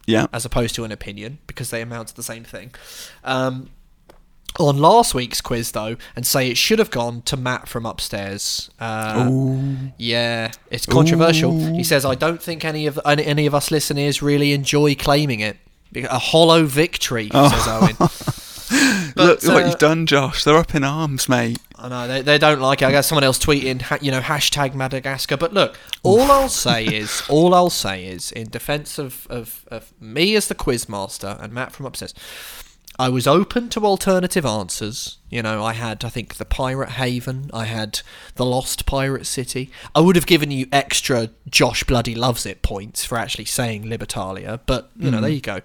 Yeah. 0.09 0.27
as 0.33 0.45
opposed 0.45 0.75
to 0.77 0.85
an 0.85 0.93
opinion 0.93 1.39
because 1.47 1.71
they 1.71 1.83
amount 1.83 2.09
to 2.09 2.17
the 2.17 2.23
same 2.23 2.45
thing. 2.45 2.73
Um, 3.25 3.71
on 4.59 4.79
last 4.79 5.15
week's 5.15 5.41
quiz, 5.41 5.73
though, 5.73 5.97
and 6.17 6.27
say 6.27 6.51
it 6.51 6.57
should 6.57 6.79
have 6.79 6.91
gone 6.91 7.23
to 7.23 7.37
Matt 7.37 7.69
from 7.69 7.87
upstairs. 7.87 8.71
Uh, 8.81 9.31
yeah, 9.99 10.51
it's 10.71 10.87
controversial. 10.87 11.53
He 11.75 11.85
says, 11.85 12.05
"I 12.05 12.15
don't 12.15 12.43
think 12.43 12.65
any 12.65 12.87
of 12.87 12.99
any, 13.05 13.25
any 13.25 13.47
of 13.47 13.55
us 13.55 13.71
listeners 13.71 14.23
really 14.23 14.53
enjoy 14.53 14.95
claiming 14.95 15.41
it. 15.41 15.59
A 15.95 16.19
hollow 16.19 16.65
victory," 16.65 17.29
says 17.33 17.69
Owen. 17.69 17.97
Look 19.17 19.41
But, 19.41 19.45
what 19.45 19.63
uh, 19.65 19.67
you've 19.67 19.79
done, 19.79 20.07
Josh. 20.07 20.45
They're 20.45 20.57
up 20.57 20.75
in 20.75 20.85
arms, 20.85 21.29
mate. 21.29 21.59
I 21.77 21.89
know 21.89 22.09
they, 22.09 22.23
they 22.23 22.39
don't 22.39 22.61
like 22.61 22.83
it. 22.83 22.87
I 22.87 22.93
got 22.93 23.05
someone 23.05 23.25
else 23.25 23.39
tweeting, 23.39 23.83
ha- 23.83 23.99
you 24.01 24.11
know, 24.11 24.21
hashtag 24.21 24.75
Madagascar. 24.75 25.37
But 25.37 25.53
look, 25.53 25.79
all 26.03 26.23
I'll 26.23 26.49
say 26.49 26.85
is, 26.85 27.23
all 27.29 27.55
I'll 27.55 27.71
say 27.71 28.05
is, 28.07 28.33
in 28.33 28.49
defence 28.49 28.99
of, 28.99 29.27
of, 29.31 29.65
of 29.69 29.93
me 30.01 30.35
as 30.37 30.49
the 30.49 30.55
quizmaster 30.55 31.41
and 31.43 31.53
Matt 31.53 31.73
from 31.73 31.87
upstairs, 31.87 32.15
I 33.01 33.09
was 33.09 33.29
open 33.29 33.69
to 33.71 33.85
alternative 33.85 34.45
answers. 34.45 35.19
You 35.31 35.41
know, 35.41 35.63
I 35.63 35.73
had, 35.75 36.05
I 36.05 36.09
think, 36.09 36.35
the 36.35 36.45
Pirate 36.45 36.91
Haven. 36.91 37.49
I 37.55 37.67
had 37.67 38.01
the 38.35 38.45
Lost 38.45 38.87
Pirate 38.87 39.25
City. 39.25 39.71
I 39.95 40.01
would 40.01 40.17
have 40.17 40.27
given 40.27 40.51
you 40.51 40.67
extra 40.73 41.31
Josh 41.49 41.85
Bloody 41.85 42.17
Loves 42.17 42.45
It 42.45 42.63
points 42.63 43.05
for 43.05 43.17
actually 43.17 43.45
saying 43.45 43.85
Libertalia. 43.85 44.59
But, 44.67 44.91
you 44.99 45.13
know, 45.13 45.21
there 45.21 45.31
you 45.31 45.41
go. 45.41 45.61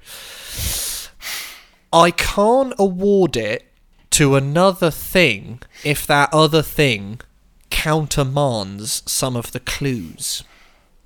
I 1.93 2.09
can't 2.09 2.73
award 2.79 3.37
it 3.37 3.71
to 4.11 4.35
another 4.35 4.89
thing 4.89 5.61
if 5.83 6.07
that 6.07 6.33
other 6.33 6.63
thing 6.63 7.21
countermands 7.69 9.03
some 9.05 9.35
of 9.35 9.51
the 9.51 9.59
clues. 9.59 10.43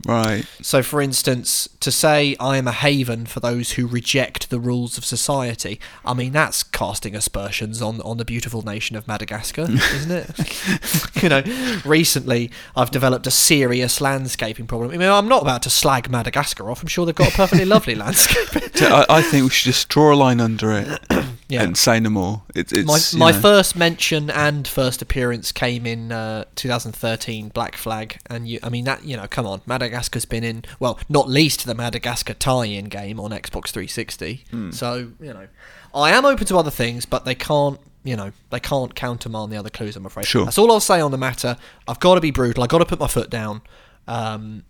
Right. 0.08 0.46
So, 0.62 0.82
for 0.82 1.02
instance, 1.02 1.68
to 1.82 1.92
say 1.92 2.38
I 2.40 2.56
am 2.56 2.66
a 2.66 2.72
haven 2.72 3.26
for 3.26 3.42
those 3.42 3.74
who 3.74 3.86
reject 3.86 4.50
the 4.50 4.60
rules 4.60 4.98
of 4.98 5.04
society, 5.04 5.82
I 6.06 6.14
mean, 6.14 6.32
that's 6.32 6.64
casting 6.64 7.14
aspersions 7.14 7.82
on, 7.82 8.00
on 8.02 8.16
the 8.16 8.24
beautiful 8.24 8.62
nation 8.62 8.96
of 8.96 9.06
Madagascar, 9.06 9.64
isn't 9.70 10.12
it? 10.12 11.22
you 11.22 11.28
know, 11.28 11.44
recently 11.86 12.50
I've 12.76 12.90
developed 12.90 13.28
a 13.28 13.32
serious 13.32 14.00
landscaping 14.00 14.66
problem. 14.66 14.92
I 14.92 14.98
mean, 14.98 15.10
I'm 15.10 15.28
not 15.28 15.42
about 15.42 15.64
to 15.64 15.70
slag 15.70 16.10
Madagascar 16.10 16.72
off. 16.72 16.82
I'm 16.82 16.88
sure 16.88 17.06
they've 17.06 17.14
got 17.14 17.34
a 17.34 17.36
perfectly 17.36 17.66
lovely 17.66 17.96
landscape. 18.06 18.64
I, 18.82 19.06
I 19.10 19.22
think 19.22 19.44
we 19.44 19.50
should 19.50 19.74
just 19.74 19.90
draw 19.90 20.14
a 20.14 20.16
line 20.16 20.40
under 20.40 20.72
it. 20.72 21.00
Yeah. 21.50 21.64
and 21.64 21.78
say 21.78 22.00
no 22.00 22.10
more. 22.10 22.42
It, 22.56 22.72
my 22.86 22.98
it's 22.98 23.14
my 23.14 23.32
know, 23.32 23.40
first 23.40 23.76
mention 23.76 24.30
and 24.30 24.68
first 24.68 25.02
appearance 25.02 25.54
came 25.54 25.86
in 25.86 26.12
uh, 26.12 26.44
2013 26.56 27.50
Black 27.50 27.76
Flag, 27.76 28.20
and 28.30 28.48
you, 28.48 28.60
I 28.62 28.70
mean 28.70 28.84
that 28.84 29.06
you 29.06 29.16
know, 29.16 29.28
come 29.28 29.48
on, 29.48 29.62
Madagascar's 29.66 30.26
been 30.26 30.44
in 30.44 30.66
well, 30.80 31.00
not 31.08 31.30
least 31.30 31.66
the 31.66 31.76
Madagascar 31.76 32.34
tie-in 32.34 32.86
game 32.86 33.20
on 33.20 33.32
Xbox 33.32 33.70
360. 33.70 34.46
Hmm. 34.52 34.72
So 34.72 35.12
you 35.22 35.34
know, 35.34 35.48
I 35.94 36.12
am 36.12 36.26
open 36.26 36.46
to 36.48 36.58
other 36.58 36.72
things, 36.72 37.06
but 37.06 37.26
they 37.26 37.36
can't. 37.36 37.80
You 38.04 38.16
know, 38.16 38.32
they 38.52 38.62
can't 38.62 38.96
countermand 38.96 39.52
the 39.52 39.58
other 39.58 39.70
clues. 39.70 39.98
I'm 39.98 40.06
afraid. 40.06 40.28
Sure. 40.28 40.46
That's 40.46 40.58
all 40.58 40.72
I'll 40.72 40.80
say 40.80 41.02
on 41.02 41.12
the 41.12 41.18
matter. 41.18 41.58
I've 41.90 42.00
got 42.00 42.16
to 42.16 42.22
be 42.22 42.32
brutal. 42.32 42.64
I've 42.64 42.70
got 42.70 42.78
to 42.78 42.86
put 42.86 43.02
my 43.02 43.08
foot 43.08 43.30
down. 43.30 43.62
Um, 44.08 44.64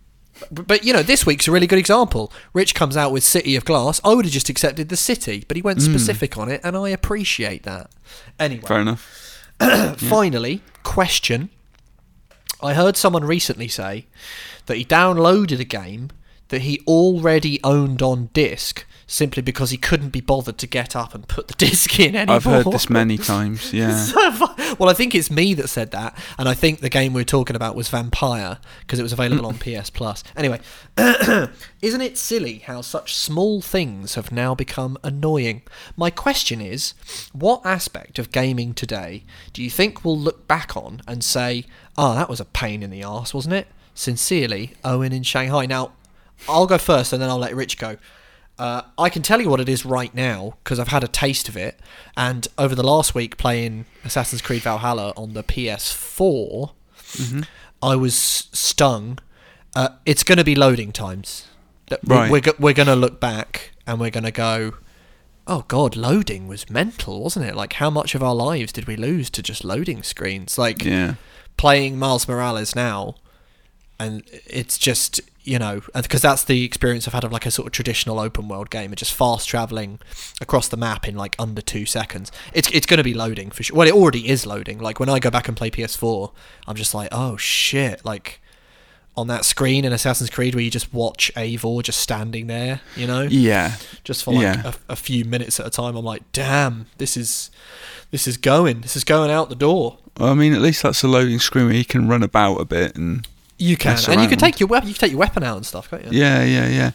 but, 0.50 0.66
but 0.66 0.84
you 0.84 0.92
know, 0.92 1.02
this 1.02 1.26
week's 1.26 1.48
a 1.48 1.52
really 1.52 1.66
good 1.66 1.78
example. 1.78 2.32
Rich 2.52 2.74
comes 2.74 2.96
out 2.96 3.12
with 3.12 3.24
City 3.24 3.56
of 3.56 3.64
Glass. 3.64 4.00
I 4.04 4.14
would 4.14 4.24
have 4.24 4.32
just 4.32 4.48
accepted 4.48 4.88
the 4.88 4.96
city, 4.96 5.44
but 5.46 5.56
he 5.56 5.62
went 5.62 5.80
hmm. 5.80 5.84
specific 5.84 6.36
on 6.36 6.50
it, 6.50 6.60
and 6.64 6.76
I 6.76 6.90
appreciate 6.90 7.62
that. 7.64 7.90
Anyway, 8.38 8.66
fair 8.66 8.80
enough. 8.80 9.48
finally, 9.96 10.62
question. 10.82 11.50
I 12.60 12.74
heard 12.74 12.96
someone 12.96 13.24
recently 13.24 13.68
say 13.68 14.06
that 14.66 14.76
he 14.76 14.84
downloaded 14.84 15.60
a 15.60 15.64
game 15.64 16.10
that 16.48 16.62
he 16.62 16.80
already 16.86 17.60
owned 17.62 18.02
on 18.02 18.30
disc 18.32 18.84
simply 19.10 19.40
because 19.42 19.70
he 19.70 19.78
couldn't 19.78 20.10
be 20.10 20.20
bothered 20.20 20.58
to 20.58 20.66
get 20.66 20.94
up 20.94 21.14
and 21.14 21.26
put 21.28 21.48
the 21.48 21.54
disc 21.66 21.98
in 21.98 22.14
anymore. 22.14 22.36
I've 22.36 22.44
heard 22.44 22.66
this 22.66 22.90
many 22.90 23.16
times. 23.16 23.72
Yeah, 23.78 23.96
So 23.96 24.20
well, 24.78 24.88
I 24.90 24.92
think 24.92 25.14
it's 25.14 25.30
me 25.30 25.54
that 25.54 25.68
said 25.68 25.90
that, 25.92 26.16
and 26.38 26.48
I 26.48 26.54
think 26.54 26.80
the 26.80 26.90
game 26.90 27.12
we 27.14 27.22
are 27.22 27.24
talking 27.24 27.56
about 27.56 27.74
was 27.74 27.88
Vampire 27.88 28.58
because 28.80 28.98
it 28.98 29.02
was 29.02 29.12
available 29.12 29.46
on 29.46 29.56
PS 29.58 29.88
Plus. 29.90 30.22
Anyway, 30.36 30.60
isn't 30.98 32.00
it 32.00 32.18
silly 32.18 32.58
how 32.58 32.80
such 32.82 33.14
small 33.14 33.60
things 33.62 34.14
have 34.14 34.30
now 34.30 34.54
become 34.54 34.98
annoying? 35.02 35.62
My 35.96 36.10
question 36.10 36.60
is, 36.60 36.92
what 37.32 37.64
aspect 37.64 38.18
of 38.18 38.30
gaming 38.32 38.74
today 38.74 39.24
do 39.52 39.62
you 39.62 39.70
think 39.70 40.04
we'll 40.04 40.18
look 40.18 40.46
back 40.46 40.76
on 40.76 41.00
and 41.08 41.24
say, 41.24 41.64
"Oh, 41.96 42.14
that 42.14 42.28
was 42.28 42.40
a 42.40 42.44
pain 42.44 42.82
in 42.82 42.90
the 42.90 43.04
arse, 43.04 43.32
wasn't 43.32 43.54
it?" 43.54 43.68
Sincerely, 43.94 44.74
Owen 44.84 45.12
in 45.12 45.22
Shanghai. 45.24 45.66
Now, 45.66 45.92
I'll 46.48 46.66
go 46.66 46.78
first, 46.78 47.12
and 47.12 47.22
then 47.22 47.30
I'll 47.30 47.38
let 47.38 47.54
Rich 47.54 47.78
go. 47.78 47.96
Uh, 48.58 48.82
I 48.98 49.08
can 49.08 49.22
tell 49.22 49.40
you 49.40 49.48
what 49.48 49.60
it 49.60 49.68
is 49.68 49.86
right 49.86 50.12
now 50.12 50.56
because 50.64 50.80
I've 50.80 50.88
had 50.88 51.04
a 51.04 51.08
taste 51.08 51.48
of 51.48 51.56
it. 51.56 51.78
And 52.16 52.48
over 52.58 52.74
the 52.74 52.82
last 52.82 53.14
week, 53.14 53.36
playing 53.36 53.86
Assassin's 54.04 54.42
Creed 54.42 54.62
Valhalla 54.62 55.12
on 55.16 55.34
the 55.34 55.44
PS4, 55.44 56.72
I 57.82 57.94
was 57.94 58.14
stung. 58.16 59.20
Uh, 59.76 59.90
it's 60.04 60.24
going 60.24 60.38
to 60.38 60.44
be 60.44 60.56
loading 60.56 60.90
times. 60.90 61.46
Right. 62.04 62.30
We're, 62.30 62.42
we're 62.58 62.74
going 62.74 62.88
to 62.88 62.96
look 62.96 63.20
back 63.20 63.70
and 63.86 64.00
we're 64.00 64.10
going 64.10 64.24
to 64.24 64.32
go, 64.32 64.74
oh 65.46 65.64
God, 65.68 65.96
loading 65.96 66.48
was 66.48 66.68
mental, 66.68 67.22
wasn't 67.22 67.46
it? 67.46 67.54
Like, 67.54 67.74
how 67.74 67.90
much 67.90 68.14
of 68.14 68.22
our 68.22 68.34
lives 68.34 68.72
did 68.72 68.86
we 68.86 68.96
lose 68.96 69.30
to 69.30 69.42
just 69.42 69.64
loading 69.64 70.02
screens? 70.02 70.58
Like, 70.58 70.84
yeah. 70.84 71.14
playing 71.56 71.98
Miles 71.98 72.28
Morales 72.28 72.74
now, 72.74 73.14
and 73.98 74.22
it's 74.46 74.78
just 74.78 75.20
you 75.48 75.58
know 75.58 75.80
uh, 75.94 76.02
because 76.02 76.22
that's 76.22 76.44
the 76.44 76.64
experience 76.64 77.08
I've 77.08 77.14
had 77.14 77.24
of 77.24 77.32
like 77.32 77.46
a 77.46 77.50
sort 77.50 77.66
of 77.66 77.72
traditional 77.72 78.18
open 78.20 78.48
world 78.48 78.70
game, 78.70 78.92
of 78.92 78.96
just 78.98 79.12
fast 79.14 79.48
traveling 79.48 79.98
across 80.40 80.68
the 80.68 80.76
map 80.76 81.08
in 81.08 81.16
like 81.16 81.34
under 81.38 81.62
two 81.62 81.86
seconds. 81.86 82.30
It's 82.52 82.68
it's 82.70 82.86
going 82.86 82.98
to 82.98 83.04
be 83.04 83.14
loading 83.14 83.50
for 83.50 83.62
sure. 83.62 83.76
Well, 83.76 83.88
it 83.88 83.94
already 83.94 84.28
is 84.28 84.46
loading. 84.46 84.78
Like 84.78 85.00
when 85.00 85.08
I 85.08 85.18
go 85.18 85.30
back 85.30 85.48
and 85.48 85.56
play 85.56 85.70
PS4, 85.70 86.32
I'm 86.66 86.76
just 86.76 86.94
like, 86.94 87.08
oh 87.12 87.36
shit, 87.36 88.04
like. 88.04 88.40
On 89.16 89.26
that 89.26 89.44
screen 89.44 89.84
in 89.84 89.92
Assassin's 89.92 90.30
Creed, 90.30 90.54
where 90.54 90.62
you 90.62 90.70
just 90.70 90.94
watch 90.94 91.32
Eivor 91.34 91.82
just 91.82 91.98
standing 91.98 92.46
there, 92.46 92.80
you 92.94 93.04
know, 93.08 93.22
Yeah. 93.22 93.72
just 94.04 94.22
for 94.22 94.32
like 94.32 94.42
Yeah. 94.44 94.62
a, 94.88 94.92
a 94.92 94.94
few 94.94 95.24
minutes 95.24 95.58
at 95.58 95.66
a 95.66 95.70
time. 95.70 95.96
I'm 95.96 96.04
like, 96.04 96.22
damn, 96.30 96.86
this 96.98 97.16
is 97.16 97.50
this 98.12 98.28
is 98.28 98.36
going, 98.36 98.82
this 98.82 98.94
is 98.94 99.02
going 99.02 99.28
out 99.28 99.48
the 99.48 99.56
door. 99.56 99.98
Well, 100.20 100.30
I 100.30 100.34
mean, 100.34 100.52
at 100.54 100.60
least 100.60 100.84
that's 100.84 101.02
a 101.02 101.08
loading 101.08 101.40
screen 101.40 101.64
where 101.64 101.74
you 101.74 101.84
can 101.84 102.06
run 102.06 102.22
about 102.22 102.60
a 102.60 102.64
bit 102.64 102.94
and 102.94 103.26
You 103.58 103.76
can, 103.76 103.98
and 104.08 104.22
you 104.22 104.28
can 104.28 104.38
take 104.38 104.60
your 104.60 104.68
weapon. 104.68 104.88
You 104.88 104.94
can 104.94 105.00
take 105.00 105.10
your 105.10 105.18
weapon 105.20 105.42
out 105.42 105.56
and 105.56 105.66
stuff, 105.66 105.90
can't 105.90 106.04
you? 106.04 106.10
Yeah, 106.12 106.44
yeah, 106.44 106.68
yeah. 106.68 106.90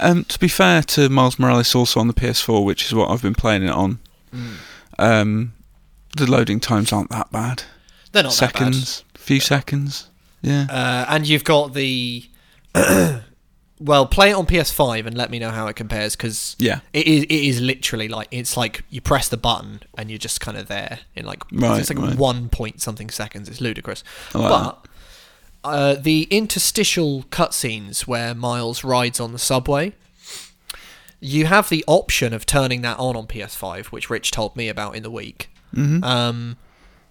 Um, 0.00 0.24
to 0.26 0.38
be 0.38 0.46
fair 0.48 0.82
to 0.82 1.08
Miles 1.08 1.38
Morales, 1.40 1.74
also 1.74 1.98
on 1.98 2.06
the 2.06 2.14
PS4, 2.14 2.64
which 2.64 2.84
is 2.86 2.94
what 2.94 3.10
I've 3.10 3.22
been 3.22 3.34
playing 3.34 3.64
it 3.64 3.70
on, 3.70 3.98
Mm. 4.34 4.54
um, 4.98 5.52
the 6.16 6.30
loading 6.30 6.60
times 6.60 6.92
aren't 6.92 7.10
that 7.10 7.32
bad. 7.32 7.64
They're 8.12 8.22
not 8.22 8.32
seconds, 8.32 9.02
few 9.14 9.40
seconds. 9.40 10.06
Yeah. 10.42 10.66
Uh, 10.70 11.06
and 11.08 11.26
you've 11.26 11.44
got 11.44 11.74
the. 11.74 12.24
well, 13.80 14.06
play 14.06 14.30
it 14.30 14.34
on 14.34 14.46
PS5 14.46 15.06
and 15.06 15.16
let 15.16 15.30
me 15.30 15.38
know 15.38 15.50
how 15.50 15.66
it 15.68 15.76
compares 15.76 16.16
because 16.16 16.56
Yeah. 16.58 16.80
it 16.92 17.06
is 17.06 17.22
it 17.24 17.30
is 17.32 17.60
literally 17.60 18.08
like 18.08 18.28
it's 18.30 18.56
like 18.56 18.82
you 18.90 19.00
press 19.00 19.28
the 19.28 19.36
button 19.36 19.80
and 19.96 20.10
you're 20.10 20.18
just 20.18 20.40
kind 20.40 20.56
of 20.56 20.68
there 20.68 21.00
in 21.14 21.24
like 21.24 21.42
Right, 21.52 21.80
it's 21.80 21.90
like 21.90 21.98
right. 21.98 22.16
one 22.16 22.48
point 22.48 22.80
something 22.80 23.08
seconds. 23.10 23.48
It's 23.48 23.60
ludicrous, 23.60 24.02
like 24.34 24.48
but. 24.48 24.84
Uh, 25.64 25.94
the 25.94 26.26
interstitial 26.30 27.24
cutscenes 27.24 28.02
where 28.02 28.34
Miles 28.34 28.84
rides 28.84 29.18
on 29.20 29.32
the 29.32 29.38
subway, 29.38 29.92
you 31.20 31.46
have 31.46 31.68
the 31.68 31.84
option 31.86 32.32
of 32.32 32.46
turning 32.46 32.82
that 32.82 32.98
on 32.98 33.16
on 33.16 33.26
PS5, 33.26 33.86
which 33.86 34.08
Rich 34.08 34.30
told 34.30 34.56
me 34.56 34.68
about 34.68 34.94
in 34.94 35.02
the 35.02 35.10
week. 35.10 35.50
Mhm. 35.74 36.02
Um, 36.04 36.56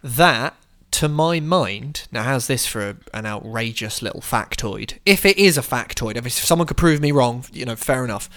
that, 0.02 0.56
to 0.92 1.10
my 1.10 1.40
mind, 1.40 2.08
now 2.12 2.24
how's 2.24 2.48
this 2.48 2.66
for 2.66 2.90
a, 2.90 2.96
an 3.14 3.26
outrageous 3.26 4.02
little 4.02 4.22
factoid? 4.22 4.94
If 5.06 5.26
it 5.26 5.38
is 5.38 5.58
a 5.58 5.62
factoid, 5.62 6.16
if 6.16 6.32
someone 6.32 6.68
could 6.68 6.78
prove 6.78 7.02
me 7.02 7.12
wrong, 7.12 7.46
you 7.52 7.66
know, 7.66 7.76
fair 7.76 8.06
enough. 8.06 8.30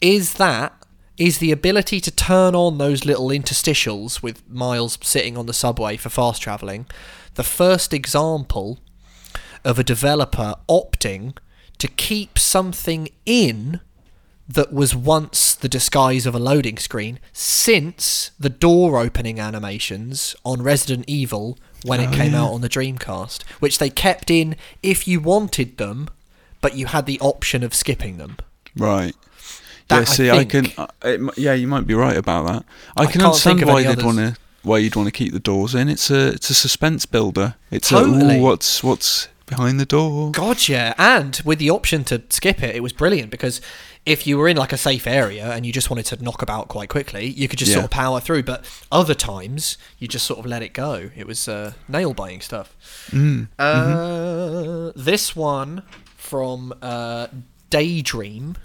Is 0.00 0.34
that 0.34 0.72
is 1.18 1.38
the 1.38 1.52
ability 1.52 2.00
to 2.00 2.10
turn 2.10 2.54
on 2.54 2.78
those 2.78 3.04
little 3.04 3.28
interstitials 3.28 4.22
with 4.22 4.48
Miles 4.48 4.98
sitting 5.02 5.36
on 5.36 5.46
the 5.46 5.52
subway 5.52 5.96
for 5.96 6.08
fast 6.08 6.40
traveling, 6.40 6.86
the 7.34 7.44
first 7.44 7.92
example 7.92 8.78
of 9.64 9.78
a 9.78 9.84
developer 9.84 10.54
opting 10.68 11.36
to 11.78 11.88
keep 11.88 12.38
something 12.38 13.08
in 13.26 13.80
that 14.48 14.72
was 14.72 14.94
once 14.94 15.54
the 15.54 15.68
disguise 15.68 16.26
of 16.26 16.34
a 16.34 16.38
loading 16.38 16.76
screen 16.76 17.18
since 17.32 18.32
the 18.38 18.48
door 18.50 18.98
opening 18.98 19.38
animations 19.40 20.34
on 20.44 20.62
Resident 20.62 21.04
Evil 21.08 21.58
when 21.84 22.00
it 22.00 22.10
Oh, 22.10 22.12
came 22.12 22.32
yeah. 22.32 22.42
out 22.42 22.52
on 22.52 22.60
the 22.60 22.68
Dreamcast, 22.68 23.42
which 23.60 23.78
they 23.78 23.88
kept 23.90 24.30
in 24.30 24.56
if 24.82 25.08
you 25.08 25.20
wanted 25.20 25.78
them, 25.78 26.08
but 26.60 26.76
you 26.76 26.86
had 26.86 27.06
the 27.06 27.18
option 27.20 27.62
of 27.62 27.74
skipping 27.74 28.18
them. 28.18 28.36
Right. 28.76 29.14
That, 29.88 29.94
yeah. 29.96 30.00
I 30.00 30.04
See, 30.04 30.30
I, 30.30 30.44
can. 30.44 30.66
Uh, 30.76 30.86
it, 31.02 31.38
yeah, 31.38 31.54
you 31.54 31.66
might 31.66 31.86
be 31.86 31.94
right 31.94 32.16
about 32.16 32.46
that. 32.46 32.64
I, 32.96 33.02
I 33.02 33.04
can 33.06 33.12
can't 33.20 33.24
understand 33.26 33.58
think 33.60 33.70
why 33.70 33.82
they'd 33.82 34.02
want 34.04 34.18
to. 34.18 34.36
Why 34.62 34.78
you'd 34.78 34.94
want 34.94 35.08
to 35.08 35.12
keep 35.12 35.32
the 35.32 35.40
doors 35.40 35.74
in? 35.74 35.88
It's 35.88 36.08
a 36.10 36.28
it's 36.28 36.48
a 36.50 36.54
suspense 36.54 37.04
builder. 37.04 37.56
It's 37.72 37.88
Totally. 37.88 38.36
a 38.36 38.38
ooh, 38.38 38.42
what's 38.42 38.82
what's 38.84 39.26
behind 39.52 39.78
the 39.78 39.86
door. 39.86 40.30
God, 40.32 40.66
yeah. 40.68 40.94
And 40.98 41.40
with 41.44 41.58
the 41.58 41.70
option 41.70 42.04
to 42.04 42.22
skip 42.30 42.62
it, 42.62 42.74
it 42.74 42.80
was 42.82 42.92
brilliant 42.92 43.30
because 43.30 43.60
if 44.06 44.26
you 44.26 44.38
were 44.38 44.48
in 44.48 44.56
like 44.56 44.72
a 44.72 44.76
safe 44.76 45.06
area 45.06 45.52
and 45.52 45.64
you 45.66 45.72
just 45.72 45.90
wanted 45.90 46.06
to 46.06 46.22
knock 46.24 46.40
about 46.42 46.68
quite 46.68 46.88
quickly, 46.88 47.26
you 47.26 47.46
could 47.48 47.58
just 47.58 47.70
Yeah. 47.70 47.74
sort 47.76 47.84
of 47.84 47.90
power 47.90 48.18
through. 48.20 48.42
But 48.44 48.64
other 48.90 49.14
times, 49.14 49.76
you 49.98 50.08
just 50.08 50.26
sort 50.26 50.38
of 50.40 50.46
let 50.46 50.62
it 50.62 50.72
go. 50.72 51.10
It 51.16 51.26
was 51.26 51.46
uh, 51.48 51.72
nail 51.88 52.14
biting 52.14 52.40
stuff. 52.40 52.74
Mm. 53.10 53.48
Uh, 53.58 54.92
This 54.96 55.36
one 55.36 55.82
from 56.16 56.72
uh, 56.82 57.26
Daydream. 57.70 58.56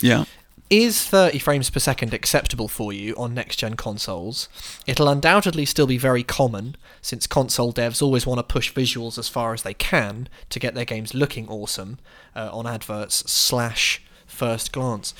Yeah. 0.00 0.24
Is 0.70 1.04
30 1.04 1.40
frames 1.40 1.68
per 1.68 1.80
second 1.80 2.14
acceptable 2.14 2.68
for 2.68 2.92
you 2.92 3.12
on 3.16 3.34
next 3.34 3.56
gen 3.56 3.74
consoles? 3.74 4.48
It'll 4.86 5.08
undoubtedly 5.08 5.64
still 5.66 5.88
be 5.88 5.98
very 5.98 6.22
common, 6.22 6.76
since 7.02 7.26
console 7.26 7.72
devs 7.72 8.00
always 8.00 8.24
want 8.24 8.38
to 8.38 8.44
push 8.44 8.72
visuals 8.72 9.18
as 9.18 9.28
far 9.28 9.52
as 9.52 9.64
they 9.64 9.74
can 9.74 10.28
to 10.48 10.60
get 10.60 10.74
their 10.76 10.84
games 10.84 11.12
looking 11.12 11.48
awesome 11.48 11.98
uh, 12.36 12.50
on 12.52 12.68
adverts 12.68 13.28
slash 13.28 14.00
first 14.28 14.70
glance. 14.70 15.12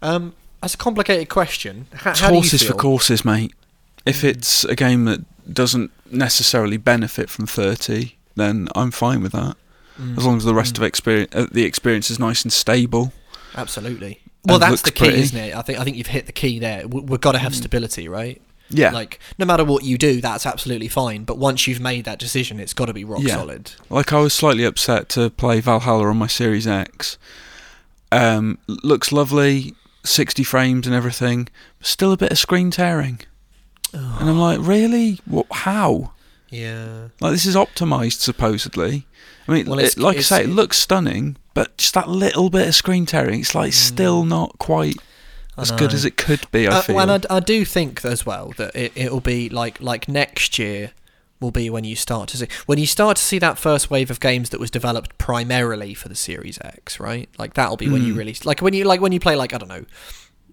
Um, 0.00 0.34
that's 0.62 0.72
a 0.72 0.78
complicated 0.78 1.28
question. 1.28 1.86
H- 1.94 2.00
It's 2.06 2.20
how 2.20 2.32
horses 2.32 2.62
for 2.62 2.72
courses, 2.72 3.26
mate. 3.26 3.52
If 4.06 4.24
it's 4.24 4.64
a 4.64 4.74
game 4.74 5.04
that 5.04 5.20
doesn't 5.52 5.90
necessarily 6.10 6.78
benefit 6.78 7.28
from 7.28 7.46
30, 7.46 8.14
then 8.36 8.68
I'm 8.74 8.90
fine 8.90 9.22
with 9.22 9.32
that. 9.32 9.58
Mm, 10.00 10.16
As 10.16 10.24
long 10.24 10.38
as 10.38 10.44
the 10.44 10.54
rest 10.54 10.76
mm, 10.76 10.78
of 10.78 10.84
experience, 10.84 11.34
uh, 11.34 11.46
the 11.52 11.64
experience 11.64 12.10
is 12.10 12.18
nice 12.18 12.42
and 12.42 12.50
stable. 12.50 13.12
absolutely. 13.54 14.20
Well, 14.44 14.58
that's 14.58 14.82
the 14.82 14.90
key, 14.92 15.06
pretty. 15.06 15.20
isn't 15.22 15.38
it? 15.38 15.54
I 15.54 15.62
think 15.62 15.78
I 15.78 15.84
think 15.84 15.96
you've 15.96 16.06
hit 16.06 16.26
the 16.26 16.32
key 16.32 16.58
there. 16.58 16.86
We- 16.88 17.00
We've 17.02 17.20
got 17.20 17.32
to 17.32 17.38
have 17.38 17.54
stability, 17.54 18.08
right? 18.08 18.40
Yeah. 18.70 18.90
Like, 18.90 19.18
no 19.38 19.46
matter 19.46 19.64
what 19.64 19.82
you 19.84 19.96
do, 19.98 20.20
that's 20.20 20.44
absolutely 20.46 20.88
fine. 20.88 21.24
But 21.24 21.38
once 21.38 21.66
you've 21.66 21.80
made 21.80 22.04
that 22.04 22.18
decision, 22.18 22.60
it's 22.60 22.74
got 22.74 22.86
to 22.86 22.92
be 22.92 23.02
rock 23.04 23.20
Yeah. 23.22 23.34
solid. 23.36 23.72
Like 23.88 24.12
I 24.12 24.20
was 24.20 24.34
slightly 24.34 24.64
upset 24.64 25.08
to 25.10 25.30
play 25.30 25.60
Valhalla 25.60 26.06
on 26.08 26.18
my 26.18 26.26
Series 26.26 26.66
X. 26.66 27.16
Um, 28.12 28.58
looks 28.66 29.12
lovely, 29.12 29.74
60 30.04 30.42
frames 30.44 30.86
and 30.86 30.94
everything. 30.94 31.48
Still 31.80 32.12
a 32.12 32.16
bit 32.16 32.30
of 32.32 32.38
screen 32.38 32.70
tearing, 32.70 33.20
and 33.92 34.28
I'm 34.28 34.38
like, 34.38 34.58
really? 34.60 35.20
What? 35.26 35.46
How? 35.50 36.12
Yeah. 36.50 37.08
Like 37.20 37.32
this 37.32 37.44
is 37.46 37.54
optimized 37.54 38.20
supposedly. 38.20 39.06
I 39.46 39.52
mean, 39.52 39.66
Well, 39.66 39.78
it, 39.78 39.96
like 39.98 40.18
I 40.18 40.20
say, 40.20 40.44
it 40.44 40.48
looks 40.50 40.78
stunning, 40.78 41.36
but 41.58 41.76
just 41.76 41.94
that 41.94 42.08
little 42.08 42.50
bit 42.50 42.68
of 42.68 42.74
screen 42.74 43.04
tearing, 43.04 43.40
it's 43.40 43.54
like 43.54 43.72
still 43.72 44.22
Mm. 44.24 44.28
not 44.28 44.58
quite. 44.58 44.96
as 45.60 45.72
good 45.72 45.92
as 45.92 46.04
it 46.04 46.16
could 46.16 46.48
be. 46.52 46.68
I 46.68 46.76
Uh, 46.78 46.82
feel. 46.82 47.00
and 47.00 47.10
I, 47.28 47.36
I 47.38 47.40
do 47.40 47.64
think 47.64 48.04
as 48.04 48.24
well 48.24 48.52
that 48.58 48.76
it, 48.76 48.92
it'll 48.94 49.18
be 49.20 49.48
like 49.48 49.80
like 49.80 50.08
next 50.08 50.56
year 50.56 50.92
will 51.40 51.50
be 51.50 51.68
when 51.68 51.82
you 51.82 51.96
start 51.96 52.28
to 52.28 52.36
see 52.36 52.46
when 52.66 52.78
you 52.78 52.86
start 52.86 53.16
to 53.16 53.22
see 53.30 53.40
that 53.40 53.58
first 53.58 53.90
wave 53.90 54.08
of 54.08 54.20
games 54.20 54.50
that 54.50 54.60
was 54.60 54.70
developed 54.70 55.18
primarily 55.18 55.94
for 55.94 56.08
the 56.08 56.14
Series 56.14 56.60
X, 56.62 57.00
right? 57.00 57.28
Like 57.38 57.54
that'll 57.54 57.76
be 57.76 57.88
when 57.88 58.04
you 58.04 58.14
Mm. 58.14 58.18
really 58.18 58.36
like 58.44 58.60
when 58.62 58.72
you 58.72 58.84
like 58.84 59.00
when 59.00 59.10
you 59.10 59.18
play 59.18 59.34
like 59.34 59.52
I 59.52 59.58
don't 59.58 59.68
know 59.76 59.84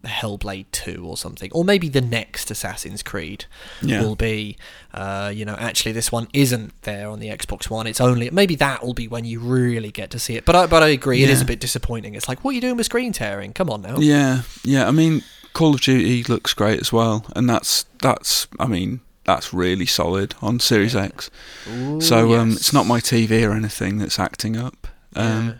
Hellblade 0.05 0.65
2 0.71 1.03
or 1.05 1.17
something 1.17 1.49
or 1.53 1.63
maybe 1.65 1.89
the 1.89 2.01
next 2.01 2.49
Assassin's 2.51 3.03
Creed 3.03 3.45
Yeah. 3.81 4.01
will 4.01 4.15
be 4.15 4.57
uh, 4.93 5.31
you 5.33 5.45
know 5.45 5.55
actually 5.55 5.91
this 5.91 6.11
one 6.11 6.27
isn't 6.33 6.79
there 6.83 7.09
on 7.09 7.19
the 7.19 7.27
Xbox 7.29 7.69
One 7.69 7.87
it's 7.87 7.99
only 8.01 8.29
maybe 8.29 8.55
that 8.55 8.83
will 8.85 8.93
be 8.93 9.07
when 9.07 9.25
you 9.25 9.39
really 9.39 9.91
get 9.91 10.09
to 10.11 10.19
see 10.19 10.35
it 10.35 10.45
but 10.45 10.55
I, 10.55 10.67
but 10.67 10.83
I 10.83 10.87
agree 10.89 11.23
it 11.23 11.29
is 11.29 11.41
a 11.41 11.45
bit 11.45 11.59
disappointing 11.59 12.15
it's 12.15 12.27
like 12.27 12.43
what 12.43 12.51
are 12.51 12.55
you 12.55 12.61
doing 12.61 12.77
with 12.77 12.85
screen 12.85 13.11
tearing 13.13 13.51
come 13.53 13.69
on 13.69 13.81
now 13.81 13.97
Yeah, 13.97 14.41
yeah. 14.63 14.87
I 14.87 14.91
mean, 14.91 15.23
Call 15.53 15.75
of 15.75 15.81
Duty 15.81 16.23
looks 16.23 16.53
great 16.53 16.79
as 16.81 16.91
well, 16.91 17.25
and 17.35 17.49
that's 17.49 17.85
that's. 18.01 18.47
I 18.59 18.67
mean, 18.67 18.99
that's 19.23 19.53
really 19.53 19.85
solid 19.85 20.35
on 20.41 20.59
Series 20.59 20.95
X. 20.95 21.31
Ooh, 21.69 22.01
So 22.01 22.33
um, 22.35 22.49
yes. 22.49 22.57
it's 22.59 22.73
not 22.73 22.85
my 22.85 22.99
TV 22.99 23.47
or 23.47 23.53
anything 23.53 23.97
that's 23.97 24.19
acting 24.19 24.57
up. 24.57 24.87
Um, 25.15 25.47
Yeah. 25.47 25.53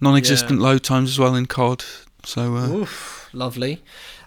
Non-existent 0.00 0.60
load 0.60 0.82
times 0.82 1.10
as 1.10 1.18
well 1.18 1.34
in 1.34 1.46
COD. 1.46 1.84
So 2.28 2.56
uh, 2.56 2.68
Oof, 2.68 3.30
lovely. 3.32 3.82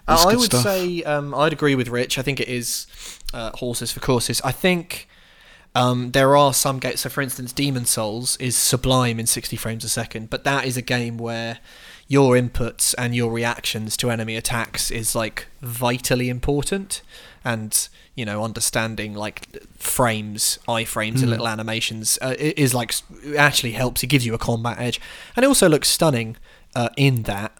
Uh, 0.08 0.24
I 0.28 0.34
would 0.34 0.46
stuff. 0.46 0.64
say 0.64 1.04
um, 1.04 1.32
I'd 1.32 1.52
agree 1.52 1.76
with 1.76 1.88
Rich. 1.88 2.18
I 2.18 2.22
think 2.22 2.40
it 2.40 2.48
is 2.48 2.88
uh, 3.32 3.52
horses 3.54 3.92
for 3.92 4.00
courses. 4.00 4.40
I 4.42 4.50
think 4.50 5.08
um, 5.76 6.10
there 6.10 6.36
are 6.36 6.52
some 6.52 6.80
games. 6.80 7.02
So, 7.02 7.08
for 7.08 7.22
instance, 7.22 7.52
Demon's 7.52 7.90
Souls 7.90 8.36
is 8.38 8.56
sublime 8.56 9.20
in 9.20 9.26
60 9.26 9.56
frames 9.56 9.84
a 9.84 9.88
second, 9.88 10.30
but 10.30 10.42
that 10.42 10.64
is 10.64 10.76
a 10.76 10.82
game 10.82 11.16
where 11.16 11.60
your 12.08 12.34
inputs 12.34 12.92
and 12.98 13.14
your 13.14 13.30
reactions 13.30 13.96
to 13.98 14.10
enemy 14.10 14.34
attacks 14.34 14.90
is 14.90 15.14
like 15.14 15.46
vitally 15.60 16.28
important, 16.28 17.02
and 17.44 17.88
you 18.16 18.24
know 18.24 18.42
understanding 18.42 19.14
like 19.14 19.62
frames, 19.78 20.58
iframes, 20.66 21.22
and 21.22 21.30
little 21.30 21.46
animations 21.46 22.18
uh, 22.20 22.34
is 22.36 22.74
like 22.74 22.94
actually 23.38 23.72
helps. 23.72 24.02
It 24.02 24.08
gives 24.08 24.26
you 24.26 24.34
a 24.34 24.38
combat 24.38 24.80
edge, 24.80 25.00
and 25.36 25.44
it 25.44 25.46
also 25.46 25.68
looks 25.68 25.88
stunning 25.88 26.36
uh, 26.74 26.88
in 26.96 27.22
that. 27.22 27.52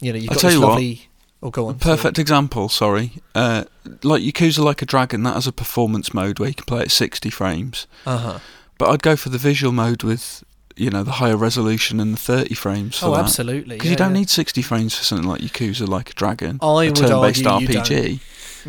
You 0.00 0.12
know, 0.12 0.18
you've 0.18 0.30
I'll 0.30 0.34
got 0.36 0.40
tell 0.40 0.50
this 0.50 0.80
you 0.80 0.96
what. 0.96 1.06
Oh, 1.42 1.50
go 1.50 1.66
on. 1.68 1.80
sorry. 1.80 1.96
perfect 1.96 2.18
example. 2.18 2.68
Sorry, 2.68 3.12
uh, 3.34 3.64
like 4.02 4.22
Yakuza 4.22 4.58
Like 4.62 4.82
a 4.82 4.86
Dragon. 4.86 5.22
That 5.22 5.34
has 5.34 5.46
a 5.46 5.52
performance 5.52 6.12
mode 6.12 6.38
where 6.38 6.48
you 6.50 6.54
can 6.54 6.66
play 6.66 6.80
at 6.82 6.90
60 6.90 7.30
frames. 7.30 7.86
Uh 8.04 8.18
huh. 8.18 8.38
But 8.78 8.90
I'd 8.90 9.02
go 9.02 9.16
for 9.16 9.28
the 9.30 9.38
visual 9.38 9.72
mode 9.72 10.02
with, 10.02 10.42
you 10.76 10.90
know, 10.90 11.02
the 11.02 11.12
higher 11.12 11.36
resolution 11.36 11.98
and 12.00 12.14
the 12.14 12.18
30 12.18 12.54
frames 12.54 12.98
for 12.98 13.06
Oh, 13.06 13.12
that. 13.12 13.20
absolutely. 13.24 13.76
Because 13.76 13.86
yeah, 13.86 13.90
you 13.92 13.96
don't 13.96 14.14
yeah. 14.14 14.20
need 14.20 14.30
60 14.30 14.62
frames 14.62 14.94
for 14.96 15.04
something 15.04 15.28
like 15.28 15.40
Yakuza 15.42 15.86
Like 15.88 16.10
a 16.10 16.14
Dragon. 16.14 16.58
I 16.62 16.84
a 16.84 16.92
turn-based 16.92 17.44
RPG. 17.44 18.20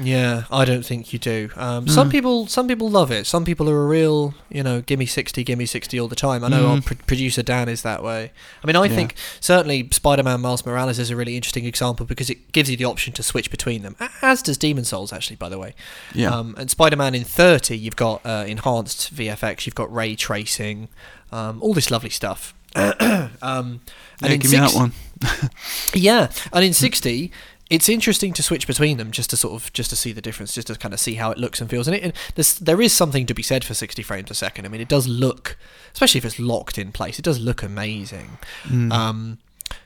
Yeah, 0.01 0.43
I 0.51 0.65
don't 0.65 0.85
think 0.85 1.11
you 1.13 1.19
do. 1.19 1.49
Um, 1.55 1.87
Some 1.87 2.07
Mm. 2.09 2.11
people, 2.11 2.47
some 2.47 2.67
people 2.67 2.89
love 2.89 3.11
it. 3.11 3.27
Some 3.27 3.43
people 3.45 3.69
are 3.69 3.81
a 3.83 3.85
real, 3.87 4.33
you 4.49 4.63
know, 4.63 4.81
gimme 4.81 5.05
sixty, 5.05 5.43
gimme 5.43 5.65
sixty 5.65 5.99
all 5.99 6.07
the 6.07 6.15
time. 6.15 6.43
I 6.43 6.47
know 6.49 6.67
our 6.67 6.77
Mm. 6.77 6.85
pr- 6.85 6.93
producer 7.07 7.43
Dan 7.43 7.67
is 7.69 7.81
that 7.81 8.03
way. 8.03 8.31
I 8.63 8.67
mean, 8.67 8.75
I 8.75 8.85
Yeah. 8.85 8.95
think 8.95 9.15
certainly 9.39 9.87
Spider-Man 9.91 10.39
Miles 10.41 10.65
Morales 10.65 10.99
is 10.99 11.09
a 11.09 11.15
really 11.15 11.35
interesting 11.35 11.65
example 11.65 12.05
because 12.05 12.29
it 12.29 12.51
gives 12.51 12.69
you 12.69 12.77
the 12.77 12.85
option 12.85 13.13
to 13.13 13.23
switch 13.23 13.49
between 13.51 13.81
them, 13.81 13.95
as 14.21 14.41
does 14.41 14.57
Demon's 14.57 14.89
Souls 14.89 15.11
actually, 15.11 15.35
by 15.37 15.49
the 15.49 15.57
way. 15.59 15.73
Yeah. 16.13 16.29
Um, 16.35 16.55
and 16.57 16.69
Spider-Man 16.71 17.13
in 17.15 17.23
30, 17.23 17.77
you've 17.77 17.95
got 17.95 18.21
uh, 18.25 18.45
enhanced 18.47 19.13
VFX, 19.13 19.65
you've 19.65 19.75
got 19.75 19.93
ray 19.93 20.15
tracing, 20.15 20.87
um, 21.31 21.57
all 21.61 21.73
this 21.73 21.91
lovely 21.91 22.09
stuff. 22.09 22.53
um, 22.75 23.81
yeah, 24.21 24.29
in 24.29 24.39
give 24.39 24.51
me 24.51 24.57
that 24.57 24.73
one. 24.73 24.93
yeah, 25.93 26.29
and 26.53 26.63
in 26.63 26.73
sixty, 26.73 27.31
it's 27.71 27.87
interesting 27.87 28.33
to 28.33 28.43
switch 28.43 28.67
between 28.67 28.97
them 28.97 29.11
just 29.11 29.29
to 29.29 29.37
sort 29.37 29.53
of 29.53 29.71
just 29.71 29.89
to 29.91 29.95
see 29.95 30.11
the 30.11 30.21
difference, 30.21 30.53
just 30.53 30.67
to 30.67 30.75
kind 30.75 30.93
of 30.93 30.99
see 30.99 31.15
how 31.15 31.31
it 31.31 31.37
looks 31.37 31.61
and 31.61 31.69
feels. 31.69 31.87
And, 31.87 31.95
it, 31.95 32.03
and 32.03 32.13
there 32.59 32.81
is 32.81 32.91
something 32.91 33.25
to 33.25 33.33
be 33.33 33.41
said 33.41 33.63
for 33.63 33.73
sixty 33.73 34.03
frames 34.03 34.29
a 34.29 34.35
second. 34.35 34.65
I 34.65 34.67
mean, 34.67 34.81
it 34.81 34.89
does 34.89 35.07
look, 35.07 35.57
especially 35.93 36.17
if 36.17 36.25
it's 36.25 36.37
locked 36.37 36.77
in 36.77 36.91
place, 36.91 37.17
it 37.17 37.23
does 37.23 37.39
look 37.39 37.63
amazing. 37.63 38.37
Mm. 38.65 38.91
Um, 38.91 39.37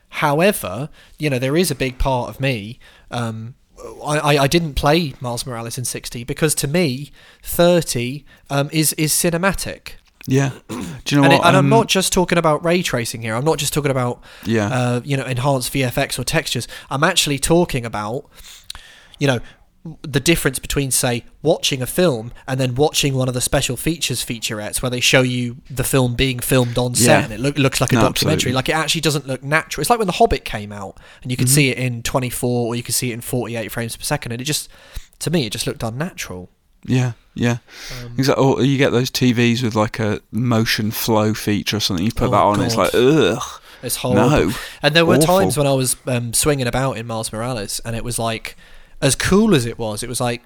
however, 0.09 0.89
you 1.19 1.29
know, 1.29 1.37
there 1.37 1.55
is 1.55 1.69
a 1.69 1.75
big 1.75 1.99
part 1.99 2.29
of 2.29 2.39
me. 2.39 2.79
Um, 3.11 3.53
I, 4.03 4.17
I, 4.17 4.43
I 4.43 4.47
didn't 4.47 4.73
play 4.73 5.13
Miles 5.21 5.45
Morales 5.45 5.77
in 5.77 5.85
60 5.85 6.23
because 6.23 6.55
to 6.55 6.67
me, 6.67 7.11
30 7.43 8.25
um, 8.49 8.67
is 8.73 8.93
is 8.93 9.13
cinematic. 9.13 9.97
Yeah. 10.27 10.51
Do 10.69 10.75
you 11.15 11.21
know 11.21 11.23
and, 11.25 11.33
what? 11.33 11.43
it, 11.43 11.47
and 11.47 11.57
I'm 11.57 11.65
Um, 11.65 11.69
not 11.69 11.87
just 11.87 12.11
talking 12.11 12.37
about 12.37 12.63
ray 12.65 12.81
tracing 12.81 13.21
here. 13.21 13.35
I'm 13.35 13.45
not 13.45 13.57
just 13.59 13.73
talking 13.73 13.91
about 13.91 14.23
Yeah. 14.45 14.67
uh, 14.69 15.01
you 15.03 15.15
know 15.17 15.25
enhanced 15.25 15.71
VFX 15.71 16.17
or 16.17 16.23
textures. 16.23 16.67
I'm 16.89 17.03
actually 17.03 17.37
talking 17.39 17.85
about 17.85 18.29
you 19.19 19.27
know 19.27 19.39
the 20.01 20.19
difference 20.19 20.57
between 20.57 20.89
say 20.89 21.23
watching 21.43 21.79
a 21.79 21.85
film 21.85 22.33
and 22.47 22.59
then 22.59 22.73
watching 22.73 23.13
one 23.13 23.27
of 23.27 23.35
the 23.35 23.41
special 23.41 23.77
features 23.77 24.25
featurettes 24.25 24.81
where 24.81 24.89
they 24.89 24.99
show 24.99 25.21
you 25.21 25.57
the 25.69 25.83
film 25.83 26.15
being 26.15 26.39
filmed 26.39 26.75
on 26.79 26.95
set 26.95 27.19
Yeah. 27.19 27.23
and 27.25 27.33
it 27.33 27.39
look, 27.39 27.59
looks 27.59 27.79
like 27.79 27.91
a 27.91 27.95
No, 27.95 28.01
documentary 28.01 28.49
absolutely. 28.49 28.53
like 28.53 28.69
it 28.69 28.75
actually 28.75 29.01
doesn't 29.01 29.27
look 29.27 29.43
natural 29.43 29.81
it's 29.83 29.91
like 29.91 29.99
when 29.99 30.07
the 30.07 30.13
hobbit 30.13 30.43
came 30.43 30.71
out 30.71 30.97
and 31.21 31.29
you 31.29 31.37
could 31.37 31.45
Mm-hmm. 31.45 31.53
see 31.53 31.69
it 31.69 31.77
in 31.77 32.01
24 32.01 32.65
or 32.67 32.75
you 32.75 32.81
could 32.81 32.95
see 32.95 33.11
it 33.11 33.13
in 33.13 33.21
48 33.21 33.71
frames 33.71 33.95
per 33.95 34.01
second 34.03 34.31
and 34.31 34.41
it 34.41 34.45
just 34.45 34.69
to 35.19 35.29
me 35.29 35.45
it 35.45 35.51
just 35.51 35.67
looked 35.67 35.83
unnatural 35.83 36.49
Yeah, 36.85 37.13
yeah. 37.33 37.57
Um, 38.03 38.13
exactly. 38.17 38.43
Or 38.45 38.61
you 38.63 38.77
get 38.77 38.91
those 38.91 39.09
TVs 39.11 39.63
with 39.63 39.75
like 39.75 39.99
a 39.99 40.21
motion 40.31 40.91
flow 40.91 41.33
feature 41.33 41.77
or 41.77 41.79
something. 41.79 42.05
You 42.05 42.11
put 42.11 42.27
Oh, 42.27 42.31
that 42.31 42.41
on, 42.41 42.61
it's 42.61 42.75
like 42.75 42.91
ugh. 42.93 43.41
It's 43.83 43.97
horrible. 43.97 44.29
No. 44.29 44.51
And 44.81 44.95
there 44.95 45.05
were 45.05 45.15
Awful. 45.15 45.39
times 45.39 45.57
when 45.57 45.67
I 45.67 45.73
was 45.73 45.95
um, 46.07 46.33
swinging 46.33 46.67
about 46.67 46.97
in 46.97 47.05
Miles 47.05 47.31
Morales, 47.31 47.79
and 47.85 47.95
it 47.95 48.03
was 48.03 48.17
like, 48.17 48.55
as 49.01 49.15
cool 49.15 49.53
as 49.53 49.65
it 49.65 49.77
was, 49.77 50.01
it 50.01 50.09
was 50.09 50.19
like 50.21 50.41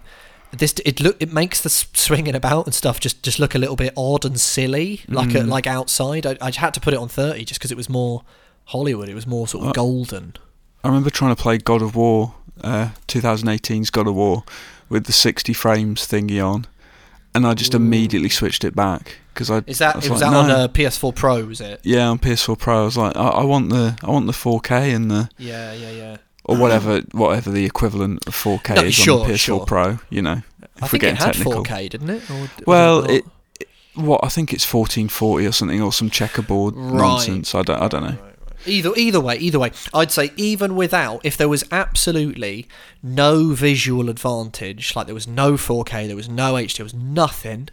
this. 0.51 0.73
It 0.83 0.99
look. 0.99 1.15
It 1.21 1.31
makes 1.31 1.61
the 1.61 1.69
swinging 1.69 2.35
about 2.35 2.65
and 2.65 2.73
stuff 2.73 2.99
just 2.99 3.21
just 3.23 3.39
look 3.39 3.55
a 3.55 3.59
little 3.59 3.75
bit 3.75 3.93
odd 3.95 4.25
and 4.25 4.39
silly, 4.39 5.01
like 5.07 5.29
a, 5.35 5.39
Mm. 5.39 5.47
like 5.47 5.67
outside. 5.67 6.25
I, 6.25 6.37
I 6.41 6.51
had 6.51 6.73
to 6.73 6.79
put 6.81 6.93
it 6.93 6.97
on 6.99 7.07
thirty 7.07 7.45
just 7.45 7.59
because 7.59 7.71
it 7.71 7.77
was 7.77 7.87
more 7.89 8.23
Hollywood. 8.65 9.07
It 9.09 9.15
was 9.15 9.27
more 9.27 9.47
sort 9.47 9.63
of 9.65 9.69
Uh, 9.69 9.73
golden. 9.73 10.33
I 10.83 10.87
remember 10.87 11.09
trying 11.09 11.35
to 11.35 11.41
play 11.41 11.57
God 11.59 11.81
of 11.81 11.95
War, 11.95 12.33
uh, 12.63 12.89
2018's 13.07 13.89
God 13.89 14.07
of 14.07 14.15
War, 14.15 14.43
with 14.89 15.05
the 15.05 15.13
60 15.13 15.53
frames 15.53 16.07
thingy 16.07 16.43
on, 16.43 16.65
and 17.35 17.45
I 17.45 17.53
just 17.53 17.73
Ooh. 17.73 17.77
immediately 17.77 18.29
switched 18.29 18.63
it 18.63 18.75
back 18.75 19.17
because 19.33 19.49
I. 19.51 19.63
Is 19.67 19.77
that 19.79 19.95
I 19.95 19.97
was 19.99 20.05
it 20.07 20.11
was 20.11 20.21
like, 20.21 20.31
that 20.31 20.37
on 20.37 20.47
no. 20.47 20.55
uh, 20.55 20.67
PS4 20.67 21.15
Pro? 21.15 21.45
Was 21.45 21.61
it? 21.61 21.79
Yeah, 21.83 22.07
on 22.07 22.19
PS4 22.19 22.57
Pro, 22.57 22.81
I 22.81 22.85
was 22.85 22.97
like, 22.97 23.15
I, 23.15 23.27
I 23.27 23.43
want 23.43 23.69
the, 23.69 23.97
I 24.03 24.09
want 24.09 24.25
the 24.25 24.33
4K 24.33 24.95
and 24.95 25.09
the, 25.11 25.29
Yeah, 25.37 25.73
yeah, 25.73 25.91
yeah. 25.91 26.17
or 26.43 26.57
whatever, 26.57 27.01
whatever 27.11 27.51
the 27.51 27.65
equivalent 27.65 28.25
of 28.27 28.35
4K 28.35 28.75
No, 28.75 28.83
is 28.83 28.93
sure, 28.95 29.21
on 29.21 29.27
the 29.27 29.33
PS4 29.35 29.37
sure. 29.39 29.65
Pro. 29.65 29.99
You 30.09 30.21
know, 30.23 30.41
if 30.61 30.83
I 30.83 30.85
we're 30.85 30.87
think 30.89 31.01
getting 31.01 31.15
it 31.17 31.19
had 31.23 31.33
technical. 31.35 31.63
4K, 31.63 31.89
didn't 31.89 32.09
it? 32.09 32.29
Or 32.31 32.49
Well, 32.65 33.01
not? 33.01 33.09
it, 33.11 33.25
what 33.95 34.23
I 34.23 34.29
think 34.29 34.53
it's 34.53 34.63
1440 34.71 35.45
or 35.45 35.51
something, 35.51 35.81
or 35.81 35.91
some 35.93 36.09
checkerboard 36.09 36.75
Right. 36.75 36.97
nonsense. 36.99 37.53
I 37.53 37.61
don't, 37.63 37.81
I 37.81 37.87
don't 37.87 38.03
know. 38.03 38.17
Either 38.65 38.91
either 38.95 39.19
way, 39.22 39.38
either 39.38 39.60
way, 39.60 39.72
I'd 39.94 40.11
say 40.11 40.31
even 40.36 40.76
without, 40.76 41.22
if 41.23 41.38
there 41.38 41.48
was 41.49 41.64
absolutely 41.72 42.68
no 43.02 43.49
visual 43.53 44.10
advantage, 44.10 44.95
like 44.95 45.06
there 45.06 45.15
was 45.15 45.27
no 45.27 45.53
4K, 45.53 46.07
there 46.07 46.15
was 46.15 46.30
no 46.30 46.53
HD, 46.56 46.77
there 46.77 46.84
was 46.84 46.94
nothing, 46.94 47.69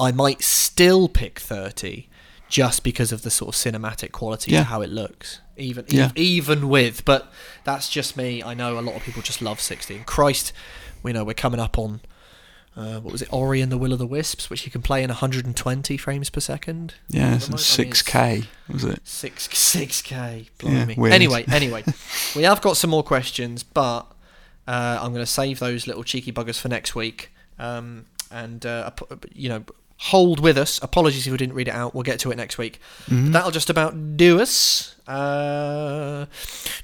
I 0.00 0.10
might 0.12 0.42
still 0.42 1.08
pick 1.08 1.38
30 1.38 2.08
just 2.48 2.82
because 2.84 3.10
of 3.12 3.22
the 3.22 3.30
sort 3.30 3.54
of 3.54 3.60
cinematic 3.60 4.12
quality 4.12 4.52
Yeah. 4.52 4.62
of 4.62 4.66
how 4.66 4.82
it 4.82 4.90
looks. 4.90 5.40
Even 5.56 5.84
Yeah. 5.88 6.06
ev- 6.06 6.12
even 6.16 6.68
with, 6.68 7.04
but 7.04 7.32
that's 7.64 7.88
just 7.88 8.16
me. 8.16 8.42
I 8.42 8.54
know 8.54 8.78
a 8.78 8.80
lot 8.82 8.96
of 8.96 9.02
people 9.02 9.22
just 9.22 9.40
love 9.40 9.60
60. 9.60 9.94
And 9.96 10.06
Christ, 10.06 10.52
we 11.02 11.12
know 11.12 11.24
we're 11.24 11.34
coming 11.34 11.60
up 11.60 11.78
on. 11.78 12.00
Uh, 12.76 12.98
what 13.00 13.12
was 13.12 13.22
it, 13.22 13.32
Ori 13.32 13.60
and 13.60 13.70
the 13.70 13.78
Will 13.78 13.92
of 13.92 14.00
the 14.00 14.06
Wisps, 14.06 14.50
which 14.50 14.64
you 14.66 14.72
can 14.72 14.82
play 14.82 15.02
in 15.04 15.08
120 15.08 15.96
frames 15.96 16.28
per 16.28 16.40
second. 16.40 16.94
Yeah, 17.08 17.28
At 17.28 17.34
it's 17.36 17.46
the 17.46 17.52
moment, 17.52 17.78
I 17.78 17.82
mean, 17.82 17.90
it's- 17.90 18.02
6K 18.02 18.46
was 18.72 18.84
it? 18.84 19.00
Six 19.04 19.48
six 19.56 20.02
k. 20.02 20.48
Blimey. 20.58 20.94
weird. 20.96 21.14
anyway, 21.14 21.44
anyway, 21.52 21.84
we 22.34 22.42
have 22.42 22.60
got 22.60 22.76
some 22.76 22.90
more 22.90 23.04
questions, 23.04 23.62
but 23.62 24.00
uh, 24.66 24.98
I'm 25.00 25.12
going 25.12 25.22
to 25.24 25.30
save 25.30 25.60
those 25.60 25.86
little 25.86 26.02
cheeky 26.02 26.32
buggers 26.32 26.58
for 26.58 26.68
next 26.68 26.94
week. 26.96 27.30
Um, 27.60 28.06
and 28.32 28.66
uh, 28.66 28.90
you 29.32 29.48
know, 29.48 29.62
hold 29.98 30.40
with 30.40 30.58
us. 30.58 30.82
Apologies 30.82 31.26
if 31.28 31.30
we 31.30 31.36
didn't 31.36 31.54
read 31.54 31.68
it 31.68 31.74
out. 31.74 31.94
We'll 31.94 32.02
get 32.02 32.18
to 32.20 32.32
it 32.32 32.36
next 32.36 32.58
week. 32.58 32.80
Mhm. 33.06 33.32
That'll 33.32 33.52
just 33.52 33.70
about 33.70 34.16
do 34.16 34.40
us. 34.40 34.96
Uh, 35.06 36.26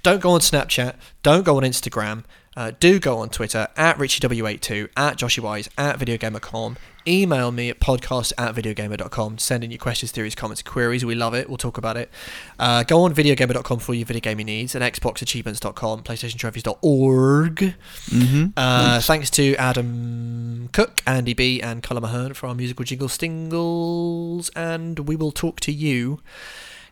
don't 0.04 0.20
go 0.20 0.30
on 0.30 0.40
Snapchat. 0.40 0.94
Don't 1.24 1.44
go 1.44 1.56
on 1.56 1.64
Instagram. 1.64 2.22
Uh, 2.56 2.72
do 2.80 2.98
go 2.98 3.18
on 3.18 3.28
Twitter 3.28 3.68
at 3.76 3.96
RichieW82, 3.96 4.88
at 4.96 5.16
JoshyWise, 5.16 5.68
at 5.78 5.98
VideoGamer.com. 5.98 6.76
Email 7.06 7.50
me 7.52 7.70
at 7.70 7.80
podcast 7.80 8.32
at 8.36 8.54
videogamer.com. 8.54 9.38
Send 9.38 9.64
in 9.64 9.70
your 9.70 9.78
questions, 9.78 10.10
theories, 10.10 10.34
comments, 10.34 10.60
queries. 10.60 11.04
We 11.04 11.14
love 11.14 11.32
it. 11.32 11.48
We'll 11.48 11.56
talk 11.58 11.78
about 11.78 11.96
it. 11.96 12.10
Uh, 12.58 12.82
go 12.82 13.04
on 13.04 13.14
videogamer.com 13.14 13.78
for 13.78 13.94
your 13.94 14.04
video 14.04 14.20
gaming 14.20 14.46
needs 14.46 14.74
and 14.74 14.84
xboxachievements.com, 14.84 16.02
playstationtrophies.org. 16.02 17.56
Mm-hmm. 17.56 18.46
Uh, 18.56 19.00
thanks 19.00 19.30
to 19.30 19.54
Adam 19.56 20.68
Cook, 20.72 21.02
Andy 21.06 21.34
B, 21.34 21.62
and 21.62 21.82
Colin 21.82 22.02
Mahern 22.02 22.34
for 22.34 22.48
our 22.48 22.54
musical 22.54 22.84
jingle 22.84 23.08
stingles. 23.08 24.50
And 24.50 24.98
we 25.08 25.16
will 25.16 25.32
talk 25.32 25.60
to 25.60 25.72
you 25.72 26.20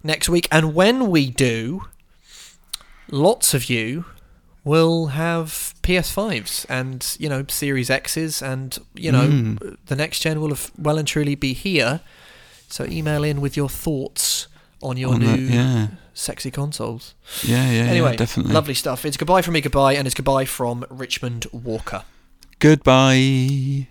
next 0.03 0.29
week. 0.29 0.49
And 0.51 0.75
when 0.75 1.11
we 1.11 1.31
do, 1.31 1.83
lots 3.11 3.53
of 3.53 3.69
you 3.69 4.05
will 4.69 5.07
have 5.09 5.75
PS5s 5.83 6.67
and 6.69 7.17
you 7.19 7.29
know 7.29 7.45
Series 7.49 7.91
X's, 7.91 8.43
and 8.43 8.79
you 8.95 9.11
know 9.13 9.27
Mm. 9.29 9.77
the 9.87 9.97
next 9.97 10.21
gen 10.21 10.41
will 10.41 10.51
have 10.51 10.71
well 10.79 10.99
and 10.99 11.09
truly 11.09 11.35
be 11.35 11.53
here. 11.55 12.01
So 12.69 12.85
email 12.85 13.25
in 13.25 13.41
with 13.41 13.57
your 13.57 13.69
thoughts 13.71 14.47
on 14.81 14.97
your 14.97 15.15
On 15.15 15.21
new 15.21 15.47
that, 15.47 15.55
yeah, 15.55 15.87
sexy 16.15 16.51
consoles. 16.51 17.15
yeah, 17.43 17.71
yeah. 17.71 17.91
anyway, 17.91 18.11
yeah, 18.13 18.17
definitely. 18.17 18.53
lovely 18.55 18.75
stuff. 18.75 19.05
It's 19.05 19.17
goodbye 19.17 19.43
from 19.43 19.55
me, 19.55 19.61
goodbye, 19.61 19.95
and 19.99 20.07
it's 20.07 20.15
goodbye 20.15 20.45
from 20.45 20.85
Richmond 20.91 21.47
Walker. 21.53 22.03
Goodbye. 22.61 23.87